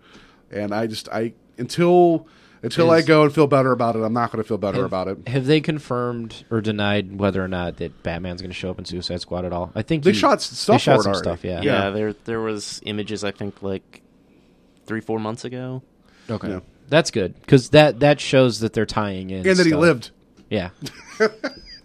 and 0.50 0.74
I 0.74 0.86
just 0.86 1.08
I 1.10 1.34
until 1.58 2.26
until 2.62 2.90
I 2.90 3.00
go 3.00 3.22
and 3.22 3.34
feel 3.34 3.46
better 3.46 3.72
about 3.72 3.96
it, 3.96 4.00
I'm 4.00 4.12
not 4.12 4.30
going 4.32 4.42
to 4.42 4.46
feel 4.46 4.58
better 4.58 4.78
have, 4.78 4.86
about 4.86 5.08
it. 5.08 5.28
Have 5.28 5.46
they 5.46 5.60
confirmed 5.62 6.44
or 6.50 6.60
denied 6.60 7.18
whether 7.18 7.42
or 7.42 7.48
not 7.48 7.78
that 7.78 8.02
Batman's 8.02 8.42
going 8.42 8.50
to 8.50 8.54
show 8.54 8.70
up 8.70 8.78
in 8.78 8.84
Suicide 8.84 9.20
Squad 9.22 9.44
at 9.46 9.52
all? 9.52 9.72
I 9.74 9.80
think 9.82 10.04
They 10.04 10.12
he- 10.12 10.18
shot 10.18 10.42
stuff 10.42 10.74
They 10.74 10.78
shot 10.78 10.96
for 10.96 11.02
some 11.04 11.12
already. 11.12 11.22
stuff. 11.24 11.44
Yeah. 11.44 11.62
Yeah, 11.62 11.90
there 11.90 12.12
there 12.24 12.40
was 12.40 12.80
images 12.84 13.24
I 13.24 13.30
think 13.30 13.62
like 13.62 14.02
three 14.86 15.00
four 15.00 15.18
months 15.18 15.44
ago. 15.44 15.82
Okay. 16.28 16.48
Yeah. 16.48 16.60
That's 16.90 17.10
good 17.10 17.40
because 17.40 17.70
that 17.70 18.00
that 18.00 18.20
shows 18.20 18.60
that 18.60 18.72
they're 18.74 18.84
tying 18.86 19.30
in 19.30 19.46
And 19.46 19.56
that 19.58 19.64
he 19.64 19.70
stuff. 19.70 19.80
lived. 19.80 20.10
Yeah. 20.50 20.70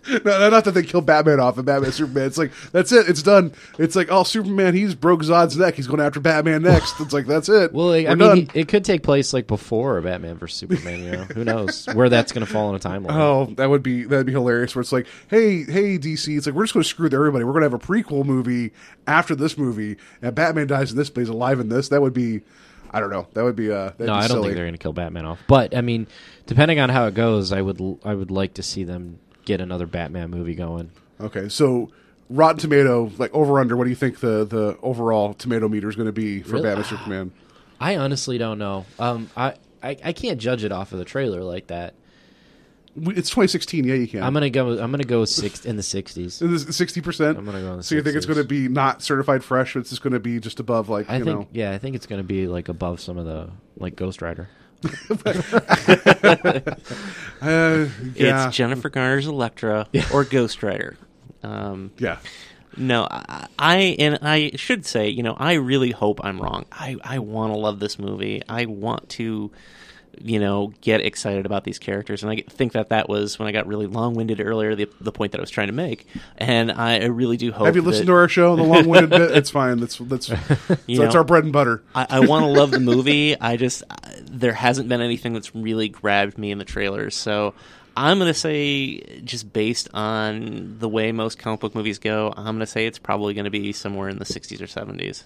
No, 0.08 0.50
not 0.52 0.66
that 0.66 0.76
they 0.76 0.84
killed 0.84 1.08
Batman 1.08 1.40
off 1.40 1.58
and 1.58 1.66
Batman 1.66 1.92
Superman. 1.92 2.28
It's 2.28 2.38
like 2.38 2.52
that's 2.72 2.92
it. 2.92 3.10
It's 3.10 3.24
done. 3.24 3.54
It's 3.80 3.96
like 3.96 4.10
oh, 4.12 4.22
Superman. 4.24 4.76
He's 4.76 4.94
broke 4.94 5.22
Zod's 5.22 5.58
neck. 5.58 5.74
He's 5.74 5.88
going 5.88 6.00
after 6.00 6.20
Batman 6.20 6.62
next. 6.62 7.00
It's 7.00 7.12
like 7.12 7.26
that's 7.26 7.50
it. 7.50 7.74
Well, 7.74 7.88
like, 7.88 8.06
I 8.06 8.14
mean, 8.14 8.48
he- 8.54 8.60
it 8.60 8.68
could 8.68 8.86
take 8.86 9.02
place 9.02 9.34
like 9.34 9.48
before 9.48 10.00
Batman 10.02 10.38
versus 10.38 10.60
Superman. 10.60 11.04
You 11.04 11.12
know, 11.12 11.24
who 11.24 11.44
knows 11.44 11.88
where 11.96 12.10
that's 12.10 12.32
going 12.32 12.46
to 12.46 12.52
fall 12.54 12.70
in 12.70 12.76
a 12.76 12.80
timeline? 12.80 13.06
Oh, 13.16 13.46
that 13.56 13.68
would 13.68 13.82
be 13.82 14.04
that'd 14.04 14.28
be 14.28 14.32
hilarious. 14.32 14.76
Where 14.76 14.82
it's 14.82 14.92
like, 14.92 15.08
hey, 15.28 15.64
hey, 15.64 15.98
DC, 15.98 16.38
it's 16.38 16.46
like 16.46 16.54
we're 16.54 16.66
just 16.66 16.76
going 16.76 16.84
to 16.84 16.88
screw 16.90 17.06
with 17.06 17.14
everybody. 17.16 17.44
We're 17.44 17.54
going 17.54 17.64
to 17.64 17.72
have 17.72 17.74
a 17.74 17.80
prequel 17.80 18.24
movie 18.26 18.74
after 19.08 19.34
this 19.34 19.58
movie, 19.58 19.98
and 20.22 20.36
Batman 20.36 20.68
dies 20.68 20.92
in 20.92 20.98
this, 20.98 21.10
but 21.10 21.22
he's 21.22 21.30
alive 21.30 21.60
in 21.60 21.70
this. 21.70 21.90
That 21.90 22.04
would 22.04 22.14
be, 22.14 22.42
I 22.96 23.02
don't 23.02 23.10
know. 23.10 23.28
That 23.34 23.44
would 23.44 23.58
be 23.58 23.70
uh. 23.72 23.90
That'd 23.90 24.00
no, 24.00 24.06
be 24.06 24.12
I 24.12 24.20
don't 24.22 24.30
silly. 24.30 24.42
think 24.44 24.56
they're 24.56 24.64
going 24.66 24.74
to 24.74 24.80
kill 24.80 24.94
Batman 24.94 25.26
off. 25.26 25.40
But 25.48 25.76
I 25.76 25.82
mean, 25.82 26.08
depending 26.46 26.80
on 26.80 26.90
how 26.90 27.08
it 27.08 27.14
goes, 27.14 27.52
I 27.52 27.62
would 27.62 28.00
I 28.06 28.16
would 28.16 28.32
like 28.32 28.54
to 28.54 28.64
see 28.64 28.86
them 28.86 29.20
get 29.44 29.60
another 29.60 29.86
Batman 29.86 30.30
movie 30.30 30.56
going. 30.56 30.92
Okay, 31.20 31.50
so 31.50 31.92
Rotten 32.30 32.58
Tomato, 32.58 33.12
like 33.18 33.34
over 33.34 33.60
under. 33.60 33.76
What 33.76 33.84
do 33.84 33.90
you 33.90 33.98
think 33.98 34.22
the 34.22 34.46
the 34.46 34.78
overall 34.82 35.34
tomato 35.34 35.68
meter 35.68 35.90
is 35.90 35.98
going 35.98 36.06
to 36.08 36.14
be 36.14 36.42
for 36.42 36.54
Really? 36.54 36.64
Batman 36.70 36.86
Superman? 36.86 37.32
I 37.82 37.98
honestly 37.98 38.38
don't 38.38 38.58
know. 38.60 38.86
Um, 38.98 39.30
I, 39.36 39.56
I 39.84 39.98
I 40.02 40.14
can't 40.14 40.40
judge 40.40 40.64
it 40.64 40.72
off 40.72 40.94
of 40.94 41.00
the 41.00 41.06
trailer 41.06 41.44
like 41.44 41.68
that. 41.68 41.96
We- 42.96 43.14
It's 43.16 43.30
2016. 43.30 43.84
Yeah, 43.86 43.96
you 43.96 44.08
can. 44.08 44.24
I'm 44.24 44.34
gonna 44.34 44.50
go. 44.50 44.78
I'm 44.80 44.90
gonna 44.92 45.04
go 45.04 45.26
six 45.26 45.66
in 45.66 45.76
the 45.76 45.84
sixties. 45.84 46.42
Sixty 46.74 47.02
percent. 47.02 47.38
I'm 47.38 47.46
gonna 47.46 47.62
go 47.62 47.72
in 47.72 47.78
the 47.78 47.84
So 47.84 47.96
you 47.96 48.02
think 48.02 48.16
it's 48.16 48.26
60s. 48.26 48.30
going 48.30 48.38
to 48.40 48.48
be 48.48 48.68
not 48.70 49.02
certified 49.02 49.44
fresh? 49.44 49.76
It's 49.76 49.90
just 49.90 50.02
going 50.02 50.14
to 50.14 50.20
be 50.20 50.40
just 50.40 50.60
above, 50.60 50.88
like 50.90 51.10
I 51.10 51.18
you 51.18 51.24
think 51.26 51.40
know. 51.42 51.48
yeah, 51.52 51.72
I 51.72 51.78
think 51.78 51.96
it's 51.96 52.06
gonna 52.08 52.24
be 52.24 52.48
like 52.48 52.70
above 52.70 53.00
some 53.02 53.18
of 53.18 53.26
the 53.26 53.50
like 53.78 53.96
Ghost 53.96 54.22
Rider. 54.22 54.48
Uh, 57.42 57.88
yeah. 58.16 58.48
It's 58.48 58.56
Jennifer 58.56 58.90
Garner's 58.90 59.28
Elektra 59.28 59.88
or 60.14 60.24
Ghost 60.24 60.64
Rider. 60.64 60.98
Um, 61.44 61.92
yeah. 61.98 62.18
No, 62.78 63.08
I, 63.10 63.48
I 63.60 63.78
and 64.00 64.20
I 64.22 64.52
should 64.56 64.86
say, 64.86 65.10
you 65.10 65.22
know, 65.24 65.36
I 65.38 65.54
really 65.54 65.92
hope 65.92 66.20
I'm 66.24 66.42
wrong. 66.42 66.66
I 66.72 66.96
I 67.04 67.20
want 67.20 67.54
to 67.54 67.58
love 67.60 67.80
this 67.80 68.00
movie. 68.00 68.42
I 68.50 68.66
want 68.66 69.10
to, 69.10 69.52
you 70.22 70.40
know, 70.40 70.74
get 70.82 71.02
excited 71.02 71.46
about 71.46 71.64
these 71.64 71.80
characters, 71.80 72.24
and 72.24 72.32
I 72.32 72.44
think 72.48 72.74
that 72.74 72.90
that 72.90 73.10
was 73.10 73.38
when 73.40 73.48
I 73.48 73.52
got 73.52 73.68
really 73.68 73.88
long 73.88 74.14
winded 74.14 74.40
earlier. 74.40 74.76
The 74.76 74.90
the 75.02 75.12
point 75.12 75.32
that 75.32 75.40
I 75.40 75.42
was 75.42 75.50
trying 75.50 75.68
to 75.68 75.74
make, 75.74 76.08
and 76.38 76.72
I, 76.72 77.00
I 77.00 77.06
really 77.06 77.38
do 77.38 77.52
hope. 77.52 77.66
Have 77.66 77.76
you 77.76 77.82
listened 77.82 78.08
that, 78.08 78.14
to 78.14 78.18
our 78.18 78.28
show, 78.28 78.56
the 78.56 78.64
long-winded 78.64 79.10
bit? 79.10 79.32
It's 79.32 79.50
fine. 79.50 79.80
That's 79.80 79.98
that's 79.98 80.30
You 80.88 81.00
that's 81.00 81.14
know, 81.14 81.20
our 81.20 81.24
bread 81.24 81.44
and 81.44 81.54
butter. 81.54 81.84
I, 81.94 82.08
I 82.10 82.20
want 82.22 82.44
to 82.44 82.50
love 82.50 82.72
the 82.72 82.80
movie. 82.82 83.40
I 83.40 83.58
just 83.58 83.84
there 84.24 84.54
hasn't 84.54 84.90
been 84.90 85.02
anything 85.02 85.34
that's 85.34 85.56
really 85.56 85.90
grabbed 85.90 86.38
me 86.38 86.52
in 86.52 86.58
the 86.58 86.66
trailers. 86.66 87.16
So 87.16 87.54
I'm 87.98 88.20
gonna 88.20 88.34
say, 88.34 89.00
just 89.22 89.54
based 89.54 89.88
on 89.94 90.78
the 90.80 90.90
way 90.90 91.12
most 91.12 91.40
comic 91.40 91.62
book 91.62 91.76
movies 91.76 91.98
go, 91.98 92.34
I'm 92.36 92.56
gonna 92.56 92.66
say 92.66 92.86
it's 92.86 93.00
probably 93.00 93.34
gonna 93.34 93.50
be 93.50 93.72
somewhere 93.72 94.10
in 94.10 94.20
the 94.20 94.26
60s 94.26 94.62
or 94.62 94.66
70s. 94.66 95.24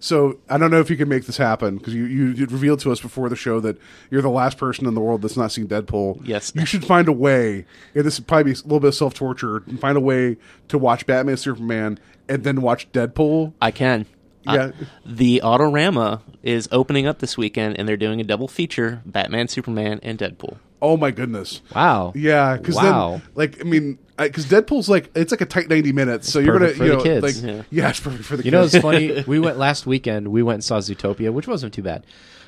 So 0.00 0.38
I 0.48 0.56
don't 0.56 0.70
know 0.70 0.80
if 0.80 0.88
you 0.90 0.96
can 0.96 1.08
make 1.08 1.26
this 1.26 1.36
happen 1.36 1.76
because 1.76 1.94
you, 1.94 2.04
you 2.04 2.28
you 2.28 2.46
revealed 2.46 2.80
to 2.80 2.92
us 2.92 3.00
before 3.00 3.28
the 3.28 3.36
show 3.36 3.60
that 3.60 3.78
you're 4.10 4.22
the 4.22 4.30
last 4.30 4.56
person 4.56 4.86
in 4.86 4.94
the 4.94 5.00
world 5.00 5.22
that's 5.22 5.36
not 5.36 5.52
seen 5.52 5.68
Deadpool. 5.68 6.20
Yes. 6.26 6.52
you 6.54 6.64
should 6.64 6.84
find 6.84 7.08
a 7.08 7.12
way. 7.12 7.66
And 7.94 8.04
this 8.04 8.18
would 8.18 8.26
probably 8.26 8.52
be 8.52 8.58
a 8.58 8.62
little 8.62 8.80
bit 8.80 8.88
of 8.88 8.94
self 8.94 9.14
torture. 9.14 9.60
Find 9.78 9.96
a 9.96 10.00
way 10.00 10.36
to 10.68 10.78
watch 10.78 11.04
Batman, 11.06 11.36
Superman, 11.36 11.98
and 12.28 12.44
then 12.44 12.62
watch 12.62 12.90
Deadpool. 12.92 13.52
I 13.60 13.70
can. 13.70 14.06
Yeah. 14.54 14.62
Uh, 14.64 14.72
the 15.06 15.40
Autorama 15.44 16.20
is 16.42 16.68
opening 16.72 17.06
up 17.06 17.18
this 17.18 17.36
weekend, 17.36 17.78
and 17.78 17.88
they're 17.88 17.96
doing 17.96 18.20
a 18.20 18.24
double 18.24 18.48
feature: 18.48 19.02
Batman, 19.06 19.48
Superman, 19.48 20.00
and 20.02 20.18
Deadpool. 20.18 20.56
Oh 20.80 20.96
my 20.96 21.10
goodness. 21.10 21.60
Wow. 21.74 22.12
Yeah, 22.14 22.56
because 22.56 22.76
Wow. 22.76 23.10
then, 23.10 23.22
like, 23.34 23.60
I 23.60 23.64
mean, 23.64 23.98
because 24.16 24.46
Deadpool's 24.46 24.88
like 24.88 25.10
it's 25.14 25.32
like 25.32 25.40
a 25.40 25.46
tight 25.46 25.68
ninety 25.68 25.92
minutes, 25.92 26.30
so 26.30 26.38
you're 26.38 26.58
gonna, 26.58 26.72
for 26.72 26.84
you 26.84 26.90
the 26.90 26.96
know, 26.98 27.02
kids. 27.02 27.22
like, 27.44 27.54
Yeah. 27.54 27.62
yeah. 27.70 27.88
it's 27.90 28.00
perfect 28.00 28.24
for 28.24 28.36
the 28.36 28.42
kids. 28.42 28.46
You 28.46 28.50
know, 28.52 28.62
it's 28.64 28.78
funny. 28.78 29.24
We 29.26 29.40
went 29.40 29.58
last 29.58 29.86
weekend. 29.86 30.28
We 30.28 30.42
went 30.42 30.54
and 30.54 30.64
saw 30.64 30.78
Zootopia, 30.78 31.32
which 31.32 31.48
wasn't 31.48 31.74
too 31.74 31.82
bad. 31.82 32.04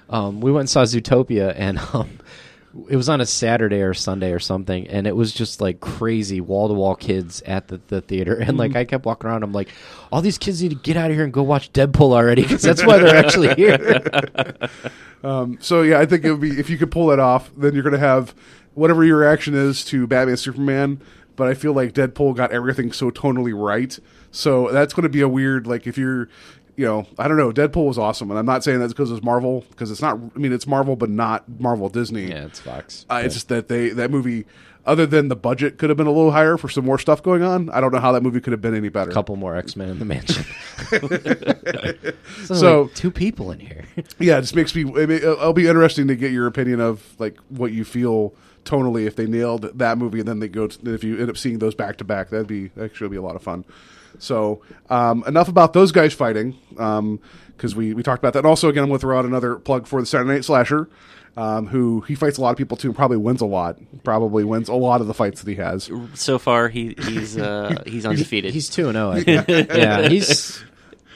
Um, 0.09 0.41
we 0.41 0.51
went 0.53 0.63
and 0.63 0.71
saw 0.71 0.85
Zootopia, 0.85 1.53
and 1.57 1.79
um, 1.93 2.19
it 2.89 2.97
was 2.97 3.09
on 3.09 3.21
a 3.21 3.27
Saturday 3.27 3.83
or 3.83 3.95
Sunday 3.95 4.33
or 4.33 4.39
something, 4.39 4.87
and 4.87 5.07
it 5.07 5.17
was 5.17 5.33
just 5.33 5.61
like 5.61 5.81
crazy 5.81 6.41
wall 6.41 6.69
to 6.69 6.75
wall 6.75 6.95
kids 6.95 7.43
at 7.43 7.69
the, 7.69 7.81
the 7.89 8.01
theater. 8.01 8.35
And 8.35 8.57
like 8.57 8.71
mm-hmm. 8.71 8.79
I 8.79 8.85
kept 8.85 9.05
walking 9.05 9.29
around, 9.29 9.43
I'm 9.43 9.53
like, 9.53 9.71
all 10.13 10.23
these 10.23 10.39
kids 10.39 10.63
need 10.63 10.71
to 10.71 10.75
get 10.77 10.97
out 10.97 11.11
of 11.11 11.17
here 11.17 11.25
and 11.25 11.33
go 11.33 11.43
watch 11.43 11.73
Deadpool 11.73 12.13
already 12.13 12.43
because 12.43 12.63
that's 12.63 12.85
why 12.85 12.99
they're 12.99 13.17
actually 13.17 13.55
here. 13.57 14.11
Um, 15.23 15.59
so 15.61 15.83
yeah, 15.83 16.01
I 16.01 16.07
think 16.07 16.25
it 16.25 16.31
would 16.33 16.41
be 16.41 16.59
if 16.59 16.71
you 16.71 16.79
could 16.79 16.91
pull 16.91 17.09
that 17.09 17.19
off, 17.19 17.51
then 17.55 17.75
you're 17.75 17.83
going 17.83 17.93
to 17.93 17.99
have 17.99 18.35
whatever 18.73 19.05
your 19.05 19.19
reaction 19.19 19.55
is 19.55 19.85
to 19.87 20.07
Batman 20.07 20.39
Superman. 20.39 21.03
But 21.37 21.49
I 21.49 21.55
feel 21.55 21.73
like 21.73 21.93
Deadpool 21.93 22.37
got 22.37 22.53
everything 22.53 22.93
so 22.93 23.11
tonally 23.11 23.53
right. 23.55 23.99
So 24.31 24.71
that's 24.71 24.95
going 24.95 25.05
to 25.05 25.11
be 25.11 25.21
a 25.21 25.29
weird 25.29 25.67
like 25.67 25.87
if 25.87 25.99
you're, 25.99 26.29
you 26.81 26.87
know, 26.87 27.07
I 27.19 27.29
don't 27.29 27.37
know. 27.37 27.53
Deadpool 27.53 27.87
was 27.89 27.99
awesome, 27.99 28.31
and 28.31 28.39
I'm 28.39 28.47
not 28.47 28.65
saying 28.65 28.79
that's 28.81 28.95
because 28.95 29.11
it's 29.11 29.23
Marvel 29.23 29.67
because 29.69 29.91
it's 29.91 30.01
not. 30.01 30.19
I 30.35 30.39
mean, 30.39 30.51
it's 30.51 30.67
Marvel, 30.67 30.97
but 30.97 31.11
not 31.11 31.47
Marvel 31.61 31.91
Disney. 31.91 32.29
yeah, 32.31 32.47
it's 32.47 32.59
Fox. 32.59 33.05
Uh, 33.11 33.21
it's 33.23 33.35
just 33.35 33.49
that 33.49 33.69
they 33.69 33.91
that 33.91 34.11
movie, 34.11 34.47
other 34.87 35.05
than 35.05 35.29
the 35.29 35.37
budget, 35.37 35.77
could 35.77 35.91
have 35.91 35.99
been 35.99 36.07
a 36.07 36.11
little 36.11 36.31
higher 36.31 36.57
for 36.57 36.71
some 36.71 36.87
more 36.87 36.99
stuff 36.99 37.23
going 37.23 37.43
on. 37.43 37.69
I 37.69 37.83
don't 37.83 37.93
know 37.93 38.01
how 38.01 38.13
that 38.13 38.23
movie 38.23 38.41
could 38.41 38.53
have 38.53 38.63
been 38.63 38.75
any 38.75 38.89
better. 38.89 39.11
a 39.11 39.13
couple 39.13 39.37
more 39.37 39.55
X 39.57 39.77
Men 39.77 39.91
in 39.91 39.99
the 39.99 40.07
mansion. 40.07 40.45
so, 42.45 42.55
So- 42.55 42.83
like, 42.85 42.95
two 42.95 43.11
people 43.11 43.51
in 43.51 43.61
here. 43.61 43.85
yeah, 44.19 44.39
it 44.39 44.43
just 44.43 44.57
makes 44.57 44.75
me. 44.75 44.83
I 44.83 45.05
mean, 45.07 45.19
it'll 45.19 45.53
be 45.53 45.69
interesting 45.69 46.09
to 46.09 46.17
get 46.17 46.33
your 46.33 46.47
opinion 46.47 46.81
of 46.81 47.15
like 47.19 47.37
what 47.49 47.73
you 47.73 47.85
feel 47.85 48.35
tonally 48.65 49.07
if 49.07 49.17
they 49.17 49.27
nailed 49.27 49.63
that 49.79 49.99
movie 49.99 50.21
and 50.21 50.29
then 50.29 50.39
they 50.41 50.49
go. 50.49 50.67
To, 50.67 50.95
if 50.95 51.05
you 51.05 51.19
end 51.19 51.29
up 51.29 51.37
seeing 51.37 51.59
those 51.59 51.75
back 51.75 51.99
to 51.99 52.05
back, 52.05 52.31
that'd 52.31 52.47
be 52.47 52.71
actually 52.81 53.11
be 53.11 53.17
a 53.17 53.23
lot 53.23 53.37
of 53.37 53.43
fun. 53.43 53.65
So 54.19 54.63
um, 54.89 55.25
enough 55.27 55.49
about 55.49 55.73
those 55.73 55.93
guys 55.93 56.13
fighting 56.13 56.57
because 56.71 57.75
we 57.77 57.95
we 57.95 58.03
talked 58.03 58.21
about 58.23 58.33
that. 58.35 58.41
And 58.41 58.47
also, 58.47 58.69
again, 58.69 58.83
I'm 58.83 58.89
going 58.89 58.99
to 58.99 59.03
throw 59.03 59.19
out 59.19 59.25
another 59.25 59.57
plug 59.57 59.87
for 59.87 60.01
the 60.01 60.07
Saturday 60.07 60.31
Night 60.31 60.45
Slasher. 60.45 60.89
Um, 61.37 61.69
who 61.69 62.01
he 62.03 62.17
fights 62.17 62.39
a 62.39 62.41
lot 62.41 62.51
of 62.51 62.57
people 62.57 62.77
too, 62.77 62.89
and 62.89 62.97
probably 62.97 63.17
wins 63.17 63.41
a 63.41 63.47
lot. 63.47 63.79
Probably 64.03 64.43
wins 64.43 64.69
a 64.69 64.75
lot 64.75 65.01
of 65.01 65.07
the 65.07 65.15
fights 65.15 65.41
that 65.43 65.49
he 65.49 65.55
has. 65.57 65.89
So 66.15 66.39
far, 66.41 66.69
he 66.69 66.97
he's 67.05 67.39
uh, 67.39 67.83
he's 67.87 68.05
undefeated. 68.05 68.53
He's 68.53 68.69
two 68.69 68.89
and 68.89 68.97
zero. 69.25 69.45
Yeah, 69.49 70.09
he's 70.09 70.63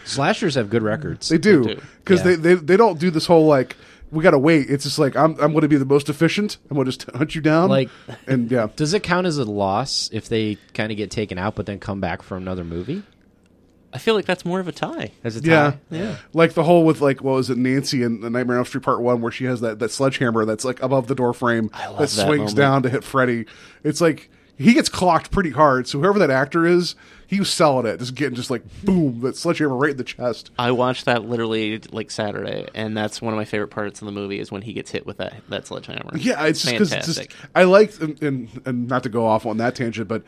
slashers 0.04 0.54
have 0.54 0.70
good 0.70 0.82
records. 0.84 1.28
They 1.28 1.38
do 1.38 1.64
do. 1.64 1.80
because 1.98 2.20
Yeah. 2.20 2.36
they, 2.36 2.36
they 2.36 2.54
they 2.54 2.76
don't 2.76 2.98
do 3.00 3.10
this 3.10 3.26
whole 3.26 3.46
like 3.46 3.76
we 4.10 4.22
gotta 4.22 4.38
wait. 4.38 4.70
It's 4.70 4.84
just 4.84 4.98
like 4.98 5.16
I'm 5.16 5.32
I'm 5.40 5.52
going 5.52 5.62
to 5.62 5.68
be 5.68 5.76
the 5.76 5.84
most 5.84 6.08
efficient. 6.08 6.58
I'm 6.70 6.76
going 6.76 6.86
to 6.86 6.92
just 6.92 7.10
hunt 7.14 7.34
you 7.34 7.40
down. 7.40 7.68
Like- 7.68 7.90
and 8.26 8.50
yeah, 8.50 8.68
Does 8.76 8.94
it 8.94 9.02
count 9.02 9.26
as 9.26 9.38
a 9.38 9.44
loss 9.44 10.08
if 10.12 10.28
they 10.28 10.56
kind 10.72 10.90
of 10.90 10.96
get 10.96 11.10
taken 11.10 11.38
out 11.38 11.54
but 11.54 11.66
then 11.66 11.78
come 11.80 12.00
back 12.00 12.22
for 12.22 12.36
another 12.36 12.64
movie? 12.64 13.02
I 13.92 13.98
feel 13.98 14.16
like 14.16 14.24
that's 14.24 14.44
more 14.44 14.58
of 14.58 14.66
a 14.66 14.72
tie. 14.72 15.12
As 15.22 15.36
a 15.36 15.40
yeah, 15.40 15.70
tie? 15.70 15.78
yeah. 15.90 16.16
Like 16.32 16.54
the 16.54 16.64
whole 16.64 16.84
with 16.84 17.00
like 17.00 17.22
what 17.22 17.34
was 17.34 17.48
it 17.48 17.56
Nancy 17.56 18.02
in 18.02 18.20
the 18.22 18.28
Nightmare 18.30 18.56
on 18.56 18.60
Elm 18.62 18.66
Street 18.66 18.82
Part 18.82 19.00
One 19.00 19.20
where 19.20 19.30
she 19.30 19.44
has 19.44 19.60
that 19.60 19.78
that 19.78 19.90
sledgehammer 19.92 20.44
that's 20.44 20.64
like 20.64 20.82
above 20.82 21.06
the 21.06 21.14
door 21.14 21.32
frame 21.32 21.70
love 21.72 21.92
that 21.92 21.98
that 21.98 22.08
swings 22.08 22.38
moment. 22.38 22.56
down 22.56 22.82
to 22.82 22.88
hit 22.90 23.04
Freddy. 23.04 23.46
It's 23.84 24.00
like 24.00 24.30
he 24.56 24.74
gets 24.74 24.88
clocked 24.88 25.30
pretty 25.30 25.50
hard. 25.50 25.86
So 25.86 26.00
whoever 26.00 26.18
that 26.18 26.30
actor 26.30 26.66
is, 26.66 26.96
he 27.26 27.38
was 27.38 27.50
selling 27.50 27.86
it, 27.86 27.98
just 27.98 28.14
getting 28.14 28.34
just 28.34 28.50
like 28.50 28.62
boom 28.82 29.20
that 29.20 29.36
sledgehammer 29.36 29.76
right 29.76 29.92
in 29.92 29.96
the 29.96 30.04
chest. 30.04 30.50
I 30.58 30.70
watched 30.70 31.04
that 31.06 31.24
literally 31.24 31.80
like 31.90 32.10
Saturday, 32.10 32.68
and 32.74 32.96
that's 32.96 33.22
one 33.22 33.32
of 33.32 33.38
my 33.38 33.44
favorite 33.44 33.68
parts 33.68 34.02
of 34.02 34.06
the 34.06 34.12
movie 34.12 34.38
is 34.38 34.52
when 34.52 34.62
he 34.62 34.72
gets 34.72 34.90
hit 34.90 35.06
with 35.06 35.18
that 35.18 35.34
that 35.48 35.66
sledgehammer. 35.66 36.16
Yeah, 36.16 36.44
it's 36.46 36.62
just 36.62 36.72
because 36.72 36.92
it's 36.92 37.06
just 37.06 37.18
fantastic. 37.18 37.50
I 37.54 37.64
liked 37.64 38.00
and, 38.00 38.22
and 38.22 38.62
and 38.64 38.88
not 38.88 39.02
to 39.04 39.08
go 39.08 39.26
off 39.26 39.46
on 39.46 39.56
that 39.58 39.74
tangent, 39.74 40.08
but 40.08 40.22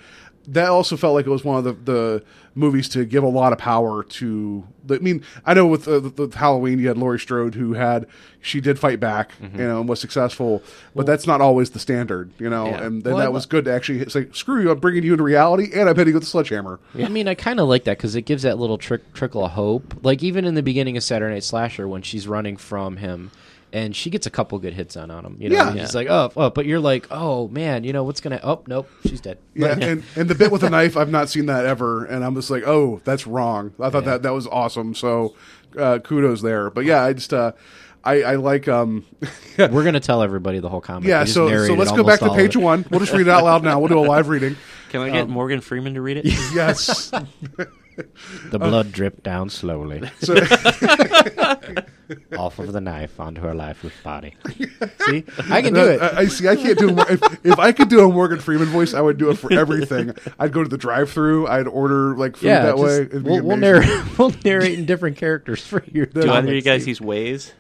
that 0.49 0.69
also 0.71 0.97
felt 0.97 1.15
like 1.15 1.27
it 1.27 1.31
was 1.31 1.45
one 1.45 1.59
of 1.59 1.65
the, 1.65 1.73
the 1.93 2.25
movies 2.55 2.89
to 2.91 3.05
give 3.05 3.23
a 3.23 3.29
lot 3.29 3.53
of 3.53 3.59
power 3.59 4.03
to. 4.05 4.65
The, 4.85 4.95
I 4.97 4.99
mean, 4.99 5.23
I 5.45 5.55
know 5.55 5.67
with, 5.67 5.87
uh, 5.89 6.01
with 6.17 6.35
Halloween 6.35 6.79
you 6.79 6.89
had 6.89 6.97
Laurie 6.97 7.19
Strode 7.19 7.55
who 7.55 7.75
had 7.75 8.07
she 8.41 8.61
did 8.61 8.79
fight 8.79 9.01
back, 9.01 9.33
Mm-hmm. 9.41 9.59
you 9.61 9.67
know, 9.67 9.81
and 9.81 9.89
was 9.89 10.01
successful, 10.01 10.63
but 10.95 11.05
that's 11.07 11.27
not 11.27 11.41
always 11.41 11.71
the 11.71 11.79
standard, 11.79 12.31
you 12.39 12.49
know. 12.49 12.67
Yeah. 12.67 12.83
And 12.85 13.03
then 13.03 13.15
Well, 13.15 13.23
that 13.23 13.29
lo- 13.31 13.35
was 13.35 13.47
good 13.47 13.65
to 13.65 13.73
actually 13.73 14.09
say, 14.09 14.29
"Screw 14.33 14.63
you! 14.63 14.71
I'm 14.71 14.79
bringing 14.79 15.03
you 15.03 15.13
into 15.13 15.25
reality, 15.25 15.71
and 15.75 15.89
I'm 15.89 15.97
hitting 15.97 16.13
you 16.13 16.15
with 16.15 16.23
a 16.23 16.27
sledgehammer." 16.27 16.79
I 16.97 17.09
mean, 17.09 17.27
I 17.29 17.35
kind 17.35 17.59
of 17.61 17.69
like 17.69 17.85
that 17.85 17.97
because 17.99 18.15
it 18.15 18.23
gives 18.23 18.45
that 18.45 18.59
little 18.59 18.79
trick, 18.79 19.13
trickle 19.15 19.45
of 19.45 19.51
hope. 19.53 19.95
Like 20.05 20.23
even 20.23 20.45
in 20.45 20.55
the 20.55 20.63
beginning 20.63 20.97
of 20.97 21.03
Saturday 21.03 21.35
Night 21.35 21.45
Slasher, 21.45 21.89
when 21.89 22.03
she's 22.03 22.29
running 22.29 22.57
from 22.57 22.99
him, 22.99 23.33
and 23.73 23.95
she 23.95 24.11
gets 24.11 24.27
a 24.27 24.31
couple 24.31 24.59
good 24.59 24.73
hits 24.75 24.97
on 24.97 25.11
on 25.11 25.25
him. 25.25 25.37
You 25.41 25.49
know, 25.51 25.57
Yeah. 25.57 25.71
and 25.71 25.81
he's 25.81 25.95
like, 25.95 26.09
oh, 26.09 26.31
oh, 26.37 26.51
but 26.51 26.67
you're 26.67 26.81
like, 26.81 27.07
oh 27.11 27.49
man, 27.49 27.85
you 27.85 27.93
know 27.93 28.05
what's 28.05 28.21
gonna? 28.21 28.41
Oh, 28.43 28.63
nope, 28.67 28.89
she's 29.07 29.21
dead. 29.21 29.39
Yeah, 29.55 29.77
and, 29.79 30.03
and 30.17 30.29
the 30.29 30.35
bit 30.35 30.51
with 30.51 30.61
the 30.63 30.71
knife, 30.71 30.97
I've 30.97 31.11
not 31.11 31.29
seen 31.29 31.47
that 31.47 31.67
ever, 31.67 32.05
and 32.05 32.25
I'm 32.25 32.35
just 32.35 32.51
like, 32.51 32.65
oh, 32.67 33.01
that's 33.05 33.27
wrong. 33.27 33.73
I 33.81 33.91
thought 33.91 34.05
that 34.05 34.23
that 34.23 34.33
was 34.33 34.47
awesome. 34.47 34.95
So, 34.95 35.35
uh, 35.79 35.99
kudos 35.99 36.43
there. 36.43 36.71
But 36.71 36.85
yeah, 36.85 37.03
I 37.05 37.13
just 37.13 37.33
uh, 37.33 37.53
I, 38.05 38.23
I 38.23 38.35
like 38.37 38.69
um, 38.69 39.05
We're 39.59 39.85
gonna 39.85 40.01
tell 40.01 40.23
everybody 40.23 40.61
the 40.61 40.69
whole 40.69 40.81
comic. 40.81 41.09
yeah. 41.09 41.25
So 41.25 41.49
so 41.67 41.75
let's 41.75 41.93
go 41.93 42.05
back 42.05 42.21
to 42.21 42.33
page 42.35 42.57
one. 42.57 42.87
We'll 42.91 43.01
just 43.01 43.13
read 43.13 43.27
it 43.27 43.31
out 43.31 43.45
loud 43.45 43.65
now. 43.65 43.79
We'll 43.81 43.89
do 43.89 43.99
a 43.99 44.07
live 44.07 44.29
reading. 44.29 44.57
Can 44.91 45.01
I 45.01 45.11
get 45.11 45.29
Morgan 45.29 45.61
Freeman 45.61 45.95
to 45.95 46.01
read 46.01 46.19
it? 46.19 46.27
Yes. 46.55 47.11
The 48.51 48.59
blood 48.59 48.93
dripped 48.93 49.23
down 49.23 49.49
slowly 49.51 50.09
So, 50.21 50.35
off 52.39 52.59
of 52.59 52.73
the 52.73 52.81
knife 52.81 53.19
onto 53.19 53.41
her 53.41 53.55
lifeless 53.55 53.93
body. 54.05 54.35
See, 55.07 55.25
I 55.51 55.63
can 55.63 55.73
do 55.75 55.89
it. 55.89 56.01
I, 56.03 56.19
I 56.21 56.27
see. 56.27 56.47
I 56.49 56.57
can't 56.57 56.79
do. 56.79 56.91
A, 56.91 56.93
Mor- 56.93 57.11
if, 57.11 57.23
if 57.47 57.59
I 57.59 57.73
could 57.73 57.89
do 57.89 58.05
a 58.05 58.13
Morgan 58.13 58.39
Freeman 58.39 58.69
voice, 58.69 58.95
I 58.95 59.01
would 59.01 59.17
do 59.19 59.31
it 59.31 59.37
for 59.39 59.53
everything. 59.53 60.15
I'd 60.39 60.53
go 60.53 60.63
to 60.63 60.69
the 60.69 60.79
drive-through. 60.79 61.49
I'd 61.49 61.67
order 61.67 62.15
like 62.17 62.37
food 62.37 62.47
yeah, 62.49 62.67
that 62.67 62.77
just- 62.77 62.83
way. 62.85 62.97
It'd 62.97 63.25
be 63.25 63.31
we'll, 63.31 63.43
we'll 63.43 63.53
amazing. 63.57 63.89
narrate. 63.91 64.19
We'll 64.19 64.35
narrate 64.45 64.79
in 64.79 64.87
different 64.87 65.17
characters 65.17 65.67
for 65.67 65.83
you. 65.87 66.07
Do 66.07 66.21
either 66.21 66.39
of 66.39 66.45
you 66.55 66.63
comics. 66.63 66.65
guys 66.65 66.87
use 66.87 67.01
Waze? 67.01 67.53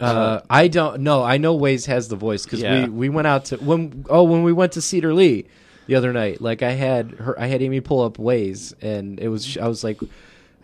Uh, 0.00 0.40
I 0.50 0.68
don't 0.68 1.02
know. 1.02 1.22
I 1.22 1.36
know 1.38 1.56
Waze 1.58 1.86
has 1.86 2.08
the 2.08 2.16
voice 2.16 2.44
because 2.44 2.60
Yeah. 2.60 2.84
we, 2.84 2.88
we 2.90 3.08
went 3.08 3.26
out 3.28 3.46
to 3.46 3.56
when 3.58 4.04
oh 4.08 4.24
when 4.24 4.42
we 4.42 4.52
went 4.52 4.72
to 4.72 4.82
Cedar 4.82 5.14
Lee 5.14 5.46
the 5.86 5.94
other 5.94 6.12
night. 6.12 6.40
Like 6.40 6.62
I 6.62 6.72
had 6.72 7.12
her, 7.12 7.38
I 7.38 7.46
had 7.46 7.62
Amy 7.62 7.80
pull 7.80 8.02
up 8.02 8.16
Waze, 8.16 8.74
and 8.82 9.18
it 9.20 9.28
was 9.28 9.56
I 9.58 9.68
was 9.68 9.82
like, 9.84 10.00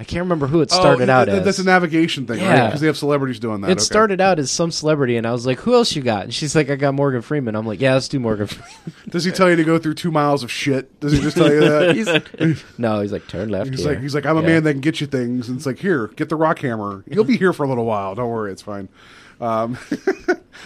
I 0.00 0.04
can't 0.04 0.22
remember 0.22 0.46
who 0.46 0.60
it 0.60 0.68
oh, 0.72 0.78
started 0.80 1.08
oh, 1.08 1.12
out 1.12 1.28
as. 1.28 1.44
That's 1.44 1.58
a 1.58 1.64
navigation 1.64 2.24
thing, 2.26 2.38
right? 2.38 2.46
Yeah. 2.46 2.66
Because 2.66 2.80
they 2.80 2.86
have 2.86 2.96
celebrities 2.96 3.40
doing 3.40 3.62
that. 3.62 3.70
it 3.70 3.72
Okay. 3.72 3.80
started 3.82 4.20
out 4.20 4.38
as 4.38 4.48
some 4.48 4.70
celebrity, 4.70 5.16
and 5.16 5.26
I 5.26 5.32
was 5.32 5.44
like, 5.44 5.58
"Who 5.60 5.74
else 5.74 5.96
you 5.96 6.02
got?" 6.02 6.22
And 6.24 6.32
she's 6.32 6.54
like, 6.54 6.70
"I 6.70 6.76
got 6.76 6.94
Morgan 6.94 7.20
Freeman." 7.20 7.56
I'm 7.56 7.66
like, 7.66 7.80
"Yeah, 7.80 7.94
let's 7.94 8.06
do 8.06 8.20
Morgan." 8.20 8.46
Freeman. 8.46 8.92
Does 9.08 9.24
he 9.24 9.32
tell 9.32 9.50
you 9.50 9.56
to 9.56 9.64
go 9.64 9.76
through 9.78 9.94
two 9.94 10.12
miles 10.12 10.44
of 10.44 10.52
shit? 10.52 11.00
Does 11.00 11.12
he 11.12 11.20
just 11.20 11.36
tell 11.36 11.52
you 11.52 11.60
that? 11.60 11.96
he's, 12.38 12.62
no, 12.78 13.00
he's 13.00 13.10
like, 13.10 13.26
"Turn 13.26 13.48
left." 13.48 13.70
He's 13.70 13.80
here." 13.80 13.88
like, 13.94 14.00
he's 14.00 14.14
like, 14.14 14.24
I'm 14.24 14.36
a 14.36 14.40
Yeah. 14.42 14.46
man 14.46 14.64
that 14.64 14.72
can 14.74 14.80
get 14.80 15.00
you 15.00 15.08
things. 15.08 15.48
And 15.48 15.56
it's 15.56 15.66
like, 15.66 15.78
here, 15.80 16.06
get 16.08 16.28
the 16.28 16.36
rock 16.36 16.60
hammer. 16.60 17.02
You'll 17.08 17.24
be 17.24 17.36
here 17.36 17.52
for 17.52 17.64
a 17.64 17.68
little 17.68 17.84
while. 17.84 18.14
Don't 18.14 18.30
worry, 18.30 18.52
it's 18.52 18.62
fine. 18.62 18.88
Um, 19.40 19.78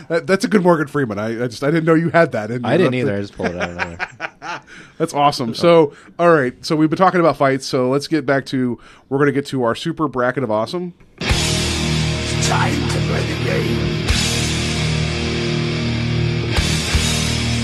that, 0.09 0.27
that's 0.27 0.45
a 0.45 0.49
good 0.49 0.63
Morgan 0.63 0.87
Freeman. 0.87 1.19
I, 1.19 1.45
I, 1.45 1.47
just 1.49 1.63
I 1.63 1.71
didn't 1.71 1.85
know 1.85 1.95
you 1.95 2.11
had 2.11 2.33
that. 2.33 2.51
I 2.51 2.77
didn't 2.77 2.95
either. 2.95 3.13
The... 3.13 3.19
I 3.19 3.21
just 3.21 3.35
pulled 3.35 3.51
it 3.51 3.57
out. 3.61 4.65
that's 4.99 5.15
awesome. 5.15 5.55
So 5.55 5.95
all 6.19 6.33
right, 6.33 6.55
so 6.65 6.77
we've 6.77 6.91
been 6.91 6.97
talking 6.97 7.21
about 7.21 7.37
fights. 7.37 7.67
So 7.67 7.91
let's 7.91 8.09
get 8.09 8.25
back 8.25 8.47
to 8.47 8.79
we're 9.09 9.19
going 9.19 9.27
to 9.27 9.33
get 9.33 9.47
to 9.47 9.63
our 9.65 9.75
super 9.75 10.09
bracket 10.09 10.43
of 10.43 10.51
awesome. 10.51 10.95
It's 11.21 12.49
time 12.49 12.75
to 12.75 12.99
play 13.07 13.27
the 13.27 13.45
game. 13.45 14.03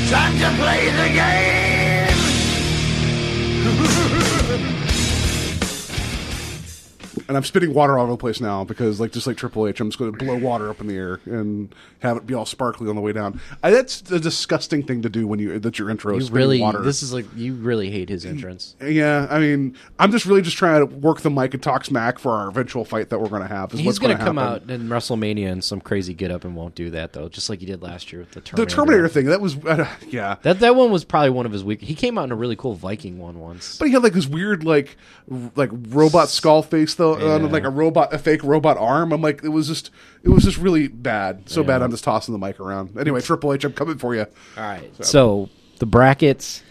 Time 0.08 0.38
to 0.38 0.62
play 0.62 0.90
the 0.90 1.14
game. 1.14 1.57
And 7.28 7.36
I'm 7.36 7.44
spitting 7.44 7.74
water 7.74 7.98
all 7.98 8.04
over 8.04 8.12
the 8.12 8.16
place 8.18 8.40
now 8.40 8.64
because, 8.64 9.00
like, 9.00 9.12
just 9.12 9.26
like 9.26 9.36
Triple 9.36 9.66
H, 9.68 9.80
I'm 9.80 9.90
just 9.90 9.98
going 9.98 10.10
to 10.10 10.24
blow 10.24 10.36
water 10.38 10.70
up 10.70 10.80
in 10.80 10.86
the 10.86 10.96
air 10.96 11.20
and 11.26 11.74
have 12.00 12.16
it 12.16 12.26
be 12.26 12.32
all 12.32 12.46
sparkly 12.46 12.88
on 12.88 12.94
the 12.94 13.02
way 13.02 13.12
down. 13.12 13.40
I, 13.62 13.70
that's 13.70 14.10
a 14.10 14.18
disgusting 14.18 14.82
thing 14.82 15.02
to 15.02 15.10
do 15.10 15.26
when 15.26 15.38
you 15.38 15.58
that's 15.58 15.78
your 15.78 15.90
intro. 15.90 16.14
You 16.14 16.20
is 16.20 16.30
really, 16.30 16.60
water. 16.60 16.80
this 16.80 17.02
is 17.02 17.12
like 17.12 17.26
you 17.36 17.54
really 17.54 17.90
hate 17.90 18.08
his 18.08 18.24
entrance. 18.24 18.76
yeah. 18.82 19.26
I 19.28 19.38
mean, 19.40 19.76
I'm 19.98 20.10
just 20.10 20.24
really 20.24 20.40
just 20.40 20.56
trying 20.56 20.80
to 20.80 20.86
work 20.86 21.20
the 21.20 21.30
mic 21.30 21.52
and 21.52 21.62
talk 21.62 21.84
smack 21.84 22.18
for 22.18 22.32
our 22.32 22.48
eventual 22.48 22.84
fight 22.84 23.10
that 23.10 23.20
we're 23.20 23.28
going 23.28 23.42
to 23.42 23.48
have. 23.48 23.74
Is 23.74 23.80
He's 23.80 23.98
going 23.98 24.12
gonna 24.12 24.24
come 24.24 24.36
happen. 24.38 24.70
out 24.70 24.80
in 24.80 24.88
WrestleMania 24.88 25.48
in 25.48 25.60
some 25.60 25.80
crazy 25.82 26.14
get 26.14 26.30
up 26.30 26.44
and 26.44 26.56
won't 26.56 26.74
do 26.74 26.88
that 26.90 27.12
though, 27.12 27.28
just 27.28 27.50
like 27.50 27.60
he 27.60 27.66
did 27.66 27.82
last 27.82 28.10
year 28.10 28.20
with 28.20 28.30
the 28.30 28.40
Terminator. 28.40 28.64
The 28.64 28.74
Terminator 28.74 29.08
thing 29.08 29.26
that 29.26 29.40
was, 29.40 29.56
uh, 29.66 29.86
yeah. 30.08 30.36
That 30.42 30.60
that 30.60 30.76
one 30.76 30.90
was 30.90 31.04
probably 31.04 31.30
one 31.30 31.44
of 31.44 31.52
his 31.52 31.62
weak. 31.62 31.82
He 31.82 31.94
came 31.94 32.16
out 32.16 32.24
in 32.24 32.32
a 32.32 32.36
really 32.36 32.56
cool 32.56 32.74
Viking 32.74 33.18
one 33.18 33.38
once. 33.38 33.76
But 33.76 33.88
he 33.88 33.92
had 33.92 34.02
like 34.02 34.14
this 34.14 34.26
weird, 34.26 34.64
like, 34.64 34.96
like 35.56 35.70
robot 35.88 36.30
skull 36.30 36.62
face 36.62 36.94
though, 36.94 37.17
uh, 37.20 37.38
Yeah. 37.38 37.46
like 37.46 37.64
a 37.64 37.70
robot, 37.70 38.12
a 38.12 38.18
fake 38.18 38.42
robot 38.42 38.76
arm. 38.76 39.12
I'm 39.12 39.22
like, 39.22 39.42
it 39.44 39.48
was 39.48 39.68
just, 39.68 39.90
it 40.22 40.28
was 40.28 40.44
just 40.44 40.58
really 40.58 40.88
bad, 40.88 41.48
so 41.48 41.62
bad. 41.62 41.82
I'm 41.82 41.90
just 41.90 42.04
tossing 42.04 42.32
the 42.32 42.38
mic 42.38 42.60
around. 42.60 42.98
Anyway, 42.98 43.20
Triple 43.20 43.52
H, 43.52 43.64
I'm 43.64 43.72
coming 43.72 43.98
for 43.98 44.14
you. 44.14 44.26
All 44.56 44.62
right. 44.62 44.90
So. 45.04 45.48
the 45.78 45.86
brackets 45.86 46.62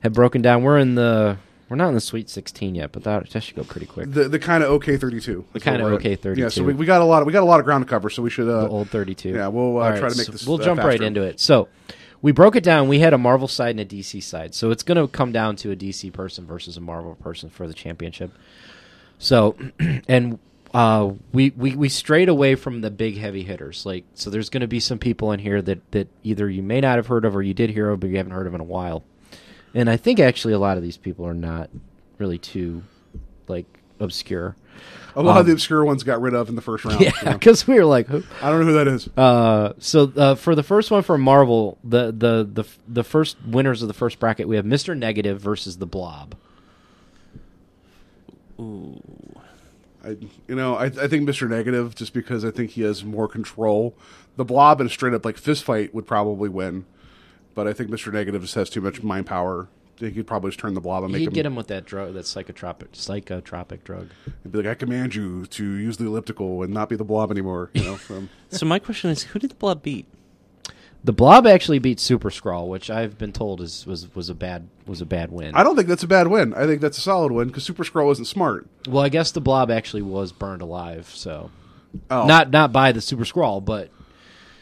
have 0.00 0.12
broken 0.12 0.42
down. 0.42 0.62
We're 0.62 0.78
in 0.78 0.94
the 0.94 1.38
we're 1.72 1.76
not 1.76 1.88
in 1.88 1.94
the 1.94 2.02
Sweet 2.02 2.28
16 2.28 2.74
yet, 2.74 2.92
but 2.92 3.04
that, 3.04 3.30
that 3.30 3.42
should 3.42 3.56
go 3.56 3.64
pretty 3.64 3.86
quick. 3.86 4.12
The 4.12 4.28
the 4.28 4.38
kind 4.38 4.62
of 4.62 4.68
OK 4.68 4.98
32. 4.98 5.46
The 5.54 5.60
kind 5.60 5.80
of 5.80 5.90
OK 5.90 6.16
32. 6.16 6.42
Yeah, 6.42 6.48
so 6.50 6.64
we, 6.64 6.74
we 6.74 6.84
got 6.84 7.00
a 7.00 7.04
lot. 7.04 7.22
Of, 7.22 7.26
we 7.26 7.32
got 7.32 7.42
a 7.42 7.46
lot 7.46 7.60
of 7.60 7.64
ground 7.64 7.82
to 7.82 7.88
cover. 7.88 8.10
So 8.10 8.22
we 8.22 8.28
should. 8.28 8.46
Uh, 8.46 8.64
the 8.64 8.68
old 8.68 8.90
32. 8.90 9.30
Yeah, 9.30 9.48
we'll 9.48 9.78
uh, 9.78 9.80
All 9.80 9.90
right, 9.90 9.98
try 9.98 10.10
to 10.10 10.16
make 10.16 10.26
so 10.26 10.32
this. 10.32 10.46
We'll 10.46 10.60
uh, 10.60 10.64
jump 10.64 10.82
right 10.82 11.00
into 11.00 11.22
it. 11.22 11.40
So 11.40 11.68
we 12.20 12.30
broke 12.30 12.56
it 12.56 12.62
down. 12.62 12.88
We 12.88 12.98
had 12.98 13.14
a 13.14 13.18
Marvel 13.18 13.48
side 13.48 13.70
and 13.70 13.80
a 13.80 13.86
DC 13.86 14.22
side. 14.22 14.54
So 14.54 14.70
it's 14.70 14.82
going 14.82 14.98
to 14.98 15.08
come 15.08 15.32
down 15.32 15.56
to 15.56 15.70
a 15.70 15.76
DC 15.76 16.12
person 16.12 16.46
versus 16.46 16.76
a 16.76 16.80
Marvel 16.82 17.14
person 17.14 17.48
for 17.48 17.66
the 17.66 17.72
championship. 17.72 18.32
So, 19.22 19.56
and 20.08 20.38
uh, 20.74 21.12
we, 21.32 21.50
we 21.50 21.76
we 21.76 21.88
strayed 21.88 22.28
away 22.28 22.56
from 22.56 22.80
the 22.80 22.90
big 22.90 23.16
heavy 23.16 23.44
hitters. 23.44 23.86
Like, 23.86 24.04
so 24.14 24.30
there's 24.30 24.50
going 24.50 24.62
to 24.62 24.66
be 24.66 24.80
some 24.80 24.98
people 24.98 25.30
in 25.32 25.38
here 25.38 25.62
that 25.62 25.90
that 25.92 26.08
either 26.24 26.50
you 26.50 26.62
may 26.62 26.80
not 26.80 26.96
have 26.96 27.06
heard 27.06 27.24
of 27.24 27.36
or 27.36 27.42
you 27.42 27.54
did 27.54 27.70
hear 27.70 27.88
of, 27.90 28.00
but 28.00 28.10
you 28.10 28.16
haven't 28.16 28.32
heard 28.32 28.46
of 28.48 28.54
in 28.54 28.60
a 28.60 28.64
while. 28.64 29.04
And 29.74 29.88
I 29.88 29.96
think 29.96 30.18
actually 30.20 30.54
a 30.54 30.58
lot 30.58 30.76
of 30.76 30.82
these 30.82 30.96
people 30.96 31.26
are 31.26 31.34
not 31.34 31.70
really 32.18 32.38
too 32.38 32.82
like 33.48 33.66
obscure. 34.00 34.56
A 35.14 35.22
lot 35.22 35.38
of 35.40 35.46
the 35.46 35.52
obscure 35.52 35.84
ones 35.84 36.02
got 36.02 36.20
rid 36.22 36.32
of 36.34 36.48
in 36.48 36.56
the 36.56 36.62
first 36.62 36.84
round. 36.84 36.96
Um, 36.96 37.02
Yeah, 37.04 37.12
you 37.20 37.26
know. 37.26 37.32
because 37.34 37.66
we 37.66 37.74
were 37.74 37.84
like, 37.84 38.06
who? 38.08 38.22
I 38.40 38.50
don't 38.50 38.60
know 38.60 38.66
who 38.66 38.72
that 38.72 38.88
is. 38.88 39.08
Uh, 39.16 39.74
so 39.78 40.10
uh, 40.16 40.34
for 40.34 40.54
the 40.54 40.62
first 40.62 40.90
one 40.90 41.02
for 41.02 41.16
Marvel, 41.18 41.78
the, 41.84 42.06
the 42.06 42.48
the 42.50 42.64
the 42.88 43.04
first 43.04 43.36
winners 43.46 43.82
of 43.82 43.88
the 43.88 43.94
first 43.94 44.18
bracket, 44.18 44.48
we 44.48 44.56
have 44.56 44.64
Mister 44.64 44.94
Negative 44.94 45.38
versus 45.40 45.76
the 45.78 45.86
Blob. 45.86 46.34
I, 50.04 50.16
you 50.48 50.54
know, 50.54 50.74
I, 50.74 50.86
I 50.86 51.08
think 51.08 51.28
Mr. 51.28 51.48
Negative, 51.48 51.94
just 51.94 52.12
because 52.12 52.44
I 52.44 52.50
think 52.50 52.70
he 52.70 52.82
has 52.82 53.04
more 53.04 53.28
control. 53.28 53.94
The 54.36 54.44
Blob 54.44 54.80
in 54.80 54.86
a 54.86 54.90
straight 54.90 55.14
up 55.14 55.24
like 55.24 55.36
fist 55.36 55.62
fight 55.64 55.94
would 55.94 56.06
probably 56.06 56.48
win, 56.48 56.86
but 57.54 57.68
I 57.68 57.72
think 57.72 57.90
Mr. 57.90 58.12
Negative 58.12 58.40
just 58.42 58.54
has 58.54 58.68
too 58.70 58.80
much 58.80 59.02
mind 59.02 59.26
power. 59.26 59.68
He 59.98 60.10
could 60.10 60.26
probably 60.26 60.50
just 60.50 60.58
turn 60.58 60.74
the 60.74 60.80
Blob 60.80 61.04
and 61.04 61.12
make 61.12 61.20
He'd 61.20 61.28
him, 61.28 61.34
get 61.34 61.46
him 61.46 61.54
with 61.54 61.68
that 61.68 61.84
drug, 61.84 62.14
that 62.14 62.24
psychotropic 62.24 62.88
psychotropic 62.92 63.84
drug. 63.84 64.08
he'd 64.42 64.50
be 64.50 64.58
like, 64.58 64.66
"I 64.66 64.74
command 64.74 65.14
you 65.14 65.46
to 65.46 65.64
use 65.64 65.98
the 65.98 66.06
elliptical 66.06 66.62
and 66.64 66.74
not 66.74 66.88
be 66.88 66.96
the 66.96 67.04
Blob 67.04 67.30
anymore." 67.30 67.70
You 67.74 67.84
know, 67.84 67.98
um, 68.10 68.28
So 68.50 68.66
my 68.66 68.80
question 68.80 69.10
is, 69.10 69.22
who 69.22 69.38
did 69.38 69.50
the 69.50 69.54
Blob 69.56 69.82
beat? 69.82 70.06
The 71.04 71.12
Blob 71.12 71.46
actually 71.48 71.80
beat 71.80 71.98
Super 71.98 72.30
Skrull, 72.30 72.68
which 72.68 72.88
I've 72.88 73.18
been 73.18 73.32
told 73.32 73.60
is 73.60 73.86
was 73.86 74.14
was 74.14 74.28
a 74.28 74.34
bad 74.34 74.68
was 74.86 75.00
a 75.00 75.06
bad 75.06 75.32
win. 75.32 75.54
I 75.54 75.62
don't 75.64 75.74
think 75.74 75.88
that's 75.88 76.04
a 76.04 76.08
bad 76.08 76.28
win. 76.28 76.54
I 76.54 76.66
think 76.66 76.80
that's 76.80 76.96
a 76.98 77.00
solid 77.00 77.32
win 77.32 77.48
because 77.48 77.64
Super 77.64 77.82
Skrull 77.84 78.12
isn't 78.12 78.26
smart. 78.26 78.68
well, 78.88 79.02
I 79.02 79.08
guess 79.08 79.32
the 79.32 79.40
Blob 79.40 79.70
actually 79.70 80.02
was 80.02 80.30
burned 80.32 80.62
alive, 80.62 81.10
so 81.12 81.50
Oh, 82.10 82.26
not 82.26 82.50
not 82.50 82.72
by 82.72 82.92
the 82.92 83.00
Super 83.00 83.24
Skrull, 83.24 83.62
but 83.64 83.90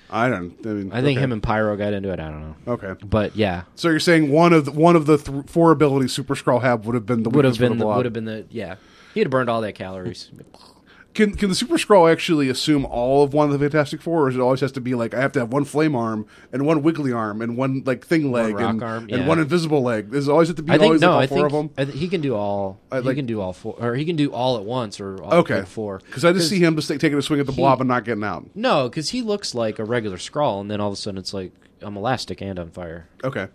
I 0.09 0.29
don't. 0.29 0.57
I 0.65 0.69
mean, 0.71 0.93
I 0.93 1.03
think 1.03 1.19
okay. 1.19 1.25
him 1.25 1.33
and 1.33 1.43
Pyro 1.43 1.77
got 1.77 1.93
into 1.93 2.11
it. 2.11 2.19
I 2.19 2.31
don't 2.31 2.41
know, 2.41 2.57
Okay, 2.73 2.95
but 3.05 3.37
yeah, 3.37 3.65
so 3.77 3.89
you're 3.91 4.01
saying 4.01 4.31
one 4.33 4.53
of 4.53 4.65
the, 4.65 4.73
one 4.73 4.97
of 4.97 5.07
the 5.07 5.19
th- 5.19 5.47
four 5.47 5.71
abilities 5.71 6.13
Super 6.13 6.35
Skrull 6.35 6.63
have 6.63 6.87
would 6.87 6.95
have 6.95 7.07
been 7.07 7.23
the 7.23 7.31
would 7.31 7.45
have 7.45 7.59
been 7.59 7.73
the 7.79 7.85
the, 7.85 7.87
would 7.87 8.05
have 8.07 8.15
been 8.15 8.25
the 8.25 8.47
yeah. 8.51 8.77
He'd 9.15 9.23
have 9.23 9.31
burned 9.31 9.51
all 9.51 9.61
that 9.61 9.75
calories. 9.75 10.31
Can 11.13 11.35
can 11.35 11.49
the 11.49 11.57
Super 11.57 11.75
Skrull 11.75 12.11
actually 12.11 12.49
assume 12.49 12.85
all 12.85 13.25
of 13.25 13.35
one 13.35 13.51
of 13.51 13.53
the 13.53 13.59
Fantastic 13.59 14.01
Four, 14.01 14.25
or 14.25 14.29
is 14.29 14.37
it 14.37 14.41
always 14.41 14.61
has 14.61 14.71
to 14.73 14.81
be 14.81 14.95
like 14.95 15.13
I 15.13 15.21
have 15.21 15.33
to 15.33 15.41
have 15.41 15.53
one 15.53 15.65
flame 15.65 15.97
arm 15.97 16.25
and 16.53 16.65
one 16.65 16.83
wiggly 16.83 17.13
arm 17.13 17.43
and 17.43 17.57
one 17.57 17.83
like 17.85 18.07
thing 18.07 18.31
leg 18.31 18.55
rock 18.55 18.71
and, 18.71 18.83
arm, 18.83 19.09
and 19.11 19.27
one 19.27 19.41
invisible 19.41 19.83
leg? 19.83 20.13
Does 20.13 20.29
it 20.29 20.31
always 20.31 20.49
have 20.49 20.57
to 20.59 20.63
be 20.63 20.71
I 20.73 20.79
think 20.79 20.85
always 20.85 21.01
no. 21.01 21.09
like 21.09 21.15
all 21.17 21.23
I 21.23 21.27
four 21.27 21.37
think, 21.39 21.47
of 21.47 21.53
them? 21.53 21.71
I 21.77 21.85
th- 21.87 21.99
he 21.99 22.09
can 22.09 22.21
do 22.21 22.37
all. 22.37 22.79
I 22.93 23.01
he 23.01 23.15
can 23.15 23.27
do 23.27 23.41
all 23.41 23.53
four, 23.53 23.75
or 23.81 23.97
he 23.97 24.05
can 24.05 24.15
do 24.15 24.33
all 24.33 24.57
at 24.57 24.65
once, 24.65 25.01
or 25.01 25.21
all 25.21 25.35
Okay, 25.41 25.63
four. 25.63 26.01
Because 26.07 26.25
I 26.25 26.33
just 26.33 26.49
see 26.49 26.61
him 26.61 26.77
just 26.77 26.89
like, 26.89 27.01
taking 27.01 27.19
a 27.19 27.23
swing 27.23 27.41
at 27.41 27.47
the 27.47 27.53
blob 27.53 27.81
and 27.81 27.89
not 27.89 28.05
getting 28.05 28.23
out. 28.23 28.49
No, 28.55 28.89
because 28.89 29.09
he 29.09 29.21
looks 29.21 29.53
like 29.53 29.81
a 29.81 29.85
regular 29.85 30.17
Skrull, 30.17 30.61
and 30.61 30.71
then 30.71 30.81
all 30.81 30.89
of 30.89 30.95
a 30.95 30.97
sudden 30.97 31.19
it's 31.19 31.35
like 31.35 31.53
I'm 31.83 31.97
elastic 31.97 32.41
and 32.41 32.57
on 32.59 32.71
fire. 32.71 33.09
Okay. 33.25 33.49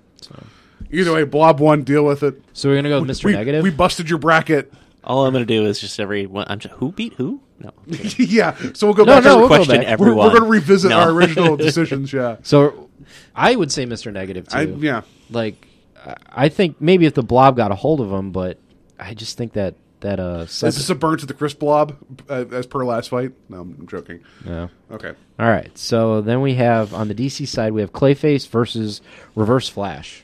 Either 0.92 1.14
way, 1.14 1.24
blob 1.24 1.60
one, 1.60 1.84
deal 1.84 2.04
with 2.04 2.22
it. 2.24 2.42
So 2.54 2.70
we're 2.70 2.76
gonna 2.76 2.90
go 2.90 3.02
with 3.02 3.10
Mr. 3.10 3.26
We, 3.26 3.34
Negative. 3.34 3.64
we 3.64 3.70
busted 3.70 4.10
your 4.10 4.20
bracket. 4.20 4.74
All 5.06 5.26
I'm 5.26 5.34
going 5.34 5.46
to 5.46 5.54
do 5.54 5.66
is 5.66 5.80
just 5.80 6.00
every 6.00 6.26
one. 6.26 6.46
I'm 6.50 6.60
just, 6.60 6.74
who 6.76 6.92
beat 6.92 7.14
who? 7.14 7.42
No. 7.60 7.72
yeah, 7.88 8.56
so 8.74 8.88
we'll 8.88 8.94
go 8.96 9.04
No, 9.04 9.16
back. 9.16 9.24
no, 9.24 9.34
to 9.36 9.40
we'll 9.40 9.48
go 9.50 9.56
question 9.56 9.78
back. 9.78 9.88
every- 9.88 10.08
we're, 10.08 10.16
we're 10.16 10.26
everyone. 10.28 10.40
going 10.40 10.44
to 10.44 10.60
revisit 10.60 10.90
No. 10.90 11.00
our 11.00 11.12
original 11.12 11.56
decisions. 11.68 12.12
Yeah, 12.12 12.38
so 12.44 12.90
I 13.36 13.56
would 13.56 13.72
say 13.72 13.86
Mr. 13.86 14.12
Negative 14.12 14.48
too. 14.48 14.58
I, 14.58 14.62
yeah. 14.64 15.02
Like 15.30 15.66
I- 16.06 16.16
I 16.30 16.50
think 16.50 16.82
maybe 16.82 17.06
if 17.06 17.14
the 17.14 17.24
Blob 17.24 17.56
got 17.56 17.72
a 17.72 17.76
hold 17.76 18.02
of 18.02 18.12
him, 18.12 18.32
but 18.32 18.58
I 19.00 19.14
just 19.14 19.38
think 19.38 19.54
that 19.54 19.76
that 20.02 20.20
uh. 20.20 20.40
Is 20.48 20.60
this 20.60 20.90
a 20.90 20.96
burn 20.96 21.18
to 21.20 21.26
the 21.26 21.34
Chris 21.34 21.54
Blob 21.54 21.96
uh, 22.30 22.46
as 22.52 22.66
per 22.68 22.84
last 22.84 23.10
fight? 23.10 23.32
No, 23.48 23.62
I'm, 23.62 23.76
I'm 23.80 23.88
joking. 23.88 24.20
no. 24.46 24.70
Okay. 24.92 25.14
All 25.40 25.48
right. 25.48 25.76
So 25.78 26.22
then 26.22 26.42
we 26.42 26.56
have 26.56 26.94
on 26.94 27.08
the 27.08 27.16
DC 27.16 27.48
side 27.48 27.72
we 27.74 27.82
have 27.82 27.94
Clayface 27.94 28.48
versus 28.50 29.02
Reverse 29.36 29.70
Flash. 29.70 30.24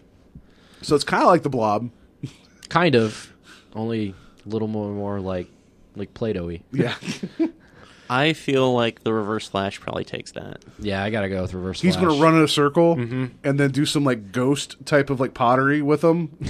So 0.82 0.96
it's 0.96 1.04
kind 1.06 1.24
of 1.24 1.28
like 1.30 1.44
the 1.44 1.50
blob. 1.50 1.90
Kind 2.70 2.96
of, 2.96 3.34
only 3.74 4.16
a 4.46 4.50
little 4.50 4.68
more 4.68 4.92
more 4.92 5.20
like 5.20 5.48
like 5.96 6.14
Play-Doh-y. 6.14 6.62
Yeah. 6.72 6.96
I 8.10 8.34
feel 8.34 8.74
like 8.74 9.04
the 9.04 9.14
Reverse 9.14 9.48
Flash 9.48 9.80
probably 9.80 10.04
takes 10.04 10.32
that. 10.34 10.64
Yeah, 10.80 11.02
I 11.02 11.10
gotta 11.12 11.30
go 11.30 11.42
with 11.42 11.54
Reverse 11.54 11.80
flash. 11.80 11.84
He's 11.84 11.96
Flash. 11.96 12.06
going 12.08 12.18
to 12.20 12.24
run 12.24 12.36
in 12.36 12.44
a 12.44 12.48
circle 12.48 12.96
Mm-hmm. 12.98 13.26
and 13.44 13.60
then 13.60 13.72
do 13.72 13.86
some 13.86 14.04
like 14.04 14.32
ghost 14.34 14.76
type 14.86 15.10
of 15.10 15.20
like 15.22 15.34
pottery 15.34 15.82
with 15.82 16.04
him. 16.04 16.38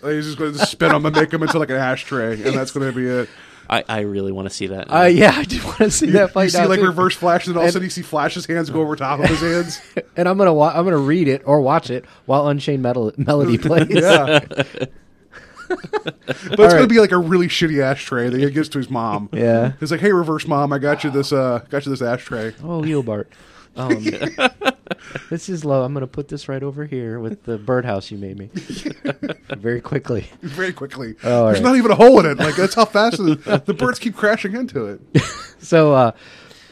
Like, 0.00 0.12
He's 0.12 0.26
just 0.26 0.38
going 0.38 0.52
to 0.52 0.64
spin 0.64 0.90
them 0.92 1.04
and 1.06 1.16
make 1.16 1.30
them 1.30 1.42
into 1.42 1.58
like 1.58 1.70
an 1.70 1.76
ashtray, 1.76 2.34
and 2.34 2.56
that's 2.56 2.70
going 2.70 2.86
to 2.88 2.94
be 2.96 3.04
it. 3.08 3.28
I, 3.68 3.82
I 3.88 4.00
really 4.02 4.30
want 4.30 4.48
to 4.48 4.54
see 4.54 4.68
that. 4.68 4.84
Uh, 4.94 5.06
yeah, 5.06 5.32
I 5.34 5.42
do 5.42 5.60
want 5.64 5.78
to 5.78 5.90
see 5.90 6.10
that 6.10 6.30
fight. 6.32 6.44
you 6.44 6.48
see 6.50 6.58
now, 6.58 6.68
like 6.68 6.78
too. 6.78 6.86
reverse 6.86 7.16
flash, 7.16 7.48
and 7.48 7.56
then 7.56 7.58
all 7.58 7.64
of 7.64 7.70
a 7.70 7.72
sudden 7.72 7.86
you 7.86 7.90
see 7.90 8.02
Flash's 8.02 8.46
hands 8.46 8.70
go 8.70 8.80
over 8.80 8.94
top 8.94 9.18
of 9.18 9.26
his 9.26 9.40
hands. 9.40 9.80
and 10.16 10.28
I'm 10.28 10.38
gonna 10.38 10.54
wa- 10.54 10.70
I'm 10.72 10.84
gonna 10.84 10.98
read 10.98 11.26
it 11.26 11.42
or 11.44 11.60
watch 11.60 11.90
it 11.90 12.04
while 12.26 12.46
Unchained 12.46 12.80
Metal- 12.80 13.12
Melody 13.16 13.58
plays. 13.58 13.88
yeah. 13.90 14.38
But 16.50 16.60
it's 16.60 16.74
going 16.74 16.82
to 16.82 16.88
be 16.88 17.00
like 17.00 17.12
a 17.12 17.18
really 17.18 17.48
shitty 17.48 17.82
ashtray 17.82 18.28
that 18.28 18.38
he 18.38 18.50
gives 18.50 18.68
to 18.70 18.78
his 18.78 18.90
mom. 18.90 19.28
Yeah. 19.32 19.72
He's 19.80 19.90
like, 19.90 20.00
"Hey, 20.00 20.12
reverse 20.12 20.46
mom, 20.46 20.72
I 20.72 20.78
got 20.78 21.04
you 21.04 21.10
this. 21.10 21.32
Uh, 21.32 21.64
got 21.70 21.84
you 21.86 21.90
this 21.90 22.02
ashtray." 22.02 22.54
Oh, 22.62 22.80
Leobart. 22.80 23.26
Um, 23.76 24.04
this 25.30 25.48
is 25.48 25.64
low. 25.64 25.84
I'm 25.84 25.94
gonna 25.94 26.06
put 26.06 26.28
this 26.28 26.48
right 26.48 26.62
over 26.62 26.84
here 26.84 27.20
with 27.20 27.44
the 27.44 27.58
birdhouse 27.58 28.10
you 28.10 28.18
made 28.18 28.38
me. 28.38 28.50
Very 29.56 29.80
quickly. 29.80 30.28
Very 30.42 30.72
quickly. 30.72 31.14
Oh, 31.22 31.40
all 31.40 31.46
There's 31.46 31.58
right. 31.58 31.68
not 31.70 31.76
even 31.76 31.90
a 31.90 31.94
hole 31.94 32.18
in 32.20 32.26
it. 32.26 32.38
Like 32.38 32.56
that's 32.56 32.74
how 32.74 32.84
fast 32.84 33.18
the, 33.18 33.62
the 33.64 33.74
birds 33.74 33.98
keep 33.98 34.16
crashing 34.16 34.54
into 34.54 34.86
it. 34.86 35.00
So, 35.60 35.92
uh, 35.94 36.12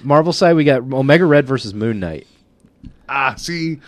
Marvel 0.02 0.32
side, 0.32 0.54
we 0.54 0.64
got 0.64 0.80
Omega 0.92 1.24
Red 1.24 1.46
versus 1.46 1.74
Moon 1.74 2.00
Knight. 2.00 2.26
Ah, 3.08 3.34
see, 3.36 3.80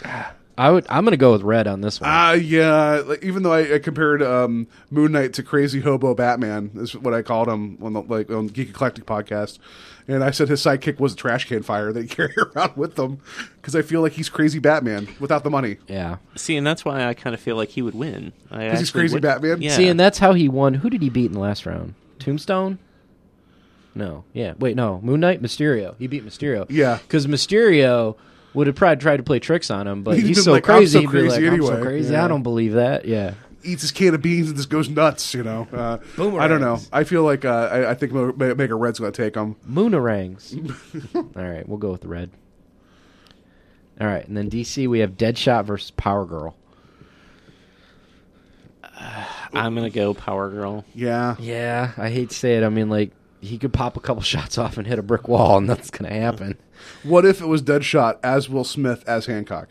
I 0.59 0.71
would. 0.71 0.85
I'm 0.91 1.05
gonna 1.05 1.17
go 1.17 1.33
with 1.33 1.43
Red 1.43 1.69
on 1.69 1.81
this 1.83 2.01
one. 2.01 2.11
ah, 2.11 2.33
yeah. 2.33 3.03
Like, 3.07 3.23
even 3.23 3.45
though 3.45 3.53
I, 3.53 3.77
I 3.77 3.79
compared 3.79 4.23
um, 4.23 4.67
Moon 4.91 5.13
Knight 5.13 5.33
to 5.35 5.43
Crazy 5.45 5.81
Hobo 5.81 6.15
Batman, 6.15 6.73
is 6.75 6.97
what 6.97 7.15
I 7.15 7.23
called 7.23 7.49
him 7.49 7.79
on 7.81 7.93
the 7.93 8.03
like 8.03 8.29
on 8.29 8.49
Geek 8.49 8.71
Eclectic 8.71 9.07
podcast, 9.07 9.59
and 10.09 10.25
I 10.25 10.33
said 10.33 10.49
his 10.49 10.61
sidekick 10.61 10.99
was 10.99 11.13
a 11.13 11.17
trash 11.17 11.45
can 11.45 11.63
fire 11.63 11.93
that 11.93 12.03
he 12.03 12.09
carried 12.15 12.37
around 12.37 12.77
with 12.77 12.97
them 12.97 13.21
because 13.57 13.77
I 13.77 13.83
feel 13.83 14.01
like 14.01 14.13
he's 14.13 14.29
Crazy 14.29 14.59
Batman 14.59 15.09
without 15.21 15.45
the 15.45 15.51
money. 15.51 15.77
yeah. 15.87 16.17
see, 16.35 16.57
and 16.57 16.67
that's 16.67 16.85
why 16.85 17.05
I 17.07 17.15
kind 17.15 17.35
of 17.35 17.41
feel 17.41 17.55
like 17.55 17.69
he 17.69 17.81
would 17.81 17.95
win. 17.95 18.33
Because 18.51 18.81
he's 18.81 18.91
crazy 18.91 19.21
Batman? 19.21 19.63
Yeah. 19.63 19.77
See, 19.77 19.87
and 19.87 19.99
that's 19.99 20.19
how 20.19 20.33
he 20.33 20.49
won. 20.49 20.75
Who 20.75 20.91
did 20.91 21.03
he 21.03 21.09
beat 21.09 21.27
in 21.27 21.33
the 21.33 21.41
last 21.41 21.67
round? 21.67 21.95
Tombstone. 22.19 22.79
No. 23.95 24.25
Yeah. 24.33 24.55
Wait. 24.59 24.77
No. 24.77 25.01
Moon 25.03 25.21
Knight. 25.21 25.43
Mysterio. 25.43 25.95
He 25.99 26.07
beat 26.07 26.25
Mysterio. 26.25 26.67
Yeah. 26.69 26.99
Because 26.99 27.27
Mysterio 27.27 28.17
would 28.59 28.67
have 28.67 28.77
probably 28.77 28.97
tried 29.01 29.17
to 29.19 29.23
play 29.23 29.39
tricks 29.39 29.71
on 29.71 29.87
him, 29.87 30.03
but 30.03 30.15
He'd 30.17 30.27
he's 30.27 30.37
been 30.39 30.45
so 30.45 30.53
like, 30.53 30.69
"I'm 30.69 30.77
crazy. 30.77 30.93
so 30.93 31.01
he'd 31.01 31.07
be 31.07 31.11
crazy 31.11 31.29
like, 31.29 31.53
I'm 31.53 31.63
so 31.63 31.69
anyway." 31.71 31.83
crazy. 31.83 32.13
Yeah. 32.13 32.25
I 32.25 32.29
don't 32.29 32.43
believe 32.43 32.73
that. 32.75 33.05
Yeah. 33.05 33.35
Eats 33.63 33.83
his 33.83 33.91
can 33.93 34.15
of 34.15 34.23
beans 34.23 34.49
and 34.49 34.57
just 34.57 34.71
goes 34.71 34.89
nuts, 34.89 35.35
you 35.35 35.43
know. 35.43 35.67
Uh, 35.73 35.99
I 36.19 36.47
don't 36.49 36.61
know. 36.61 36.79
I 36.93 37.05
feel 37.05 37.23
like 37.25 37.45
uh, 37.45 37.69
I, 37.73 37.91
I 37.91 37.95
think 37.95 38.13
Mo- 38.13 38.33
Ma- 38.37 38.55
Mega 38.55 38.75
Red's 38.75 38.99
going 39.01 39.11
to 39.13 39.23
take 39.23 39.35
him. 39.35 39.57
Moonarangs. 39.69 40.55
All 41.37 41.43
right, 41.43 41.69
we'll 41.69 41.79
go 41.79 41.91
with 41.91 42.01
the 42.03 42.09
red. 42.09 42.31
All 44.01 44.07
right, 44.07 44.27
and 44.27 44.37
then 44.37 44.49
DC 44.49 44.87
we 44.87 45.01
have 45.01 45.13
Deadshot 45.17 45.65
versus 45.65 45.91
Power 45.91 46.25
Girl. 46.25 46.55
I'm 49.53 49.75
gonna 49.75 49.91
go 49.91 50.15
Power 50.15 50.51
Girl. 50.51 50.85
Yeah. 50.95 51.37
Yeah, 51.39 51.93
I 51.97 52.11
hate 52.11 52.31
to 52.31 52.35
say 52.37 52.57
it. 52.57 52.65
I 52.65 52.69
mean, 52.69 52.89
like 52.89 53.13
he 53.41 53.59
could 53.59 53.73
pop 53.73 53.97
a 53.97 54.01
couple 54.01 54.23
shots 54.35 54.59
off 54.59 54.79
and 54.79 54.87
hit 54.87 54.99
a 54.99 55.03
brick 55.03 55.29
wall, 55.29 55.59
and 55.59 55.69
that's 55.69 55.91
gonna 55.91 56.13
happen. 56.13 56.57
What 57.03 57.25
if 57.25 57.41
it 57.41 57.47
was 57.47 57.63
Deadshot 57.63 58.19
as 58.23 58.49
Will 58.49 58.65
Smith 58.65 59.05
as 59.07 59.27
Hancock? 59.27 59.69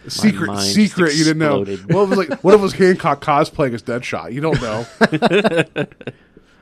secret, 0.08 0.58
secret. 0.60 1.16
You 1.16 1.24
didn't 1.24 1.40
know. 1.40 1.64
What 1.88 2.10
was 2.10 2.18
like? 2.18 2.44
What 2.44 2.54
if 2.54 2.60
it 2.60 2.64
was 2.64 2.74
Hancock 2.74 3.22
cosplaying 3.22 3.74
as 3.74 3.84
Deadshot? 3.84 4.34
You 4.34 4.42
don't 4.42 4.62
know. 4.62 5.86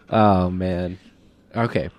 Oh 0.09 0.49
man. 0.49 0.99
Okay. 1.55 1.89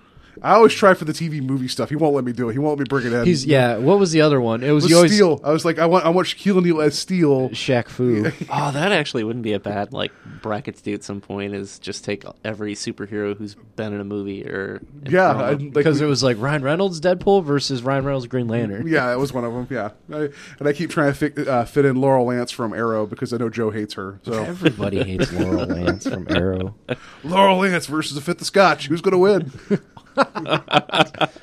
I 0.41 0.53
always 0.53 0.73
try 0.73 0.93
for 0.93 1.05
the 1.05 1.13
TV 1.13 1.41
movie 1.41 1.67
stuff. 1.67 1.89
He 1.89 1.95
won't 1.95 2.15
let 2.15 2.23
me 2.23 2.31
do 2.31 2.49
it. 2.49 2.53
He 2.53 2.59
won't 2.59 2.77
let 2.77 2.83
me 2.85 2.89
bring 2.89 3.05
it 3.07 3.13
in. 3.13 3.25
He's 3.25 3.45
yeah. 3.45 3.77
What 3.77 3.99
was 3.99 4.11
the 4.11 4.21
other 4.21 4.39
one? 4.39 4.63
It 4.63 4.71
was, 4.71 4.83
It 4.83 4.85
was 4.85 4.89
you 4.91 4.95
always 4.97 5.13
Steel. 5.13 5.41
I 5.43 5.51
was 5.51 5.65
like, 5.65 5.79
I 5.79 5.85
want, 5.85 6.05
I 6.05 6.09
want 6.09 6.27
Shaquille 6.27 6.57
O'Neal 6.57 6.81
as 6.81 6.97
Steel. 6.97 7.49
Shaq 7.49 7.87
Fu. 7.89 8.31
Oh, 8.51 8.71
that 8.71 8.91
actually 8.91 9.23
wouldn't 9.23 9.43
be 9.43 9.53
a 9.53 9.59
bad 9.59 9.93
like 9.93 10.11
bracket 10.41 10.75
to 10.77 10.83
do 10.83 10.93
at 10.93 11.03
some 11.03 11.21
point. 11.21 11.53
Is 11.53 11.79
just 11.79 12.03
take 12.03 12.23
every 12.43 12.73
superhero 12.75 13.37
who's 13.37 13.55
been 13.75 13.93
in 13.93 13.99
a 14.01 14.03
movie 14.03 14.45
or 14.45 14.81
Yeah, 15.07 15.33
throw 15.33 15.47
like, 15.65 15.73
Because 15.73 15.99
we- 15.99 16.05
it 16.05 16.09
was 16.09 16.23
like 16.23 16.37
Ryan 16.39 16.63
Reynolds 16.63 16.99
Deadpool 17.01 17.43
versus 17.43 17.81
Ryan 17.83 18.05
Reynolds 18.05 18.27
Green 18.27 18.47
Lantern. 18.47 18.87
Yeah, 18.87 19.11
it 19.13 19.17
was 19.17 19.31
one 19.33 19.43
of 19.45 19.53
them. 19.53 19.67
Yeah, 19.69 19.91
I, 20.11 20.29
and 20.59 20.67
I 20.67 20.73
keep 20.73 20.89
trying 20.89 21.13
to 21.13 21.17
fit, 21.17 21.47
uh, 21.47 21.65
fit 21.65 21.85
in 21.85 21.95
Laurel 21.97 22.25
Lance 22.25 22.51
from 22.51 22.73
Arrow 22.73 23.05
because 23.05 23.33
I 23.33 23.37
know 23.37 23.49
Joe 23.49 23.69
hates 23.71 23.93
her. 23.95 24.19
So 24.23 24.43
Everybody 24.43 25.03
hates 25.03 25.31
Laurel 25.31 25.65
Lance 25.65 26.07
from 26.07 26.27
Arrow. 26.29 26.75
Laurel 27.23 27.57
Lance 27.57 27.85
versus 27.85 28.15
the 28.15 28.21
Fit 28.21 28.39
the 28.39 28.45
Scotch. 28.45 28.87
Who's 28.87 29.01
going 29.01 29.11
to 29.13 29.17
win? 29.17 29.51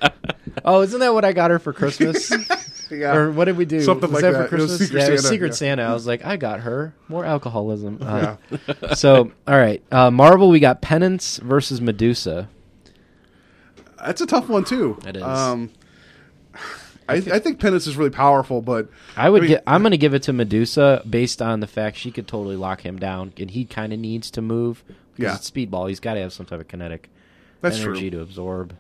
Oh, 0.65 0.81
isn't 0.83 0.99
that 1.01 1.15
what 1.15 1.25
I 1.25 1.33
got 1.33 1.51
her 1.51 1.59
for 1.59 1.73
Christmas? 1.73 2.33
Yeah, 2.89 3.17
Or 3.17 3.33
what 3.33 3.47
did 3.47 3.57
we 3.57 3.65
do? 3.65 3.81
Something 3.81 4.13
was 4.13 4.23
like 4.23 4.33
that 4.33 4.49
for 4.49 4.57
that. 4.57 4.63
It 4.63 4.63
was 4.63 4.77
Christmas? 4.77 4.89
Secret 4.89 5.01
yeah, 5.01 5.07
Santa, 5.17 5.29
Secret 5.29 5.47
yeah. 5.49 5.53
Santa. 5.55 5.83
I 5.83 5.93
was 5.93 6.07
like, 6.07 6.25
I 6.25 6.37
got 6.37 6.61
her 6.61 6.95
more 7.09 7.25
alcoholism. 7.25 7.99
Uh, 8.01 8.37
so, 8.95 9.33
all 9.49 9.59
right, 9.59 9.83
uh, 9.91 10.13
Marvel, 10.13 10.49
we 10.51 10.61
got 10.61 10.83
Penance 10.83 11.39
versus 11.39 11.81
Medusa. 11.81 12.49
that's 13.99 14.21
a 14.21 14.27
tough 14.27 14.49
one 14.49 14.63
too. 14.65 14.97
It 15.05 15.17
is. 15.17 15.23
Um, 15.25 15.71
I, 17.09 17.15
I 17.17 17.39
think 17.41 17.59
Penance 17.59 17.89
is 17.89 17.97
really 17.97 18.11
powerful, 18.11 18.63
but 18.63 18.89
I 19.17 19.31
would 19.31 19.43
mean, 19.43 19.49
get. 19.51 19.65
I'm 19.67 19.83
going 19.83 19.91
to 19.91 19.99
give 19.99 20.15
it 20.15 20.23
to 20.23 20.33
Medusa 20.33 21.03
based 21.11 21.43
on 21.43 21.59
the 21.59 21.67
fact 21.67 21.97
she 21.97 22.13
could 22.13 22.29
totally 22.29 22.55
lock 22.55 22.83
him 22.83 23.01
down, 23.01 23.33
and 23.37 23.51
he 23.51 23.65
kind 23.65 23.93
of 23.93 23.99
needs 23.99 24.31
to 24.31 24.41
move. 24.41 24.85
'cause 24.87 24.95
Yeah. 25.17 25.35
it's 25.35 25.51
speedball. 25.51 25.89
He's 25.89 25.99
got 25.99 26.15
to 26.15 26.21
have 26.21 26.33
some 26.33 26.47
type 26.47 26.61
of 26.61 26.69
kinetic 26.69 27.11
That's 27.61 27.79
energy 27.81 28.11
true. 28.11 28.19
to 28.19 28.21
absorb. 28.23 28.77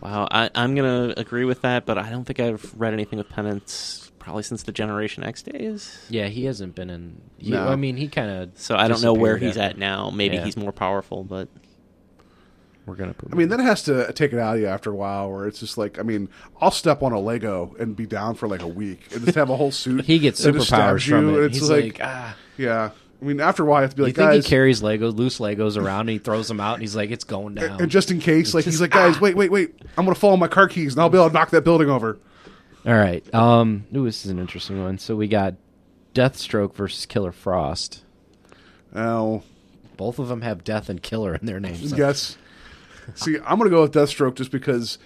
Wow, 0.00 0.28
I, 0.30 0.50
I'm 0.54 0.74
gonna 0.74 1.14
agree 1.16 1.44
with 1.44 1.62
that, 1.62 1.86
but 1.86 1.96
I 1.98 2.10
don't 2.10 2.24
think 2.24 2.38
I've 2.40 2.74
read 2.78 2.92
anything 2.92 3.18
with 3.18 3.28
Penance 3.30 4.10
probably 4.18 4.42
since 4.42 4.62
the 4.62 4.72
Generation 4.72 5.24
X 5.24 5.42
days. 5.42 5.98
Yeah, 6.10 6.28
he 6.28 6.44
hasn't 6.44 6.74
been 6.74 6.90
in. 6.90 7.20
He, 7.38 7.50
No. 7.50 7.68
I 7.68 7.76
mean, 7.76 7.96
he 7.96 8.08
kind 8.08 8.30
of. 8.30 8.50
So 8.54 8.76
I 8.76 8.88
don't 8.88 9.02
know 9.02 9.14
where 9.14 9.36
he's 9.38 9.56
at 9.56 9.78
now. 9.78 10.10
Maybe 10.10 10.36
Yeah. 10.36 10.44
he's 10.44 10.56
more 10.56 10.72
powerful, 10.72 11.24
but 11.24 11.48
We're 12.86 12.96
gonna. 12.96 13.14
Put 13.14 13.32
I 13.32 13.36
mean, 13.36 13.48
that 13.48 13.60
has 13.60 13.82
to 13.84 14.12
take 14.12 14.34
it 14.34 14.38
out 14.38 14.56
of 14.56 14.60
you 14.60 14.66
after 14.66 14.90
a 14.90 14.94
while, 14.94 15.30
where 15.30 15.46
it's 15.46 15.58
just 15.60 15.78
like, 15.78 15.98
I 15.98 16.02
mean, 16.02 16.28
I'll 16.60 16.70
step 16.70 17.02
on 17.02 17.12
a 17.12 17.18
Lego 17.20 17.74
and 17.78 17.96
be 17.96 18.04
down 18.06 18.34
for 18.34 18.46
like 18.46 18.60
a 18.62 18.68
week 18.68 19.00
and 19.14 19.24
just 19.24 19.36
have 19.36 19.48
a 19.48 19.56
whole 19.56 19.70
suit. 19.82 20.04
he 20.04 20.18
gets 20.18 20.42
that 20.42 20.54
superpowers 20.54 21.08
from 21.08 21.28
you, 21.30 21.34
it. 21.34 21.36
and 21.36 21.44
It's 21.46 21.58
He's 21.60 21.70
like, 21.70 21.84
like, 21.98 22.00
ah. 22.02 22.36
yeah. 22.58 22.90
I 23.20 23.24
mean, 23.24 23.40
after 23.40 23.62
a 23.62 23.66
while, 23.66 23.78
I 23.78 23.82
have 23.82 23.90
to 23.90 23.96
be 23.96 24.02
You 24.02 24.06
like, 24.08 24.16
think 24.16 24.30
guys, 24.30 24.44
he 24.44 24.50
carries 24.50 24.82
Legos, 24.82 25.16
loose 25.16 25.38
Legos 25.38 25.76
around, 25.80 26.00
and 26.02 26.10
he 26.10 26.18
throws 26.18 26.48
them 26.48 26.60
out, 26.60 26.74
and 26.74 26.82
he's 26.82 26.94
like, 26.96 27.10
"It's 27.10 27.24
going 27.24 27.54
down." 27.54 27.80
and 27.80 27.90
just 27.90 28.10
in 28.10 28.18
case, 28.20 28.52
like, 28.54 28.64
he's 28.64 28.80
like, 28.80 28.90
guys, 28.90 29.20
wait, 29.20 29.36
wait, 29.36 29.50
wait, 29.50 29.74
I'm 29.96 30.04
gonna 30.04 30.14
fall 30.14 30.32
on 30.32 30.38
my 30.38 30.48
car 30.48 30.68
keys, 30.68 30.92
and 30.94 31.00
I'll 31.00 31.08
be 31.08 31.16
able 31.18 31.28
to 31.28 31.34
knock 31.34 31.50
that 31.50 31.62
building 31.64 31.88
over. 31.90 32.18
All 32.86 32.92
right. 32.94 33.24
Um. 33.34 33.84
Ooh, 33.96 34.04
this 34.04 34.24
is 34.26 34.30
an 34.30 34.38
interesting 34.38 34.82
one. 34.82 34.98
So 34.98 35.16
we 35.16 35.26
got 35.28 35.54
Deathstroke 36.14 36.74
versus 36.74 37.06
Killer 37.06 37.32
Frost. 37.32 38.02
Oh, 38.94 39.42
Both 39.96 40.18
of 40.18 40.28
them 40.28 40.42
have 40.42 40.64
Death 40.64 40.88
and 40.88 41.02
Killer 41.02 41.34
in 41.34 41.46
their 41.46 41.60
names. 41.60 41.92
yes. 41.92 42.36
See, 43.14 43.36
I'm 43.46 43.58
gonna 43.58 43.70
go 43.70 43.82
with 43.82 43.92
Deathstroke 43.92 44.34
just 44.34 44.50
because 44.50 44.98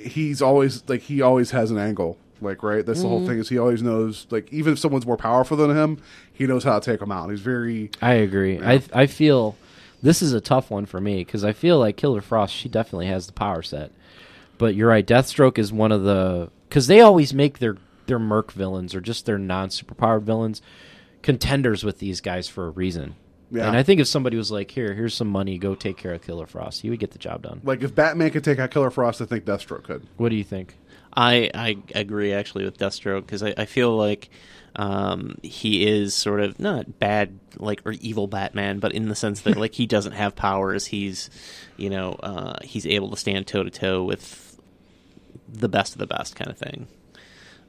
he's 0.00 0.40
always 0.42 0.82
like 0.88 1.02
he 1.02 1.20
always 1.22 1.50
has 1.52 1.70
an 1.70 1.78
angle. 1.78 2.18
Like, 2.40 2.62
right? 2.62 2.84
That's 2.84 3.00
the 3.00 3.06
Mm-hmm. 3.06 3.16
whole 3.16 3.26
thing. 3.26 3.38
Is 3.38 3.48
he 3.48 3.58
always 3.58 3.82
knows? 3.82 4.26
Like, 4.30 4.52
even 4.52 4.72
if 4.74 4.78
someone's 4.78 5.06
more 5.06 5.16
powerful 5.16 5.56
than 5.56 5.70
him, 5.76 5.98
he 6.32 6.46
knows 6.46 6.64
how 6.64 6.78
to 6.78 6.84
take 6.90 7.00
them 7.00 7.12
out. 7.12 7.30
He's 7.30 7.40
very 7.40 7.90
I 8.02 8.14
agree. 8.14 8.60
I 8.60 8.82
I 8.92 9.06
feel 9.06 9.56
this 10.02 10.20
is 10.22 10.32
a 10.32 10.40
tough 10.40 10.70
one 10.70 10.84
for 10.86 11.00
me 11.00 11.18
because 11.18 11.44
I 11.44 11.52
feel 11.52 11.78
like 11.78 11.96
Killer 11.96 12.20
Frost. 12.20 12.54
She 12.54 12.68
definitely 12.68 13.06
has 13.06 13.26
the 13.26 13.32
power 13.32 13.62
set, 13.62 13.90
but 14.58 14.74
you're 14.74 14.88
right. 14.88 15.06
Deathstroke 15.06 15.58
is 15.58 15.72
one 15.72 15.92
of 15.92 16.02
the 16.02 16.50
because 16.68 16.86
they 16.88 17.00
always 17.00 17.32
make 17.32 17.58
their 17.58 17.76
their 18.06 18.18
merc 18.18 18.52
villains 18.52 18.94
or 18.94 19.00
just 19.00 19.24
their 19.26 19.38
non 19.38 19.68
superpowered 19.70 20.22
villains 20.22 20.60
contenders 21.22 21.84
with 21.84 21.98
these 21.98 22.20
guys 22.20 22.48
for 22.48 22.66
a 22.66 22.70
reason. 22.70 23.14
Yeah. 23.50 23.68
And 23.68 23.76
I 23.76 23.82
think 23.82 24.00
if 24.00 24.08
somebody 24.08 24.36
was 24.36 24.50
like, 24.50 24.70
"Here, 24.70 24.94
here's 24.94 25.14
some 25.14 25.28
money, 25.28 25.58
go 25.58 25.74
take 25.74 25.96
care 25.96 26.12
of 26.14 26.22
Killer 26.22 26.46
Frost," 26.46 26.80
he 26.82 26.90
would 26.90 26.98
get 26.98 27.12
the 27.12 27.18
job 27.18 27.42
done. 27.42 27.60
like 27.62 27.82
if 27.82 27.94
Batman 27.94 28.30
could 28.30 28.42
take 28.44 28.58
out 28.58 28.70
Killer 28.70 28.90
Frost, 28.90 29.20
I 29.22 29.26
think 29.26 29.44
Deathstroke 29.44 29.84
could. 29.84 30.06
What 30.16 30.30
do 30.30 30.34
you 30.36 30.44
think? 30.44 30.74
I 31.16 31.50
I 31.54 31.76
agree 31.94 32.32
actually 32.32 32.64
with 32.64 32.78
Deathstroke 32.78 33.22
because 33.22 33.42
I, 33.42 33.54
I 33.56 33.64
feel 33.66 33.96
like 33.96 34.30
um, 34.76 35.36
he 35.42 35.86
is 35.86 36.14
sort 36.14 36.40
of 36.40 36.58
not 36.58 36.98
bad 36.98 37.38
like 37.58 37.82
or 37.84 37.92
evil 37.92 38.26
Batman, 38.26 38.80
but 38.80 38.92
in 38.92 39.08
the 39.08 39.14
sense 39.14 39.42
that 39.42 39.56
like 39.56 39.74
he 39.74 39.86
doesn't 39.86 40.12
have 40.12 40.34
powers. 40.34 40.86
He's 40.86 41.30
you 41.76 41.90
know 41.90 42.12
uh, 42.22 42.58
he's 42.62 42.86
able 42.86 43.10
to 43.10 43.16
stand 43.16 43.46
toe 43.46 43.62
to 43.62 43.70
toe 43.70 44.02
with 44.02 44.60
the 45.48 45.68
best 45.68 45.92
of 45.92 45.98
the 45.98 46.06
best 46.06 46.34
kind 46.36 46.50
of 46.50 46.58
thing. 46.58 46.88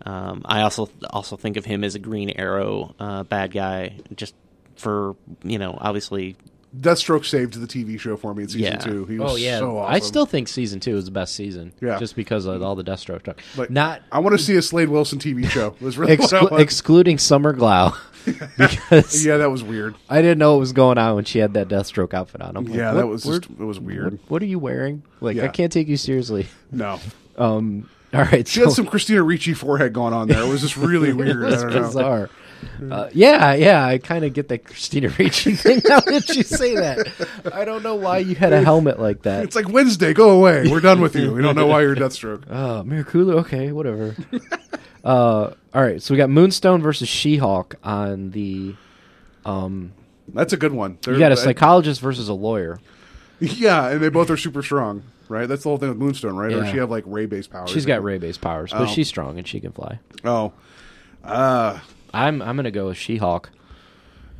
Um, 0.05 0.41
I 0.45 0.61
also 0.61 0.89
also 1.11 1.37
think 1.37 1.57
of 1.57 1.65
him 1.65 1.83
as 1.83 1.95
a 1.95 1.99
Green 1.99 2.31
Arrow 2.31 2.95
uh, 2.99 3.23
bad 3.23 3.51
guy, 3.51 3.97
just 4.15 4.35
for 4.75 5.15
you 5.43 5.59
know 5.59 5.77
obviously 5.79 6.35
Deathstroke 6.79 7.25
saved 7.25 7.53
the 7.53 7.67
TV 7.67 7.99
show 7.99 8.17
for 8.17 8.33
me 8.33 8.43
in 8.43 8.49
season 8.49 8.73
Yeah. 8.73 8.77
two. 8.77 9.05
He 9.05 9.17
was 9.19 9.31
Oh 9.33 9.35
yeah, 9.35 9.59
so 9.59 9.77
awesome. 9.77 9.93
I 9.95 9.99
still 9.99 10.25
think 10.25 10.47
season 10.47 10.79
two 10.79 10.97
is 10.97 11.05
the 11.05 11.11
best 11.11 11.35
season. 11.35 11.73
Yeah. 11.81 11.97
just 11.99 12.15
because 12.15 12.45
of 12.45 12.61
all 12.61 12.75
the 12.75 12.83
Deathstroke 12.83 13.21
stuff. 13.21 13.35
Like, 13.57 13.69
Not 13.69 14.01
I 14.11 14.19
want 14.19 14.37
to 14.37 14.43
see 14.43 14.55
a 14.55 14.61
Slade 14.61 14.89
Wilson 14.89 15.19
TV 15.19 15.47
show. 15.49 15.67
It 15.67 15.81
was 15.81 15.97
really 15.97 16.15
what 16.17 16.29
exclu- 16.29 16.59
excluding 16.59 17.17
Summer 17.17 17.53
Glau 17.53 17.95
because 18.57 19.25
yeah, 19.25 19.37
that 19.37 19.51
was 19.51 19.63
weird. 19.63 19.95
I 20.09 20.21
didn't 20.21 20.39
know 20.39 20.53
what 20.53 20.59
was 20.61 20.73
going 20.73 20.97
on 20.97 21.15
when 21.15 21.25
she 21.25 21.39
had 21.39 21.53
that 21.53 21.67
Deathstroke 21.67 22.13
outfit 22.13 22.41
on. 22.41 22.57
I'm 22.57 22.65
like, 22.65 22.75
Yeah, 22.75 22.93
that 22.93 23.07
was 23.07 23.23
just 23.23 23.45
it 23.45 23.59
was 23.59 23.79
weird. 23.79 24.13
What, 24.13 24.29
what 24.31 24.41
are 24.41 24.45
you 24.47 24.59
wearing? 24.59 25.03
Like, 25.21 25.37
I 25.39 25.47
can't 25.47 25.71
take 25.71 25.87
you 25.87 25.97
seriously. 25.97 26.47
No, 26.71 26.99
Um, 27.37 27.89
all 28.13 28.21
right, 28.23 28.47
she 28.47 28.61
had 28.61 28.71
some 28.71 28.85
Christina 28.85 29.21
Ricci 29.23 29.53
forehead 29.53 29.91
going 29.93 30.13
on 30.13 30.27
there. 30.27 30.41
It 30.41 30.47
was 30.47 30.61
just 30.61 30.77
really 30.77 31.11
weird. 31.13 31.43
I 31.45 31.49
It's 31.53 31.61
don't 31.63 31.95
know. 31.95 32.27
Uh, 32.91 33.09
yeah, 33.13 33.53
yeah, 33.55 33.85
I 33.85 33.97
kind 33.97 34.25
of 34.25 34.33
get 34.33 34.47
that 34.49 34.65
Christina 34.65 35.09
Ricci 35.09 35.55
thing 35.55 35.81
now 35.87 35.99
that 36.01 36.29
you 36.35 36.43
say 36.43 36.75
that. 36.75 37.07
I 37.53 37.65
don't 37.65 37.83
know 37.83 37.95
why 37.95 38.19
you 38.19 38.35
had 38.35 38.53
a 38.53 38.61
helmet 38.61 38.99
like 38.99 39.23
that. 39.23 39.43
It's 39.43 39.55
like 39.55 39.69
Wednesday. 39.69 40.13
Go 40.13 40.31
away. 40.31 40.67
We're 40.69 40.79
done 40.81 41.01
with 41.01 41.15
you. 41.15 41.31
We 41.33 41.41
don't 41.41 41.55
know 41.55 41.67
why 41.67 41.81
you're 41.81 41.93
a 41.93 41.95
Deathstroke. 41.95 42.43
Uh, 42.49 42.83
Miracula, 42.83 43.39
okay, 43.39 43.71
whatever. 43.71 44.15
uh, 45.03 45.51
all 45.73 45.81
right, 45.81 46.01
so 46.01 46.13
we 46.13 46.17
got 46.17 46.29
Moonstone 46.29 46.81
versus 46.81 47.07
She-Hulk 47.07 47.75
on 47.83 48.31
the. 48.31 48.75
Um, 49.45 49.91
That's 50.33 50.53
a 50.53 50.57
good 50.57 50.73
one. 50.73 50.97
you 51.05 51.17
got 51.19 51.31
a 51.31 51.35
They're- 51.35 51.43
psychologist 51.43 52.01
versus 52.01 52.29
a 52.29 52.33
lawyer. 52.33 52.79
Yeah, 53.39 53.89
and 53.89 54.01
they 54.01 54.09
both 54.09 54.29
are 54.29 54.37
super 54.37 54.63
strong, 54.63 55.03
right? 55.27 55.45
That's 55.47 55.63
the 55.63 55.69
whole 55.69 55.77
thing 55.77 55.89
with 55.89 55.97
Moonstone, 55.97 56.35
right? 56.37 56.53
Or 56.53 56.63
Yeah. 56.63 56.71
she 56.71 56.77
have 56.77 56.89
like 56.89 57.03
ray 57.05 57.25
based 57.25 57.51
powers? 57.51 57.69
She's 57.69 57.85
got 57.85 58.01
ray-based 58.03 58.39
powers, 58.41 58.71
but 58.71 58.83
Oh. 58.83 58.85
she's 58.87 59.07
strong 59.09 59.37
and 59.37 59.45
she 59.47 59.59
can 59.59 59.73
fly. 59.73 59.99
Oh, 60.23 60.53
uh, 61.23 61.79
I'm 62.15 62.41
I'm 62.41 62.55
gonna 62.55 62.71
go 62.71 62.87
with 62.87 62.97
She-Hulk. 62.97 63.49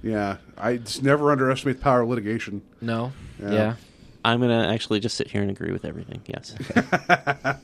yeah. 0.02 0.38
I 0.58 0.78
just 0.78 1.04
never 1.04 1.32
underestimate 1.32 1.78
the 1.78 1.84
power 1.84 2.02
of 2.02 2.10
litigation. 2.10 2.62
No, 2.82 3.12
Yeah. 3.42 3.52
yeah. 3.52 3.76
I'm 4.24 4.40
gonna 4.42 4.68
actually 4.74 5.00
just 5.02 5.16
sit 5.18 5.28
here 5.28 5.42
and 5.42 5.52
agree 5.52 5.72
with 5.72 5.86
everything. 5.86 6.22
Yes, 6.26 6.56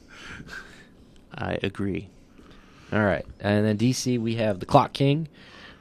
I 1.33 1.57
agree. 1.63 2.09
All 2.93 3.03
right, 3.03 3.25
and 3.39 3.65
then 3.65 3.77
DC 3.77 4.19
we 4.19 4.35
have 4.35 4.59
the 4.59 4.65
Clock 4.65 4.93
King 4.93 5.27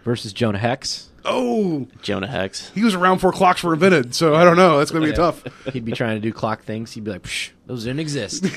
versus 0.05 0.33
Jonah 0.33 0.59
Hex. 0.59 1.10
Oh, 1.25 1.87
Jonah 2.03 2.27
Hex. 2.27 2.71
he 2.75 2.83
was 2.83 2.95
around 2.95 3.17
before 3.17 3.33
clocks 3.33 3.63
were 3.63 3.75
invented, 3.75 4.15
so 4.15 4.35
I 4.35 4.45
don't 4.45 4.57
know. 4.57 4.79
That's 4.79 4.91
gonna 4.91 5.07
be 5.07 5.13
tough. 5.13 5.43
He'd 5.73 5.85
be 5.85 5.93
trying 5.93 6.17
to 6.17 6.21
do 6.21 6.33
clock 6.33 6.63
things. 6.63 6.93
He'd 6.93 7.05
be 7.05 7.11
like, 7.13 7.23
Psh, 7.23 7.51
"Those 7.67 7.85
didn't 7.85 8.01
exist." 8.01 8.45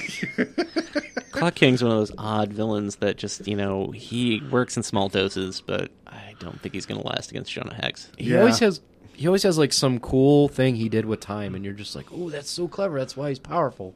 Clock 1.32 1.56
King's 1.56 1.82
one 1.84 1.92
of 1.92 1.98
those 1.98 2.12
odd 2.18 2.54
villains 2.54 2.98
that 2.98 3.18
just, 3.18 3.48
you 3.48 3.56
know, 3.56 3.90
he 3.90 4.42
works 4.52 4.78
in 4.78 4.84
small 4.84 5.10
doses, 5.10 5.62
but 5.66 5.90
I 6.06 6.36
don't 6.40 6.62
think 6.62 6.76
he's 6.76 6.86
going 6.86 7.02
to 7.02 7.08
last 7.08 7.32
against 7.32 7.52
Jonah 7.52 7.74
Hex. 7.74 8.12
He 8.18 8.32
Yeah. 8.32 8.40
always 8.42 8.60
has. 8.60 8.82
He 9.16 9.26
always 9.28 9.42
has 9.44 9.58
like 9.58 9.74
some 9.74 10.00
cool 10.00 10.48
thing 10.48 10.76
he 10.76 10.90
did 10.90 11.06
with 11.06 11.20
time, 11.20 11.56
and 11.56 11.64
you're 11.66 11.74
just 11.74 11.96
like, 11.96 12.06
"Oh, 12.14 12.30
that's 12.30 12.50
so 12.50 12.68
clever. 12.68 13.00
That's 13.00 13.18
why 13.18 13.30
he's 13.30 13.40
powerful." 13.40 13.94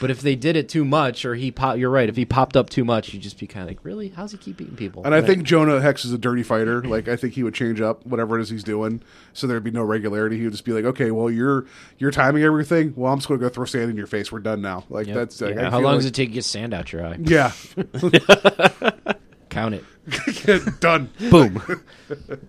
But 0.00 0.10
if 0.10 0.22
they 0.22 0.34
did 0.34 0.56
it 0.56 0.68
too 0.68 0.84
much, 0.84 1.24
or 1.26 1.34
he 1.34 1.50
pop, 1.50 1.76
you're 1.76 1.90
right. 1.90 2.08
If 2.08 2.16
he 2.16 2.24
popped 2.24 2.56
up 2.56 2.70
too 2.70 2.84
much, 2.84 3.12
you'd 3.12 3.22
just 3.22 3.38
be 3.38 3.46
kind 3.46 3.62
of 3.64 3.68
like, 3.68 3.84
really? 3.84 4.08
How's 4.08 4.32
he 4.32 4.38
keep 4.38 4.56
beating 4.56 4.74
people? 4.74 5.04
And 5.04 5.14
I 5.14 5.20
think 5.20 5.42
Jonah 5.44 5.78
Hex 5.80 6.04
is 6.06 6.12
a 6.12 6.18
dirty 6.18 6.42
fighter. 6.42 6.82
Like 6.82 7.06
I 7.06 7.16
think 7.16 7.34
he 7.34 7.42
would 7.42 7.52
change 7.54 7.80
up 7.82 8.04
whatever 8.06 8.38
it 8.38 8.42
is 8.42 8.48
he's 8.48 8.64
doing, 8.64 9.02
so 9.34 9.46
there'd 9.46 9.62
be 9.62 9.70
no 9.70 9.82
regularity. 9.82 10.38
He 10.38 10.44
would 10.44 10.52
just 10.52 10.64
be 10.64 10.72
like, 10.72 10.84
"Okay, 10.86 11.10
well 11.10 11.30
you're 11.30 11.66
you're 11.98 12.10
timing 12.10 12.42
everything. 12.42 12.94
Well, 12.96 13.12
I'm 13.12 13.18
just 13.18 13.28
going 13.28 13.38
to 13.38 13.44
go 13.46 13.50
throw 13.50 13.66
sand 13.66 13.90
in 13.90 13.96
your 13.96 14.06
face. 14.06 14.32
We're 14.32 14.38
done 14.40 14.62
now." 14.62 14.84
Like 14.88 15.06
Yep. 15.06 15.16
that's 15.16 15.40
like, 15.40 15.54
Yeah. 15.54 15.68
How 15.70 15.80
long 15.80 15.92
like- 15.92 15.98
does 15.98 16.06
it 16.06 16.14
take 16.14 16.30
to 16.30 16.34
get 16.34 16.44
sand 16.44 16.72
out 16.72 16.92
your 16.92 17.04
eye? 17.06 17.18
Yeah, 17.20 17.52
Count 19.50 19.74
it. 19.74 19.84
done. 20.80 21.10
Boom. 21.30 21.60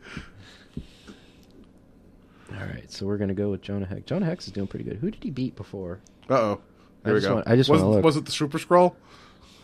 All 2.53 2.57
right, 2.67 2.91
so 2.91 3.05
we're 3.05 3.17
gonna 3.17 3.33
go 3.33 3.49
with 3.51 3.61
Jonah 3.61 3.85
Hex. 3.85 4.01
Jonah 4.05 4.25
Hex 4.25 4.45
is 4.47 4.53
doing 4.53 4.67
pretty 4.67 4.85
good. 4.85 4.97
Who 4.97 5.09
did 5.11 5.23
he 5.23 5.29
beat 5.31 5.55
before? 5.55 5.99
Uh 6.29 6.33
oh. 6.35 6.61
There 7.03 7.13
I 7.13 7.15
we 7.15 7.21
go. 7.21 7.35
want- 7.35 7.47
I 7.47 7.55
just 7.55 7.69
was, 7.69 7.81
wanna 7.81 7.95
look. 7.95 8.03
was 8.03 8.17
it 8.17 8.25
the 8.25 8.31
Super 8.31 8.57
Skrull? 8.59 8.95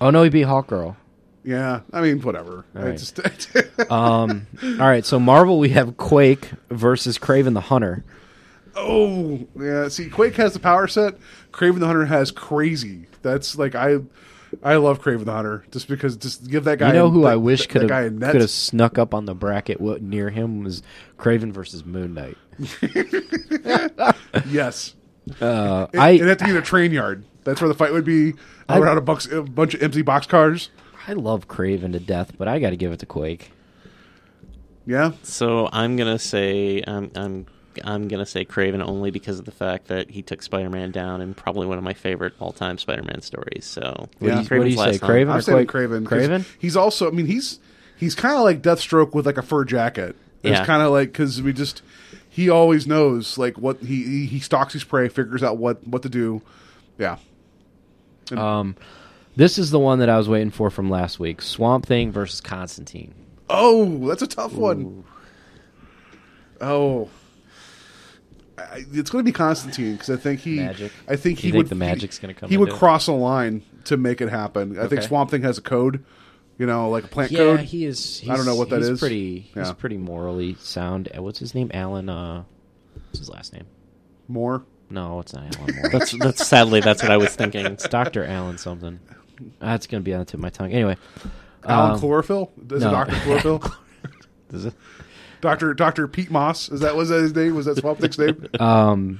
Oh 0.02 0.10
no, 0.10 0.24
he 0.24 0.30
beat 0.30 0.42
Hawk 0.44 0.68
Girl. 0.68 0.98
Yeah, 1.44 1.82
I 1.94 2.02
mean 2.02 2.20
whatever. 2.22 2.66
I 2.76 2.92
just 2.92 3.20
Um, 3.92 4.48
all 4.64 4.88
right, 4.88 5.06
so 5.06 5.20
Marvel 5.20 5.60
we 5.60 5.70
have 5.70 5.96
Quake 5.98 6.50
versus 6.70 7.18
Kraven 7.18 7.54
the 7.54 7.62
Hunter. 7.62 8.04
oh 8.76 9.48
yeah. 9.60 9.88
See, 9.88 10.10
Quake 10.10 10.36
has 10.36 10.54
the 10.54 10.60
power 10.60 10.88
set. 10.88 11.16
Kraven 11.52 11.80
the 11.80 11.86
Hunter 11.88 12.06
has 12.06 12.32
crazy. 12.32 13.06
That's 13.22 13.58
like 13.58 13.76
I. 13.76 14.00
I 14.64 14.78
love 14.78 15.02
Kraven 15.02 15.26
the 15.26 15.34
Hunter 15.34 15.66
just 15.72 15.90
because 15.90 16.16
just 16.16 16.50
give 16.50 16.64
that 16.66 16.80
guy. 16.80 16.88
You 16.88 16.94
know 16.94 17.10
who 17.10 17.22
that- 17.24 17.28
I 17.34 17.36
wish 17.36 17.62
that- 17.62 17.70
could 17.70 17.82
that 17.84 17.90
guy 17.90 18.02
a 18.02 18.12
have 18.12 18.32
could 18.32 18.42
have 18.42 18.50
snuck 18.50 18.98
up 18.98 19.14
on 19.14 19.26
the 19.26 19.36
bracket 19.36 19.82
what, 19.82 20.02
near 20.02 20.30
him 20.30 20.64
was 20.64 20.82
Kraven 21.18 21.52
versus 21.52 21.86
Moon 21.86 22.14
Knight. 22.14 22.38
Yes. 24.50 24.96
Uh, 25.42 25.88
It, 25.94 25.98
I 26.00 26.10
it'd 26.12 26.28
have 26.28 26.38
to 26.38 26.46
be 26.46 26.52
in 26.52 26.58
a 26.58 26.62
train 26.62 26.92
yard. 26.92 27.24
That's 27.44 27.62
where 27.62 27.68
the 27.68 27.74
fight 27.76 27.94
would 27.94 28.06
be. 28.06 28.34
I- 28.70 28.80
Around 28.80 28.98
a, 28.98 29.02
box, 29.02 29.26
a 29.32 29.42
bunch 29.42 29.74
of 29.74 29.82
empty 29.82 30.02
box 30.02 30.28
cars. 30.28 30.70
I 31.08 31.14
love 31.14 31.48
Kraven 31.48 31.94
to 31.94 32.00
death, 32.00 32.34
but 32.38 32.48
I 32.50 32.60
got 32.60 32.72
to 32.72 32.78
give 32.78 32.92
it 32.92 33.00
to 33.00 33.06
Quake. 33.06 33.52
Yeah. 34.86 35.12
So 35.24 35.70
I'm 35.72 35.96
gonna 35.98 36.20
say 36.20 36.84
I'm 36.86 37.12
I'm 37.16 37.46
I'm 37.84 38.08
gonna 38.08 38.26
say 38.26 38.46
Kraven 38.46 38.82
only 38.82 39.12
because 39.12 39.40
of 39.40 39.46
the 39.46 39.52
fact 39.52 39.88
that 39.88 40.10
he 40.10 40.22
took 40.22 40.42
Spider-Man 40.42 40.92
down 40.92 41.22
in 41.22 41.34
probably 41.34 41.68
one 41.68 41.78
of 41.78 41.84
my 41.84 41.94
favorite 41.94 42.34
all-time 42.40 42.78
Spider-Man 42.78 43.22
stories. 43.22 43.66
So 43.66 43.82
Yeah. 44.22 44.38
What 44.38 44.48
do 44.50 44.56
you, 44.56 44.60
what 44.62 44.66
do 44.66 44.70
you 44.72 44.78
say. 44.94 45.06
Kraven 45.06 45.30
I'm 45.30 45.42
saying 45.42 45.68
Quake? 45.68 45.90
Kraven. 45.90 46.06
'cause 46.06 46.20
Kraven. 46.28 46.46
He's 46.60 46.76
also. 46.78 47.08
I 47.08 47.12
mean, 47.12 47.26
he's 47.26 47.60
he's 47.98 48.16
kind 48.16 48.36
of 48.36 48.44
like 48.44 48.62
Deathstroke 48.62 49.14
with 49.14 49.26
like 49.26 49.38
a 49.38 49.42
fur 49.42 49.66
jacket. 49.66 50.16
It's 50.44 50.52
Yeah. 50.60 50.66
kind 50.66 50.82
of 50.82 50.92
like 50.92 51.12
because 51.12 51.42
we 51.42 51.52
just 51.52 51.82
he 52.38 52.52
always 52.52 52.86
knows 52.86 53.36
like 53.40 53.58
what 53.58 53.80
he 53.80 54.28
he, 54.28 54.40
stalks 54.40 54.72
his 54.72 54.84
prey, 54.84 55.10
figures 55.10 55.42
out 55.42 55.58
what 55.58 55.86
what 55.88 56.04
to 56.04 56.10
do. 56.10 56.44
Yeah. 57.00 57.18
Um, 58.32 58.76
this 59.36 59.58
is 59.58 59.72
the 59.72 59.80
one 59.80 59.98
that 60.00 60.10
I 60.10 60.18
was 60.20 60.30
waiting 60.30 60.52
for 60.52 60.70
from 60.70 60.88
last 60.88 61.20
week: 61.20 61.42
Swamp 61.42 61.88
Thing 61.88 62.12
versus 62.12 62.40
Constantine. 62.40 63.16
Oh, 63.50 64.08
that's 64.08 64.22
a 64.22 64.28
tough 64.28 64.54
one. 64.54 65.04
Oh. 66.62 67.10
I, 68.60 68.86
it's 68.94 69.10
going 69.10 69.24
to 69.24 69.28
be 69.28 69.32
Constantine 69.34 69.94
because 69.94 70.12
I 70.12 70.16
think 70.18 70.40
he, 70.42 70.58
Magic? 70.58 70.92
I 71.08 71.16
think 71.16 71.40
You 71.40 71.48
he 71.48 71.52
think 71.54 71.58
would. 71.64 71.70
the 71.70 71.76
magic's 71.76 72.18
gonna 72.20 72.34
come 72.36 72.50
He 72.50 72.58
would 72.58 72.70
it? 72.70 72.76
cross 72.76 73.08
a 73.08 73.14
line 73.14 73.64
to 73.86 73.98
make 73.98 74.22
it 74.22 74.30
happen. 74.30 74.78
I 74.80 74.88
think 74.88 75.02
Swamp 75.02 75.32
Thing 75.32 75.42
has 75.42 75.58
a 75.58 75.62
code, 75.62 76.04
you 76.58 76.66
know, 76.66 76.90
like 76.90 77.06
a 77.06 77.08
plant 77.08 77.32
code. 77.32 77.40
Yeah, 77.40 77.58
code. 77.58 77.66
he 77.66 77.86
is. 77.86 78.20
He's, 78.20 78.30
I 78.30 78.36
don't 78.36 78.46
know 78.46 78.56
what 78.56 78.70
that 78.70 78.78
he's 78.78 78.90
is. 78.90 79.00
Pretty. 79.00 79.40
He's 79.40 79.72
pretty 79.74 79.98
morally 79.98 80.56
sound. 80.60 81.10
Uh, 81.16 81.22
What's 81.22 81.40
his 81.40 81.54
name? 81.54 81.72
Alan. 81.74 82.10
Uh, 82.10 82.44
what's 82.94 83.20
his 83.20 83.30
last 83.30 83.54
name? 83.54 83.66
Moore. 84.28 84.64
No, 84.90 85.20
it's 85.20 85.34
not 85.34 85.56
Alan 85.58 85.76
Moore. 85.76 85.90
that's 85.92 86.12
that's 86.18 86.48
sadly 86.48 86.80
that's 86.80 87.02
what 87.02 87.12
I 87.12 87.18
was 87.18 87.36
thinking. 87.36 87.66
it's 87.66 87.88
Doctor 87.88 88.26
Alan 88.26 88.58
something. 88.58 89.00
That's 89.60 89.88
gonna 89.88 90.02
be 90.02 90.14
on 90.14 90.20
the 90.20 90.26
tip 90.26 90.36
of 90.36 90.40
my 90.40 90.50
tongue. 90.50 90.72
Anyway, 90.72 90.98
Alan 91.66 91.92
um, 91.92 92.00
Chlorophyll? 92.00 92.52
Is 92.72 92.82
no. 92.82 92.90
it 92.90 92.92
Doctor 92.92 93.16
Chlorophyll? 93.16 93.64
Is 94.54 94.66
it? 94.66 94.74
Doctor 95.42 95.74
Doctor 95.74 96.08
Pete 96.08 96.32
Moss? 96.32 96.70
Is 96.70 96.80
that 96.80 96.96
was 96.96 97.10
that 97.10 97.22
his 97.22 97.36
name? 97.36 97.56
Was 97.56 97.66
that 97.66 97.78
Swamp 97.78 98.00
Thing's 98.00 98.18
name? 98.18 98.48
Um. 98.60 99.20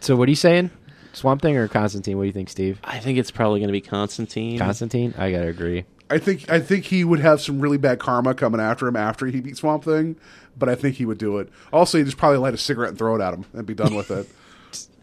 So 0.00 0.16
what 0.16 0.26
are 0.26 0.30
you 0.30 0.36
saying? 0.36 0.70
Swamp 1.12 1.42
Thing 1.42 1.56
or 1.56 1.68
Constantine? 1.68 2.16
What 2.16 2.24
do 2.24 2.26
you 2.26 2.32
think, 2.32 2.48
Steve? 2.48 2.80
I 2.82 2.98
think 2.98 3.18
it's 3.18 3.30
probably 3.30 3.60
gonna 3.60 3.72
be 3.72 3.80
Constantine. 3.80 4.58
Constantine. 4.58 5.14
I 5.16 5.30
gotta 5.30 5.48
agree. 5.48 5.84
I 6.12 6.18
think 6.18 6.50
I 6.50 6.60
think 6.60 6.84
he 6.84 7.04
would 7.04 7.20
have 7.20 7.40
some 7.40 7.60
really 7.60 7.78
bad 7.78 7.98
karma 7.98 8.34
coming 8.34 8.60
after 8.60 8.86
him 8.86 8.96
after 8.96 9.26
he 9.26 9.40
beat 9.40 9.56
Swamp 9.56 9.84
Thing, 9.84 10.16
but 10.56 10.68
I 10.68 10.74
think 10.74 10.96
he 10.96 11.04
would 11.06 11.18
do 11.18 11.38
it. 11.38 11.48
Also, 11.72 11.98
he'd 11.98 12.04
just 12.04 12.16
probably 12.18 12.38
light 12.38 12.54
a 12.54 12.58
cigarette 12.58 12.90
and 12.90 12.98
throw 12.98 13.14
it 13.16 13.20
at 13.20 13.32
him 13.34 13.44
and 13.54 13.66
be 13.66 13.74
done 13.74 13.94
with 13.94 14.10
it. 14.10 14.28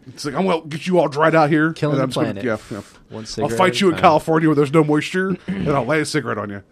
It's 0.06 0.24
like 0.24 0.34
I'm 0.34 0.46
gonna 0.46 0.62
get 0.66 0.86
you 0.86 0.98
all 0.98 1.08
dried 1.08 1.34
out 1.34 1.50
here, 1.50 1.72
Killing 1.74 1.96
the 1.98 2.02
I'm 2.02 2.08
just 2.08 2.16
gonna- 2.16 2.32
planet. 2.40 2.62
yeah, 2.70 2.80
yeah. 3.10 3.44
I'll 3.44 3.48
fight 3.50 3.80
you 3.80 3.90
in. 3.92 3.98
California 3.98 4.48
where 4.48 4.56
there's 4.56 4.72
no 4.72 4.82
moisture, 4.82 5.36
and 5.46 5.68
I'll 5.68 5.84
light 5.84 6.00
a 6.00 6.06
cigarette 6.06 6.38
on 6.38 6.48
you. 6.50 6.62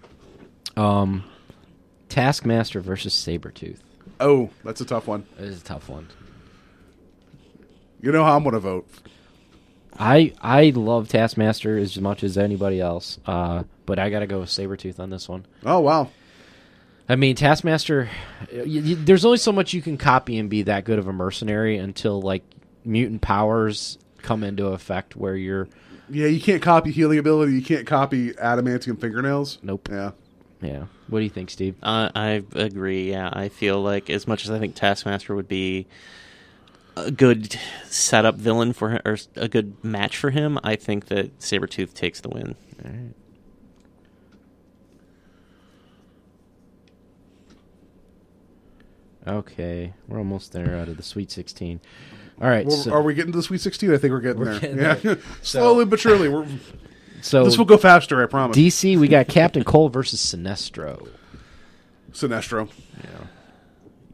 Um, 0.82 1.24
Taskmaster 2.08 2.80
versus 2.80 3.12
Sabretooth. 3.14 3.78
Oh, 4.18 4.48
that's 4.64 4.80
a 4.80 4.84
tough 4.86 5.06
one. 5.06 5.26
It 5.38 5.44
is 5.44 5.60
a 5.60 5.64
tough 5.64 5.88
one. 5.90 6.08
You 8.00 8.12
know 8.12 8.24
how 8.24 8.34
I'm 8.36 8.44
gonna 8.44 8.60
vote. 8.60 8.88
I 9.98 10.32
I 10.40 10.70
love 10.74 11.08
Taskmaster 11.08 11.76
as 11.76 12.00
much 12.00 12.24
as 12.24 12.38
anybody 12.38 12.80
else, 12.80 13.18
uh, 13.26 13.64
but 13.88 13.98
I 13.98 14.10
got 14.10 14.18
to 14.20 14.26
go 14.26 14.40
with 14.40 14.50
Sabretooth 14.50 15.00
on 15.00 15.08
this 15.08 15.30
one. 15.30 15.46
Oh 15.64 15.80
wow, 15.80 16.10
I 17.08 17.16
mean, 17.16 17.34
Taskmaster, 17.36 18.10
y 18.52 18.62
y 18.66 18.94
there's 18.98 19.24
only 19.24 19.38
so 19.38 19.50
much 19.50 19.72
you 19.72 19.80
can 19.80 19.96
copy 19.96 20.36
and 20.38 20.50
be 20.50 20.62
that 20.64 20.84
good 20.84 20.98
of 20.98 21.08
a 21.08 21.12
mercenary 21.12 21.78
until 21.78 22.20
like 22.20 22.42
mutant 22.84 23.22
powers 23.22 23.96
come 24.20 24.44
into 24.44 24.66
effect 24.66 25.16
where 25.16 25.34
you're. 25.34 25.68
yeah, 26.10 26.26
you 26.26 26.38
can't 26.40 26.60
copy 26.60 26.90
healing 26.92 27.18
ability. 27.18 27.54
You 27.54 27.62
can't 27.62 27.86
copy 27.86 28.32
adamantium 28.32 29.00
fingernails. 29.00 29.58
Nope. 29.62 29.88
Yeah, 29.90 30.10
Yeah. 30.60 30.84
What 31.08 31.20
do 31.20 31.24
you 31.24 31.30
think, 31.30 31.48
Steve? 31.48 31.76
Uh, 31.82 32.10
I 32.14 32.44
agree. 32.54 33.10
Yeah, 33.10 33.30
I 33.32 33.48
feel 33.48 33.80
like 33.80 34.10
as 34.10 34.28
much 34.28 34.44
as 34.44 34.50
I 34.50 34.58
think 34.58 34.74
Taskmaster 34.74 35.34
would 35.34 35.48
be 35.48 35.86
a 36.94 37.10
good 37.10 37.58
setup 37.88 38.34
villain 38.34 38.74
for 38.74 38.90
him, 38.90 39.00
or 39.06 39.16
a 39.36 39.48
good 39.48 39.82
match 39.82 40.18
for 40.18 40.28
him, 40.28 40.58
I 40.62 40.76
think 40.76 41.06
that 41.06 41.38
Sabretooth 41.38 41.94
takes 41.94 42.20
the 42.20 42.28
win. 42.28 42.54
Okay, 49.28 49.92
we're 50.08 50.18
almost 50.18 50.52
there 50.52 50.76
out 50.76 50.88
of 50.88 50.96
the 50.96 51.02
Sweet 51.02 51.30
16. 51.30 51.80
All 52.40 52.48
right, 52.48 52.64
Well, 52.66 52.76
so, 52.76 52.92
are 52.92 53.02
we 53.02 53.14
getting 53.14 53.32
to 53.32 53.38
the 53.38 53.42
Sweet 53.42 53.60
Sixteen? 53.60 53.92
I 53.92 53.98
think 53.98 54.12
we're 54.12 54.20
getting 54.20 54.38
We're 54.40 54.58
there. 54.58 54.60
getting 54.60 54.78
yeah, 54.78 54.94
there. 55.14 55.18
slowly 55.42 55.84
but 55.84 55.98
surely. 55.98 56.28
We're, 56.28 56.46
so 57.20 57.42
this 57.44 57.58
will 57.58 57.64
go 57.64 57.76
faster. 57.76 58.22
I 58.22 58.26
promise. 58.26 58.56
DC, 58.56 58.96
we 58.96 59.08
got 59.08 59.26
Captain 59.26 59.64
Cold 59.64 59.92
versus 59.92 60.20
Sinestro. 60.20 61.08
Sinestro. 62.12 62.70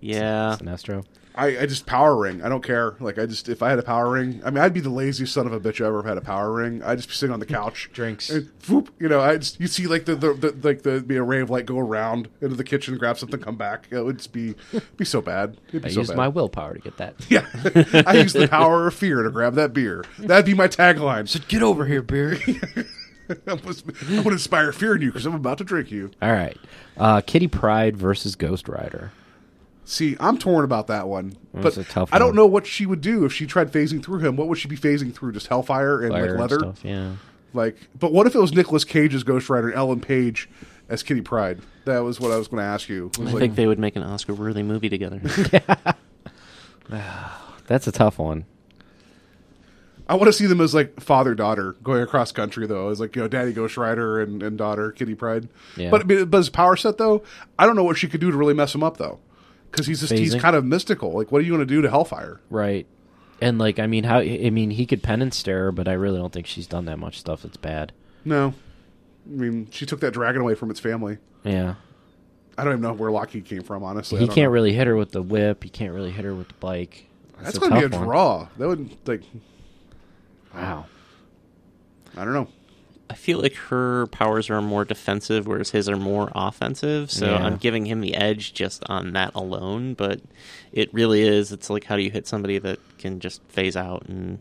Yeah, 0.00 0.56
Sinestro. 0.58 1.04
I, 1.36 1.58
I 1.62 1.66
just 1.66 1.84
power 1.84 2.16
ring. 2.16 2.42
I 2.42 2.48
don't 2.48 2.62
care. 2.62 2.94
Like 3.00 3.18
I 3.18 3.26
just 3.26 3.48
if 3.48 3.60
I 3.62 3.70
had 3.70 3.78
a 3.78 3.82
power 3.82 4.10
ring, 4.10 4.40
I 4.44 4.50
mean 4.50 4.62
I'd 4.62 4.72
be 4.72 4.80
the 4.80 4.90
laziest 4.90 5.32
son 5.32 5.46
of 5.46 5.52
a 5.52 5.58
bitch 5.58 5.82
I 5.84 5.88
ever 5.88 6.02
had 6.04 6.16
a 6.16 6.20
power 6.20 6.52
ring. 6.52 6.80
I'd 6.82 6.98
just 6.98 7.08
be 7.08 7.14
sitting 7.14 7.32
on 7.32 7.40
the 7.40 7.46
couch, 7.46 7.90
Drinks. 7.92 8.30
and 8.30 8.50
whoop, 8.68 8.94
you 9.00 9.08
know. 9.08 9.20
I 9.20 9.38
just 9.38 9.58
you 9.60 9.66
see 9.66 9.86
like 9.88 10.04
the, 10.04 10.14
the, 10.14 10.32
the 10.32 10.56
like 10.62 10.82
the 10.82 11.00
be 11.00 11.16
a 11.16 11.22
ray 11.24 11.40
of 11.40 11.50
light 11.50 11.66
go 11.66 11.78
around 11.78 12.28
into 12.40 12.54
the 12.54 12.62
kitchen, 12.62 12.96
grab 12.98 13.18
something, 13.18 13.40
come 13.40 13.56
back. 13.56 13.88
It 13.90 14.00
would 14.00 14.18
just 14.18 14.32
be 14.32 14.54
be 14.96 15.04
so 15.04 15.20
bad. 15.20 15.56
It'd 15.68 15.82
be 15.82 15.88
I 15.88 15.92
so 15.92 16.00
used 16.00 16.10
bad. 16.10 16.16
my 16.18 16.28
willpower 16.28 16.74
to 16.74 16.80
get 16.80 16.96
that. 16.98 17.14
yeah. 17.28 17.46
I 18.06 18.14
use 18.14 18.32
the 18.32 18.46
power 18.46 18.86
of 18.86 18.94
fear 18.94 19.22
to 19.22 19.30
grab 19.30 19.54
that 19.54 19.72
beer. 19.72 20.04
That'd 20.18 20.46
be 20.46 20.54
my 20.54 20.68
tagline. 20.68 21.28
Said, 21.28 21.48
Get 21.48 21.62
over 21.62 21.86
here, 21.86 22.02
beer. 22.02 22.38
I'm 23.28 23.58
going 23.58 23.74
to 24.22 24.30
inspire 24.30 24.72
fear 24.72 24.94
in 24.96 25.02
you 25.02 25.08
because 25.08 25.26
I'm 25.26 25.34
about 25.34 25.58
to 25.58 25.64
drink 25.64 25.90
you. 25.90 26.10
All 26.22 26.30
right, 26.32 26.58
uh, 26.96 27.22
Kitty 27.22 27.48
Pryde 27.48 27.96
versus 27.96 28.36
Ghost 28.36 28.68
Rider. 28.68 29.12
See, 29.84 30.16
I'm 30.18 30.38
torn 30.38 30.64
about 30.64 30.86
that 30.86 31.08
one, 31.08 31.36
That's 31.52 31.76
but 31.76 31.86
a 31.86 31.88
tough 31.88 32.08
I 32.12 32.18
don't 32.18 32.34
know 32.34 32.46
what 32.46 32.66
she 32.66 32.86
would 32.86 33.02
do 33.02 33.24
if 33.24 33.32
she 33.32 33.46
tried 33.46 33.70
phasing 33.70 34.02
through 34.02 34.20
him. 34.20 34.36
What 34.36 34.48
would 34.48 34.58
she 34.58 34.66
be 34.66 34.76
phasing 34.76 35.14
through? 35.14 35.32
Just 35.32 35.48
hellfire 35.48 36.00
and 36.02 36.12
Fire 36.12 36.22
like 36.22 36.30
and 36.30 36.40
leather? 36.40 36.58
stuff. 36.58 36.84
Yeah. 36.84 37.12
Like, 37.52 37.76
but 37.98 38.12
what 38.12 38.26
if 38.26 38.34
it 38.34 38.40
was 38.40 38.52
Nicolas 38.54 38.84
Cage's 38.84 39.22
Ghost 39.22 39.48
Rider 39.50 39.68
and 39.68 39.76
Ellen 39.76 40.00
Page 40.00 40.48
as 40.88 41.02
Kitty 41.02 41.20
Pryde? 41.20 41.60
That 41.84 42.00
was 42.00 42.18
what 42.18 42.32
I 42.32 42.36
was 42.36 42.48
going 42.48 42.62
to 42.62 42.66
ask 42.66 42.88
you. 42.88 43.10
I 43.18 43.22
like, 43.22 43.36
think 43.36 43.54
they 43.56 43.66
would 43.66 43.78
make 43.78 43.94
an 43.94 44.02
Oscar-worthy 44.02 44.62
movie 44.62 44.88
together. 44.88 45.20
That's 47.66 47.86
a 47.86 47.92
tough 47.92 48.18
one. 48.18 48.46
I 50.08 50.16
want 50.16 50.26
to 50.26 50.32
see 50.32 50.46
them 50.46 50.60
as 50.60 50.74
like 50.74 51.00
father 51.00 51.34
daughter 51.34 51.76
going 51.82 52.02
across 52.02 52.30
country 52.30 52.66
though, 52.66 52.90
as 52.90 53.00
like 53.00 53.16
you 53.16 53.22
know, 53.22 53.28
Daddy 53.28 53.52
Ghost 53.52 53.76
Rider 53.76 54.20
and, 54.20 54.42
and 54.42 54.58
daughter 54.58 54.92
Kitty 54.92 55.14
Pryde. 55.14 55.48
Yeah. 55.76 55.90
But 55.90 56.06
but 56.06 56.36
his 56.36 56.50
power 56.50 56.76
set 56.76 56.98
though, 56.98 57.22
I 57.58 57.64
don't 57.64 57.76
know 57.76 57.84
what 57.84 57.96
she 57.96 58.08
could 58.08 58.20
do 58.20 58.30
to 58.30 58.36
really 58.36 58.52
mess 58.52 58.74
him 58.74 58.82
up 58.82 58.98
though, 58.98 59.18
because 59.74 59.86
he's 59.86 60.00
just 60.00 60.12
he's 60.12 60.34
kind 60.34 60.56
of 60.56 60.64
mystical. 60.64 61.12
Like, 61.12 61.32
what 61.32 61.40
are 61.40 61.44
you 61.44 61.50
going 61.50 61.60
to 61.60 61.66
do 61.66 61.82
to 61.82 61.90
Hellfire? 61.90 62.40
Right. 62.50 62.86
And 63.40 63.58
like, 63.58 63.78
I 63.78 63.86
mean, 63.86 64.04
how? 64.04 64.18
I 64.20 64.50
mean, 64.50 64.70
he 64.70 64.86
could 64.86 65.02
penance 65.02 65.36
stare 65.36 65.72
but 65.72 65.88
I 65.88 65.92
really 65.92 66.18
don't 66.18 66.32
think 66.32 66.46
she's 66.46 66.66
done 66.66 66.84
that 66.86 66.98
much 66.98 67.18
stuff 67.18 67.42
that's 67.42 67.56
bad. 67.56 67.92
No, 68.24 68.54
I 69.26 69.30
mean 69.30 69.68
she 69.70 69.84
took 69.86 70.00
that 70.00 70.12
dragon 70.12 70.40
away 70.40 70.54
from 70.54 70.70
its 70.70 70.80
family. 70.80 71.18
Yeah. 71.42 71.74
I 72.56 72.62
don't 72.62 72.74
even 72.74 72.82
know 72.82 72.92
where 72.92 73.10
Lockheed 73.10 73.44
came 73.46 73.62
from. 73.64 73.82
Honestly, 73.82 74.20
He 74.20 74.26
can't 74.26 74.46
know. 74.46 74.50
really 74.50 74.72
hit 74.72 74.86
her 74.86 74.94
with 74.96 75.10
the 75.10 75.22
whip. 75.22 75.64
He 75.64 75.68
can't 75.70 75.92
really 75.92 76.12
hit 76.12 76.24
her 76.24 76.34
with 76.34 76.48
the 76.48 76.54
bike. 76.54 77.08
That's 77.42 77.56
a 77.56 77.60
going 77.60 77.72
to 77.72 77.88
be 77.88 77.94
a 77.94 77.98
one. 77.98 78.06
draw. 78.08 78.48
That 78.58 78.68
would 78.68 78.96
like 79.08 79.22
Wow. 80.54 80.86
I 82.16 82.24
don't 82.24 82.32
know. 82.32 82.46
I 83.14 83.16
feel 83.16 83.40
like 83.40 83.54
her 83.54 84.08
powers 84.08 84.50
are 84.50 84.60
more 84.60 84.84
defensive, 84.84 85.46
whereas 85.46 85.70
his 85.70 85.88
are 85.88 85.96
more 85.96 86.32
offensive. 86.34 87.12
So 87.12 87.26
Yeah. 87.26 87.36
I'm 87.46 87.58
giving 87.58 87.86
him 87.86 88.00
the 88.00 88.16
edge 88.16 88.52
just 88.54 88.82
on 88.88 89.12
that 89.12 89.30
alone. 89.36 89.94
But 89.94 90.20
it 90.72 90.92
really 90.92 91.22
is. 91.22 91.52
It's 91.52 91.70
like 91.70 91.84
how 91.84 91.94
do 91.96 92.02
you 92.02 92.10
hit 92.10 92.26
somebody 92.26 92.58
that 92.58 92.80
can 92.98 93.20
just 93.20 93.40
phase 93.44 93.76
out 93.76 94.06
and 94.08 94.40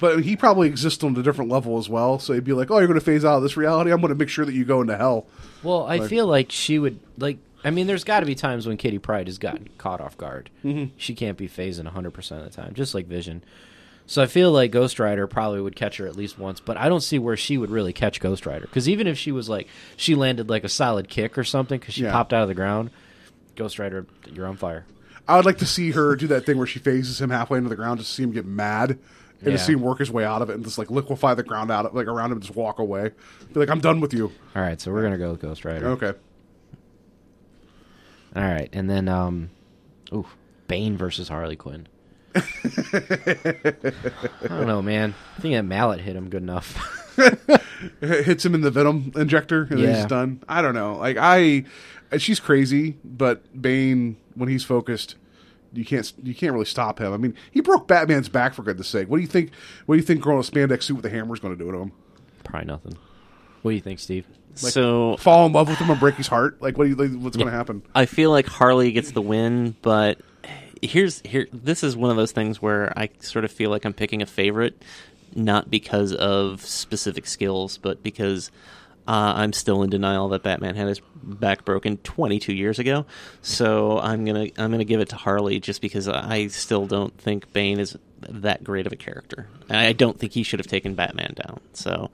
But 0.00 0.24
he 0.24 0.34
probably 0.34 0.66
exists 0.66 1.04
on 1.04 1.16
a 1.16 1.22
different 1.22 1.52
level 1.52 1.78
as 1.78 1.88
well. 1.88 2.18
So 2.18 2.32
he'd 2.32 2.42
be 2.42 2.52
like, 2.52 2.68
"Oh, 2.68 2.78
you're 2.78 2.88
going 2.88 2.98
to 2.98 3.04
phase 3.04 3.24
out 3.24 3.36
of 3.36 3.42
this 3.44 3.56
reality. 3.56 3.92
I'm 3.92 4.00
going 4.00 4.08
to 4.12 4.18
make 4.18 4.28
sure 4.28 4.44
that 4.44 4.54
you 4.54 4.64
go 4.64 4.80
into 4.80 4.96
hell." 4.96 5.26
Well, 5.62 5.84
I 5.86 5.98
Like- 5.98 6.10
feel 6.10 6.26
like 6.26 6.50
she 6.50 6.80
would 6.80 6.98
like. 7.16 7.38
I 7.66 7.70
mean, 7.70 7.86
there's 7.86 8.02
got 8.04 8.20
to 8.20 8.26
be 8.26 8.34
times 8.34 8.66
when 8.66 8.76
Kitty 8.76 8.98
Pryde 8.98 9.28
has 9.28 9.38
gotten 9.38 9.68
caught 9.78 10.00
off 10.00 10.18
guard. 10.18 10.50
Mm-hmm. 10.64 10.90
She 10.98 11.14
can't 11.14 11.38
be 11.38 11.48
phasing 11.48 11.84
100 11.84 12.10
percent 12.10 12.42
of 12.44 12.50
the 12.50 12.60
time, 12.60 12.74
just 12.74 12.92
like 12.92 13.06
Vision. 13.06 13.42
So 14.06 14.22
I 14.22 14.26
feel 14.26 14.52
like 14.52 14.70
Ghost 14.70 14.98
Rider 14.98 15.26
probably 15.26 15.60
would 15.62 15.74
catch 15.76 15.96
her 15.96 16.06
at 16.06 16.14
least 16.14 16.38
once, 16.38 16.60
but 16.60 16.76
I 16.76 16.88
don't 16.90 17.00
see 17.00 17.18
where 17.18 17.36
she 17.38 17.56
would 17.56 17.70
really 17.70 17.92
catch 17.94 18.20
Ghost 18.20 18.44
Rider 18.44 18.66
because 18.66 18.86
even 18.88 19.06
if 19.06 19.16
she 19.16 19.32
was 19.32 19.48
like 19.48 19.66
she 19.96 20.14
landed 20.14 20.50
like 20.50 20.62
a 20.64 20.68
solid 20.68 21.08
kick 21.08 21.38
or 21.38 21.44
something 21.44 21.78
because 21.78 21.94
she 21.94 22.02
Yeah. 22.04 22.12
popped 22.12 22.32
out 22.34 22.42
of 22.42 22.48
the 22.48 22.54
ground, 22.54 22.90
Ghost 23.56 23.78
Rider, 23.78 24.06
you're 24.30 24.46
on 24.46 24.56
fire. 24.56 24.84
I 25.26 25.36
would 25.36 25.46
like 25.46 25.56
to 25.58 25.66
see 25.66 25.92
her 25.92 26.16
do 26.16 26.26
that 26.26 26.44
thing 26.44 26.58
where 26.58 26.66
she 26.66 26.78
phases 26.80 27.18
him 27.20 27.30
halfway 27.30 27.56
into 27.56 27.70
the 27.70 27.76
ground, 27.76 27.98
just 27.98 28.10
to 28.10 28.14
see 28.16 28.22
him 28.24 28.32
get 28.32 28.44
mad, 28.44 28.90
and 28.90 28.98
Yeah. 29.46 29.52
to 29.52 29.58
see 29.58 29.72
him 29.72 29.80
work 29.80 30.00
his 30.00 30.10
way 30.10 30.22
out 30.22 30.42
of 30.42 30.50
it, 30.50 30.54
and 30.56 30.64
just 30.64 30.76
like 30.76 30.90
liquefy 30.90 31.32
the 31.32 31.42
ground 31.42 31.70
out, 31.70 31.86
of, 31.86 31.94
like 31.94 32.06
around 32.06 32.26
him, 32.26 32.32
and 32.32 32.42
just 32.42 32.54
walk 32.54 32.78
away. 32.78 33.10
Be 33.54 33.60
like, 33.60 33.70
"I'm 33.70 33.80
done 33.80 34.00
with 34.00 34.12
you." 34.12 34.32
All 34.54 34.60
right, 34.60 34.78
so 34.78 34.92
we're 34.92 35.02
gonna 35.02 35.16
go 35.16 35.30
with 35.30 35.40
Ghost 35.40 35.64
Rider. 35.64 35.86
Okay. 35.88 36.12
All 38.36 38.42
right, 38.42 38.68
and 38.72 38.90
then 38.90 39.08
um, 39.08 39.48
ooh, 40.12 40.26
Bane 40.68 40.96
versus 40.98 41.28
Harley 41.28 41.56
Quinn. 41.56 41.86
I 42.34 42.42
don't 44.48 44.66
know, 44.66 44.82
man. 44.82 45.14
I 45.36 45.40
think 45.40 45.54
that 45.54 45.62
mallet 45.64 46.00
hit 46.00 46.16
him 46.16 46.28
good 46.28 46.42
enough. 46.42 46.76
H- 47.18 47.60
hits 48.00 48.44
him 48.44 48.54
in 48.54 48.60
the 48.62 48.70
venom 48.70 49.12
injector 49.16 49.62
and 49.70 49.78
then 49.78 49.88
Yeah. 49.90 49.96
he's 49.96 50.06
done. 50.06 50.42
I 50.48 50.62
don't 50.62 50.74
know. 50.74 50.96
Like 50.96 51.16
I, 51.18 51.64
she's 52.18 52.40
crazy, 52.40 52.96
but 53.04 53.60
Bane 53.60 54.16
when 54.34 54.48
he's 54.48 54.64
focused, 54.64 55.16
you 55.72 55.84
can't 55.84 56.12
you 56.22 56.34
can't 56.34 56.52
really 56.52 56.64
stop 56.64 56.98
him. 57.00 57.12
I 57.12 57.16
mean, 57.16 57.34
he 57.50 57.60
broke 57.60 57.86
Batman's 57.88 58.28
back 58.28 58.54
for 58.54 58.62
goodness 58.62 58.88
sake. 58.88 59.08
What 59.08 59.18
do 59.18 59.22
you 59.22 59.28
think? 59.28 59.50
What 59.86 59.94
do 59.94 60.00
you 60.00 60.04
think? 60.06 60.20
Growing 60.20 60.40
a 60.40 60.42
spandex 60.42 60.84
suit 60.84 60.96
with 60.96 61.06
a 61.06 61.10
hammer 61.10 61.34
is 61.34 61.40
going 61.40 61.56
to 61.56 61.62
do 61.64 61.70
to 61.70 61.78
him? 61.78 61.92
Probably 62.42 62.66
nothing. 62.66 62.96
What 63.62 63.70
do 63.70 63.74
you 63.76 63.80
think, 63.80 63.98
Steve? 63.98 64.26
so 64.56 65.16
Fall 65.16 65.46
in 65.46 65.52
love 65.52 65.68
with 65.68 65.78
him 65.78 65.90
and 65.90 65.98
break 65.98 66.14
his 66.14 66.28
heart? 66.28 66.62
Like 66.62 66.78
what? 66.78 66.84
Do 66.84 66.90
you, 66.90 66.96
like, 66.96 67.10
what's 67.20 67.36
going 67.36 67.48
to 67.48 67.52
happen? 67.56 67.82
I 67.94 68.06
feel 68.06 68.30
like 68.30 68.46
Harley 68.46 68.92
gets 68.92 69.10
the 69.10 69.22
win, 69.22 69.74
but 69.82 70.18
here's 70.86 71.20
here 71.20 71.46
this 71.52 71.82
is 71.82 71.96
one 71.96 72.10
of 72.10 72.16
those 72.16 72.32
things 72.32 72.60
where 72.60 72.96
I 72.96 73.10
sort 73.20 73.44
of 73.44 73.50
feel 73.50 73.70
like 73.70 73.84
I'm 73.84 73.92
picking 73.94 74.22
a 74.22 74.26
favorite, 74.26 74.82
not 75.34 75.70
because 75.70 76.12
of 76.12 76.62
specific 76.62 77.26
skills, 77.26 77.78
but 77.78 78.02
because 78.02 78.50
uh, 79.06 79.34
I'm 79.36 79.52
still 79.52 79.82
in 79.82 79.90
denial 79.90 80.28
that 80.30 80.42
Batman 80.42 80.76
had 80.76 80.88
his 80.88 81.00
back 81.14 81.64
broken 81.64 81.98
22 81.98 82.54
years 82.54 82.78
ago. 82.78 83.06
So 83.42 83.98
I'm 83.98 84.24
gonna 84.24 84.48
I'm 84.56 84.70
gonna 84.70 84.84
give 84.84 85.00
it 85.00 85.10
to 85.10 85.16
Harley 85.16 85.60
just 85.60 85.80
because 85.80 86.08
I 86.08 86.46
still 86.48 86.86
don't 86.86 87.16
think 87.18 87.52
Bane 87.52 87.80
is 87.80 87.96
that 88.20 88.64
great 88.64 88.86
of 88.86 88.92
a 88.92 88.96
character. 88.96 89.48
I 89.68 89.92
don't 89.92 90.18
think 90.18 90.32
he 90.32 90.42
should 90.42 90.58
have 90.58 90.68
taken 90.68 90.94
Batman 90.94 91.34
down. 91.34 91.60
So. 91.72 92.10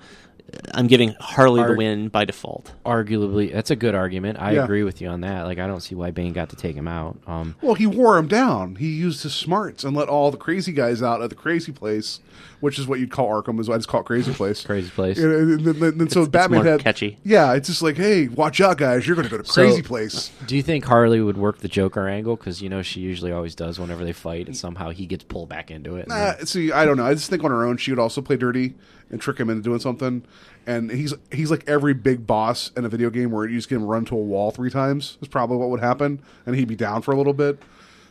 I'm 0.75 0.87
giving 0.87 1.15
Harley 1.21 1.63
the 1.63 1.75
win 1.75 2.09
by 2.09 2.25
default. 2.25 2.73
Arguably, 2.85 3.53
that's 3.53 3.71
a 3.71 3.77
good 3.77 3.95
argument. 3.95 4.39
I 4.41 4.53
Yeah. 4.53 4.65
agree 4.65 4.83
with 4.83 5.01
you 5.01 5.09
on 5.09 5.21
that. 5.23 5.43
Like, 5.45 5.59
I 5.59 5.67
don't 5.67 5.81
see 5.81 5.95
why 5.95 6.11
Bane 6.11 6.33
got 6.33 6.49
to 6.51 6.57
take 6.57 6.75
him 6.77 6.89
out. 6.89 7.19
Um, 7.27 7.55
Well, 7.63 7.75
he 7.75 7.87
wore 7.87 8.19
him 8.19 8.27
down. 8.29 8.77
He 8.77 8.89
used 8.89 9.23
his 9.23 9.35
smarts 9.35 9.85
and 9.85 9.97
let 9.97 10.09
all 10.09 10.31
the 10.31 10.37
crazy 10.37 10.73
guys 10.73 11.03
out 11.03 11.23
at 11.23 11.31
the 11.31 11.37
crazy 11.37 11.73
place, 11.73 12.21
which 12.61 12.79
is 12.79 12.87
what 12.87 12.99
you'd 13.01 13.11
call 13.11 13.29
Arkham. 13.29 13.61
Is 13.61 13.69
what 13.69 13.75
I 13.75 13.79
just 13.79 13.89
call 13.89 14.01
it 14.01 14.07
crazy 14.07 14.33
place. 14.35 14.65
Crazy 14.65 14.91
place. 14.91 15.19
And, 15.19 15.33
and, 15.33 15.67
and, 15.67 15.83
and- 15.83 16.01
and 16.01 16.13
so 16.13 16.21
it's 16.21 16.29
Batman 16.31 16.63
more 16.65 16.73
had 16.73 16.81
catchy. 16.85 17.19
Yeah, 17.25 17.53
it's 17.55 17.69
just 17.69 17.83
like, 17.83 17.97
hey, 17.97 18.29
watch 18.29 18.61
out, 18.61 18.79
guys! 18.79 19.07
You're 19.07 19.17
going 19.17 19.29
to 19.29 19.31
go 19.37 19.41
to 19.43 19.49
So- 19.49 19.63
crazy 19.63 19.83
place. 19.83 20.31
do 20.47 20.57
you 20.57 20.63
think 20.63 20.85
Harley 20.85 21.21
would 21.21 21.37
work 21.37 21.59
the 21.59 21.69
Joker 21.69 22.09
angle? 22.09 22.37
Because 22.37 22.61
you 22.63 22.69
know 22.69 22.83
she 22.83 23.01
usually 23.01 23.33
always 23.33 23.55
does 23.55 23.79
whenever 23.79 24.05
they 24.05 24.13
fight, 24.13 24.47
and 24.47 24.57
somehow 24.57 24.91
he 24.91 25.07
gets 25.07 25.25
pulled 25.25 25.49
back 25.49 25.71
into 25.71 25.97
it. 25.97 26.09
Nah, 26.09 26.33
then- 26.33 26.47
see, 26.47 26.73
I 26.73 26.85
don't 26.85 26.97
know. 26.97 27.05
I 27.07 27.15
just 27.15 27.29
think 27.31 27.45
on 27.45 27.51
her 27.51 27.65
own, 27.65 27.77
she 27.77 27.91
would 27.93 27.99
also 28.01 28.21
play 28.21 28.37
dirty 28.37 28.75
and 29.11 29.21
trick 29.21 29.39
him 29.39 29.51
into 29.51 29.63
doing 29.63 29.81
something. 29.81 30.23
And 30.67 30.91
he's 30.91 31.15
he's 31.33 31.51
like 31.51 31.69
every 31.69 31.95
big 31.95 32.27
boss 32.27 32.71
in 32.77 32.85
a 32.85 32.89
video 32.89 33.11
game 33.11 33.31
where 33.31 33.47
you 33.47 33.57
just 33.57 33.69
get 33.69 33.77
him 33.77 33.85
run 33.85 34.05
to 34.07 34.15
a 34.15 34.19
wall 34.23 34.51
three 34.51 34.71
times 34.71 35.19
is 35.21 35.29
probably 35.29 35.57
what 35.57 35.71
would 35.71 35.81
happen, 35.81 36.21
and 36.47 36.55
he'd 36.57 36.69
be 36.69 36.77
down 36.77 37.03
for 37.03 37.13
a 37.13 37.17
little 37.17 37.33
bit. 37.33 37.59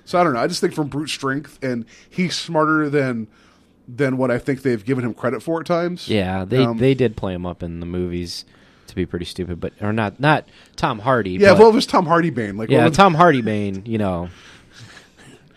So 0.06 0.20
I 0.20 0.24
don't 0.24 0.34
know. 0.34 0.40
I 0.40 0.48
just 0.48 0.60
think 0.62 0.74
from 0.74 0.88
brute 0.88 1.10
strength, 1.10 1.60
and 1.64 1.86
he's 2.10 2.36
smarter 2.36 2.90
than 2.90 3.28
than 3.88 4.18
what 4.18 4.30
I 4.32 4.38
think 4.40 4.62
they've 4.62 4.84
given 4.84 5.04
him 5.06 5.14
credit 5.14 5.42
for 5.42 5.62
at 5.62 5.66
times. 5.66 6.08
yeah, 6.08 6.46
they 6.46 6.64
Um, 6.64 6.78
they 6.78 6.94
did 6.94 7.16
play 7.16 7.34
him 7.34 7.46
up 7.46 7.64
in 7.64 7.80
the 7.80 7.86
movies 7.86 8.46
to 8.88 8.96
be 8.96 9.06
pretty 9.06 9.26
stupid, 9.26 9.60
but 9.60 9.74
or 9.82 9.94
not 9.94 10.20
not 10.20 10.48
Tom 10.76 11.00
Hardy. 11.00 11.32
yeah. 11.32 11.52
but- 11.54 11.60
Well, 11.60 11.70
it 11.70 11.76
was 11.76 11.86
Tom 11.86 12.06
Hardy 12.08 12.30
Bane. 12.32 12.58
Like, 12.58 12.70
yeah, 12.72 12.80
well, 12.80 12.92
Tom 12.92 13.14
Hardy 13.14 13.42
Bane. 13.42 13.84
You 13.86 14.00
know, 14.00 14.30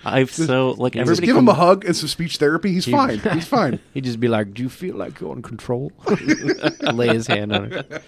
I've 0.04 0.30
so 0.30 0.70
like 0.72 0.94
just 0.94 1.00
everybody 1.00 1.26
give 1.26 1.36
him 1.36 1.48
a 1.48 1.54
hug 1.54 1.84
and 1.84 1.94
some 1.96 2.08
speech 2.08 2.38
therapy. 2.38 2.72
He's 2.72 2.86
fine. 2.86 3.18
He's 3.18 3.46
fine. 3.58 3.78
he'd 3.94 4.04
just 4.04 4.20
be 4.20 4.28
like, 4.28 4.54
"Do 4.54 4.62
you 4.62 4.68
feel 4.68 4.96
like 4.96 5.20
you're 5.20 5.32
in 5.32 5.42
control?" 5.42 5.92
Lay 6.92 7.08
his 7.08 7.26
hand 7.26 7.52
on 7.52 7.72
it. 7.72 8.02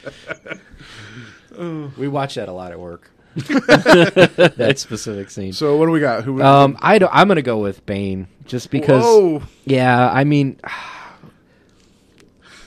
we 1.96 2.08
watch 2.08 2.34
that 2.34 2.48
a 2.48 2.52
lot 2.52 2.72
at 2.72 2.80
work. 2.80 3.10
that 3.36 4.74
specific 4.76 5.30
scene. 5.30 5.52
So 5.52 5.76
what 5.76 5.86
do 5.86 5.92
we 5.92 6.00
got? 6.00 6.24
Who? 6.24 6.42
Um, 6.42 6.76
I 6.80 6.98
don't, 6.98 7.10
I'm 7.12 7.28
gonna 7.28 7.42
go 7.42 7.58
with 7.58 7.84
Bane 7.86 8.28
just 8.44 8.70
because. 8.70 9.02
Whoa. 9.02 9.42
Yeah, 9.64 10.10
I 10.10 10.24
mean, 10.24 10.60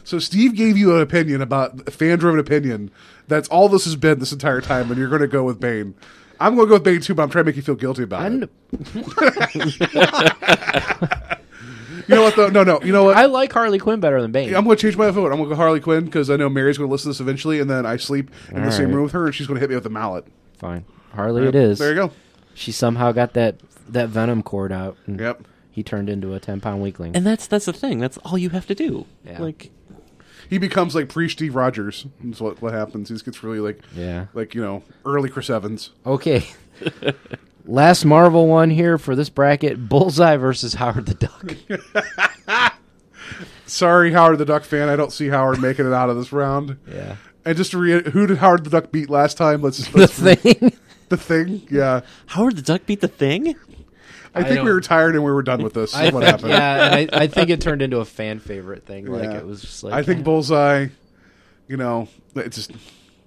So 0.08 0.20
Steve 0.20 0.56
gave 0.56 0.78
you 0.78 0.96
an 0.96 1.02
opinion 1.02 1.42
about 1.42 1.92
fan-driven 1.92 2.40
opinion. 2.40 2.92
That's 3.28 3.50
all 3.50 3.68
this 3.68 3.84
has 3.84 3.98
been 3.98 4.20
this 4.20 4.32
entire 4.32 4.62
time, 4.62 4.90
and 4.90 4.98
you're 4.98 5.10
going 5.10 5.20
to 5.20 5.28
go 5.28 5.44
with 5.44 5.60
Bane. 5.60 5.96
I'm 6.40 6.56
going 6.56 6.68
to 6.68 6.70
go 6.70 6.76
with 6.76 6.84
Bane 6.84 7.02
too, 7.02 7.16
but 7.16 7.24
I'm 7.24 7.30
trying 7.30 7.44
to 7.46 7.50
make 7.50 7.56
you 7.56 7.62
feel 7.62 7.76
guilty 7.76 8.04
about 8.04 8.22
I'm, 8.24 8.44
it. 8.44 8.50
You 12.08 12.16
know 12.16 12.22
what? 12.22 12.36
Though? 12.38 12.48
No, 12.50 12.64
no. 12.64 12.82
You 12.84 12.94
know 12.94 13.04
what? 13.04 13.18
I 13.18 13.26
like 13.26 13.52
Harley 13.52 13.80
Quinn 13.80 14.00
better 14.00 14.22
than 14.22 14.32
Bane. 14.32 14.56
I'm 14.56 14.64
going 14.64 14.78
to 14.78 14.82
change 14.82 14.96
my 14.96 15.10
vote. 15.12 15.26
I'm 15.32 15.40
going 15.40 15.50
to 15.50 15.56
go 15.56 15.56
Harley 15.56 15.82
Quinn 15.82 16.06
because 16.06 16.30
I 16.30 16.38
know 16.38 16.48
Mary's 16.48 16.78
going 16.78 16.88
to 16.88 16.92
listen 16.92 17.06
to 17.06 17.10
this 17.10 17.20
eventually, 17.20 17.60
and 17.60 17.70
then 17.70 17.86
I 17.86 17.98
sleep 17.98 18.32
in 18.50 18.62
the 18.62 18.66
All 18.66 18.72
same 18.72 18.88
right. 18.88 18.94
room 18.96 19.04
with 19.04 19.12
her, 19.12 19.26
and 19.26 19.36
she's 19.36 19.46
going 19.46 19.56
to 19.56 19.60
hit 19.60 19.70
me 19.70 19.76
with 19.76 19.86
a 19.86 19.90
mallet. 19.90 20.26
Fine, 20.58 20.86
Harley. 21.14 21.46
It 21.46 21.56
is. 21.56 21.80
There 21.80 21.90
you 21.90 21.96
go. 21.96 22.12
She 22.54 22.72
somehow 22.72 23.12
got 23.12 23.34
that 23.34 23.58
that 23.90 24.08
venom 24.08 24.42
cord 24.42 24.72
out. 24.72 24.96
And 25.06 25.20
Yep. 25.20 25.48
He 25.70 25.84
turned 25.84 26.10
into 26.10 26.34
a 26.34 26.40
ten 26.40 26.62
pound 26.62 26.82
weakling. 26.82 27.14
and 27.16 27.26
that's 27.26 27.46
that's 27.46 27.66
the 27.66 27.74
thing. 27.74 28.00
That's 28.00 28.18
all 28.20 28.38
you 28.38 28.52
have 28.52 28.68
to 28.68 28.76
do. 28.76 29.06
Yeah. 29.26 29.42
Like 29.42 29.70
He 30.50 30.58
becomes 30.58 30.96
like 30.96 31.10
pre 31.10 31.28
Steve 31.30 31.56
Rogers. 31.56 32.06
That's 32.24 32.40
what 32.42 32.62
what 32.62 32.74
happens. 32.74 33.10
He 33.10 33.16
just 33.16 33.26
gets 33.26 33.44
really 33.44 33.60
like 33.60 33.80
Yeah. 33.96 34.28
like 34.34 34.56
you 34.56 34.62
know 34.62 34.84
early 35.06 35.30
Chris 35.30 35.50
Evans. 35.50 35.92
Okay. 36.06 36.46
Last 37.66 38.06
Marvel 38.06 38.48
one 38.48 38.70
here 38.70 38.98
for 38.98 39.16
this 39.16 39.30
bracket: 39.30 39.90
Bullseye 39.90 40.38
versus 40.38 40.76
Howard 40.76 41.06
the 41.06 41.14
Duck. 41.16 42.74
Sorry, 43.66 44.14
Howard 44.14 44.38
the 44.38 44.46
Duck 44.46 44.64
fan. 44.64 44.88
I 44.88 44.96
don't 44.96 45.12
see 45.12 45.28
Howard 45.28 45.62
making 45.62 45.86
it 45.86 45.94
out 45.94 46.10
of 46.10 46.16
this 46.16 46.32
round. 46.32 46.78
Yeah. 46.90 47.18
And 47.46 47.58
just 47.58 47.72
to 47.72 47.78
re- 47.78 48.10
who 48.12 48.26
did 48.28 48.38
Howard 48.38 48.64
the 48.64 48.70
Duck 48.70 48.92
beat 48.92 49.10
last 49.10 49.38
time? 49.38 49.62
Let's 49.62 49.78
just 49.78 49.92
The 49.94 50.00
let's 50.00 50.18
thing. 50.20 50.74
the 51.10 51.18
thing. 51.18 51.68
Yeah, 51.70 52.02
Howard 52.28 52.56
the 52.56 52.62
Duck 52.62 52.86
beat 52.86 53.02
the 53.02 53.08
thing. 53.10 53.56
I 54.36 54.44
think 54.44 54.64
we 54.64 54.72
were 54.72 54.82
tired 54.82 55.16
and 55.16 55.24
we 55.24 55.32
were 55.32 55.44
done 55.44 55.64
with 55.64 55.74
this. 55.74 55.96
I 55.96 56.06
what 56.10 56.24
think, 56.24 56.26
happened. 56.26 56.50
yeah, 56.52 56.90
I, 57.14 57.24
I 57.24 57.28
think 57.28 57.50
it 57.50 57.62
turned 57.62 57.82
into 57.82 57.98
a 58.00 58.06
fan 58.06 58.40
favorite 58.40 58.86
thing. 58.86 59.06
Like 59.08 59.24
Yeah. 59.24 59.38
it 59.38 59.46
was 59.46 59.62
just 59.62 59.84
like 59.84 59.94
I 59.94 60.04
think 60.04 60.20
eh. 60.20 60.24
Bullseye. 60.24 60.88
You 61.68 61.78
know, 61.78 62.08
it's 62.36 62.56
just 62.56 62.72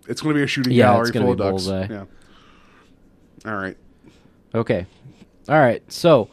it's 0.09 0.21
going 0.23 0.35
to 0.35 0.39
be 0.39 0.45
a 0.45 0.47
shooting 0.47 0.73
Yeah, 0.73 0.87
gallery 0.87 1.01
it's 1.03 1.11
gonna 1.11 1.25
full 1.27 1.33
of 1.33 1.39
be 1.39 1.45
ducks. 1.45 1.65
Bullseye. 1.67 1.87
Yeah. 1.91 2.05
All 3.51 3.57
right. 3.57 3.77
Okay. 4.55 4.87
All 5.49 5.59
right. 5.59 5.83
So, 5.93 6.29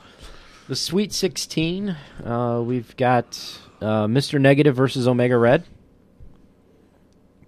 the 0.67 0.75
Sweet 0.75 1.13
16, 1.13 1.95
uh, 2.25 2.61
we've 2.65 2.95
got 2.97 3.59
uh, 3.81 4.05
Mr. 4.07 4.39
Negative 4.39 4.75
versus 4.75 5.07
Omega 5.07 5.37
Red. 5.37 5.63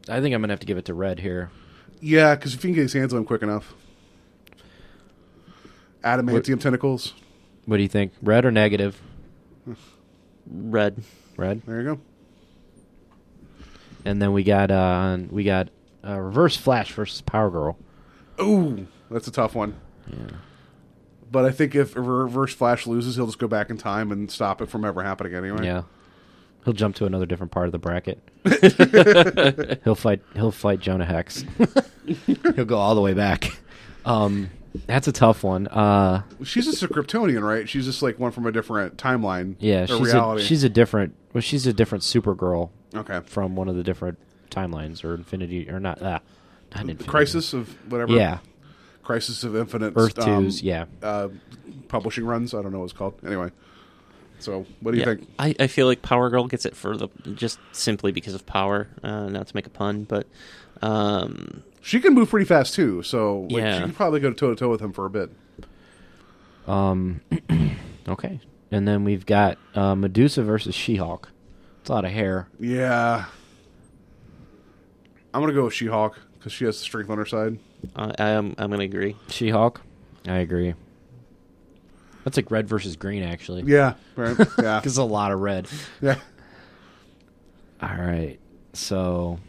I 0.07 0.21
think 0.21 0.33
I'm 0.33 0.41
going 0.41 0.49
to 0.49 0.53
have 0.53 0.59
to 0.61 0.65
give 0.65 0.77
it 0.77 0.85
to 0.85 0.93
Red 0.93 1.19
here. 1.19 1.51
Yeah, 2.01 2.35
because 2.35 2.53
if 2.53 2.63
you 2.63 2.69
can 2.69 2.75
get 2.75 2.81
his 2.83 2.93
hands 2.93 3.13
on 3.13 3.19
him 3.19 3.25
quick 3.25 3.41
enough. 3.43 3.73
Adamantium 6.03 6.59
tentacles. 6.59 7.13
What 7.65 7.77
do 7.77 7.83
you 7.83 7.89
think? 7.89 8.13
Red 8.21 8.45
or 8.45 8.51
Negative? 8.51 8.99
Red. 10.47 11.03
Red. 11.37 11.61
There 11.65 11.81
you 11.81 11.83
go. 11.95 12.01
And 14.05 14.21
then 14.21 14.33
we 14.33 14.43
got 14.43 14.71
uh, 14.71 15.17
we 15.29 15.43
got 15.43 15.69
uh, 16.05 16.17
Reverse 16.19 16.55
Flash 16.55 16.93
versus 16.93 17.21
Power 17.21 17.49
Girl. 17.49 17.77
Ooh, 18.41 18.87
that's 19.11 19.27
a 19.27 19.31
tough 19.31 19.55
one. 19.55 19.79
Yeah. 20.07 20.37
But 21.31 21.45
I 21.45 21.51
think 21.51 21.75
if 21.75 21.95
Reverse 21.95 22.53
Flash 22.53 22.87
loses, 22.87 23.15
he'll 23.15 23.27
just 23.27 23.37
go 23.37 23.47
back 23.47 23.69
in 23.69 23.77
time 23.77 24.11
and 24.11 24.31
stop 24.31 24.61
it 24.61 24.67
from 24.67 24.83
ever 24.83 25.03
happening 25.03 25.35
anyway. 25.35 25.65
Yeah. 25.65 25.83
He'll 26.65 26.73
jump 26.73 26.95
to 26.97 27.05
another 27.05 27.25
different 27.25 27.51
part 27.51 27.67
of 27.67 27.71
the 27.71 27.77
bracket. 27.77 28.19
he'll 29.83 29.95
fight. 29.95 30.21
He'll 30.33 30.51
fight 30.51 30.79
Jonah 30.79 31.05
Hex. 31.05 31.45
he'll 32.25 32.65
go 32.65 32.77
all 32.77 32.95
the 32.95 33.01
way 33.01 33.13
back. 33.13 33.57
Um, 34.05 34.49
that's 34.87 35.07
a 35.07 35.11
tough 35.11 35.43
one. 35.43 35.67
Uh, 35.67 36.23
She's 36.43 36.65
just 36.65 36.83
a 36.83 36.87
Kryptonian, 36.87 37.41
right? 37.41 37.67
She's 37.67 37.85
just 37.85 38.01
like 38.01 38.19
one 38.19 38.31
from 38.31 38.45
a 38.45 38.51
different 38.51 38.97
timeline. 38.97 39.55
yeah, 39.59 39.83
or 39.83 39.87
she's 39.87 39.99
reality. 40.01 40.41
a, 40.41 40.45
she's 40.45 40.63
a 40.63 40.69
different. 40.69 41.15
Well, 41.33 41.41
she's 41.41 41.65
a 41.67 41.73
different 41.73 42.03
Supergirl 42.03 42.69
Okay. 42.95 43.21
from 43.25 43.55
one 43.55 43.67
of 43.69 43.75
the 43.75 43.83
different 43.83 44.17
timelines 44.51 45.03
or 45.03 45.13
Infinity 45.15 45.69
or 45.69 45.79
not. 45.79 46.01
Uh, 46.01 46.19
not 46.75 46.81
Infinity. 46.81 47.05
Crisis 47.05 47.53
of 47.53 47.69
whatever. 47.91 48.13
Yeah, 48.13 48.39
Crisis 49.03 49.43
of 49.43 49.55
Infinite. 49.55 49.93
Earth 49.95 50.17
um, 50.19 50.43
Twos. 50.43 50.61
Yeah, 50.61 50.85
Uh, 51.01 51.29
publishing 51.87 52.25
runs. 52.25 52.53
I 52.53 52.61
don't 52.61 52.71
know 52.71 52.79
what 52.79 52.85
it's 52.85 52.93
called. 52.93 53.15
Anyway. 53.25 53.51
So, 54.41 54.65
what 54.79 54.91
do 54.91 54.97
you 54.97 55.01
Yeah. 55.01 55.15
think? 55.15 55.27
I, 55.37 55.53
I 55.59 55.67
feel 55.67 55.85
like 55.85 56.01
Power 56.01 56.29
Girl 56.29 56.47
gets 56.47 56.65
it 56.65 56.73
for 56.73 56.95
the 56.95 57.09
just 57.35 57.59
simply 57.73 58.13
because 58.13 58.33
of 58.33 58.45
power. 58.45 58.87
Uh, 59.03 59.27
not 59.27 59.47
to 59.47 59.55
make 59.55 59.65
a 59.67 59.69
pun, 59.69 60.05
but 60.05 60.27
um, 60.81 61.63
She 61.81 61.99
can 61.99 62.13
move 62.13 62.29
pretty 62.29 62.45
fast 62.45 62.73
too, 62.73 63.01
so 63.03 63.41
like, 63.49 63.61
Yeah. 63.63 63.75
she 63.77 63.83
can 63.83 63.93
probably 63.93 64.19
go 64.19 64.31
toe 64.33 64.49
to 64.49 64.55
toe 64.55 64.69
with 64.69 64.81
him 64.81 64.91
for 64.93 65.05
a 65.05 65.09
bit. 65.09 65.29
Um, 66.67 67.21
okay. 68.07 68.39
And 68.71 68.87
then 68.87 69.03
we've 69.03 69.25
got 69.25 69.57
uh, 69.73 69.95
Medusa 69.95 70.43
versus 70.43 70.75
She-Hulk. 70.75 71.29
It's 71.81 71.89
a 71.89 71.93
lot 71.93 72.05
of 72.05 72.11
hair. 72.11 72.47
Yeah. 72.59 73.25
I'm 75.33 75.41
gonna 75.41 75.53
go 75.53 75.65
with 75.65 75.73
She-Hulk 75.73 76.19
because 76.37 76.51
she 76.51 76.65
has 76.65 76.77
the 76.77 76.83
strength 76.83 77.09
on 77.09 77.17
her 77.17 77.25
side. 77.25 77.57
I, 77.95 78.11
I'm 78.33 78.55
I'm 78.57 78.69
gonna 78.69 78.83
agree. 78.83 79.15
She-Hulk. 79.29 79.81
I 80.27 80.37
agree. 80.39 80.73
That's 82.23 82.35
like 82.37 82.51
red 82.51 82.67
versus 82.67 82.95
green, 82.95 83.23
actually. 83.23 83.63
Yeah. 83.63 83.93
Right. 84.15 84.37
Yeah. 84.61 84.79
Because 84.79 84.97
a 84.97 85.03
lot 85.03 85.31
of 85.31 85.39
red. 85.39 85.67
yeah. 86.01 86.15
All 87.81 87.95
right. 87.95 88.37
So, 88.73 89.39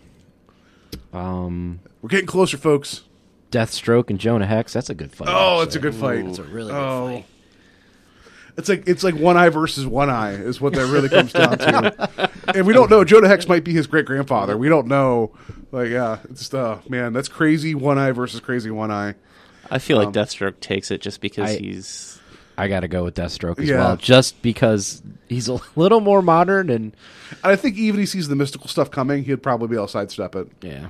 um, 1.12 1.80
We're 2.02 2.08
getting 2.08 2.26
closer, 2.26 2.56
folks. 2.56 3.02
Deathstroke 3.50 4.10
and 4.10 4.18
Jonah 4.18 4.46
Hex. 4.46 4.72
That's 4.72 4.90
a 4.90 4.94
good 4.94 5.12
fight. 5.12 5.28
Oh, 5.30 5.62
it's 5.62 5.74
a 5.74 5.80
good 5.80 5.94
fight. 5.94 6.24
It's 6.24 6.38
a 6.38 6.44
really 6.44 6.72
oh. 6.72 7.06
good 7.08 7.14
fight. 7.14 7.26
It's 8.56 8.68
like 8.68 8.86
it's 8.86 9.02
like 9.02 9.14
one 9.14 9.36
eye 9.36 9.48
versus 9.48 9.86
one 9.86 10.10
eye 10.10 10.32
is 10.32 10.60
what 10.60 10.74
that 10.74 10.86
really 10.86 11.08
comes 11.08 11.32
down 11.32 11.58
to. 11.58 12.30
and 12.54 12.66
we 12.66 12.72
don't 12.72 12.90
know. 12.90 13.04
Jonah 13.04 13.28
Hex 13.28 13.48
might 13.48 13.64
be 13.64 13.72
his 13.72 13.86
great 13.86 14.04
grandfather. 14.04 14.56
We 14.56 14.68
don't 14.68 14.86
know. 14.86 15.32
Like, 15.72 15.88
yeah, 15.88 16.18
it's 16.24 16.40
just, 16.40 16.54
uh, 16.54 16.78
man, 16.88 17.12
that's 17.12 17.28
crazy 17.28 17.74
one 17.74 17.96
eye 17.96 18.12
versus 18.12 18.40
crazy 18.40 18.70
one 18.70 18.90
eye. 18.90 19.14
I 19.70 19.78
feel 19.78 19.96
like 19.96 20.08
Um, 20.08 20.12
Deathstroke 20.12 20.60
takes 20.60 20.90
it 20.90 21.00
just 21.00 21.20
because 21.20 21.50
I- 21.50 21.58
he's 21.58 22.19
I 22.60 22.68
got 22.68 22.80
to 22.80 22.88
go 22.88 23.04
with 23.04 23.14
Deathstroke 23.14 23.58
as 23.58 23.68
Yeah. 23.68 23.76
well, 23.78 23.96
just 23.96 24.40
because 24.42 25.02
he's 25.28 25.48
a 25.48 25.58
little 25.76 26.00
more 26.00 26.20
modern 26.22 26.68
and 26.70 26.94
I 27.42 27.56
think 27.56 27.76
even 27.76 28.00
if 28.00 28.02
he 28.02 28.06
sees 28.18 28.28
the 28.28 28.36
mystical 28.36 28.68
stuff 28.68 28.90
coming, 28.90 29.24
he'd 29.24 29.42
probably 29.42 29.68
be 29.68 29.76
able 29.76 29.86
to 29.86 29.92
sidestep 29.92 30.34
it. 30.36 30.48
yeah. 30.62 30.86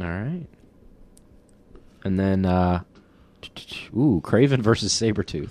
All 0.00 0.06
right. 0.06 0.46
And 2.04 2.18
then, 2.18 2.46
uh, 2.46 2.82
ooh, 3.96 4.20
Kraven 4.24 4.60
versus 4.60 4.92
Sabretooth. 4.92 5.50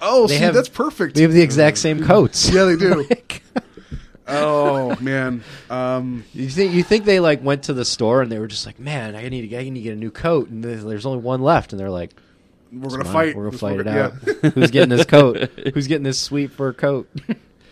Oh, 0.00 0.26
They 0.26 0.36
see, 0.38 0.42
have- 0.44 0.54
that's 0.54 0.68
perfect. 0.68 1.14
They 1.14 1.22
have 1.22 1.32
the 1.32 1.42
exact 1.42 1.78
same 1.78 2.02
coats. 2.04 2.50
yeah, 2.52 2.64
they 2.64 2.76
do. 2.76 3.06
oh 4.28 4.96
man, 5.00 5.42
um, 5.70 6.24
You 6.32 6.48
think 6.48 6.72
you 6.72 6.82
think 6.82 7.04
they 7.04 7.20
like 7.20 7.42
went 7.44 7.64
to 7.64 7.72
the 7.74 7.84
store 7.84 8.22
and 8.22 8.30
they 8.32 8.38
were 8.38 8.46
just 8.46 8.66
like, 8.66 8.78
man, 8.78 9.14
I 9.14 9.28
need 9.28 9.48
to, 9.50 9.56
I 9.58 9.62
need 9.64 9.74
to 9.74 9.80
get 9.80 9.92
a 9.92 9.96
new 9.96 10.10
coat, 10.10 10.48
and 10.48 10.64
there's 10.64 11.06
only 11.06 11.18
one 11.22 11.42
left, 11.42 11.72
and 11.72 11.78
they're 11.80 11.90
like, 11.90 12.14
we're 12.72 12.88
gonna 12.90 13.04
"Fine, 13.04 13.12
fight. 13.12 13.36
we're 13.36 13.50
gonna 13.50 13.50
This 13.52 13.60
fight 13.60 13.80
it 13.80 13.86
out. 13.86 14.14
yeah. 14.26 14.50
Who's 14.54 14.70
getting 14.70 14.88
this 14.88 15.04
coat? 15.06 15.38
Who's 15.74 15.86
getting 15.86 16.04
this 16.04 16.18
sweet 16.18 16.52
fur 16.52 16.72
coat? 16.72 17.08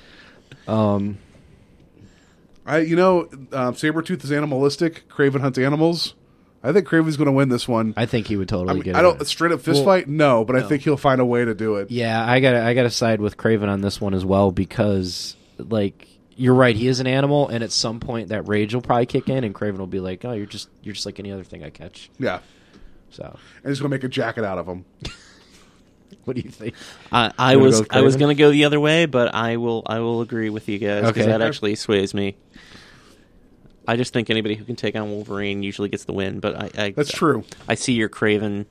um, 0.69 1.19
I, 2.67 2.79
you 2.79 2.97
know, 2.97 3.23
um, 3.53 3.75
Sabretooth 3.75 4.23
is 4.25 4.31
animalistic. 4.33 5.09
Kraven 5.09 5.41
hunts 5.41 5.59
animals. 5.59 6.15
I 6.63 6.73
think 6.73 6.87
Kraven's 6.87 7.17
going 7.17 7.27
to 7.27 7.33
win 7.33 7.49
this 7.49 7.67
one. 7.67 7.95
I 7.97 8.05
think 8.05 8.27
he 8.27 8.37
would 8.37 8.53
I, 8.53 8.57
totally 8.57 8.75
mean, 8.75 8.83
get. 8.83 8.97
I 8.97 9.01
don't 9.03 9.27
straight 9.27 9.51
up 9.51 9.61
fist 9.63 9.79
Well, 9.79 9.97
fight. 9.97 10.09
No, 10.09 10.45
but 10.45 10.57
I 10.57 10.63
think 10.63 10.83
he'll 10.83 10.99
find 10.99 11.21
a 11.21 11.25
way 11.25 11.43
to 11.45 11.55
do 11.55 11.77
it. 11.77 11.91
Yeah, 11.91 12.23
I 12.23 12.41
got 12.41 12.55
I 12.55 12.75
got 12.75 12.83
to 12.83 12.91
side 12.91 13.21
with 13.21 13.39
Kraven 13.39 13.69
on 13.69 13.81
this 13.81 13.99
one 14.01 14.13
as 14.13 14.25
well 14.27 14.53
because 14.53 15.37
like 15.59 16.07
you're 16.37 16.55
right, 16.55 16.77
he 16.77 16.87
is 16.87 17.01
an 17.01 17.07
animal, 17.07 17.49
and 17.49 17.65
at 17.65 17.73
some 17.73 17.99
point 17.99 18.29
that 18.29 18.47
rage 18.47 18.75
will 18.75 18.83
probably 18.83 19.07
kick 19.07 19.29
in, 19.31 19.43
and 19.45 19.55
Kraven 19.55 19.79
will 19.79 19.87
be 19.87 20.01
like, 20.01 20.23
"Oh, 20.27 20.33
you're 20.33 20.45
just 20.47 20.69
you're 20.83 20.95
just 20.95 21.07
like 21.07 21.19
any 21.19 21.33
other 21.33 21.45
thing 21.45 21.65
I 21.65 21.71
catch." 21.71 22.11
Yeah, 22.19 22.41
So, 23.11 23.37
and 23.63 23.71
he's 23.71 23.81
going 23.81 23.91
to 23.91 23.95
make 23.97 24.05
a 24.05 24.09
jacket 24.09 24.45
out 24.45 24.59
of 24.59 24.67
him. 24.67 24.85
what 26.25 26.37
do 26.37 26.43
you 26.43 26.51
think? 26.51 26.75
I, 27.13 27.33
I 27.39 27.53
You 27.53 27.59
wanna 27.59 27.67
was 27.69 27.77
go 27.77 27.81
with 27.83 27.93
I 27.97 28.01
was 28.03 28.17
Kraven? 28.17 28.19
going 28.21 28.37
to 28.37 28.39
go 28.43 28.51
the 28.51 28.65
other 28.65 28.81
way, 28.81 29.07
but 29.07 29.35
I 29.35 29.57
will 29.57 29.83
I 29.87 29.99
will 30.01 30.21
agree 30.21 30.51
with 30.51 30.69
you 30.69 30.79
guys 30.79 31.03
because 31.07 31.23
Okay. 31.23 31.27
that 31.27 31.43
actually 31.43 31.75
sways 31.75 32.15
me. 32.15 32.37
I 33.89 33.97
just 33.97 34.13
think 34.13 34.31
anybody 34.31 34.55
who 34.55 34.65
can 34.65 34.77
take 34.77 34.95
on 34.95 35.11
Wolverine 35.11 35.63
usually 35.63 35.89
gets 35.89 36.05
the 36.05 36.13
win, 36.13 36.39
but 36.39 36.55
I, 36.79 36.85
I 36.87 36.91
That's 36.93 37.11
true. 37.11 37.45
I 37.69 37.75
see 37.75 37.95
your 37.95 38.09
Kraven. 38.09 38.67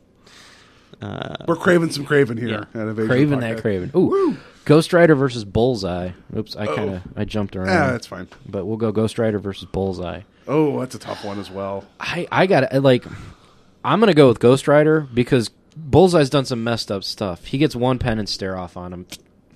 Uh, 1.02 1.36
We're 1.48 1.56
craving 1.56 1.92
some 1.92 2.06
Kraven 2.06 2.38
here 2.38 2.68
Yeah. 2.74 2.82
at 2.82 2.88
Invasion 2.88 3.08
Craven 3.08 3.40
Podcast. 3.40 3.56
that 3.56 3.64
Kraven. 3.64 3.96
Ooh, 3.96 4.38
Ghost 4.66 4.94
Rider 4.94 5.16
versus 5.16 5.44
Bullseye. 5.46 6.12
Oops, 6.38 6.56
I 6.56 6.68
kind 6.68 6.90
of 6.92 7.02
I 7.18 7.26
jumped 7.26 7.56
around. 7.56 7.68
Yeah, 7.68 7.92
that's 7.92 8.08
fine. 8.08 8.28
But 8.48 8.66
we'll 8.66 8.78
go 8.78 8.92
Ghost 8.92 9.18
Rider 9.18 9.40
versus 9.40 9.66
Bullseye. 9.66 10.22
Oh, 10.48 10.80
that's 10.80 10.96
a 10.96 11.00
tough 11.00 11.24
one 11.26 11.40
as 11.40 11.50
well. 11.50 11.86
I 12.00 12.28
I 12.32 12.46
got 12.48 12.70
to 12.72 12.80
like 12.82 13.04
I'm 13.84 14.00
gonna 14.00 14.14
go 14.14 14.28
with 14.28 14.40
Ghost 14.40 14.68
Rider 14.68 15.02
because 15.02 15.50
Bullseye's 15.76 16.30
done 16.30 16.46
some 16.46 16.64
messed 16.64 16.92
up 16.92 17.04
stuff. 17.04 17.46
He 17.46 17.58
gets 17.58 17.76
one 17.76 18.00
penance 18.00 18.32
stare 18.32 18.58
off 18.58 18.78
on 18.78 18.94
him. 18.94 19.08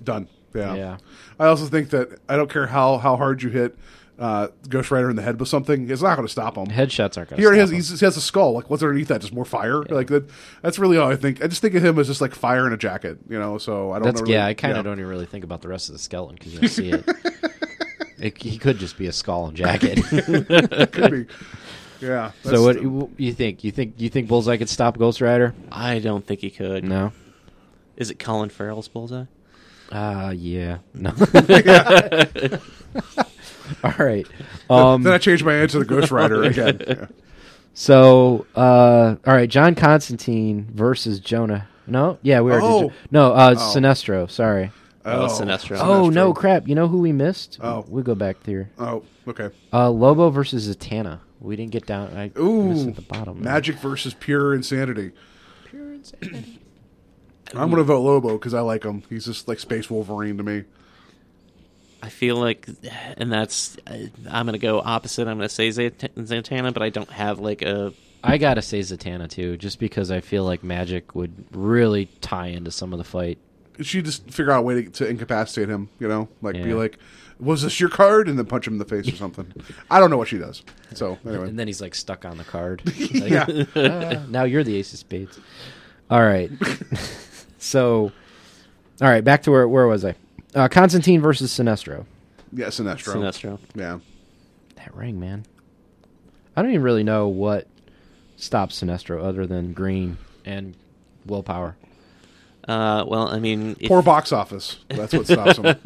Done. 0.02 0.28
Yeah. 0.54 0.74
Yeah. 0.74 0.96
I 1.38 1.46
also 1.46 1.66
think 1.66 1.90
that 1.90 2.20
I 2.28 2.36
don't 2.36 2.50
care 2.50 2.66
how 2.66 2.98
how 2.98 3.16
hard 3.16 3.42
you 3.42 3.50
hit 3.50 3.76
uh, 4.18 4.48
Ghost 4.68 4.90
Rider 4.90 5.10
in 5.10 5.16
the 5.16 5.22
head 5.22 5.40
with 5.40 5.48
something, 5.48 5.90
it's 5.90 6.02
not 6.02 6.16
going 6.16 6.26
to 6.26 6.30
stop 6.30 6.56
him. 6.56 6.66
Headshots 6.66 7.16
aren't 7.16 7.30
gonna. 7.30 7.40
He 7.40 7.46
already 7.46 7.60
has 7.60 7.70
him. 7.70 7.98
he 7.98 8.04
has 8.04 8.16
a 8.16 8.20
skull. 8.20 8.52
Like 8.52 8.70
what's 8.70 8.82
underneath 8.82 9.08
that? 9.08 9.20
Just 9.20 9.32
more 9.32 9.44
fire. 9.44 9.82
Like 9.82 10.08
that. 10.08 10.30
That's 10.62 10.78
really 10.78 10.96
all 10.96 11.10
I 11.10 11.16
think. 11.16 11.42
I 11.42 11.48
just 11.48 11.60
think 11.60 11.74
of 11.74 11.84
him 11.84 11.98
as 11.98 12.06
just 12.06 12.20
like 12.20 12.34
fire 12.34 12.66
in 12.66 12.72
a 12.72 12.76
jacket. 12.76 13.18
You 13.28 13.38
know. 13.38 13.58
So 13.58 13.92
I 13.92 13.96
don't. 13.96 14.04
That's 14.04 14.22
know 14.22 14.28
yeah. 14.28 14.46
I 14.46 14.54
kind 14.54 14.72
of 14.72 14.78
yeah. 14.78 14.82
don't 14.82 14.98
even 14.98 15.10
really 15.10 15.26
think 15.26 15.44
about 15.44 15.62
the 15.62 15.68
rest 15.68 15.88
of 15.88 15.94
the 15.94 15.98
skeleton 15.98 16.36
because 16.36 16.54
you 16.54 16.60
don't 16.60 16.68
see 16.68 16.90
it. 16.90 17.04
it. 18.18 18.42
He 18.42 18.58
could 18.58 18.78
just 18.78 18.96
be 18.96 19.06
a 19.06 19.12
skull 19.12 19.46
and 19.46 19.56
jacket. 19.56 20.02
Could 20.92 21.10
be. 21.10 21.26
Yeah. 22.04 22.32
so 22.42 22.62
what 22.62 22.74
that's- 22.76 22.86
what 22.90 23.10
you 23.18 23.32
think? 23.32 23.64
You 23.64 23.70
think 23.70 23.94
you 23.98 24.08
think 24.08 24.28
Bullseye 24.28 24.56
could 24.56 24.68
stop 24.68 24.98
Ghost 24.98 25.20
Rider? 25.20 25.54
I 25.72 25.98
don't 25.98 26.26
think 26.26 26.40
he 26.40 26.50
could. 26.50 26.84
No. 26.84 27.12
Is 27.96 28.10
it 28.10 28.18
Colin 28.18 28.48
Farrell's 28.50 28.88
bullseye? 28.88 29.24
Ah, 29.92 30.30
yeah. 30.30 30.78
No. 30.94 31.10
All 33.84 33.92
right. 33.98 34.26
Um, 34.68 35.02
then 35.02 35.12
I 35.12 35.18
changed 35.18 35.44
my 35.44 35.54
answer 35.54 35.78
to 35.78 35.84
Ghost 35.84 36.10
Rider 36.10 36.42
again. 36.44 36.80
Yeah. 36.86 37.06
So, 37.76 38.46
uh, 38.54 39.16
all 39.26 39.34
right, 39.34 39.50
John 39.50 39.74
Constantine 39.74 40.68
versus 40.72 41.18
Jonah. 41.18 41.68
No, 41.86 42.18
yeah, 42.22 42.40
we 42.40 42.52
already. 42.52 42.66
Oh. 42.66 42.82
did- 42.88 42.92
no, 43.10 43.32
uh, 43.32 43.54
Oh. 43.58 43.72
Sinestro. 43.74 44.30
Sorry. 44.30 44.70
Oh, 45.04 45.26
Sinestro. 45.26 45.78
Oh 45.80 46.08
Sinestro. 46.08 46.12
no, 46.14 46.32
crap! 46.32 46.66
You 46.68 46.74
know 46.74 46.88
who 46.88 46.98
we 46.98 47.12
missed? 47.12 47.58
Oh. 47.60 47.84
we'll 47.88 48.04
go 48.04 48.14
back 48.14 48.42
there. 48.44 48.70
Oh, 48.78 49.02
okay. 49.28 49.50
Uh, 49.72 49.90
Lobo 49.90 50.30
versus 50.30 50.74
Zatanna. 50.74 51.18
We 51.44 51.56
didn't 51.56 51.72
get 51.72 51.86
down. 51.86 52.16
I 52.16 52.30
Ooh, 52.38 52.88
at 52.88 52.96
the 52.96 53.02
bottom. 53.02 53.42
Magic 53.42 53.76
versus 53.76 54.14
pure 54.14 54.54
insanity. 54.54 55.12
Pure 55.66 55.94
insanity. 55.94 56.60
I'm 57.54 57.70
going 57.70 57.76
to 57.76 57.84
vote 57.84 58.00
Lobo 58.00 58.32
because 58.38 58.54
I 58.54 58.60
like 58.60 58.84
him. 58.84 59.02
He's 59.10 59.26
just 59.26 59.46
like 59.46 59.58
Space 59.60 59.90
Wolverine 59.90 60.38
to 60.38 60.42
me. 60.42 60.64
I 62.02 62.08
feel 62.08 62.36
like, 62.36 62.68
and 63.16 63.30
that's 63.30 63.76
I'm 63.86 64.46
going 64.46 64.52
to 64.54 64.58
go 64.58 64.80
opposite. 64.80 65.28
I'm 65.28 65.38
going 65.38 65.48
to 65.48 65.54
say 65.54 65.68
Zat- 65.68 66.14
Zatanna, 66.16 66.72
but 66.72 66.82
I 66.82 66.88
don't 66.88 67.10
have 67.10 67.38
like 67.38 67.62
a 67.62 67.92
I 68.24 68.38
gotta 68.38 68.62
say 68.62 68.80
Zatanna 68.80 69.28
too, 69.28 69.56
just 69.58 69.78
because 69.78 70.10
I 70.10 70.20
feel 70.20 70.44
like 70.44 70.64
Magic 70.64 71.14
would 71.14 71.32
really 71.52 72.06
tie 72.22 72.46
into 72.46 72.70
some 72.70 72.92
of 72.94 72.98
the 72.98 73.04
fight. 73.04 73.38
She 73.82 74.00
just 74.00 74.30
figure 74.30 74.50
out 74.50 74.60
a 74.60 74.62
way 74.62 74.82
to, 74.82 74.90
to 74.90 75.06
incapacitate 75.06 75.68
him. 75.68 75.90
You 75.98 76.08
know, 76.08 76.28
like 76.40 76.54
be 76.54 76.72
like, 76.72 76.98
"Was 77.38 77.62
this 77.62 77.80
your 77.80 77.88
card?" 77.88 78.28
and 78.28 78.38
then 78.38 78.46
punch 78.46 78.66
him 78.66 78.74
in 78.74 78.78
the 78.78 78.84
face 78.84 79.08
or 79.12 79.16
something. 79.16 79.52
I 79.90 80.00
don't 80.00 80.10
know 80.10 80.16
what 80.16 80.28
she 80.28 80.38
does. 80.38 80.62
So 80.94 81.18
anyway, 81.26 81.48
And 81.48 81.58
then 81.58 81.66
he's 81.66 81.80
like 81.80 81.94
stuck 81.94 82.24
on 82.24 82.38
the 82.38 82.44
card. 82.44 82.82
Yeah. 82.96 83.46
"Ah, 83.76 84.24
now 84.28 84.44
you're 84.44 84.64
the 84.64 84.76
ace 84.76 84.92
of 84.92 84.98
spades. 84.98 85.38
All 86.10 86.22
right. 86.22 86.50
so, 87.58 88.12
all 89.00 89.08
right, 89.08 89.24
back 89.24 89.42
to 89.44 89.50
where 89.50 89.66
where 89.68 89.86
was 89.86 90.04
I? 90.04 90.14
Uh, 90.54 90.68
Constantine 90.68 91.20
versus 91.20 91.50
Sinestro. 91.52 92.06
Yeah, 92.52 92.66
Sinestro. 92.66 93.14
Sinestro. 93.14 93.58
Yeah. 93.74 93.98
That 94.76 94.94
ring, 94.94 95.18
man. 95.18 95.44
I 96.56 96.62
don't 96.62 96.70
even 96.70 96.82
really 96.82 97.02
know 97.02 97.26
what 97.26 97.66
stops 98.36 98.80
Sinestro 98.80 99.22
other 99.24 99.46
than 99.46 99.72
green 99.72 100.18
and 100.44 100.76
willpower. 101.26 101.76
Uh, 102.68 103.04
well, 103.06 103.28
I 103.28 103.40
mean, 103.40 103.76
if 103.80 103.88
Poor 103.88 104.02
box 104.02 104.32
office. 104.32 104.78
That's 104.88 105.12
what 105.12 105.26
stops 105.26 105.58
him. 105.58 105.76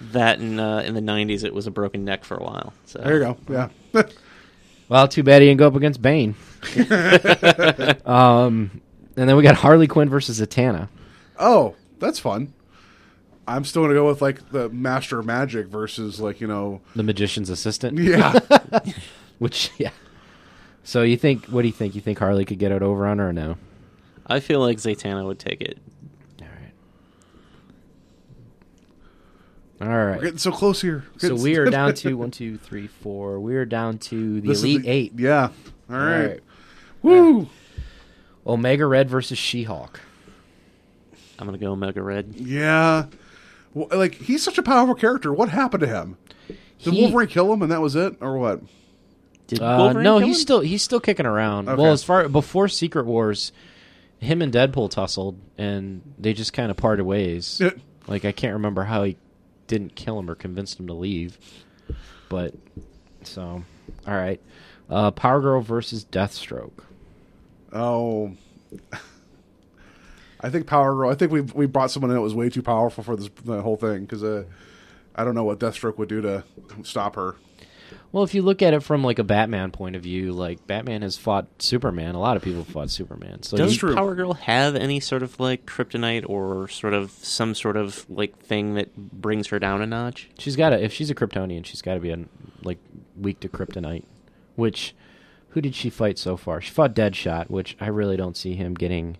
That 0.00 0.40
in 0.40 0.58
uh, 0.58 0.78
in 0.78 0.94
the 0.94 1.00
'90s, 1.00 1.44
it 1.44 1.54
was 1.54 1.66
a 1.66 1.70
broken 1.70 2.04
neck 2.04 2.24
for 2.24 2.36
a 2.36 2.42
while. 2.42 2.72
So 2.86 3.00
There 3.00 3.18
you 3.18 3.20
go. 3.20 3.36
Yeah. 3.92 4.02
Well, 4.86 5.08
too 5.08 5.22
bad 5.22 5.40
he 5.40 5.48
didn't 5.48 5.60
go 5.60 5.66
up 5.66 5.76
against 5.76 6.02
Bane. 6.02 6.34
um, 8.04 8.82
and 9.16 9.28
then 9.28 9.34
we 9.34 9.42
got 9.42 9.54
Harley 9.54 9.86
Quinn 9.86 10.10
versus 10.10 10.40
Zatanna. 10.40 10.88
oh, 11.38 11.74
that's 11.98 12.18
fun. 12.18 12.52
I'm 13.48 13.64
still 13.64 13.82
gonna 13.82 13.94
go 13.94 14.06
with 14.06 14.20
like 14.20 14.50
the 14.50 14.68
Master 14.68 15.18
of 15.18 15.26
Magic 15.26 15.68
versus 15.68 16.20
like 16.20 16.40
you 16.40 16.46
know. 16.46 16.80
the 16.94 17.02
magician's 17.02 17.48
assistant. 17.50 17.98
Yeah. 17.98 18.38
Which, 19.38 19.70
yeah. 19.78 19.90
So 20.82 21.02
you 21.02 21.16
think? 21.16 21.46
What 21.46 21.62
do 21.62 21.68
you 21.68 21.72
think? 21.72 21.94
You 21.94 22.00
think 22.02 22.18
Harley 22.18 22.44
could 22.44 22.58
get 22.58 22.70
it 22.70 22.82
over 22.82 23.06
on 23.06 23.18
her 23.18 23.30
or 23.30 23.32
no? 23.32 23.56
I 24.26 24.40
feel 24.40 24.60
like 24.60 24.78
Zatanna 24.78 25.26
would 25.26 25.38
take 25.38 25.60
it. 25.60 25.78
All 29.80 29.88
right. 29.88 30.16
We're 30.16 30.22
getting 30.22 30.38
so 30.38 30.52
close 30.52 30.80
here. 30.80 31.04
So 31.18 31.34
we 31.34 31.56
are 31.56 31.66
down 31.66 31.94
to 31.96 32.14
one, 32.14 32.30
two, 32.30 32.58
three, 32.58 32.86
four. 32.86 33.40
We 33.40 33.56
are 33.56 33.64
down 33.64 33.98
to 33.98 34.40
the 34.40 34.48
This 34.48 34.62
elite 34.62 34.82
the- 34.82 34.88
eight. 34.88 35.12
Yeah. 35.16 35.50
All 35.90 35.96
All 35.96 36.02
right. 36.02 36.26
right. 36.26 36.40
Woo. 37.02 37.48
Omega 38.46 38.86
Red 38.86 39.08
versus 39.10 39.38
She-Hulk. 39.38 40.00
I'm 41.38 41.46
gonna 41.46 41.58
go 41.58 41.72
Omega 41.72 42.00
Red. 42.02 42.34
Yeah. 42.36 43.06
Well, 43.72 43.88
like 43.92 44.14
he's 44.14 44.42
such 44.42 44.58
a 44.58 44.62
powerful 44.62 44.94
character. 44.94 45.32
What 45.32 45.48
happened 45.48 45.80
to 45.80 45.86
him? 45.86 46.16
Did 46.82 46.94
He- 46.94 47.02
Wolverine 47.02 47.28
kill 47.28 47.52
him 47.52 47.62
and 47.62 47.72
that 47.72 47.80
was 47.80 47.96
it, 47.96 48.16
or 48.20 48.38
what? 48.38 48.60
Did 49.48 49.60
Uh, 49.60 49.76
Wolverine 49.78 50.04
no, 50.04 50.18
kill 50.18 50.28
he's 50.28 50.36
him? 50.36 50.42
still 50.42 50.60
he's 50.60 50.82
still 50.82 51.00
kicking 51.00 51.26
around. 51.26 51.68
Okay. 51.68 51.82
Well, 51.82 51.92
as 51.92 52.04
far 52.04 52.28
before 52.28 52.68
Secret 52.68 53.04
Wars, 53.06 53.50
him 54.18 54.40
and 54.40 54.52
Deadpool 54.52 54.90
tussled, 54.90 55.36
and 55.58 56.02
they 56.18 56.32
just 56.32 56.52
kind 56.52 56.70
of 56.70 56.76
parted 56.76 57.04
ways. 57.04 57.58
Yeah. 57.60 57.70
Like 58.06 58.24
I 58.24 58.32
can't 58.32 58.52
remember 58.54 58.84
how 58.84 59.02
he 59.04 59.16
didn't 59.66 59.94
kill 59.94 60.18
him 60.18 60.30
or 60.30 60.34
convinced 60.34 60.78
him 60.78 60.86
to 60.86 60.94
leave, 60.94 61.38
but 62.28 62.54
so 63.22 63.64
all 64.06 64.14
right. 64.14 64.40
Uh, 64.88 65.10
Power 65.10 65.40
Girl 65.40 65.60
versus 65.60 66.04
Deathstroke. 66.04 66.84
Oh. 67.72 68.32
I 70.40 70.50
think 70.50 70.66
Power 70.66 70.94
Girl. 70.94 71.10
I 71.10 71.14
think 71.14 71.32
we 71.32 71.40
we 71.40 71.66
brought 71.66 71.90
someone 71.90 72.10
in 72.10 72.16
that 72.16 72.20
was 72.20 72.34
way 72.34 72.50
too 72.50 72.62
powerful 72.62 73.02
for 73.02 73.16
this 73.16 73.30
the 73.44 73.62
whole 73.62 73.76
thing 73.76 74.02
because 74.02 74.22
uh, 74.22 74.44
I 75.14 75.24
don't 75.24 75.34
know 75.34 75.44
what 75.44 75.58
Deathstroke 75.58 75.96
would 75.96 76.08
do 76.08 76.20
to 76.20 76.44
stop 76.82 77.16
her. 77.16 77.36
Well, 78.14 78.22
if 78.22 78.32
you 78.32 78.42
look 78.42 78.62
at 78.62 78.72
it 78.74 78.84
from 78.84 79.02
like 79.02 79.18
a 79.18 79.24
Batman 79.24 79.72
point 79.72 79.96
of 79.96 80.02
view, 80.04 80.32
like 80.32 80.68
Batman 80.68 81.02
has 81.02 81.16
fought 81.16 81.48
Superman. 81.60 82.14
A 82.14 82.20
lot 82.20 82.36
of 82.36 82.44
people 82.44 82.60
have 82.62 82.68
fought 82.68 82.88
Superman. 82.88 83.42
So 83.42 83.56
Does 83.56 83.82
you- 83.82 83.92
Power 83.92 84.14
Girl 84.14 84.34
have 84.34 84.76
any 84.76 85.00
sort 85.00 85.24
of 85.24 85.40
like 85.40 85.66
kryptonite 85.66 86.24
or 86.28 86.68
sort 86.68 86.94
of 86.94 87.10
some 87.10 87.56
sort 87.56 87.76
of 87.76 88.08
like 88.08 88.38
thing 88.38 88.74
that 88.74 88.96
brings 88.96 89.48
her 89.48 89.58
down 89.58 89.82
a 89.82 89.86
notch? 89.86 90.30
She's 90.38 90.54
got 90.54 90.70
to 90.70 90.80
if 90.80 90.92
she's 90.92 91.10
a 91.10 91.14
Kryptonian, 91.16 91.66
she's 91.66 91.82
got 91.82 91.94
to 91.94 92.00
be 92.00 92.10
a, 92.12 92.20
like 92.62 92.78
weak 93.16 93.40
to 93.40 93.48
kryptonite. 93.48 94.04
Which 94.54 94.94
who 95.48 95.60
did 95.60 95.74
she 95.74 95.90
fight 95.90 96.16
so 96.16 96.36
far? 96.36 96.60
She 96.60 96.70
fought 96.70 96.94
Deadshot, 96.94 97.50
which 97.50 97.76
I 97.80 97.88
really 97.88 98.16
don't 98.16 98.36
see 98.36 98.54
him 98.54 98.74
getting 98.74 99.16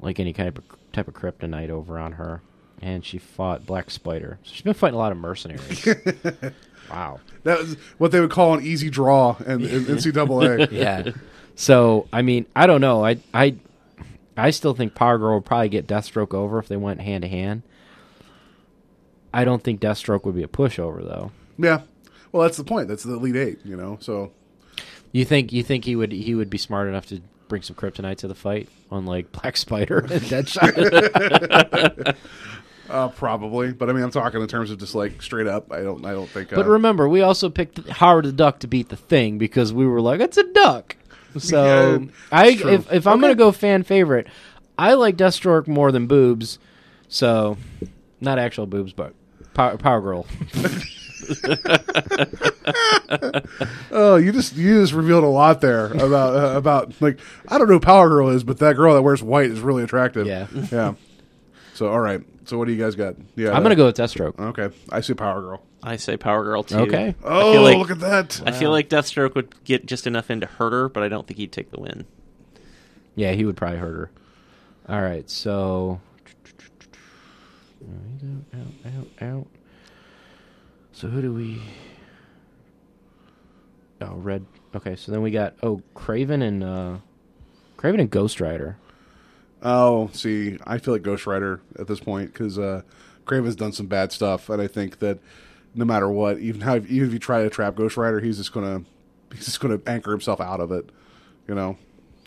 like 0.00 0.18
any 0.18 0.32
kind 0.32 0.48
of 0.48 0.64
type 0.94 1.08
of 1.08 1.12
kryptonite 1.12 1.68
over 1.68 1.98
on 1.98 2.12
her. 2.12 2.40
And 2.82 3.04
she 3.04 3.18
fought 3.18 3.64
Black 3.64 3.90
Spider. 3.90 4.38
So 4.42 4.50
she's 4.52 4.62
been 4.62 4.74
fighting 4.74 4.96
a 4.96 4.98
lot 4.98 5.12
of 5.12 5.18
mercenaries. 5.18 5.86
wow. 6.90 7.20
That 7.44 7.58
was 7.60 7.76
what 7.98 8.10
they 8.10 8.20
would 8.20 8.30
call 8.30 8.54
an 8.54 8.64
easy 8.64 8.90
draw 8.90 9.36
in, 9.46 9.62
in 9.64 9.84
NCAA. 9.86 10.70
Yeah. 10.72 11.12
So 11.54 12.08
I 12.12 12.22
mean, 12.22 12.46
I 12.56 12.66
don't 12.66 12.80
know. 12.80 13.04
I 13.04 13.18
I 13.32 13.54
I 14.36 14.50
still 14.50 14.74
think 14.74 14.94
Power 14.94 15.16
Girl 15.18 15.36
would 15.36 15.44
probably 15.44 15.68
get 15.68 15.86
Deathstroke 15.86 16.34
over 16.34 16.58
if 16.58 16.66
they 16.66 16.76
went 16.76 17.00
hand 17.00 17.22
to 17.22 17.28
hand. 17.28 17.62
I 19.32 19.44
don't 19.44 19.62
think 19.62 19.80
Deathstroke 19.80 20.24
would 20.24 20.34
be 20.34 20.42
a 20.42 20.48
pushover 20.48 21.02
though. 21.04 21.30
yeah. 21.58 21.82
Well, 22.32 22.42
that's 22.42 22.56
the 22.56 22.64
point. 22.64 22.88
That's 22.88 23.02
the 23.02 23.12
Elite 23.14 23.36
Eight, 23.36 23.58
you 23.64 23.76
know. 23.76 23.98
So 24.00 24.32
You 25.12 25.24
think 25.26 25.52
you 25.52 25.62
think 25.62 25.84
he 25.84 25.94
would 25.94 26.10
he 26.12 26.34
would 26.34 26.50
be 26.50 26.58
smart 26.58 26.88
enough 26.88 27.06
to 27.06 27.20
bring 27.48 27.60
some 27.62 27.76
kryptonite 27.76 28.16
to 28.18 28.28
the 28.28 28.34
fight, 28.34 28.68
unlike 28.90 29.30
Black 29.32 29.56
Spider 29.58 29.98
and 30.10 30.22
Deadshot? 30.22 32.16
Uh, 32.92 33.08
probably, 33.08 33.72
but 33.72 33.88
I 33.88 33.92
mean, 33.92 34.04
I'm 34.04 34.10
talking 34.10 34.40
in 34.40 34.46
terms 34.48 34.70
of 34.70 34.78
just 34.78 34.94
like 34.94 35.22
straight 35.22 35.46
up. 35.46 35.72
I 35.72 35.80
don't. 35.80 36.04
I 36.04 36.12
don't 36.12 36.28
think. 36.28 36.52
Uh, 36.52 36.56
but 36.56 36.66
remember, 36.66 37.08
we 37.08 37.22
also 37.22 37.48
picked 37.48 37.88
Howard 37.88 38.26
the 38.26 38.32
Duck 38.32 38.60
to 38.60 38.66
beat 38.66 38.90
the 38.90 38.96
Thing 38.96 39.38
because 39.38 39.72
we 39.72 39.86
were 39.86 40.00
like, 40.00 40.20
it's 40.20 40.36
a 40.36 40.44
duck. 40.44 40.96
So 41.38 42.00
Yeah, 42.00 42.06
I 42.30 42.48
if 42.48 42.92
if 42.92 43.06
I'm 43.06 43.20
gonna 43.20 43.34
go 43.34 43.52
fan 43.52 43.82
favorite, 43.84 44.26
I 44.76 44.94
like 44.94 45.16
Deathstroke 45.16 45.66
more 45.66 45.90
than 45.90 46.06
boobs. 46.06 46.58
So 47.08 47.56
not 48.20 48.38
actual 48.38 48.66
boobs, 48.66 48.92
but 48.92 49.14
Power, 49.54 49.78
Power 49.78 50.00
Girl. 50.00 50.26
Oh, 53.94 54.16
you 54.16 54.32
just 54.32 54.56
you 54.56 54.80
just 54.80 54.92
revealed 54.92 55.22
a 55.22 55.28
lot 55.28 55.60
there 55.60 55.86
about 55.92 56.34
uh, 56.34 56.56
about 56.56 57.00
like 57.00 57.20
I 57.48 57.58
don't 57.58 57.68
know 57.68 57.74
who 57.74 57.80
Power 57.80 58.08
Girl 58.08 58.30
is, 58.30 58.42
but 58.42 58.58
that 58.58 58.76
girl 58.76 58.94
that 58.94 59.02
wears 59.02 59.22
white 59.22 59.50
is 59.50 59.60
really 59.60 59.82
attractive. 59.82 60.26
Yeah. 60.26 60.46
yeah. 60.70 60.94
So 61.74 61.88
all 61.88 62.00
right. 62.00 62.22
So 62.44 62.58
what 62.58 62.66
do 62.66 62.72
you 62.72 62.82
guys 62.82 62.94
got? 62.96 63.14
Yeah, 63.36 63.52
I'm 63.52 63.62
gonna 63.62 63.76
go 63.76 63.86
with 63.86 63.96
Deathstroke. 63.96 64.38
Okay, 64.38 64.74
I 64.90 65.00
see 65.00 65.14
Power 65.14 65.40
Girl. 65.40 65.62
I 65.82 65.96
say 65.96 66.16
Power 66.16 66.42
Girl 66.44 66.62
too. 66.62 66.78
Okay. 66.78 67.08
I 67.08 67.14
Oh, 67.24 67.52
feel 67.52 67.62
like, 67.62 67.78
look 67.78 67.90
at 67.90 68.00
that! 68.00 68.42
I 68.46 68.52
feel 68.52 68.70
like 68.70 68.88
Deathstroke 68.88 69.34
would 69.34 69.64
get 69.64 69.86
just 69.86 70.06
enough 70.06 70.30
in 70.30 70.40
to 70.40 70.46
hurt 70.46 70.72
her, 70.72 70.88
but 70.88 71.02
I 71.02 71.08
don't 71.08 71.26
think 71.26 71.38
he'd 71.38 71.52
take 71.52 71.70
the 71.70 71.80
win. 71.80 72.04
Yeah, 73.14 73.32
he 73.32 73.44
would 73.44 73.56
probably 73.56 73.78
hurt 73.78 73.94
her. 73.94 74.10
All 74.88 75.00
right, 75.00 75.28
so 75.30 76.00
out, 77.82 78.58
out, 78.60 78.92
out, 79.22 79.28
out. 79.28 79.46
So 80.92 81.08
who 81.08 81.22
do 81.22 81.32
we? 81.32 81.60
Oh, 84.00 84.14
red. 84.16 84.44
Okay, 84.74 84.96
so 84.96 85.12
then 85.12 85.22
we 85.22 85.30
got 85.30 85.54
oh 85.62 85.82
Kraven 85.94 86.42
and 86.42 86.64
uh 86.64 86.96
Kraven 87.76 88.00
and 88.00 88.10
Ghost 88.10 88.40
Rider. 88.40 88.76
Oh, 89.62 90.10
see, 90.12 90.58
I 90.66 90.78
feel 90.78 90.94
like 90.94 91.02
Ghost 91.02 91.26
Rider 91.26 91.60
at 91.78 91.86
this 91.86 92.00
point 92.00 92.32
because 92.32 92.58
uh, 92.58 92.82
Kraven's 93.26 93.56
done 93.56 93.72
some 93.72 93.86
bad 93.86 94.12
stuff, 94.12 94.48
and 94.48 94.60
I 94.60 94.66
think 94.66 94.98
that 94.98 95.18
no 95.74 95.84
matter 95.84 96.08
what, 96.08 96.38
even 96.38 96.62
how 96.62 96.76
even 96.76 97.06
if 97.06 97.12
you 97.12 97.18
try 97.18 97.42
to 97.42 97.50
trap 97.50 97.76
Ghost 97.76 97.96
Rider, 97.96 98.20
he's 98.20 98.38
just 98.38 98.52
gonna 98.52 98.82
he's 99.32 99.44
just 99.46 99.60
gonna 99.60 99.80
anchor 99.86 100.10
himself 100.10 100.40
out 100.40 100.60
of 100.60 100.72
it, 100.72 100.90
you 101.48 101.54
know. 101.54 101.76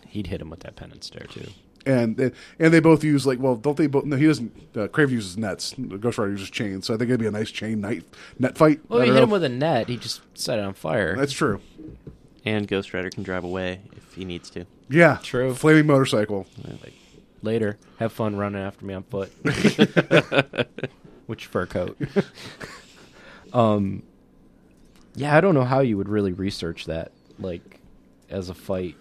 He'd 0.08 0.28
hit 0.28 0.42
him 0.42 0.50
with 0.50 0.62
that 0.62 0.76
penance 0.76 1.08
stare 1.08 1.28
too. 1.28 1.48
And 1.86 2.32
and 2.58 2.74
they 2.74 2.80
both 2.80 3.04
use 3.04 3.28
like 3.28 3.40
well, 3.40 3.56
don't 3.56 3.78
they 3.78 3.88
both? 3.88 4.06
No, 4.06 4.16
he 4.16 4.26
doesn't. 4.26 4.52
Uh, 4.76 4.88
Kraven 4.88 5.12
uses 5.12 5.38
nets. 5.38 5.76
Ghost 6.00 6.18
Rider 6.18 6.32
uses 6.32 6.50
chains, 6.50 6.88
so 6.88 6.94
I 6.94 6.98
think 6.98 7.10
it'd 7.10 7.20
be 7.20 7.28
a 7.28 7.32
nice 7.32 7.52
chain 7.52 7.82
night 7.82 8.04
net 8.40 8.58
fight. 8.58 8.80
Well, 8.88 9.02
I 9.02 9.06
he 9.06 9.12
hit 9.12 9.18
know. 9.18 9.24
him 9.24 9.30
with 9.30 9.44
a 9.44 9.50
net. 9.50 9.88
He 9.88 9.98
just 9.98 10.22
set 10.34 10.58
it 10.58 10.66
on 10.66 10.74
fire. 10.74 11.16
That's 11.16 11.34
true. 11.34 11.62
And 12.44 12.68
Ghost 12.68 12.94
Rider 12.94 13.10
can 13.10 13.24
drive 13.24 13.44
away 13.44 13.82
if 13.96 14.14
he 14.14 14.24
needs 14.26 14.50
to. 14.52 14.66
Yeah, 14.90 15.18
True. 15.24 15.54
Flaming 15.56 15.88
motorcycle. 15.88 16.46
Like, 16.64 16.94
later, 17.42 17.78
have 18.00 18.12
fun 18.14 18.36
running 18.36 18.62
after 18.62 18.86
me 18.86 18.94
on 18.94 19.04
foot. 19.04 19.32
Which 21.28 21.48
fur 21.48 21.66
coat? 21.66 21.98
um, 23.54 24.04
yeah, 25.16 25.36
I 25.36 25.42
don't 25.42 25.56
know 25.56 25.64
how 25.64 25.80
you 25.80 25.98
would 25.98 26.10
really 26.10 26.34
research 26.34 26.86
that, 26.86 27.12
like, 27.40 27.80
as 28.30 28.50
a 28.50 28.54
fight. 28.54 28.96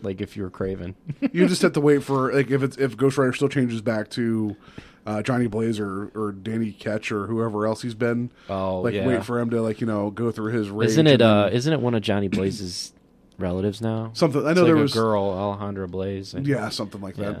Like 0.00 0.20
if 0.20 0.36
you 0.36 0.44
were 0.44 0.50
Kraven. 0.50 0.94
you 1.32 1.48
just 1.48 1.60
have 1.62 1.72
to 1.72 1.80
wait 1.80 2.04
for 2.04 2.32
like 2.32 2.52
if 2.52 2.62
it's 2.62 2.76
if 2.78 2.96
Ghost 2.96 3.18
Rider 3.18 3.32
still 3.32 3.48
changes 3.48 3.80
back 3.82 4.08
to 4.10 4.56
uh, 5.04 5.22
Johnny 5.22 5.48
Blaze 5.48 5.80
or, 5.80 6.12
or 6.14 6.30
Danny 6.30 6.70
Ketch 6.70 7.10
or 7.10 7.26
whoever 7.26 7.66
else 7.66 7.82
he's 7.82 7.96
been. 7.96 8.30
Oh, 8.48 8.80
like 8.82 8.94
yeah. 8.94 9.04
wait 9.04 9.24
for 9.24 9.40
him 9.40 9.50
to 9.50 9.60
like 9.60 9.80
you 9.80 9.88
know 9.88 10.10
go 10.12 10.30
through 10.30 10.52
his 10.52 10.70
rage. 10.70 10.90
isn't 10.90 11.08
it? 11.08 11.12
And, 11.14 11.22
uh, 11.22 11.48
isn't 11.50 11.72
it 11.72 11.80
one 11.80 11.96
of 11.96 12.02
Johnny 12.02 12.28
Blaze's 12.28 12.92
relatives 13.38 13.80
now? 13.80 14.10
Something- 14.12 14.46
I 14.46 14.50
It's 14.52 14.56
know 14.58 14.62
like 14.62 14.68
there 14.68 14.76
was 14.76 14.94
a 14.94 15.00
was- 15.00 15.02
girl, 15.04 15.32
Alejandra 15.32 15.90
Blaze. 15.90 16.32
and- 16.32 16.46
yeah 16.46 16.68
something 16.68 17.00
like 17.00 17.16
that. 17.16 17.32
Yeah. 17.32 17.40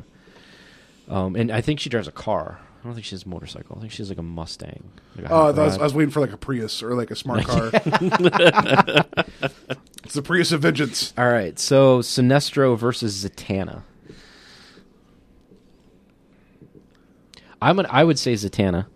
Um, 1.08 1.36
and 1.36 1.50
I 1.50 1.60
think 1.60 1.80
she 1.80 1.88
drives 1.88 2.06
a 2.08 2.12
car. 2.12 2.60
I 2.80 2.84
don't 2.84 2.94
think 2.94 3.04
she 3.06 3.14
has 3.14 3.24
a 3.24 3.28
motorcycle. 3.28 3.76
I 3.76 3.80
think 3.80 3.92
she's 3.92 4.08
like 4.08 4.18
a 4.18 4.22
Mustang. 4.22 4.90
Like 5.16 5.26
a 5.26 5.32
Oh, 5.32 5.46
I 5.48 5.50
was. 5.50 5.78
I 5.78 5.82
was 5.82 5.94
waiting 5.94 6.10
for 6.10 6.20
like 6.20 6.32
a 6.32 6.36
Prius 6.36 6.82
or 6.82 6.94
like 6.94 7.10
a 7.10 7.16
smart 7.16 7.44
car. 7.44 7.70
it's 10.04 10.14
the 10.14 10.22
Prius 10.22 10.52
of 10.52 10.62
Vengeance. 10.62 11.12
All 11.18 11.28
right, 11.28 11.58
so 11.58 12.00
Sinestro 12.00 12.78
versus 12.78 13.24
Zatanna. 13.24 13.82
I'm 17.60 17.80
an, 17.80 17.86
I 17.90 18.04
would 18.04 18.18
say 18.18 18.34
Zatanna. 18.34 18.86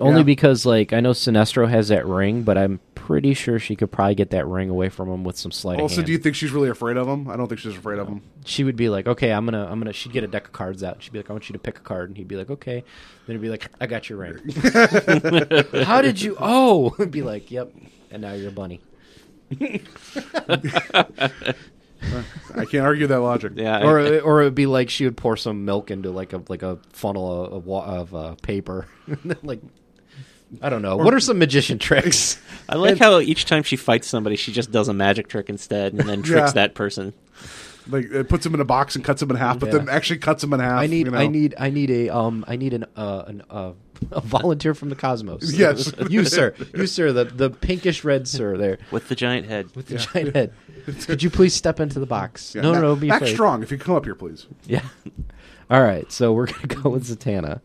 Only 0.00 0.20
Yeah. 0.20 0.24
because 0.24 0.66
like 0.66 0.92
I 0.92 1.00
know 1.00 1.10
Sinestro 1.12 1.68
has 1.68 1.88
that 1.88 2.04
ring, 2.06 2.42
but 2.42 2.58
I'm 2.58 2.80
pretty 2.96 3.32
sure 3.34 3.58
she 3.60 3.76
could 3.76 3.92
probably 3.92 4.14
get 4.16 4.30
that 4.30 4.46
ring 4.46 4.68
away 4.70 4.88
from 4.88 5.08
him 5.08 5.22
with 5.24 5.36
some 5.36 5.52
sleight 5.52 5.76
of 5.78 5.82
Also, 5.82 5.96
hand. 5.96 6.06
do 6.06 6.12
you 6.12 6.18
think 6.18 6.34
she's 6.34 6.50
really 6.50 6.68
afraid 6.68 6.96
of 6.96 7.06
him? 7.06 7.28
I 7.28 7.36
don't 7.36 7.46
think 7.48 7.60
she's 7.60 7.76
afraid 7.76 7.98
of 8.00 8.08
him. 8.08 8.22
she 8.44 8.64
would 8.64 8.74
be 8.76 8.88
like, 8.88 9.06
"Okay, 9.06 9.30
I'm 9.32 9.44
gonna, 9.44 9.66
I'm 9.70 9.78
gonna." 9.78 9.92
She'd 9.92 10.12
get 10.12 10.24
a 10.24 10.26
deck 10.26 10.46
of 10.46 10.52
cards 10.52 10.82
out. 10.82 11.02
She'd 11.02 11.12
be 11.12 11.18
like, 11.20 11.30
"I 11.30 11.32
want 11.32 11.48
you 11.48 11.52
to 11.52 11.58
pick 11.60 11.78
a 11.78 11.82
card," 11.82 12.08
and 12.10 12.16
he'd 12.16 12.26
be 12.28 12.34
like, 12.36 12.50
"Okay." 12.50 12.82
Then 13.26 13.36
he'd 13.36 13.42
be 13.42 13.50
like, 13.50 13.70
"I 13.80 13.86
got 13.86 14.08
your 14.08 14.18
ring." 14.18 14.38
How 15.84 16.02
did 16.02 16.20
you? 16.20 16.36
Oh, 16.40 16.94
and 16.98 17.10
be 17.12 17.22
like, 17.22 17.50
"Yep," 17.50 17.72
and 18.10 18.22
now 18.22 18.32
you're 18.32 18.48
a 18.48 18.52
bunny. 18.52 18.80
I 22.56 22.64
can't 22.66 22.84
argue 22.84 23.06
that 23.06 23.20
logic. 23.20 23.52
Yeah, 23.56 23.84
or 23.84 23.98
I- 24.00 24.18
or 24.20 24.40
it'd 24.42 24.54
be 24.54 24.66
like 24.66 24.90
she 24.90 25.04
would 25.04 25.16
pour 25.16 25.36
some 25.36 25.64
milk 25.64 25.90
into 25.90 26.10
like 26.10 26.32
a 26.32 26.42
like 26.48 26.62
a 26.62 26.78
funnel 26.92 27.44
of 27.44 27.68
of, 27.68 27.68
of 27.68 28.14
uh, 28.14 28.34
paper, 28.42 28.86
like 29.42 29.60
I 30.62 30.68
don't 30.68 30.82
know. 30.82 30.96
what 30.96 31.14
are 31.14 31.20
some 31.20 31.38
magician 31.38 31.78
tricks? 31.78 32.40
I 32.68 32.76
like 32.76 32.98
how 32.98 33.18
each 33.20 33.44
time 33.44 33.62
she 33.62 33.76
fights 33.76 34.06
somebody, 34.08 34.36
she 34.36 34.52
just 34.52 34.70
does 34.70 34.88
a 34.88 34.94
magic 34.94 35.28
trick 35.28 35.48
instead, 35.48 35.92
and 35.92 36.08
then 36.08 36.22
tricks 36.22 36.48
Yeah. 36.48 36.52
that 36.52 36.74
person. 36.74 37.12
Like 37.88 38.06
it 38.10 38.28
puts 38.30 38.46
him 38.46 38.54
in 38.54 38.60
a 38.60 38.64
box 38.64 38.96
and 38.96 39.04
cuts 39.04 39.20
him 39.20 39.30
in 39.30 39.36
half, 39.36 39.58
but 39.58 39.66
Yeah. 39.72 39.78
then 39.78 39.88
actually 39.90 40.18
cuts 40.18 40.42
him 40.42 40.52
in 40.54 40.60
half. 40.60 40.80
I 40.80 40.86
need 40.86 41.06
you 41.06 41.12
know? 41.12 41.18
I 41.18 41.26
need 41.26 41.54
I 41.58 41.68
need 41.70 41.90
a 41.90 42.08
um 42.08 42.44
I 42.48 42.56
need 42.56 42.72
an 42.72 42.84
uh 42.96 43.24
an 43.26 43.42
uh 43.50 43.72
a 44.10 44.20
volunteer 44.22 44.74
from 44.74 44.88
the 44.88 44.96
cosmos. 44.96 45.52
Yes. 45.58 45.92
you 46.08 46.24
sir, 46.24 46.54
you 46.74 46.86
sir, 46.86 47.12
the 47.12 47.24
the 47.26 47.50
pinkish 47.50 48.02
red 48.04 48.26
sir 48.26 48.56
there 48.56 48.78
with 48.90 49.08
the 49.08 49.14
giant 49.14 49.46
head. 49.48 49.74
with 49.76 49.88
the 49.88 49.98
giant 49.98 50.34
head. 50.34 50.52
Could 51.06 51.22
you 51.22 51.28
please 51.30 51.52
step 51.54 51.78
into 51.80 51.98
the 51.98 52.06
box? 52.06 52.54
Yeah, 52.54 52.62
no, 52.62 52.68
no, 52.72 52.74
back- 52.74 52.82
no, 52.82 52.96
be 52.96 53.08
back 53.08 53.22
afraid. 53.22 53.34
strong. 53.34 53.62
If 53.62 53.70
you 53.70 53.76
come 53.78 53.94
up 53.96 54.04
here, 54.04 54.14
please. 54.14 54.46
Yeah. 54.66 54.82
All 55.70 55.82
right, 55.82 56.10
so 56.12 56.32
we're 56.32 56.46
gonna 56.46 56.66
go 56.82 56.88
with 56.90 57.04
Zatanna. 57.06 57.60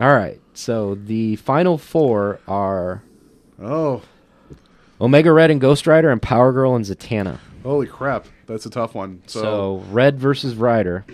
All 0.00 0.12
right. 0.14 0.40
So 0.54 0.94
the 0.94 1.36
final 1.36 1.76
four 1.78 2.40
are 2.48 3.02
Oh, 3.60 4.02
Omega 5.00 5.32
Red 5.32 5.50
and 5.50 5.60
Ghost 5.60 5.86
Rider 5.86 6.10
and 6.10 6.20
Power 6.22 6.52
Girl 6.52 6.74
and 6.74 6.84
Zatanna. 6.84 7.38
holy 7.62 7.86
crap! 7.86 8.26
That's 8.46 8.64
a 8.66 8.70
tough 8.70 8.94
one. 8.94 9.22
So, 9.26 9.40
So, 9.42 9.84
Red 9.90 10.18
versus 10.18 10.54
Rider. 10.54 11.04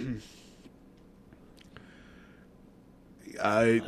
I, 3.43 3.81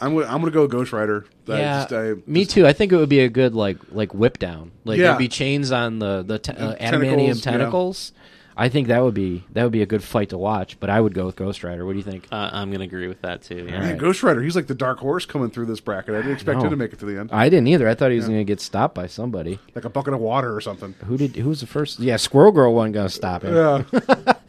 I'm 0.00 0.14
gonna, 0.14 0.26
I'm 0.26 0.40
gonna 0.40 0.50
go 0.50 0.66
Ghost 0.66 0.92
Rider. 0.92 1.24
I 1.48 1.58
yeah, 1.58 1.80
just- 1.82 1.92
I- 1.92 2.14
me 2.26 2.42
just- 2.44 2.54
too. 2.54 2.66
I 2.66 2.72
think 2.72 2.92
it 2.92 2.96
would 2.96 3.08
be 3.08 3.20
a 3.20 3.28
good 3.28 3.54
like 3.54 3.78
like 3.92 4.12
whip 4.14 4.38
down. 4.38 4.72
Like 4.84 4.98
Yeah. 4.98 5.08
there'd 5.08 5.18
be 5.18 5.28
chains 5.28 5.70
on 5.72 5.98
the 6.00 6.22
the 6.26 6.38
te- 6.38 6.52
uh, 6.52 6.74
Tentacles, 6.74 7.02
adamantium 7.02 7.36
yeah. 7.36 7.50
tentacles. 7.52 8.12
I 8.58 8.70
think 8.70 8.88
that 8.88 9.02
would 9.02 9.12
be 9.14 9.44
that 9.52 9.62
would 9.64 9.72
be 9.72 9.82
a 9.82 9.86
good 9.86 10.02
fight 10.02 10.30
to 10.30 10.38
watch. 10.38 10.80
But 10.80 10.88
I 10.88 11.00
would 11.00 11.12
go 11.12 11.26
with 11.26 11.36
Ghost 11.36 11.62
Rider. 11.62 11.84
What 11.84 11.92
do 11.92 11.98
you 11.98 12.04
think? 12.04 12.26
Uh, 12.32 12.48
I'm 12.52 12.70
going 12.70 12.78
to 12.80 12.86
agree 12.86 13.06
with 13.06 13.20
that 13.22 13.42
too. 13.42 13.66
Yeah. 13.68 13.80
Man, 13.80 13.98
Ghost 13.98 14.22
Rider, 14.22 14.42
he's 14.42 14.56
like 14.56 14.66
the 14.66 14.74
dark 14.74 14.98
horse 14.98 15.26
coming 15.26 15.50
through 15.50 15.66
this 15.66 15.80
bracket. 15.80 16.14
I 16.14 16.18
didn't 16.18 16.32
expect 16.32 16.58
know. 16.58 16.64
him 16.64 16.70
to 16.70 16.76
make 16.76 16.92
it 16.94 16.98
to 17.00 17.04
the 17.06 17.18
end. 17.20 17.30
I 17.32 17.48
didn't 17.50 17.66
either. 17.68 17.86
I 17.86 17.94
thought 17.94 18.10
he 18.10 18.16
was 18.16 18.26
going 18.26 18.38
to 18.38 18.44
get 18.44 18.60
stopped 18.60 18.94
by 18.94 19.06
somebody. 19.08 19.58
Like 19.74 19.84
a 19.84 19.90
bucket 19.90 20.14
of 20.14 20.20
water 20.20 20.56
or 20.56 20.60
something. 20.62 20.94
Who 21.04 21.16
did? 21.18 21.36
Who 21.36 21.50
was 21.50 21.60
the 21.60 21.66
first? 21.66 21.98
Yeah, 22.00 22.16
Squirrel 22.16 22.52
Girl 22.52 22.74
wasn't 22.74 22.94
going 22.94 23.08
to 23.08 23.14
stop 23.14 23.42
him. 23.44 23.54
Yeah. 23.54 24.32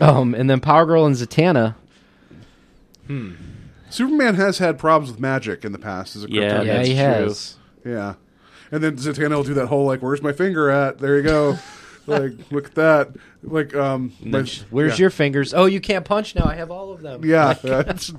Um, 0.00 0.34
and 0.34 0.50
then 0.50 0.58
Power 0.58 0.86
Girl 0.86 1.06
and 1.06 1.14
Zatanna. 1.14 1.76
Superman 3.90 4.34
has 4.34 4.58
had 4.58 4.78
problems 4.78 5.10
with 5.10 5.20
magic 5.20 5.64
in 5.64 5.72
the 5.72 5.78
past 5.78 6.16
as 6.16 6.24
a 6.24 6.30
Yeah, 6.30 6.40
Kryptonian. 6.42 6.66
Yeah, 6.66 6.72
that's 6.74 6.88
he 6.88 6.94
true. 6.94 7.02
has. 7.04 7.56
Yeah. 7.84 8.14
And 8.72 8.82
then 8.82 8.96
Zatanna 8.96 9.36
will 9.36 9.44
do 9.44 9.54
that 9.54 9.66
whole 9.68 9.86
like, 9.86 10.02
"Where's 10.02 10.20
my 10.22 10.32
finger 10.32 10.68
at?" 10.70 10.98
There 10.98 11.16
you 11.16 11.22
go. 11.22 11.58
like, 12.06 12.32
look 12.50 12.66
at 12.66 12.74
that. 12.74 13.08
Like, 13.42 13.74
um, 13.74 14.12
my- 14.20 14.46
Where's 14.70 14.98
yeah. 14.98 15.02
your 15.04 15.10
fingers? 15.10 15.52
Oh, 15.54 15.66
you 15.66 15.80
can't 15.80 16.04
punch 16.04 16.34
now. 16.34 16.44
I 16.44 16.54
have 16.56 16.70
all 16.70 16.92
of 16.92 17.02
them. 17.02 17.24
Yeah, 17.24 17.52
that's- 17.62 18.12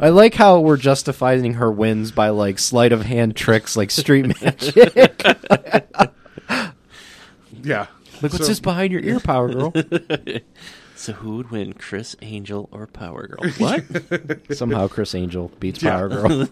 I 0.00 0.08
like 0.08 0.34
how 0.34 0.58
we're 0.60 0.76
justifying 0.76 1.54
her 1.54 1.70
wins 1.70 2.10
by 2.10 2.30
like 2.30 2.58
sleight 2.58 2.92
of 2.92 3.02
hand 3.02 3.36
tricks, 3.36 3.76
like 3.76 3.90
street 3.92 4.26
magic. 4.42 4.74
yeah. 7.62 7.86
Look 8.22 8.32
what's 8.32 8.38
So- 8.38 8.44
this 8.46 8.60
behind 8.60 8.92
your 8.92 9.02
ear, 9.02 9.20
Power 9.20 9.52
Girl. 9.52 9.72
So 10.96 11.12
who 11.12 11.36
would 11.36 11.50
win, 11.50 11.72
Criss 11.74 12.16
Angel 12.22 12.68
or 12.72 12.86
Power 12.86 13.26
Girl? 13.28 13.50
What? 13.58 13.84
Somehow 14.56 14.88
Criss 14.88 15.14
Angel 15.14 15.50
beats 15.60 15.82
Yeah. 15.82 15.90
Power 15.90 16.08
Girl. 16.08 16.48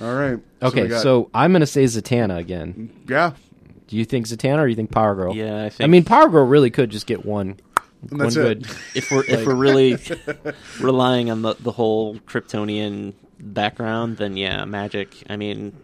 All 0.00 0.14
right. 0.14 0.38
Okay, 0.62 0.82
we 0.84 0.88
got- 0.88 1.02
so 1.02 1.28
I'm 1.34 1.52
gonna 1.52 1.66
say 1.66 1.84
Zatanna 1.84 2.38
again. 2.38 2.90
yeah, 3.08 3.32
Do 3.88 3.96
you 3.96 4.04
think 4.04 4.26
Zatanna 4.26 4.58
or 4.58 4.64
do 4.66 4.70
you 4.70 4.76
think 4.76 4.90
Power 4.90 5.14
Girl? 5.14 5.34
Yeah, 5.34 5.64
I 5.64 5.68
think. 5.70 5.84
I 5.84 5.86
mean, 5.90 6.04
Power 6.04 6.28
Girl 6.28 6.46
really 6.46 6.70
could 6.70 6.90
just 6.90 7.06
get 7.06 7.24
one. 7.24 7.58
and 8.02 8.10
one 8.12 8.18
that's 8.20 8.34
good. 8.36 8.66
it. 8.66 8.76
if 8.94 9.10
we're 9.10 9.24
if 9.24 9.46
we're 9.46 9.54
really 9.54 9.96
relying 10.80 11.30
on 11.30 11.42
the 11.42 11.54
the 11.54 11.72
whole 11.72 12.16
Kryptonian 12.16 13.14
background, 13.40 14.18
then 14.18 14.36
yeah, 14.36 14.64
magic. 14.64 15.22
I 15.28 15.36
mean, 15.36 15.74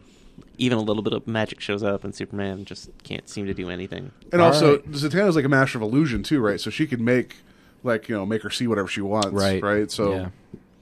even 0.58 0.78
a 0.78 0.82
little 0.82 1.02
bit 1.02 1.12
of 1.12 1.26
magic 1.26 1.60
shows 1.60 1.82
up, 1.82 2.04
and 2.04 2.14
Superman 2.14 2.64
just 2.64 2.90
can't 3.02 3.28
seem 3.28 3.46
to 3.46 3.54
do 3.54 3.70
anything. 3.70 4.12
And 4.32 4.40
All 4.40 4.48
also, 4.48 4.76
right. 4.76 4.90
Zatanna's 4.92 5.36
like 5.36 5.44
a 5.44 5.48
master 5.48 5.78
of 5.78 5.82
illusion 5.82 6.22
too, 6.22 6.40
right? 6.40 6.60
So 6.60 6.70
she 6.70 6.86
could 6.86 7.00
make, 7.00 7.36
like, 7.82 8.08
you 8.08 8.14
know, 8.14 8.26
make 8.26 8.42
her 8.42 8.50
see 8.50 8.66
whatever 8.66 8.88
she 8.88 9.00
wants, 9.00 9.28
Right. 9.32 9.62
Right. 9.62 9.90
So 9.90 10.12
yeah. 10.14 10.28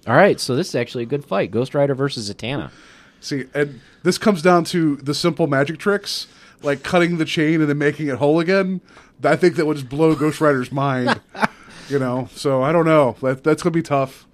All 0.04 0.16
right, 0.16 0.40
so 0.40 0.56
this 0.56 0.68
is 0.70 0.74
actually 0.74 1.04
a 1.04 1.06
good 1.06 1.24
fight. 1.24 1.52
Ghost 1.52 1.76
Rider 1.76 1.94
versus 1.94 2.28
Zatanna. 2.28 2.72
see, 3.20 3.44
and 3.54 3.80
this 4.02 4.18
comes 4.18 4.42
down 4.42 4.64
to 4.64 4.96
the 4.96 5.14
simple 5.14 5.46
magic 5.46 5.78
tricks, 5.78 6.26
like 6.62 6.82
cutting 6.82 7.18
the 7.18 7.24
chain 7.24 7.60
and 7.60 7.68
then 7.68 7.78
making 7.78 8.08
it 8.08 8.16
whole 8.16 8.40
again. 8.40 8.80
I 9.24 9.36
think 9.36 9.56
that 9.56 9.66
would 9.66 9.76
just 9.76 9.88
blow 9.88 10.14
Ghost 10.14 10.40
Rider's 10.40 10.72
mind. 10.72 11.20
you 11.88 11.98
know, 11.98 12.28
so 12.34 12.62
I 12.62 12.72
don't 12.72 12.84
know. 12.86 13.16
That 13.22 13.44
that's 13.44 13.62
gonna 13.62 13.72
be 13.72 13.82
tough. 13.82 14.26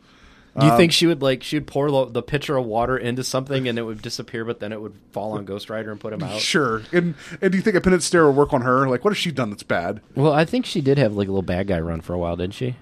Do 0.58 0.66
you 0.66 0.72
Um, 0.72 0.78
think 0.78 0.92
she 0.92 1.06
would 1.06 1.22
like 1.22 1.42
she 1.44 1.56
would 1.56 1.66
pour 1.66 1.90
the, 1.90 2.06
the 2.06 2.22
pitcher 2.22 2.56
of 2.56 2.64
water 2.66 2.96
into 2.96 3.22
something 3.22 3.68
and 3.68 3.78
it 3.78 3.82
would 3.82 4.02
disappear, 4.02 4.44
but 4.44 4.58
then 4.60 4.72
it 4.72 4.80
would 4.80 4.94
fall 5.12 5.32
on 5.32 5.44
Ghost 5.44 5.70
Rider 5.70 5.92
and 5.92 6.00
put 6.00 6.12
him 6.12 6.22
out? 6.22 6.40
Sure. 6.40 6.82
And 6.92 7.14
and 7.40 7.52
do 7.52 7.58
you 7.58 7.62
think 7.62 7.76
a 7.76 7.80
penance 7.80 8.04
stare 8.06 8.24
will 8.24 8.32
work 8.32 8.52
on 8.52 8.62
her? 8.62 8.88
Like, 8.88 9.04
what 9.04 9.10
has 9.12 9.18
she 9.18 9.30
done 9.30 9.50
that's 9.50 9.62
bad? 9.62 10.00
Well, 10.16 10.32
I 10.32 10.44
think 10.44 10.66
she 10.66 10.80
did 10.80 10.98
have 10.98 11.14
like 11.14 11.28
a 11.28 11.30
little 11.30 11.42
bad 11.42 11.68
guy 11.68 11.78
run 11.78 12.00
for 12.00 12.12
a 12.14 12.18
while, 12.18 12.34
didn't 12.36 12.54
she? 12.54 12.76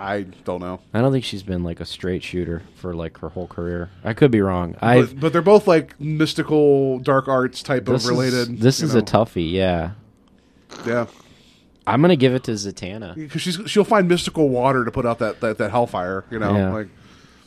I 0.00 0.22
don't 0.44 0.60
know. 0.60 0.80
I 0.94 1.02
don't 1.02 1.12
think 1.12 1.24
she's 1.24 1.42
been 1.42 1.62
like 1.62 1.78
a 1.78 1.84
straight 1.84 2.22
shooter 2.22 2.62
for 2.76 2.94
like 2.94 3.18
her 3.18 3.28
whole 3.28 3.46
career. 3.46 3.90
I 4.02 4.14
could 4.14 4.30
be 4.30 4.40
wrong. 4.40 4.74
I 4.80 5.02
But, 5.02 5.20
but 5.20 5.32
they're 5.32 5.42
both 5.42 5.68
like 5.68 6.00
mystical, 6.00 6.98
dark 7.00 7.28
arts 7.28 7.62
type 7.62 7.86
of 7.86 8.06
related. 8.06 8.54
Is, 8.54 8.60
this 8.60 8.82
is 8.82 8.94
know. 8.94 9.00
a 9.00 9.02
toughie. 9.02 9.52
Yeah, 9.52 9.92
Yeah. 10.86 11.06
I'm 11.86 12.00
gonna 12.00 12.16
give 12.16 12.34
it 12.34 12.44
to 12.44 12.52
Zatanna. 12.52 13.14
because 13.14 13.42
she's 13.42 13.58
she'll 13.66 13.84
find 13.84 14.08
mystical 14.08 14.48
water 14.48 14.84
to 14.84 14.90
put 14.90 15.04
out 15.04 15.18
that 15.18 15.40
that, 15.40 15.58
that 15.58 15.70
hellfire, 15.70 16.24
you 16.30 16.38
know, 16.38 16.54
Yeah. 16.56 16.72
like 16.72 16.88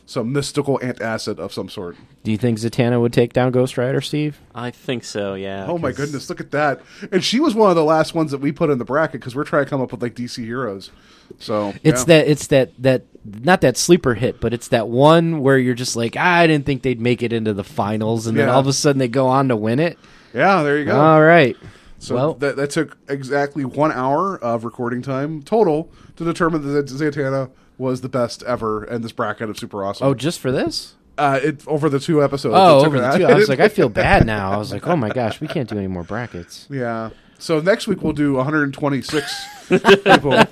some 0.05 0.33
mystical 0.33 0.79
antacid 0.79 1.39
of 1.39 1.53
some 1.53 1.69
sort. 1.69 1.95
Do 2.23 2.31
you 2.31 2.37
think 2.37 2.59
Zatanna 2.59 2.99
would 2.99 3.13
take 3.13 3.31
down 3.33 3.51
Ghost 3.51 3.77
Rider, 3.77 4.01
Steve? 4.01 4.39
I 4.53 4.69
think 4.71 5.03
so. 5.03 5.33
Yeah. 5.33 5.65
Oh 5.67 5.77
my 5.77 5.89
'cause- 5.89 5.97
goodness, 6.05 6.29
look 6.29 6.39
at 6.41 6.51
that! 6.51 6.81
And 7.11 7.23
she 7.23 7.39
was 7.39 7.55
one 7.55 7.69
of 7.69 7.75
the 7.75 7.83
last 7.83 8.13
ones 8.13 8.31
that 8.31 8.39
we 8.39 8.51
put 8.51 8.69
in 8.69 8.77
the 8.77 8.85
bracket 8.85 9.21
because 9.21 9.35
we're 9.35 9.43
trying 9.45 9.63
to 9.65 9.69
come 9.69 9.81
up 9.81 9.91
with 9.91 10.01
like 10.01 10.15
DC 10.15 10.43
heroes. 10.43 10.91
So 11.39 11.73
It's 11.83 12.01
yeah. 12.01 12.05
that 12.05 12.27
it's 12.27 12.47
that 12.47 12.71
that 12.83 13.03
not 13.43 13.61
that 13.61 13.77
sleeper 13.77 14.13
hit, 14.15 14.41
but 14.41 14.53
it's 14.53 14.67
that 14.69 14.89
one 14.89 15.39
where 15.39 15.57
you're 15.57 15.73
just 15.73 15.95
like, 15.95 16.15
ah, 16.17 16.21
I 16.39 16.47
didn't 16.47 16.65
think 16.65 16.81
they'd 16.81 16.99
make 16.99 17.23
it 17.23 17.31
into 17.31 17.53
the 17.53 17.63
finals, 17.63 18.27
and 18.27 18.37
then 18.37 18.49
all 18.49 18.59
of 18.59 18.67
a 18.67 18.73
sudden 18.73 18.99
they 18.99 19.07
go 19.07 19.27
on 19.27 19.47
to 19.47 19.55
win 19.55 19.79
it. 19.79 19.97
Yeah, 20.33 20.63
there 20.63 20.77
you 20.77 20.85
go. 20.85 20.99
All 20.99 21.21
right. 21.21 21.55
So 21.99 22.15
well, 22.15 22.33
that 22.35 22.57
that 22.57 22.69
took 22.71 22.97
exactly 23.07 23.63
one 23.63 23.93
hour 23.93 24.37
of 24.37 24.65
recording 24.65 25.01
time 25.01 25.41
total 25.41 25.89
to 26.17 26.25
determine 26.25 26.73
that 26.73 26.87
Zatanna 26.87 27.49
was 27.77 28.01
the 28.01 28.09
best 28.09 28.43
ever 28.43 28.83
in 28.85 29.01
this 29.01 29.11
bracket 29.11 29.49
of 29.49 29.57
Super 29.57 29.83
Awesome. 29.83 30.07
oh, 30.07 30.13
just 30.13 30.39
for 30.39 30.51
this? 30.51 30.95
uh, 31.17 31.39
it 31.43 31.67
over 31.67 31.89
the 31.89 31.99
two 31.99 32.23
episodes. 32.23 32.55
Oh, 32.57 32.83
over 32.85 32.99
the 32.99 33.17
two. 33.17 33.25
I 33.25 33.33
was 33.35 33.47
like, 33.49 33.59
I 33.59 33.67
feel 33.69 33.89
bad 34.03 34.25
now. 34.25 34.51
I 34.51 34.57
was 34.57 34.71
like, 34.71 34.87
oh 34.87 34.95
my 34.95 35.09
gosh, 35.09 35.39
we 35.41 35.47
can't 35.47 35.69
do 35.69 35.77
any 35.77 35.87
more 35.87 36.03
brackets. 36.03 36.67
Yeah. 36.69 37.11
So 37.37 37.59
next 37.59 37.87
week 37.87 38.01
we'll 38.01 38.13
do 38.13 38.33
126 38.33 39.45
people. 39.69 40.43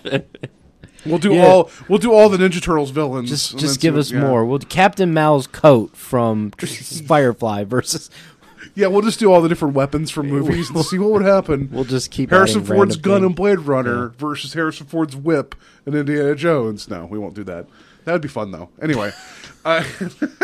We'll 1.05 1.17
do 1.17 1.33
Yeah. 1.33 1.47
all 1.47 1.71
we'll 1.87 1.97
do 1.99 2.13
all 2.13 2.29
the 2.29 2.37
Ninja 2.37 2.61
Turtles 2.61 2.91
villains. 2.91 3.29
Just 3.29 3.57
just 3.57 3.79
give 3.79 3.97
us 3.97 4.11
yeah. 4.11 4.19
more. 4.19 4.45
We'll 4.45 4.59
Captain 4.59 5.13
Mal's 5.13 5.47
coat 5.47 5.95
from 5.95 6.51
Firefly 7.07 7.63
versus. 7.63 8.09
Yeah, 8.75 8.87
we'll 8.87 9.01
just 9.01 9.19
do 9.19 9.31
all 9.31 9.41
the 9.41 9.49
different 9.49 9.73
weapons 9.75 10.11
from 10.11 10.27
movies 10.29 10.69
and 10.69 10.83
see 10.85 10.99
what 10.99 11.11
would 11.11 11.23
happen. 11.23 11.69
We'll 11.71 11.83
just 11.83 12.11
keep 12.11 12.29
Harrison 12.29 12.63
Ford's 12.63 12.95
gun 12.95 13.15
things. 13.21 13.25
and 13.27 13.35
Blade 13.35 13.59
Runner 13.59 14.09
versus 14.09 14.53
Harrison 14.53 14.87
Ford's 14.87 15.15
whip 15.15 15.55
and 15.85 15.95
Indiana 15.95 16.35
Jones. 16.35 16.89
No, 16.89 17.05
we 17.05 17.17
won't 17.19 17.33
do 17.33 17.43
that. 17.45 17.67
That 18.05 18.13
would 18.13 18.21
be 18.21 18.27
fun 18.27 18.51
though. 18.51 18.69
Anyway, 18.81 19.11
uh, 19.65 19.83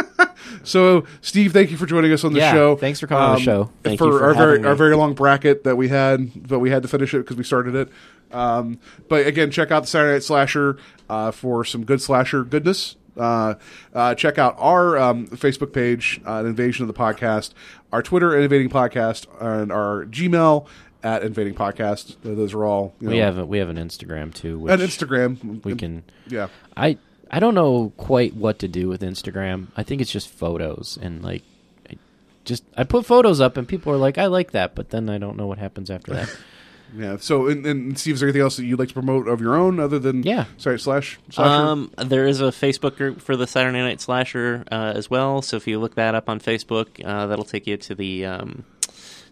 so 0.64 1.06
Steve, 1.22 1.53
thank 1.53 1.72
you 1.72 1.77
for 1.77 1.85
joining 1.85 2.11
us 2.11 2.23
on 2.23 2.34
the 2.34 2.39
Yeah, 2.39 2.52
show. 2.53 2.76
thanks 2.76 2.99
for 2.99 3.07
coming 3.07 3.23
on 3.23 3.35
the 3.35 3.41
show. 3.41 3.72
Thank 3.84 3.99
for, 3.99 4.06
you 4.06 4.18
for 4.19 4.26
our 4.26 4.34
very 4.34 4.60
me. 4.60 4.68
our 4.68 4.76
very 4.76 4.95
long 4.95 5.14
bracket 5.14 5.64
that 5.64 5.76
we 5.76 5.88
had, 5.89 6.48
but 6.48 6.60
we 6.60 6.69
had 6.69 6.84
to 6.84 6.88
finish 6.88 7.14
it 7.14 7.19
because 7.19 7.35
we 7.38 7.44
started 7.44 7.76
it. 7.76 7.89
Um, 8.31 8.80
but 9.07 9.26
again, 9.26 9.52
check 9.52 9.72
out 9.72 9.81
the 9.81 9.88
Saturday 9.88 10.14
Night 10.14 10.23
Slasher 10.23 10.77
uh, 11.10 11.31
for 11.31 11.64
some 11.65 11.84
good 11.85 12.02
slasher 12.02 12.44
goodness. 12.44 12.95
Uh, 13.15 13.56
uh, 13.95 14.14
check 14.14 14.38
out 14.38 14.56
our 14.60 14.95
um, 14.98 15.26
Facebook 15.30 15.73
page, 15.73 16.22
uh, 16.27 16.44
Invasion 16.45 16.84
of 16.84 16.88
the 16.88 16.94
Podcast, 16.94 17.53
our 17.91 18.01
Twitter, 18.03 18.38
Innovating 18.38 18.69
Podcast, 18.69 19.27
and 19.39 19.72
our 19.72 20.05
Gmail 20.05 20.68
at 21.03 21.23
Invading 21.23 21.53
Podcast. 21.53 22.15
Those 22.23 22.53
are 22.53 22.65
all 22.65 22.93
you 22.99 23.07
know, 23.07 23.11
We 23.14 23.19
have 23.19 23.38
a, 23.38 23.45
we 23.45 23.59
have 23.59 23.69
an 23.69 23.77
Instagram 23.77 24.34
too. 24.34 24.59
Which 24.59 24.73
and 24.73 24.81
Instagram. 24.81 25.64
we 25.64 25.76
can. 25.76 26.03
yeah. 26.27 26.47
I 26.76 26.97
I 27.30 27.39
don't 27.39 27.55
know 27.55 27.91
quite 27.97 28.35
what 28.35 28.59
to 28.59 28.68
do 28.68 28.88
with 28.88 29.01
Instagram. 29.01 29.68
I 29.77 29.84
think 29.84 30.01
it's 30.01 30.11
just 30.11 30.30
photos 30.30 30.97
and 31.01 31.23
like. 31.23 31.43
I 31.89 31.97
Just 32.45 32.64
I 32.76 32.84
put 32.84 33.05
photos 33.05 33.39
up 33.41 33.57
and 33.57 33.68
people 33.68 33.91
are 33.93 33.97
like, 33.97 34.18
I 34.18 34.26
like 34.27 34.51
that, 34.51 34.76
but 34.76 34.89
then 34.89 35.09
I 35.09 35.18
don't 35.18 35.38
know 35.38 35.47
what 35.47 35.57
happens 35.59 35.89
after 35.91 36.14
that. 36.14 36.35
Yeah. 36.95 37.18
So, 37.19 37.47
and, 37.47 37.65
and 37.65 37.97
Steve, 37.99 38.15
is 38.15 38.19
there 38.22 38.30
anything 38.30 38.41
else 38.41 38.57
that 38.57 38.65
you'd 38.65 38.80
like 38.80 38.88
to 38.89 38.93
promote 38.93 39.27
of 39.27 39.41
your 39.41 39.55
own 39.55 39.80
other 39.80 39.99
than 39.99 40.23
Yeah. 40.23 40.45
Sorry, 40.57 40.80
slash 40.80 41.19
slasher. 41.30 41.49
Um, 41.49 41.91
there 41.97 42.26
is 42.27 42.39
a 42.41 42.45
Facebook 42.45 42.95
group 42.97 43.22
for 43.22 43.35
the 43.35 43.47
Saturday 43.47 43.80
Night 43.80 43.99
Slasher 44.01 44.64
uh, 44.72 44.93
as 44.95 45.09
well. 45.09 45.41
So 45.41 45.57
if 45.57 45.68
you 45.68 45.80
look 45.80 45.95
that 45.95 46.15
up 46.15 46.30
on 46.30 46.39
Facebook, 46.39 47.03
uh, 47.05 47.27
that'll 47.27 47.45
take 47.45 47.68
you 47.68 47.77
to 47.77 47.95
the 47.95 48.26
um, 48.26 48.64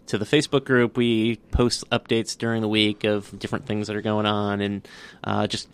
to 0.06 0.18
the 0.18 0.24
Facebook 0.24 0.64
group. 0.64 0.96
We 0.96 1.36
post 1.50 1.88
updates 1.90 2.36
during 2.38 2.62
the 2.62 2.68
week 2.68 3.02
of 3.04 3.36
different 3.38 3.66
things 3.66 3.88
that 3.88 3.96
are 3.96 4.02
going 4.02 4.26
on 4.26 4.60
and 4.60 4.86
uh, 5.24 5.46
just 5.48 5.68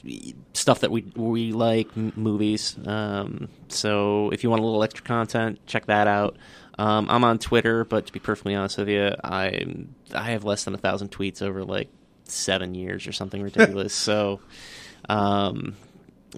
stuff 0.54 0.80
that 0.80 0.90
we 0.90 1.04
we 1.16 1.52
like, 1.52 1.88
m- 1.96 2.12
movies. 2.16 2.76
Um, 2.86 3.48
so 3.68 4.30
if 4.30 4.42
you 4.42 4.50
want 4.50 4.62
a 4.62 4.64
little 4.64 4.82
extra 4.82 5.04
content, 5.04 5.58
check 5.66 5.86
that 5.86 6.06
out. 6.06 6.36
Um, 6.78 7.08
I'm 7.10 7.24
on 7.24 7.38
Twitter, 7.38 7.84
but 7.84 8.06
to 8.06 8.12
be 8.12 8.18
perfectly 8.18 8.54
honest 8.54 8.78
with 8.78 8.88
you, 8.88 9.14
I 9.22 9.66
I 10.14 10.30
have 10.30 10.44
less 10.44 10.64
than 10.64 10.74
a 10.74 10.78
thousand 10.78 11.10
tweets 11.10 11.42
over 11.42 11.64
like 11.64 11.88
seven 12.24 12.74
years 12.74 13.06
or 13.06 13.12
something 13.12 13.42
ridiculous. 13.50 13.94
so. 13.94 14.40
Um, 15.08 15.76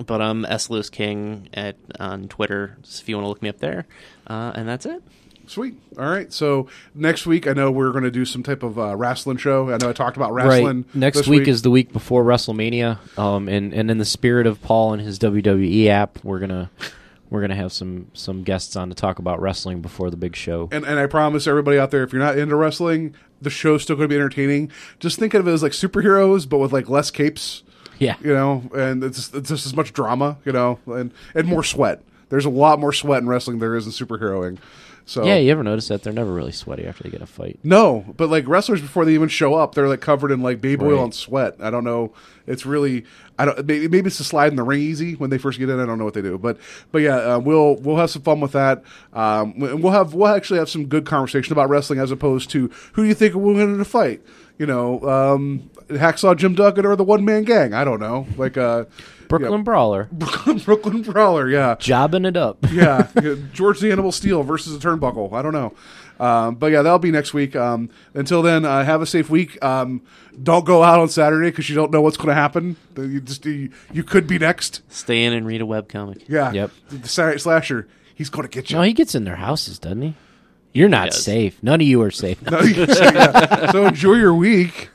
but 0.06 0.20
I'm 0.20 0.44
S 0.44 0.70
Lewis 0.70 0.90
King 0.90 1.48
at 1.54 1.76
on 2.00 2.26
Twitter 2.26 2.78
so 2.82 3.00
if 3.00 3.08
you 3.08 3.16
want 3.16 3.26
to 3.26 3.28
look 3.28 3.42
me 3.42 3.48
up 3.48 3.58
there, 3.58 3.86
uh, 4.26 4.52
and 4.54 4.68
that's 4.68 4.86
it. 4.86 5.02
Sweet. 5.46 5.74
All 5.98 6.08
right. 6.08 6.32
So 6.32 6.68
next 6.94 7.26
week, 7.26 7.46
I 7.46 7.52
know 7.52 7.70
we're 7.70 7.90
going 7.90 8.04
to 8.04 8.10
do 8.10 8.24
some 8.24 8.42
type 8.42 8.62
of 8.62 8.78
uh, 8.78 8.96
wrestling 8.96 9.36
show. 9.36 9.70
I 9.70 9.76
know 9.76 9.90
I 9.90 9.92
talked 9.92 10.16
about 10.16 10.32
wrestling. 10.32 10.84
Right. 10.84 10.94
Next 10.94 11.18
this 11.18 11.26
week, 11.28 11.48
is 11.48 11.62
the 11.62 11.70
week 11.70 11.92
before 11.92 12.24
WrestleMania. 12.24 13.18
Um, 13.18 13.48
and, 13.48 13.74
and 13.74 13.90
in 13.90 13.98
the 13.98 14.04
spirit 14.04 14.46
of 14.46 14.62
Paul 14.62 14.94
and 14.94 15.02
his 15.02 15.18
WWE 15.18 15.86
app, 15.88 16.18
we're 16.24 16.38
gonna 16.38 16.70
we're 17.34 17.40
gonna 17.40 17.56
have 17.56 17.72
some 17.72 18.06
some 18.12 18.44
guests 18.44 18.76
on 18.76 18.88
to 18.88 18.94
talk 18.94 19.18
about 19.18 19.40
wrestling 19.40 19.82
before 19.82 20.08
the 20.08 20.16
big 20.16 20.36
show. 20.36 20.68
And, 20.70 20.84
and 20.84 21.00
I 21.00 21.06
promise 21.06 21.48
everybody 21.48 21.78
out 21.78 21.90
there, 21.90 22.04
if 22.04 22.12
you're 22.12 22.22
not 22.22 22.38
into 22.38 22.54
wrestling, 22.54 23.14
the 23.42 23.50
show's 23.50 23.82
still 23.82 23.96
going 23.96 24.08
to 24.08 24.12
be 24.12 24.16
entertaining. 24.16 24.70
Just 25.00 25.18
think 25.18 25.34
of 25.34 25.48
it 25.48 25.50
as 25.50 25.60
like 25.60 25.72
superheroes, 25.72 26.48
but 26.48 26.58
with 26.58 26.72
like 26.72 26.88
less 26.88 27.10
capes. 27.10 27.64
Yeah. 27.98 28.14
You 28.20 28.32
know, 28.32 28.70
and 28.72 29.02
it's 29.02 29.34
it's 29.34 29.48
just 29.48 29.66
as 29.66 29.74
much 29.74 29.92
drama, 29.92 30.38
you 30.44 30.52
know, 30.52 30.78
and 30.86 31.12
and 31.34 31.48
more 31.48 31.64
sweat. 31.64 32.02
There's 32.28 32.44
a 32.44 32.50
lot 32.50 32.78
more 32.78 32.92
sweat 32.92 33.20
in 33.20 33.28
wrestling 33.28 33.58
than 33.58 33.68
there 33.68 33.76
is 33.76 33.86
in 33.86 33.92
superheroing. 33.92 34.58
So 35.06 35.24
Yeah, 35.24 35.36
you 35.36 35.50
ever 35.52 35.62
notice 35.62 35.88
that 35.88 36.02
they're 36.02 36.12
never 36.12 36.32
really 36.32 36.52
sweaty 36.52 36.86
after 36.86 37.04
they 37.04 37.10
get 37.10 37.20
a 37.20 37.26
fight? 37.26 37.58
No, 37.62 38.04
but 38.16 38.30
like 38.30 38.48
wrestlers 38.48 38.80
before 38.80 39.04
they 39.04 39.14
even 39.14 39.28
show 39.28 39.54
up, 39.54 39.74
they're 39.74 39.88
like 39.88 40.00
covered 40.00 40.30
in 40.30 40.40
like 40.40 40.60
baby 40.60 40.84
oil 40.84 41.04
and 41.04 41.14
sweat. 41.14 41.56
I 41.60 41.70
don't 41.70 41.84
know. 41.84 42.12
It's 42.46 42.64
really 42.64 43.04
I 43.38 43.44
don't 43.44 43.66
maybe, 43.66 43.88
maybe 43.88 44.06
it's 44.06 44.16
to 44.18 44.24
slide 44.24 44.48
in 44.48 44.56
the 44.56 44.62
ring 44.62 44.80
easy 44.80 45.14
when 45.14 45.30
they 45.30 45.38
first 45.38 45.58
get 45.58 45.68
in. 45.68 45.78
I 45.78 45.86
don't 45.86 45.98
know 45.98 46.04
what 46.04 46.14
they 46.14 46.22
do, 46.22 46.38
but 46.38 46.58
but 46.90 47.02
yeah, 47.02 47.16
uh, 47.16 47.38
we'll 47.38 47.76
we'll 47.76 47.96
have 47.96 48.10
some 48.10 48.22
fun 48.22 48.40
with 48.40 48.52
that. 48.52 48.82
Um, 49.12 49.58
we'll 49.58 49.92
have 49.92 50.14
we'll 50.14 50.28
actually 50.28 50.58
have 50.58 50.70
some 50.70 50.86
good 50.86 51.04
conversation 51.04 51.52
about 51.52 51.68
wrestling 51.68 51.98
as 51.98 52.10
opposed 52.10 52.50
to 52.50 52.70
who 52.94 53.02
do 53.02 53.08
you 53.08 53.14
think 53.14 53.34
will 53.34 53.54
win 53.54 53.74
in 53.74 53.80
a 53.80 53.84
fight. 53.84 54.22
You 54.58 54.66
know, 54.66 55.02
um, 55.08 55.68
Hacksaw 55.88 56.36
Jim 56.36 56.54
Duggan 56.54 56.86
or 56.86 56.96
the 56.96 57.04
One 57.04 57.24
Man 57.24 57.44
Gang. 57.44 57.74
I 57.74 57.84
don't 57.84 58.00
know, 58.00 58.26
like 58.36 58.56
uh, 58.56 58.84
Brooklyn 59.28 59.60
yeah, 59.60 59.64
Brawler, 59.64 60.08
Brooklyn 60.12 60.58
Brooklyn 60.58 61.02
Brawler. 61.02 61.48
Yeah, 61.48 61.76
jobbing 61.78 62.24
it 62.24 62.36
up. 62.36 62.58
yeah, 62.70 63.08
George 63.52 63.80
the 63.80 63.92
Animal 63.92 64.12
Steele 64.12 64.42
versus 64.42 64.74
a 64.74 64.78
turnbuckle. 64.78 65.32
I 65.32 65.42
don't 65.42 65.52
know, 65.52 65.74
um, 66.24 66.54
but 66.56 66.72
yeah, 66.72 66.82
that'll 66.82 66.98
be 66.98 67.10
next 67.10 67.34
week. 67.34 67.54
Um, 67.56 67.90
until 68.14 68.42
then, 68.42 68.64
uh, 68.64 68.84
have 68.84 69.02
a 69.02 69.06
safe 69.06 69.30
week. 69.30 69.62
Um, 69.64 70.02
don't 70.42 70.64
go 70.64 70.82
out 70.82 71.00
on 71.00 71.08
Saturday 71.08 71.50
because 71.50 71.68
you 71.68 71.74
don't 71.74 71.90
know 71.90 72.00
what's 72.00 72.16
going 72.16 72.28
to 72.28 72.34
happen. 72.34 72.76
You 72.96 73.20
just 73.20 73.44
you, 73.46 73.70
you 73.92 74.02
could 74.02 74.26
be 74.26 74.38
next. 74.38 74.82
Stay 74.88 75.24
in 75.24 75.32
and 75.32 75.46
read 75.46 75.62
a 75.62 75.64
webcomic. 75.64 76.24
Yeah. 76.28 76.52
Yep. 76.52 76.70
The 76.90 77.08
Saturday 77.08 77.38
slasher. 77.38 77.88
He's 78.14 78.30
going 78.30 78.48
to 78.48 78.48
get 78.48 78.70
you. 78.70 78.76
No, 78.76 78.82
he 78.82 78.92
gets 78.92 79.14
in 79.14 79.24
their 79.24 79.36
houses, 79.36 79.78
doesn't 79.78 80.02
he? 80.02 80.14
You're 80.72 80.88
not 80.88 81.10
does. 81.10 81.22
safe. 81.22 81.62
None 81.62 81.80
of 81.80 81.86
you 81.86 82.02
are 82.02 82.10
safe. 82.10 82.42
No, 82.42 82.60
you 82.60 82.74
can 82.74 82.88
say 82.88 83.10
that. 83.10 83.70
So 83.70 83.86
enjoy 83.86 84.14
your 84.14 84.34
week. 84.34 84.90